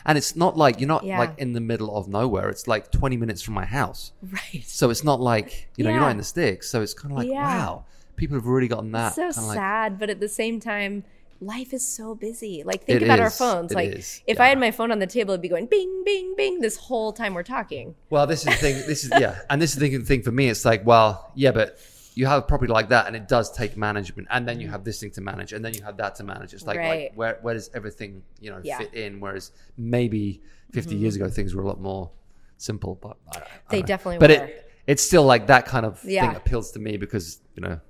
And 0.04 0.18
it's 0.18 0.34
not 0.36 0.56
like 0.56 0.80
you're 0.80 0.88
not 0.88 1.04
Yeah. 1.04 1.18
like 1.18 1.38
in 1.38 1.52
the 1.52 1.60
middle 1.60 1.96
of 1.96 2.08
nowhere. 2.08 2.48
It's 2.48 2.66
like 2.66 2.90
20 2.90 3.16
minutes 3.16 3.40
from 3.42 3.54
my 3.54 3.64
house. 3.64 4.12
right. 4.22 4.62
So 4.66 4.90
it's 4.90 5.04
not 5.04 5.20
like 5.20 5.68
you 5.76 5.84
know 5.84 5.90
you're 5.90 6.00
not 6.00 6.10
in 6.10 6.16
the 6.18 6.24
sticks. 6.24 6.68
So 6.70 6.82
it's 6.82 6.94
kind 6.94 7.12
of 7.12 7.18
like 7.18 7.28
Yeah. 7.28 7.42
wow, 7.44 7.84
people 8.16 8.36
have 8.36 8.46
really 8.46 8.68
gotten 8.68 8.92
that. 8.92 9.14
so 9.14 9.30
kinda 9.30 9.46
like- 9.48 9.56
sad, 9.56 9.98
but 9.98 10.10
at 10.10 10.20
the 10.20 10.28
same 10.28 10.60
time, 10.60 11.04
life 11.40 11.72
is 11.72 11.86
so 11.86 12.14
busy. 12.14 12.62
Like 12.64 12.84
think 12.84 13.00
It 13.00 13.04
about 13.04 13.20
our 13.20 13.30
phones. 13.30 13.72
It 13.72 13.74
like 13.74 13.90
is. 13.90 14.22
if 14.26 14.36
Yeah. 14.36 14.44
I 14.44 14.48
had 14.48 14.58
my 14.58 14.70
phone 14.70 14.92
on 14.92 14.98
the 14.98 15.06
table, 15.06 15.32
it'd 15.32 15.42
be 15.42 15.48
going 15.48 15.66
bing, 15.66 16.02
bing, 16.04 16.34
bing 16.36 16.60
this 16.60 16.76
whole 16.76 17.12
time 17.12 17.34
we're 17.34 17.42
talking. 17.42 17.94
Well, 18.10 18.26
this 18.26 18.40
is 18.40 18.46
the 18.46 18.52
thing. 18.52 18.74
This 18.86 19.04
is 19.04 19.10
yeah, 19.18 19.38
and 19.48 19.60
this 19.60 19.72
is 19.72 19.78
the 19.78 19.98
thing 19.98 20.22
for 20.22 20.30
me. 20.32 20.48
It's 20.48 20.64
like, 20.64 20.84
well, 20.86 21.32
yeah, 21.34 21.52
but 21.52 21.78
you 22.14 22.26
have 22.26 22.38
a 22.40 22.42
property 22.42 22.72
like 22.72 22.88
that, 22.90 23.06
and 23.06 23.16
it 23.16 23.28
does 23.28 23.50
take 23.52 23.76
management, 23.76 24.28
and 24.30 24.46
then 24.46 24.60
you 24.60 24.68
mm. 24.68 24.72
have 24.72 24.84
this 24.84 25.00
thing 25.00 25.10
to 25.12 25.20
manage, 25.20 25.52
and 25.52 25.64
then 25.64 25.72
you 25.74 25.82
have 25.82 25.96
that 25.96 26.16
to 26.16 26.24
manage. 26.24 26.52
It's 26.52 26.66
like, 26.66 26.78
Right. 26.78 26.88
like 27.04 27.12
where 27.14 27.38
where 27.42 27.54
does 27.54 27.70
everything 27.74 28.22
you 28.40 28.50
know 28.50 28.60
Yeah. 28.62 28.78
fit 28.78 28.92
in? 28.94 29.20
Whereas 29.20 29.52
maybe 29.78 30.42
50 30.72 30.96
years 30.96 31.14
mm-hmm. 31.14 31.24
ago 31.24 31.32
things 31.32 31.54
were 31.54 31.62
a 31.62 31.66
lot 31.66 31.80
more 31.80 32.10
simple, 32.58 32.96
but 33.00 33.16
I, 33.32 33.38
I 33.38 33.42
They 33.70 33.80
know. 33.80 33.86
definitely 33.86 34.18
But 34.18 34.30
were. 34.30 34.36
it 34.46 34.66
it's 34.86 35.02
still 35.02 35.24
like 35.24 35.46
that 35.46 35.66
kind 35.66 35.86
of 35.86 36.00
Yeah. 36.04 36.26
thing 36.26 36.36
appeals 36.36 36.72
to 36.72 36.78
me 36.78 36.96
because 36.96 37.40
you 37.54 37.62
know 37.62 37.80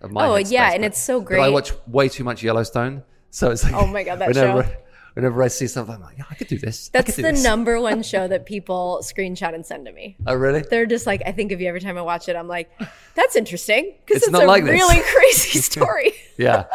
of 0.00 0.10
my 0.10 0.26
Oh, 0.26 0.36
yeah, 0.36 0.72
and 0.72 0.82
but- 0.82 0.86
it's 0.88 0.98
so 0.98 1.20
but 1.20 1.40
I 1.40 1.48
watch 1.48 1.72
way 1.86 2.08
too 2.08 2.24
much 2.24 2.42
Yellowstone, 2.42 3.02
so 3.30 3.50
it's 3.50 3.64
like 3.64 3.74
Oh 3.74 3.86
my 3.86 4.04
God, 4.04 4.16
that 4.20 4.28
whenever, 4.34 4.64
show. 4.64 4.70
Whenever 5.14 5.42
I 5.42 5.48
see 5.48 5.66
something, 5.66 5.96
I'm 5.96 6.00
like, 6.02 6.16
yeah, 6.18 6.24
I 6.30 6.34
could 6.36 6.46
do 6.46 6.58
this. 6.58 6.90
That's 6.90 7.16
do 7.16 7.22
the 7.22 7.32
this. 7.32 7.42
number 7.42 7.80
one 7.90 8.02
show 8.04 8.28
that 8.28 8.46
people 8.46 9.00
screenshot 9.02 9.52
and 9.52 9.66
send 9.66 9.86
to 9.86 9.92
me. 9.92 10.16
Oh, 10.28 10.34
really? 10.34 10.60
They're 10.60 10.86
just 10.86 11.06
like, 11.06 11.22
I 11.26 11.32
think 11.32 11.50
of 11.50 11.60
you 11.60 11.66
every 11.66 11.80
time 11.80 11.98
I 11.98 12.02
watch 12.02 12.28
it. 12.28 12.36
I'm 12.36 12.46
like, 12.46 12.70
that's 13.16 13.34
interesting 13.34 13.94
because 14.06 14.22
It's 14.22 14.28
it's, 14.28 14.38
a 14.40 14.46
like 14.46 14.62
really 14.62 15.02
crazy 15.16 15.58
story. 15.58 16.12
Yeah. 16.36 16.66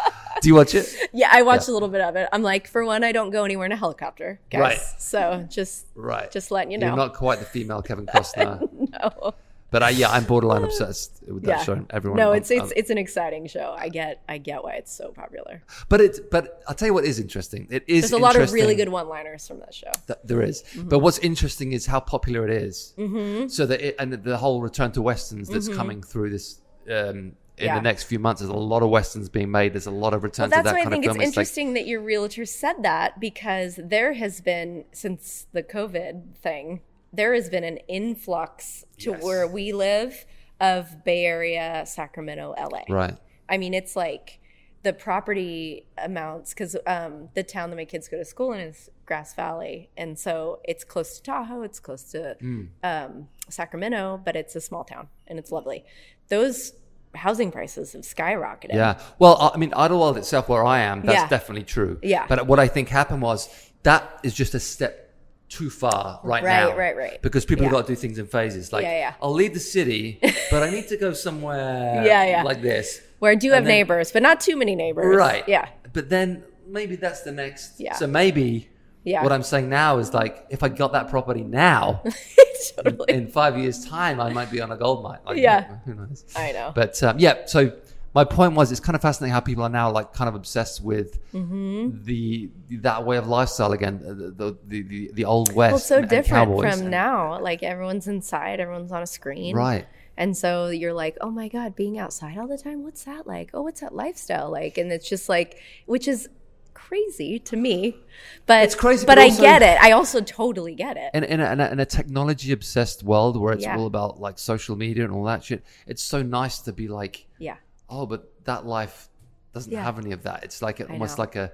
Do 0.42 0.50
you 0.50 0.56
watch 0.56 0.76
it? 0.76 0.94
yeah, 1.14 1.30
I 1.32 1.44
watched 1.44 1.70
Yeah. 1.70 1.72
a 1.72 1.76
little 1.76 1.88
bit 1.88 2.02
of 2.02 2.18
it. 2.18 2.28
I'm 2.34 2.44
like, 2.44 2.68
for 2.68 2.84
one, 2.84 3.06
I 3.06 3.14
don't 3.14 3.30
go 3.30 3.46
anywhere 3.46 3.66
in 3.66 3.72
a 3.72 3.78
helicopter, 3.78 4.42
guys. 4.50 4.60
Right. 4.60 4.80
So 4.98 5.48
just, 5.50 5.86
Right. 5.96 6.30
just 6.30 6.52
letting 6.52 6.72
you 6.72 6.78
know. 6.80 6.88
You're 6.88 6.98
not 6.98 7.14
quite 7.14 7.40
the 7.40 7.46
female 7.46 7.82
Kevin 7.82 8.08
Costner. 8.08 8.68
no. 8.74 9.36
But 9.74 9.82
I, 9.84 9.90
yeah, 9.90 10.10
I'm 10.16 10.24
borderline 10.26 10.64
obsessed 10.64 11.12
with 11.28 11.44
that 11.44 11.50
Yeah. 11.60 11.64
show. 11.68 11.86
Everyone. 11.90 12.18
no, 12.18 12.30
I'm- 12.30 12.38
it's 12.38 12.52
it's 12.52 12.62
I'm- 12.62 12.74
it's 12.80 12.90
an 12.96 12.98
exciting 13.06 13.48
show. 13.48 13.76
I 13.86 13.90
get 13.90 14.22
I 14.30 14.38
get 14.38 14.64
why 14.64 14.74
it's 14.82 14.94
so 15.02 15.06
popular. 15.12 15.56
but 15.90 16.00
it's 16.00 16.20
but 16.36 16.44
I'll 16.68 16.76
tell 16.76 16.88
you 16.90 16.94
what 16.94 17.06
is 17.12 17.20
interesting. 17.20 17.68
It 17.70 17.84
is 17.88 18.04
There's 18.04 18.12
a 18.14 18.24
lot 18.28 18.36
of 18.38 18.54
really 18.54 18.76
good 18.76 18.90
one-liners 18.90 19.48
from 19.48 19.60
that 19.64 19.74
show. 19.74 19.92
that 20.08 20.26
there 20.30 20.42
is. 20.42 20.58
Mm-hmm. 20.64 20.90
But 20.90 21.00
what's 21.00 21.18
interesting 21.20 21.74
is 21.74 21.88
how 21.94 22.00
popular 22.00 22.42
it 22.48 22.52
is. 22.70 22.94
Mm-hmm. 22.98 23.48
So 23.48 23.66
that 23.66 23.80
it, 23.82 23.96
and 24.00 24.14
the 24.14 24.38
whole 24.38 24.62
return 24.62 24.92
to 24.94 25.02
westerns 25.02 25.50
that's 25.50 25.68
coming 25.80 26.02
through 26.04 26.30
this 26.30 26.62
um, 26.88 26.94
in 26.94 27.36
Mm-hmm. 27.56 27.66
Yeah. 27.66 27.76
the 27.76 27.82
next 27.82 28.04
few 28.06 28.18
months. 28.18 28.42
There's 28.42 28.50
a 28.50 28.56
lot 28.74 28.82
of 28.82 28.90
westerns 28.90 29.30
being 29.30 29.52
made. 29.52 29.74
There's 29.74 29.86
a 29.86 29.92
lot 29.92 30.16
of 30.16 30.24
return 30.24 30.50
Well, 30.50 30.60
to 30.60 30.64
that's 30.64 30.74
that 30.74 30.74
why 30.74 30.88
I 30.88 30.90
think 30.90 31.06
it's 31.06 31.24
interesting 31.30 31.74
that 31.76 31.86
your 31.86 32.02
realtor 32.02 32.46
said 32.48 32.78
that 32.82 33.20
because 33.20 33.80
there 33.96 34.14
has 34.14 34.42
been 34.42 34.86
since 34.92 35.46
the 35.54 35.62
COVID 35.62 36.36
thing, 36.38 36.82
there 37.14 37.34
has 37.34 37.50
been 37.50 37.64
an 37.64 37.78
influx 37.88 38.84
to 39.00 39.12
Yes. 39.12 39.24
where 39.24 39.48
we 39.48 39.72
live 39.72 40.26
of 40.60 41.04
Bay 41.04 41.26
Area, 41.26 41.84
Sacramento, 41.86 42.54
LA. 42.58 42.84
right. 42.90 43.16
I 43.50 43.58
mean, 43.58 43.74
it's 43.74 43.96
like 43.96 44.40
the 44.84 44.94
property 44.94 45.86
amounts 45.98 46.54
because 46.54 46.76
um, 46.88 47.30
the 47.36 47.44
town 47.44 47.70
that 47.70 47.76
my 47.76 47.86
kids 47.86 48.08
go 48.10 48.18
to 48.18 48.26
school 48.26 48.52
in 48.54 48.60
is 48.62 48.90
Grass 49.06 49.34
Valley, 49.34 49.90
and 49.96 50.18
so 50.18 50.60
it's 50.66 50.84
close 50.84 51.18
to 51.18 51.24
Tahoe, 51.24 51.62
it's 51.62 51.80
close 51.80 52.04
to 52.12 52.36
Mm. 52.42 52.68
um, 52.84 53.28
Sacramento, 53.50 54.22
but 54.26 54.36
it's 54.36 54.56
a 54.56 54.62
small 54.62 54.84
town 54.84 55.08
and 55.28 55.38
it's 55.40 55.52
lovely. 55.52 55.86
Those 56.30 56.74
housing 57.16 57.52
prices 57.52 57.94
have 57.94 58.02
skyrocketed. 58.02 58.74
Yeah. 58.74 59.00
Well, 59.20 59.38
I 59.40 59.52
I 59.54 59.58
mean, 59.58 59.72
Idyllwild 59.72 60.18
itself, 60.18 60.50
where 60.50 60.66
I 60.66 60.80
am, 60.80 61.02
that's 61.04 61.22
Yeah. 61.22 61.28
definitely 61.28 61.64
true. 61.66 62.00
Yeah. 62.02 62.26
But 62.28 62.48
what 62.48 62.60
I 62.60 62.68
think 62.68 62.90
happened 62.90 63.22
was 63.22 63.50
that 63.84 64.20
is 64.24 64.34
just 64.34 64.56
a 64.56 64.60
step 64.60 65.13
too 65.58 65.70
far 65.70 66.20
right, 66.24 66.44
Right, 66.44 66.70
now. 66.70 66.76
right, 66.76 66.96
right. 66.98 67.22
Because 67.22 67.46
people 67.46 67.64
have 67.66 67.72
got 67.74 67.88
to 67.88 67.94
do 67.94 67.96
things 67.96 68.18
in 68.18 68.28
phases. 68.28 68.74
Like, 68.74 68.84
Yeah, 68.84 68.98
yeah. 69.04 69.14
I'll 69.22 69.34
leave 69.34 69.54
the 69.54 69.60
city, 69.60 70.20
but 70.52 70.64
I 70.64 70.70
need 70.70 70.88
to 70.90 70.98
go 70.98 71.14
somewhere 71.14 72.04
Yeah, 72.06 72.24
yeah. 72.26 72.44
like 72.44 72.62
this. 72.62 73.02
Where 73.20 73.32
I 73.32 73.36
do 73.36 73.52
have 73.52 73.64
then- 73.64 73.76
neighbors, 73.76 74.12
but 74.12 74.22
not 74.24 74.40
too 74.42 74.56
many 74.58 74.76
neighbors. 74.76 75.16
Right. 75.16 75.44
Yeah. 75.48 75.68
But 75.94 76.10
then 76.10 76.44
maybe 76.68 76.96
that's 76.96 77.22
the 77.22 77.32
next. 77.32 77.80
Yeah. 77.80 77.94
So 77.96 78.08
maybe 78.08 78.70
Yeah. 79.04 79.22
what 79.24 79.32
I'm 79.32 79.44
saying 79.44 79.70
now 79.70 80.00
is 80.00 80.14
like, 80.14 80.46
if 80.50 80.64
I 80.64 80.70
got 80.70 80.92
that 80.94 81.10
property 81.10 81.44
now, 81.44 82.02
totally. 82.76 83.14
in 83.14 83.28
five 83.28 83.58
years' 83.58 83.86
time, 83.86 84.20
I 84.20 84.30
might 84.34 84.50
be 84.52 84.60
on 84.62 84.72
a 84.72 84.78
gold 84.78 85.04
mine. 85.04 85.20
Like, 85.26 85.38
Yeah. 85.38 85.78
Who 85.86 85.94
knows? 85.94 86.26
I 86.36 86.52
know. 86.52 86.72
But 86.74 87.02
um, 87.04 87.20
yeah, 87.20 87.46
so 87.46 87.72
my 88.16 88.24
point 88.24 88.54
was, 88.54 88.72
it's 88.72 88.80
kind 88.80 88.96
of 88.96 89.02
fascinating 89.02 89.34
how 89.34 89.40
people 89.40 89.64
are 89.64 89.70
now 89.70 89.92
like 89.92 90.14
kind 90.14 90.28
of 90.30 90.36
obsessed 90.36 90.84
with 90.84 91.20
Mm-hmm. 91.34 92.04
the 92.04 92.50
that 92.82 93.06
way 93.06 93.18
of 93.18 93.28
lifestyle 93.28 93.72
again, 93.72 94.00
the 94.04 94.56
the 94.68 94.84
the, 94.84 95.12
the, 95.14 95.26
old 95.26 95.54
west. 95.56 95.72
well, 95.72 95.80
so 95.80 95.96
and- 95.96 96.04
and 96.04 96.10
different 96.10 96.48
cowboys 96.50 96.74
from 96.74 96.82
and- 96.84 96.92
now. 96.92 97.40
Like 97.42 97.64
everyone's 97.64 98.08
inside, 98.08 98.60
everyone's 98.60 98.92
on 98.92 99.02
a 99.04 99.08
screen. 99.08 99.56
Right. 99.56 99.86
And 100.16 100.38
so 100.38 100.68
you're 100.68 100.94
like, 100.94 101.18
oh 101.22 101.32
my 101.32 101.48
God, 101.48 101.76
being 101.76 101.98
outside 101.98 102.38
all 102.38 102.48
the 102.48 102.58
time, 102.58 102.84
what's 102.84 103.04
that 103.06 103.26
like? 103.26 103.50
Oh, 103.54 103.64
what's 103.64 103.82
that 103.82 103.96
lifestyle 103.96 104.52
like? 104.52 104.78
And 104.78 104.92
it's 104.92 105.10
just 105.10 105.28
like, 105.28 105.58
which 105.88 106.08
is 106.08 106.30
crazy 106.76 107.40
to 107.40 107.56
me. 107.56 107.98
But 108.46 108.64
It's 108.64 108.76
crazy, 108.76 109.06
but, 109.08 109.16
but 109.16 109.20
I 109.24 109.30
get 109.30 109.62
it. 109.64 109.82
I 109.82 109.92
also 109.92 110.22
totally 110.22 110.76
get 110.76 110.98
it. 110.98 111.10
In, 111.16 111.24
in, 111.24 111.40
a, 111.40 111.52
in, 111.54 111.60
a, 111.60 111.68
in 111.72 111.80
a 111.80 111.86
technology 111.86 112.52
obsessed 112.52 113.02
world 113.04 113.38
where 113.40 113.54
it's 113.54 113.64
Yeah. 113.64 113.76
all 113.78 113.88
about 113.88 114.20
like 114.20 114.38
social 114.38 114.76
media 114.76 115.04
and 115.04 115.14
all 115.14 115.24
that 115.24 115.44
shit, 115.44 115.64
it's 115.88 116.04
so 116.04 116.22
nice 116.22 116.60
to 116.60 116.74
be 116.74 116.88
like, 116.88 117.26
yeah. 117.40 117.56
Oh, 117.94 118.06
but 118.06 118.22
that 118.46 118.66
life 118.66 119.10
doesn't 119.54 119.72
Yeah. 119.72 119.84
have 119.84 119.98
any 120.00 120.12
of 120.12 120.24
that. 120.24 120.44
It's 120.44 120.62
like 120.62 120.82
almost 120.90 121.18
like 121.20 121.36
a 121.36 121.52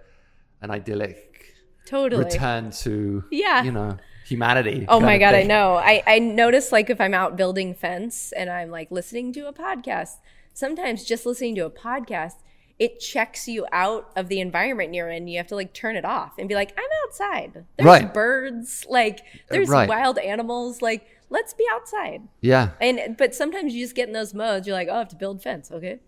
an 0.62 0.72
idyllic 0.72 1.56
Totally. 1.86 2.24
return 2.26 2.72
to 2.84 3.24
Yeah. 3.32 3.64
you 3.64 3.72
know 3.72 3.98
humanity. 4.26 4.86
Oh 4.88 5.00
my 5.00 5.18
god, 5.18 5.36
I 5.36 5.44
know. 5.44 5.76
I 5.76 6.04
I 6.08 6.20
notice 6.20 6.72
like 6.72 6.90
if 6.90 7.00
I'm 7.02 7.14
out 7.14 7.36
building 7.36 7.74
fence 7.74 8.32
and 8.40 8.50
I'm 8.50 8.70
like 8.72 8.90
listening 8.92 9.34
to 9.34 9.42
a 9.48 9.54
podcast, 9.54 10.14
sometimes 10.54 11.04
just 11.06 11.26
listening 11.26 11.56
to 11.56 11.66
a 11.66 11.70
podcast, 11.72 12.36
it 12.78 13.00
checks 13.00 13.48
you 13.48 13.66
out 13.72 14.10
of 14.16 14.28
the 14.30 14.40
environment 14.40 14.94
you're 14.94 15.10
in. 15.10 15.28
You 15.28 15.38
have 15.38 15.48
to 15.48 15.56
like 15.56 15.74
turn 15.74 15.96
it 15.96 16.06
off 16.06 16.34
and 16.40 16.48
be 16.48 16.56
like, 16.56 16.72
I'm 16.78 16.92
outside. 17.06 17.66
There's 17.78 17.86
Right. 17.86 18.14
birds, 18.14 18.86
like 18.90 19.20
uh, 19.20 19.38
there's 19.54 19.70
right. 19.70 19.90
wild 19.90 20.18
animals, 20.18 20.82
like 20.82 21.04
let's 21.30 21.54
be 21.54 21.66
outside. 21.72 22.22
Yeah. 22.42 22.72
And 22.82 23.16
but 23.18 23.34
sometimes 23.36 23.74
you 23.74 23.84
just 23.84 23.96
get 23.96 24.08
in 24.08 24.14
those 24.14 24.34
modes. 24.34 24.68
You're 24.68 24.76
like, 24.76 24.88
oh, 24.90 24.96
I 24.96 24.98
have 25.00 25.10
to 25.10 25.16
build 25.16 25.42
fence. 25.44 25.72
Okay, 25.72 26.00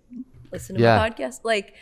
listen 0.51 0.75
to 0.75 0.81
Yeah. 0.81 1.03
a 1.05 1.09
podcast. 1.11 1.41
Like, 1.43 1.75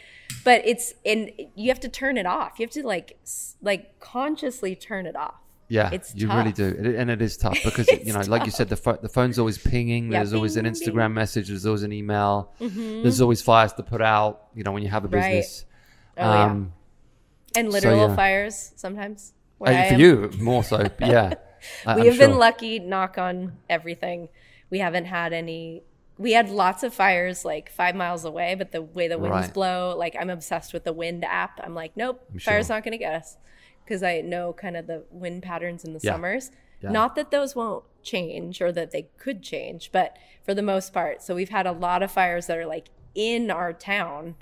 but 0.43 0.61
it's 0.65 0.93
and 1.05 1.31
you 1.55 1.69
have 1.69 1.79
to 1.81 1.89
turn 1.89 2.17
it 2.17 2.25
off. 2.25 2.53
You 2.59 2.65
have 2.65 2.71
to 2.73 2.85
like 2.85 3.17
like 3.61 3.99
consciously 3.99 4.75
turn 4.75 5.05
it 5.05 5.15
off. 5.15 5.35
Yeah, 5.71 5.91
It's 5.93 6.15
you 6.15 6.27
really 6.27 6.51
do, 6.51 6.65
It- 6.65 6.95
and 6.95 7.11
it 7.11 7.21
is 7.21 7.37
tough 7.37 7.59
because 7.63 7.87
you 7.89 8.11
know, 8.11 8.21
like 8.21 8.43
you 8.45 8.49
said, 8.51 8.69
the 8.69 8.75
pho- 8.75 8.97
the 8.99 9.07
phone's 9.09 9.37
always 9.37 9.59
pinging. 9.59 10.05
Yeah, 10.11 10.17
There's 10.19 10.33
always 10.33 10.57
an 10.57 10.65
Instagram 10.65 11.09
ping. 11.09 11.13
message. 11.13 11.47
There's 11.49 11.67
always 11.67 11.83
an 11.83 11.93
email. 11.93 12.51
There's 12.59 13.21
always 13.21 13.43
fires 13.43 13.73
to 13.73 13.83
put 13.83 14.01
out. 14.01 14.47
You 14.55 14.63
know, 14.63 14.71
when 14.71 14.81
you 14.81 14.89
have 14.89 15.05
a 15.05 15.07
business. 15.07 15.65
Right. 16.17 16.25
Oh, 16.25 16.33
yeah. 16.33 16.43
um, 16.45 16.73
And 17.55 17.71
literal 17.71 18.09
yeah. 18.09 18.15
fires 18.15 18.73
sometimes. 18.75 19.33
uh, 19.63 19.89
for 19.89 19.93
you 19.93 20.31
more 20.39 20.63
so, 20.63 20.87
yeah. 20.99 21.33
I- 21.85 21.95
we 21.95 22.01
I'm 22.01 22.07
have 22.07 22.17
been 22.17 22.37
lucky. 22.37 22.79
Knock 22.79 23.17
on 23.17 23.57
everything. 23.69 24.29
We 24.69 24.79
haven't 24.79 25.05
had 25.05 25.33
any. 25.33 25.83
We 26.17 26.33
had 26.33 26.49
lots 26.49 26.83
of 26.83 26.93
fires 26.93 27.45
like 27.45 27.71
five 27.71 27.95
miles 27.95 28.25
away, 28.25 28.53
but 28.55 28.71
the 28.73 28.81
way 28.81 29.07
the 29.07 29.17
winds 29.17 29.47
Right. 29.47 29.53
blow, 29.53 29.95
like 29.97 30.15
I'm 30.19 30.29
obsessed 30.29 30.73
with 30.73 30.83
the 30.83 30.91
wind 30.91 31.23
app. 31.23 31.59
I'm 31.63 31.73
like, 31.73 31.95
nope, 31.95 32.21
I'm 32.33 32.39
fire's 32.39 32.67
sure. 32.67 32.75
not 32.75 32.83
going 32.83 32.91
to 32.91 32.97
get 32.97 33.13
us 33.13 33.37
because 33.85 34.03
I 34.03 34.19
know 34.21 34.51
kind 34.51 34.75
of 34.75 34.85
the 34.85 35.03
wind 35.11 35.43
patterns 35.43 35.85
in 35.85 35.93
the 35.93 35.99
Yeah. 36.03 36.11
summers. 36.11 36.51
Yeah. 36.81 36.91
Not 36.91 37.15
that 37.15 37.31
those 37.31 37.55
won't 37.55 37.85
change 38.03 38.61
or 38.61 38.71
that 38.73 38.91
they 38.91 39.03
could 39.17 39.41
change, 39.41 39.91
but 39.93 40.17
for 40.43 40.53
the 40.53 40.61
most 40.61 40.93
part. 40.93 41.21
So 41.21 41.35
we've 41.35 41.49
had 41.49 41.65
a 41.65 41.71
lot 41.71 42.03
of 42.03 42.11
fires 42.11 42.47
that 42.47 42.57
are 42.57 42.65
like 42.65 42.89
in 43.15 43.49
our 43.49 43.71
town, 43.71 44.35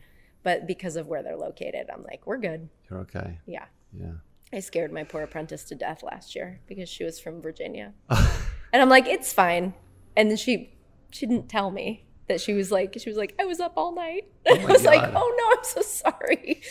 but 0.43 0.65
because 0.65 0.95
of 0.95 1.07
where 1.07 1.21
they're 1.21 1.37
located, 1.37 1.89
I'm 1.93 2.03
like, 2.03 2.25
we're 2.25 2.37
good. 2.37 2.69
You're 2.89 2.99
okay. 3.01 3.37
Yeah. 3.45 3.65
Yeah. 3.93 4.13
I 4.53 4.59
scared 4.59 4.91
my 4.93 5.03
poor 5.03 5.23
apprentice 5.23 5.63
to 5.65 5.75
death 5.75 6.03
last 6.03 6.35
year 6.35 6.61
because 6.67 6.87
she 6.89 7.03
was 7.03 7.19
from 7.19 7.41
Virginia. 7.41 7.93
and 8.09 8.81
I'm 8.81 8.89
like, 8.89 9.05
it's 9.07 9.33
fine. 9.33 9.73
And 10.15 10.29
then 10.29 10.37
she 10.37 10.73
she 11.11 11.25
didn't 11.25 11.47
tell 11.49 11.69
me 11.71 12.05
that 12.27 12.41
she 12.41 12.53
was 12.53 12.71
like 12.71 12.95
she 12.99 13.09
was 13.09 13.17
like, 13.17 13.35
I 13.39 13.45
was 13.45 13.59
up 13.59 13.73
all 13.77 13.93
night. 13.93 14.25
I 14.49 14.57
my 14.59 14.65
was 14.71 14.83
like, 14.85 15.01
oh 15.03 15.35
no, 15.37 15.57
I'm 15.57 15.63
so 15.63 15.81
sorry. 15.81 16.61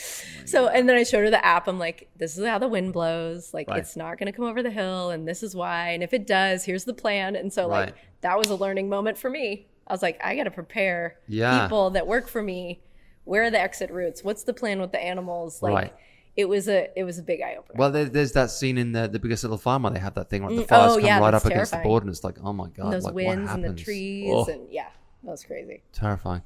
so 0.45 0.67
and 0.67 0.89
then 0.89 0.95
I 0.97 1.03
showed 1.03 1.23
her 1.23 1.29
the 1.29 1.43
app. 1.45 1.67
I'm 1.67 1.77
like, 1.79 2.09
this 2.15 2.37
is 2.37 2.45
how 2.45 2.57
the 2.59 2.67
wind 2.67 2.93
blows. 2.93 3.53
Like 3.53 3.67
Right. 3.69 3.79
it's 3.79 3.95
not 3.95 4.17
gonna 4.17 4.31
come 4.33 4.45
over 4.45 4.63
the 4.63 4.71
hill 4.71 5.11
and 5.11 5.27
this 5.27 5.43
is 5.43 5.55
why. 5.55 5.89
And 5.89 6.01
if 6.03 6.13
it 6.13 6.25
does, 6.27 6.65
here's 6.65 6.83
the 6.85 6.93
plan. 6.95 7.35
And 7.35 7.53
so 7.53 7.69
Right. 7.69 7.87
like 7.87 7.95
that 8.21 8.37
was 8.37 8.49
a 8.49 8.55
learning 8.55 8.89
moment 8.89 9.17
for 9.19 9.29
me. 9.29 9.67
I 9.85 9.93
was 9.93 10.01
like, 10.01 10.19
I 10.23 10.35
gotta 10.35 10.51
prepare 10.51 11.17
Yeah. 11.27 11.61
people 11.63 11.91
that 11.91 12.07
work 12.07 12.27
for 12.27 12.41
me. 12.41 12.81
Where 13.23 13.43
are 13.43 13.51
the 13.51 13.59
exit 13.59 13.91
routes? 13.91 14.23
What's 14.23 14.43
the 14.43 14.53
plan 14.53 14.79
with 14.81 14.91
the 14.91 14.99
animals? 15.03 15.61
Like 15.61 15.73
Right. 15.73 15.93
It 16.37 16.47
was 16.47 16.69
a 16.69 16.87
it 16.97 17.03
was 17.03 17.17
a 17.17 17.23
big 17.23 17.41
eye 17.41 17.55
opener. 17.57 17.77
Well, 17.77 17.91
there, 17.91 18.05
there's 18.05 18.31
that 18.33 18.51
scene 18.51 18.77
in 18.77 18.93
the 18.93 19.07
the 19.07 19.19
biggest 19.19 19.43
little 19.43 19.57
farm 19.57 19.83
where 19.83 19.91
they 19.91 19.99
have 19.99 20.13
that 20.13 20.29
thing 20.29 20.43
like 20.43 20.55
the 20.55 20.61
Mm, 20.61 20.67
fires 20.67 20.91
oh, 20.93 20.95
come 20.95 21.05
yeah, 21.05 21.19
right 21.19 21.33
up 21.33 21.43
that's 21.43 21.45
against 21.53 21.71
the 21.71 21.79
board, 21.79 22.03
and 22.03 22.09
it's 22.11 22.23
like, 22.23 22.37
oh 22.43 22.53
my 22.53 22.69
god, 22.69 22.85
and 22.85 22.93
those 22.93 23.03
like, 23.03 23.15
what 23.15 23.25
winds 23.25 23.51
and 23.51 23.63
the 23.63 23.73
trees 23.73 24.31
Oh, 24.33 24.45
and 24.45 24.71
yeah 24.71 24.87
that 25.23 25.31
was 25.31 25.43
crazy. 25.43 25.81
Terrifying. 25.91 26.43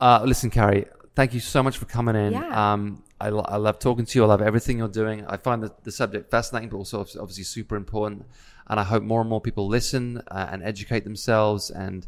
Uh, 0.00 0.22
listen, 0.24 0.48
Carrie, 0.50 0.86
thank 1.14 1.34
you 1.34 1.40
so 1.40 1.62
much 1.62 1.76
for 1.78 1.84
coming 1.84 2.16
in. 2.16 2.32
Yeah. 2.32 2.72
Um, 2.72 3.02
I, 3.20 3.28
lo- 3.30 3.44
I 3.46 3.56
love 3.56 3.78
talking 3.78 4.04
to 4.04 4.18
you. 4.18 4.24
I 4.24 4.28
love 4.28 4.42
everything 4.42 4.78
you're 4.78 4.88
doing. 4.88 5.24
I 5.26 5.36
find 5.36 5.62
the, 5.62 5.72
the 5.82 5.92
subject 5.92 6.30
fascinating, 6.30 6.68
but 6.68 6.76
also 6.76 7.00
obviously 7.00 7.44
super 7.44 7.76
important. 7.76 8.26
And 8.68 8.78
I 8.80 8.82
hope 8.82 9.02
more 9.02 9.20
and 9.20 9.28
more 9.30 9.40
people 9.40 9.66
listen 9.68 10.22
uh, 10.30 10.48
and 10.50 10.62
educate 10.62 11.04
themselves 11.04 11.70
and 11.70 12.06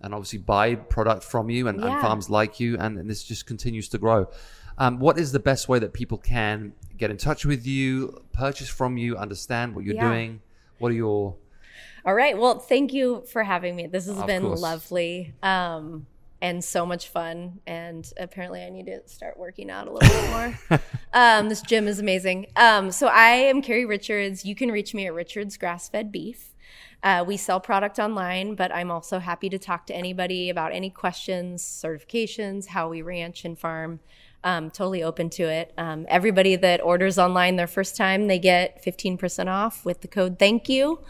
and 0.00 0.12
obviously 0.12 0.38
buy 0.38 0.74
product 0.74 1.24
from 1.24 1.48
you 1.48 1.66
and, 1.66 1.80
and 1.82 2.00
farms 2.00 2.28
like 2.28 2.60
you. 2.60 2.76
And, 2.78 2.98
and 2.98 3.08
this 3.08 3.24
just 3.24 3.46
continues 3.46 3.88
to 3.90 3.98
grow. 3.98 4.28
Um, 4.78 4.98
what 4.98 5.18
is 5.18 5.32
the 5.32 5.38
best 5.40 5.68
way 5.68 5.78
that 5.78 5.92
people 5.92 6.18
can 6.18 6.72
get 6.96 7.10
in 7.10 7.16
touch 7.16 7.44
with 7.44 7.66
you, 7.66 8.22
purchase 8.32 8.68
from 8.68 8.96
you, 8.96 9.16
understand 9.16 9.74
what 9.74 9.84
you're 9.84 9.94
Yeah. 9.94 10.08
doing? 10.08 10.40
What 10.78 10.90
are 10.92 10.94
your 10.96 11.36
All 12.06 12.14
right. 12.14 12.36
Well, 12.36 12.58
thank 12.58 12.92
you 12.92 13.22
for 13.32 13.42
having 13.44 13.74
me. 13.76 13.86
This 13.86 14.06
has 14.06 14.18
Of 14.18 14.26
been 14.26 14.42
course. 14.42 14.60
lovely 14.60 15.32
um, 15.42 16.06
and 16.42 16.62
so 16.62 16.84
much 16.84 17.08
fun. 17.08 17.60
And 17.66 18.06
apparently, 18.18 18.62
I 18.62 18.68
need 18.68 18.86
to 18.86 19.00
start 19.08 19.38
working 19.38 19.70
out 19.70 19.88
a 19.88 19.90
little 19.92 20.08
bit 20.10 20.30
more. 20.30 20.80
Um, 21.14 21.48
this 21.48 21.62
gym 21.62 21.86
is 21.86 22.00
amazing. 22.00 22.46
Um, 22.56 22.90
so, 22.90 23.06
I 23.06 23.28
am 23.28 23.62
Carrie 23.62 23.86
Richards. 23.86 24.44
You 24.44 24.54
can 24.56 24.70
reach 24.72 24.92
me 24.94 25.06
at 25.06 25.14
Richards 25.14 25.56
Grass 25.56 25.88
Fed 25.88 26.10
Beef. 26.12 26.52
Uh, 27.04 27.24
we 27.26 27.36
sell 27.36 27.60
product 27.60 27.98
online, 28.00 28.54
but 28.56 28.74
I'm 28.74 28.90
also 28.90 29.20
happy 29.20 29.48
to 29.50 29.58
talk 29.58 29.86
to 29.86 29.94
anybody 29.94 30.50
about 30.50 30.72
any 30.72 30.90
questions, 30.90 31.62
certifications, 31.62 32.66
how 32.66 32.88
we 32.88 33.00
ranch 33.00 33.44
and 33.44 33.56
farm. 33.58 34.00
Um, 34.44 34.70
totally 34.70 35.02
open 35.02 35.30
to 35.30 35.44
it. 35.44 35.72
Um, 35.78 36.04
everybody 36.08 36.54
that 36.56 36.82
orders 36.82 37.18
online 37.18 37.56
their 37.56 37.66
first 37.66 37.96
time, 37.96 38.26
they 38.28 38.38
get 38.38 38.84
15% 38.84 39.48
off 39.48 39.84
with 39.86 40.02
the 40.02 40.08
code 40.08 40.38
thank 40.38 40.68
you. 40.68 41.00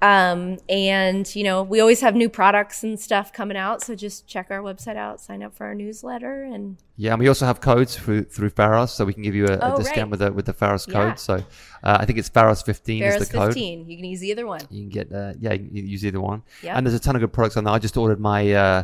Um, 0.00 0.58
and 0.68 1.34
you 1.34 1.42
know, 1.42 1.64
we 1.64 1.80
always 1.80 2.00
have 2.02 2.14
new 2.14 2.28
products 2.28 2.84
and 2.84 3.00
stuff 3.00 3.32
coming 3.32 3.56
out. 3.56 3.82
So 3.82 3.96
just 3.96 4.28
check 4.28 4.46
our 4.50 4.60
website 4.60 4.94
out, 4.96 5.20
sign 5.20 5.42
up 5.42 5.56
for 5.56 5.66
our 5.66 5.74
newsletter 5.74 6.44
and 6.44 6.76
Yeah, 6.96 7.12
and 7.14 7.20
we 7.20 7.26
also 7.26 7.46
have 7.46 7.60
codes 7.60 7.96
through 7.96 8.24
through 8.24 8.50
Pharos, 8.50 8.92
so 8.92 9.04
we 9.04 9.12
can 9.12 9.24
give 9.24 9.34
you 9.34 9.46
a, 9.46 9.54
a 9.54 9.74
Oh, 9.74 9.76
discount 9.76 9.96
right. 9.98 10.10
with 10.10 10.20
the 10.20 10.32
with 10.32 10.46
the 10.46 10.52
Pharos 10.52 10.86
code. 10.86 10.94
Yeah. 10.94 11.14
So 11.16 11.34
uh, 11.82 11.96
I 12.00 12.04
think 12.06 12.20
it's 12.20 12.30
Faros15 12.30 13.02
is 13.02 13.28
the 13.28 13.32
code. 13.38 13.46
15. 13.54 13.88
You 13.88 13.96
can 13.96 14.04
use 14.04 14.22
either 14.22 14.46
one. 14.46 14.60
You 14.70 14.82
can 14.82 14.88
get 14.90 15.12
uh, 15.12 15.32
yeah, 15.40 15.54
you 15.54 15.68
can 15.68 15.88
use 15.88 16.06
either 16.06 16.20
one. 16.20 16.42
Yep. 16.62 16.76
And 16.76 16.86
there's 16.86 16.94
a 16.94 17.00
ton 17.00 17.16
of 17.16 17.20
good 17.20 17.32
products 17.32 17.56
on 17.56 17.64
there. 17.64 17.74
I 17.74 17.80
just 17.80 17.96
ordered 17.96 18.20
my 18.20 18.52
uh, 18.52 18.82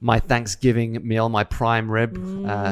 my 0.00 0.18
Thanksgiving 0.18 1.06
meal, 1.06 1.28
my 1.28 1.44
prime 1.44 1.90
rib, 1.90 2.16
uh, 2.16 2.20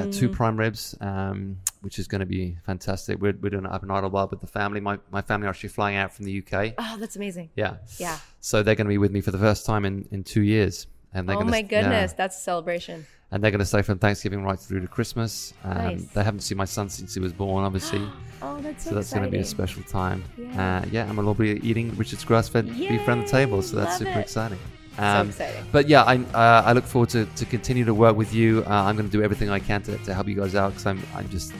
Mm. 0.05 0.15
two 0.19 0.29
prime 0.29 0.57
ribs, 0.57 0.97
um, 1.01 1.59
which 1.83 1.99
is 1.99 2.09
going 2.09 2.21
to 2.21 2.27
be 2.27 2.57
fantastic. 2.65 3.21
We're, 3.21 3.35
we're 3.41 3.51
doing 3.51 3.67
it 3.67 3.71
up 3.71 3.83
in 3.83 3.91
Idyllwild 3.91 4.31
with 4.31 4.41
the 4.41 4.47
family. 4.47 4.81
My 4.81 4.99
my 5.11 5.21
family 5.23 5.47
are 5.47 5.51
actually 5.51 5.69
flying 5.71 5.97
out 5.97 6.13
from 6.15 6.25
the 6.25 6.39
UK. 6.43 6.75
Oh, 6.79 6.97
that's 6.99 7.17
amazing. 7.17 7.51
Yeah. 7.55 7.77
Yeah. 7.99 8.19
So 8.41 8.63
they're 8.63 8.75
going 8.75 8.87
to 8.87 8.89
be 8.89 8.99
with 8.99 9.13
me 9.13 9.21
for 9.21 9.31
the 9.31 9.39
first 9.39 9.67
time 9.67 9.85
in, 9.85 10.09
in 10.11 10.25
two 10.25 10.43
years. 10.43 10.87
And 11.15 11.29
they're 11.29 11.37
Oh 11.37 11.41
gonna, 11.41 11.51
my 11.51 11.59
yeah 11.59 11.63
goodness, 11.83 12.13
that's 12.13 12.37
a 12.37 12.41
celebration. 12.41 13.07
and 13.31 13.43
they're 13.43 13.51
going 13.51 13.61
to 13.61 13.65
stay 13.67 13.81
from 13.83 13.99
Thanksgiving 13.99 14.43
right 14.43 14.59
through 14.59 14.81
to 14.81 14.87
Christmas. 14.89 15.55
Um, 15.65 15.75
Nice. 15.79 16.05
They 16.15 16.23
haven't 16.23 16.41
seen 16.41 16.59
my 16.59 16.67
son 16.67 16.89
since 16.91 17.15
he 17.15 17.21
was 17.21 17.33
born, 17.33 17.65
obviously, 17.65 18.01
Oh, 18.43 18.59
that's 18.61 18.85
so, 18.85 18.91
so 18.91 18.95
that's 18.97 19.11
going 19.13 19.25
to 19.25 19.31
be 19.31 19.39
a 19.39 19.45
special 19.45 19.83
time. 19.85 20.23
Yeah. 20.37 20.81
Uh, 20.83 20.87
yeah, 20.91 21.07
and 21.09 21.17
we'll 21.17 21.29
all 21.29 21.35
be 21.35 21.61
eating 21.67 21.95
Richard's 21.97 22.25
grass-fed 22.25 22.67
beef 22.77 23.07
around 23.09 23.21
the 23.21 23.27
table, 23.27 23.61
so 23.63 23.77
that's 23.77 23.99
Yay, 24.01 24.07
super 24.07 24.19
it. 24.19 24.23
exciting. 24.23 24.59
So 24.99 25.05
Um, 25.05 25.29
exciting. 25.29 25.65
but 25.71 25.89
yeah, 25.89 26.03
I 26.03 26.17
uh, 26.35 26.63
I 26.67 26.73
look 26.73 26.85
forward 26.85 27.11
to, 27.11 27.25
to 27.27 27.45
continue 27.45 27.85
to 27.85 27.95
work 27.95 28.17
with 28.17 28.35
you. 28.35 28.65
Uh, 28.67 28.71
I'm 28.87 28.97
going 28.97 29.09
to 29.09 29.13
do 29.13 29.23
everything 29.23 29.49
I 29.49 29.61
can 29.61 29.81
to, 29.83 29.97
to 29.99 30.13
help 30.15 30.27
you 30.29 30.35
guys 30.35 30.55
out 30.55 30.71
because 30.71 30.87
I'm 30.87 31.01
I'm 31.15 31.29
just 31.29 31.53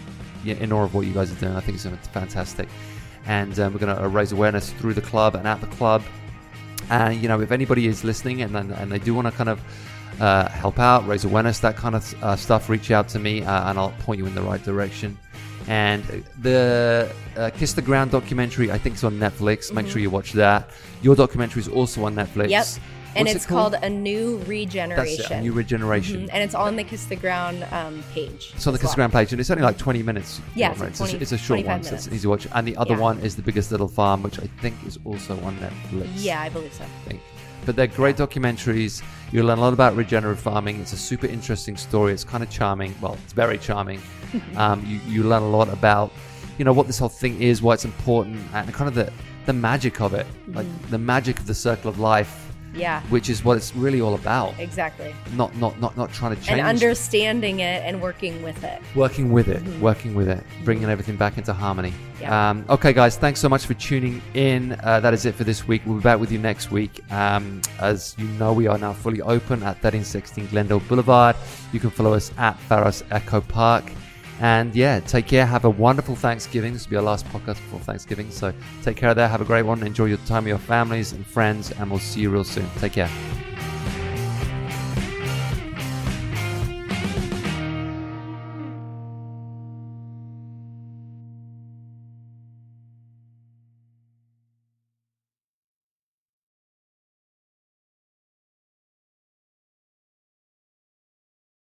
yeah, 0.45 0.55
in 0.55 0.73
awe 0.73 0.85
of 0.85 0.95
what 0.95 1.07
you 1.07 1.13
guys 1.15 1.31
are 1.33 1.37
doing. 1.37 1.55
I 1.55 1.61
think 1.61 1.77
it's 1.77 2.09
fantastic, 2.09 2.69
and 3.27 3.59
um, 3.61 3.73
we're 3.73 3.79
going 3.81 3.97
to 3.97 4.09
raise 4.09 4.33
awareness 4.33 4.71
through 4.73 4.95
the 4.95 5.03
club 5.03 5.35
and 5.37 5.47
at 5.47 5.61
the 5.61 5.69
club. 5.69 6.03
And 6.91 7.21
you 7.23 7.29
know, 7.29 7.41
if 7.41 7.53
anybody 7.53 7.87
is 7.87 8.03
listening 8.05 8.43
and 8.43 8.57
and, 8.57 8.73
and 8.73 8.91
they 8.91 8.99
do 8.99 9.15
want 9.15 9.27
to 9.29 9.33
kind 9.33 9.51
of 9.51 9.61
uh, 10.21 10.49
help 10.49 10.79
out, 10.81 11.07
raise 11.07 11.25
awareness, 11.25 11.61
that 11.61 11.77
kind 11.77 11.95
of 11.95 12.25
uh, 12.25 12.35
stuff, 12.37 12.69
reach 12.69 12.91
out 12.91 13.09
to 13.11 13.19
me 13.21 13.43
uh, 13.45 13.71
and 13.71 13.79
I'll 13.79 13.95
point 14.01 14.19
you 14.19 14.27
in 14.27 14.35
the 14.35 14.43
right 14.43 14.63
direction. 14.65 15.17
And 15.69 16.03
the 16.41 17.13
uh, 17.37 17.51
Kiss 17.51 17.75
the 17.75 17.83
Ground 17.83 18.11
documentary, 18.11 18.73
I 18.73 18.79
think, 18.79 18.95
is 18.97 19.05
on 19.05 19.19
Netflix. 19.19 19.71
Make 19.73 19.87
sure 19.87 20.01
you 20.01 20.09
watch 20.11 20.33
that. 20.33 20.71
Your 21.03 21.15
documentary 21.15 21.61
is 21.61 21.69
also 21.69 22.05
on 22.05 22.15
Netflix. 22.15 22.49
Mm-hmm. 22.49 22.51
Yep. 22.51 22.67
And 23.19 23.27
What's 23.27 23.35
it 23.35 23.37
it's 23.39 23.47
called? 23.47 23.75
A 23.75 23.91
New 23.91 24.39
Regeneration. 24.47 25.17
That's 25.19 25.31
it, 25.31 25.35
a 25.35 25.41
new 25.41 25.53
regeneration. 25.53 26.27
Mhm. 26.27 26.31
And 26.33 26.43
it's 26.43 26.55
on 26.55 26.77
the 26.77 26.85
Kiss 26.85 27.05
the 27.07 27.17
Ground 27.17 27.67
um, 27.73 28.03
page. 28.15 28.53
It's 28.55 28.67
on 28.67 28.73
the 28.73 28.79
Kiss 28.79 28.89
well. 28.91 28.95
Ground 28.97 29.13
page, 29.13 29.33
and 29.33 29.41
it's 29.41 29.51
only 29.51 29.63
like 29.63 29.77
20 29.77 30.03
minutes. 30.03 30.41
Yeah, 30.55 30.71
it's 30.71 30.81
right? 30.81 30.85
like 30.87 30.91
It's 30.91 31.13
a- 31.15 31.21
it's, 31.23 31.33
a, 31.33 31.39
short 31.39 31.59
25 31.65 31.71
one, 31.73 31.83
so 31.83 31.87
it's 31.87 31.91
minutes. 31.91 32.07
an 32.07 32.15
easy 32.15 32.29
watch. 32.29 32.47
And 32.55 32.67
the 32.67 32.77
other 32.77 32.95
Yeah. 32.95 33.01
one 33.01 33.19
is 33.21 33.35
The 33.37 33.43
Biggest 33.43 33.71
Little 33.73 33.89
Farm, 33.89 34.23
which 34.23 34.39
I 34.39 34.49
think 34.61 34.77
is 34.87 34.99
also 35.05 35.35
on 35.43 35.57
Netflix. 35.59 36.09
Yeah, 36.17 36.41
I 36.41 36.49
believe 36.49 36.73
so. 36.73 36.85
I 36.85 37.09
think. 37.09 37.21
But 37.67 37.77
they're 37.77 37.87
great 37.89 38.17
documentaries. 38.17 39.03
You'll 39.33 39.47
learn 39.47 39.59
a 39.59 39.63
lot 39.63 39.73
about 39.73 39.97
regenerative 39.97 40.41
farming. 40.41 40.81
It's 40.81 40.93
a 40.93 40.97
super 40.97 41.27
interesting 41.27 41.77
story. 41.77 42.13
It's 42.13 42.25
kind 42.25 42.43
of 42.43 42.49
charming. 42.51 42.95
Well, 43.01 43.19
it's 43.25 43.33
very 43.33 43.59
charming. 43.59 44.01
um, 44.57 44.85
you, 44.87 45.01
you 45.13 45.23
learn 45.25 45.43
a 45.43 45.49
lot 45.51 45.69
about, 45.69 46.13
you 46.57 46.65
know, 46.65 46.73
what 46.73 46.87
this 46.87 46.99
whole 46.99 47.09
thing 47.09 47.41
is, 47.43 47.61
why 47.61 47.75
it's 47.75 47.85
important, 47.85 48.39
and 48.55 48.73
kind 48.73 48.89
of 48.89 48.95
the, 48.95 49.13
the 49.47 49.53
magic 49.53 50.01
of 50.01 50.15
it. 50.15 50.27
Like 50.49 50.67
Mm-hmm. 50.67 50.91
the 50.91 50.99
magic 50.99 51.39
of 51.41 51.47
the 51.47 51.55
circle 51.55 51.91
of 51.91 51.99
life, 51.99 52.48
Yeah, 52.79 53.03
which 53.11 53.29
is 53.29 53.45
what 53.45 53.57
it's 53.57 53.75
really 53.75 54.01
all 54.01 54.15
about. 54.15 54.59
exactly. 54.59 55.15
Not 55.35 55.55
not 55.57 55.79
not 55.81 55.97
not 55.97 56.13
trying 56.13 56.37
to 56.37 56.43
change. 56.43 56.61
And 56.61 56.69
understanding 56.69 57.61
it 57.61 57.83
and 57.85 58.01
working 58.01 58.43
with 58.43 58.63
it. 58.65 58.81
Working 58.95 59.33
with 59.33 59.49
it, 59.49 59.63
working 59.81 60.15
with 60.15 60.29
it, 60.29 60.45
bringing 60.65 60.85
everything 60.89 61.17
back 61.17 61.39
into 61.39 61.53
harmony. 61.53 61.93
Yeah. 62.21 62.51
Um, 62.51 62.65
okay, 62.69 62.93
guys, 62.93 63.17
thanks 63.17 63.41
so 63.41 63.49
much 63.49 63.67
for 63.67 63.75
tuning 63.75 64.21
in. 64.35 64.73
Uh, 64.83 65.01
that 65.01 65.15
is 65.15 65.25
it 65.25 65.35
for 65.35 65.45
this 65.45 65.69
week. 65.69 65.83
We'll 65.87 65.99
be 65.99 66.03
back 66.03 66.19
with 66.19 66.33
you 66.33 66.39
next 66.39 66.71
week. 66.71 67.01
Um, 67.13 67.61
as 67.81 68.15
you 68.19 68.27
know, 68.41 68.53
we 68.53 68.67
are 68.67 68.79
now 68.79 68.93
fully 68.93 69.21
open 69.21 69.63
at 69.63 69.77
1316 69.83 70.49
Glendale 70.49 70.81
Boulevard. 70.81 71.37
You 71.73 71.81
can 71.81 71.91
follow 71.91 72.15
us 72.15 72.33
at 72.39 72.59
Faros 72.69 73.03
Echo 73.11 73.41
Park. 73.41 73.85
And 74.41 74.75
yeah, 74.75 75.01
take 75.01 75.27
care. 75.27 75.45
Have 75.45 75.65
a 75.65 75.71
wonderful 75.71 76.15
Thanksgiving. 76.15 76.73
This 76.73 76.87
will 76.87 76.91
be 76.91 76.97
our 76.97 77.03
last 77.03 77.27
podcast 77.27 77.57
before 77.57 77.81
Thanksgiving. 77.81 78.31
So 78.31 78.53
take 78.83 78.97
care 78.97 79.11
of 79.11 79.17
that. 79.17 79.31
Have 79.31 79.41
a 79.41 79.45
great 79.45 79.65
one. 79.65 79.83
Enjoy 79.83 80.05
your 80.05 80.19
time 80.19 80.45
with 80.45 80.51
your 80.51 80.59
families 80.59 81.13
and 81.13 81.27
friends. 81.27 81.73
And 81.73 81.91
we'll 81.91 81.99
see 81.99 82.21
you 82.21 82.31
real 82.31 82.45
soon. 82.45 82.69
Take 82.79 82.93
care. 82.93 83.11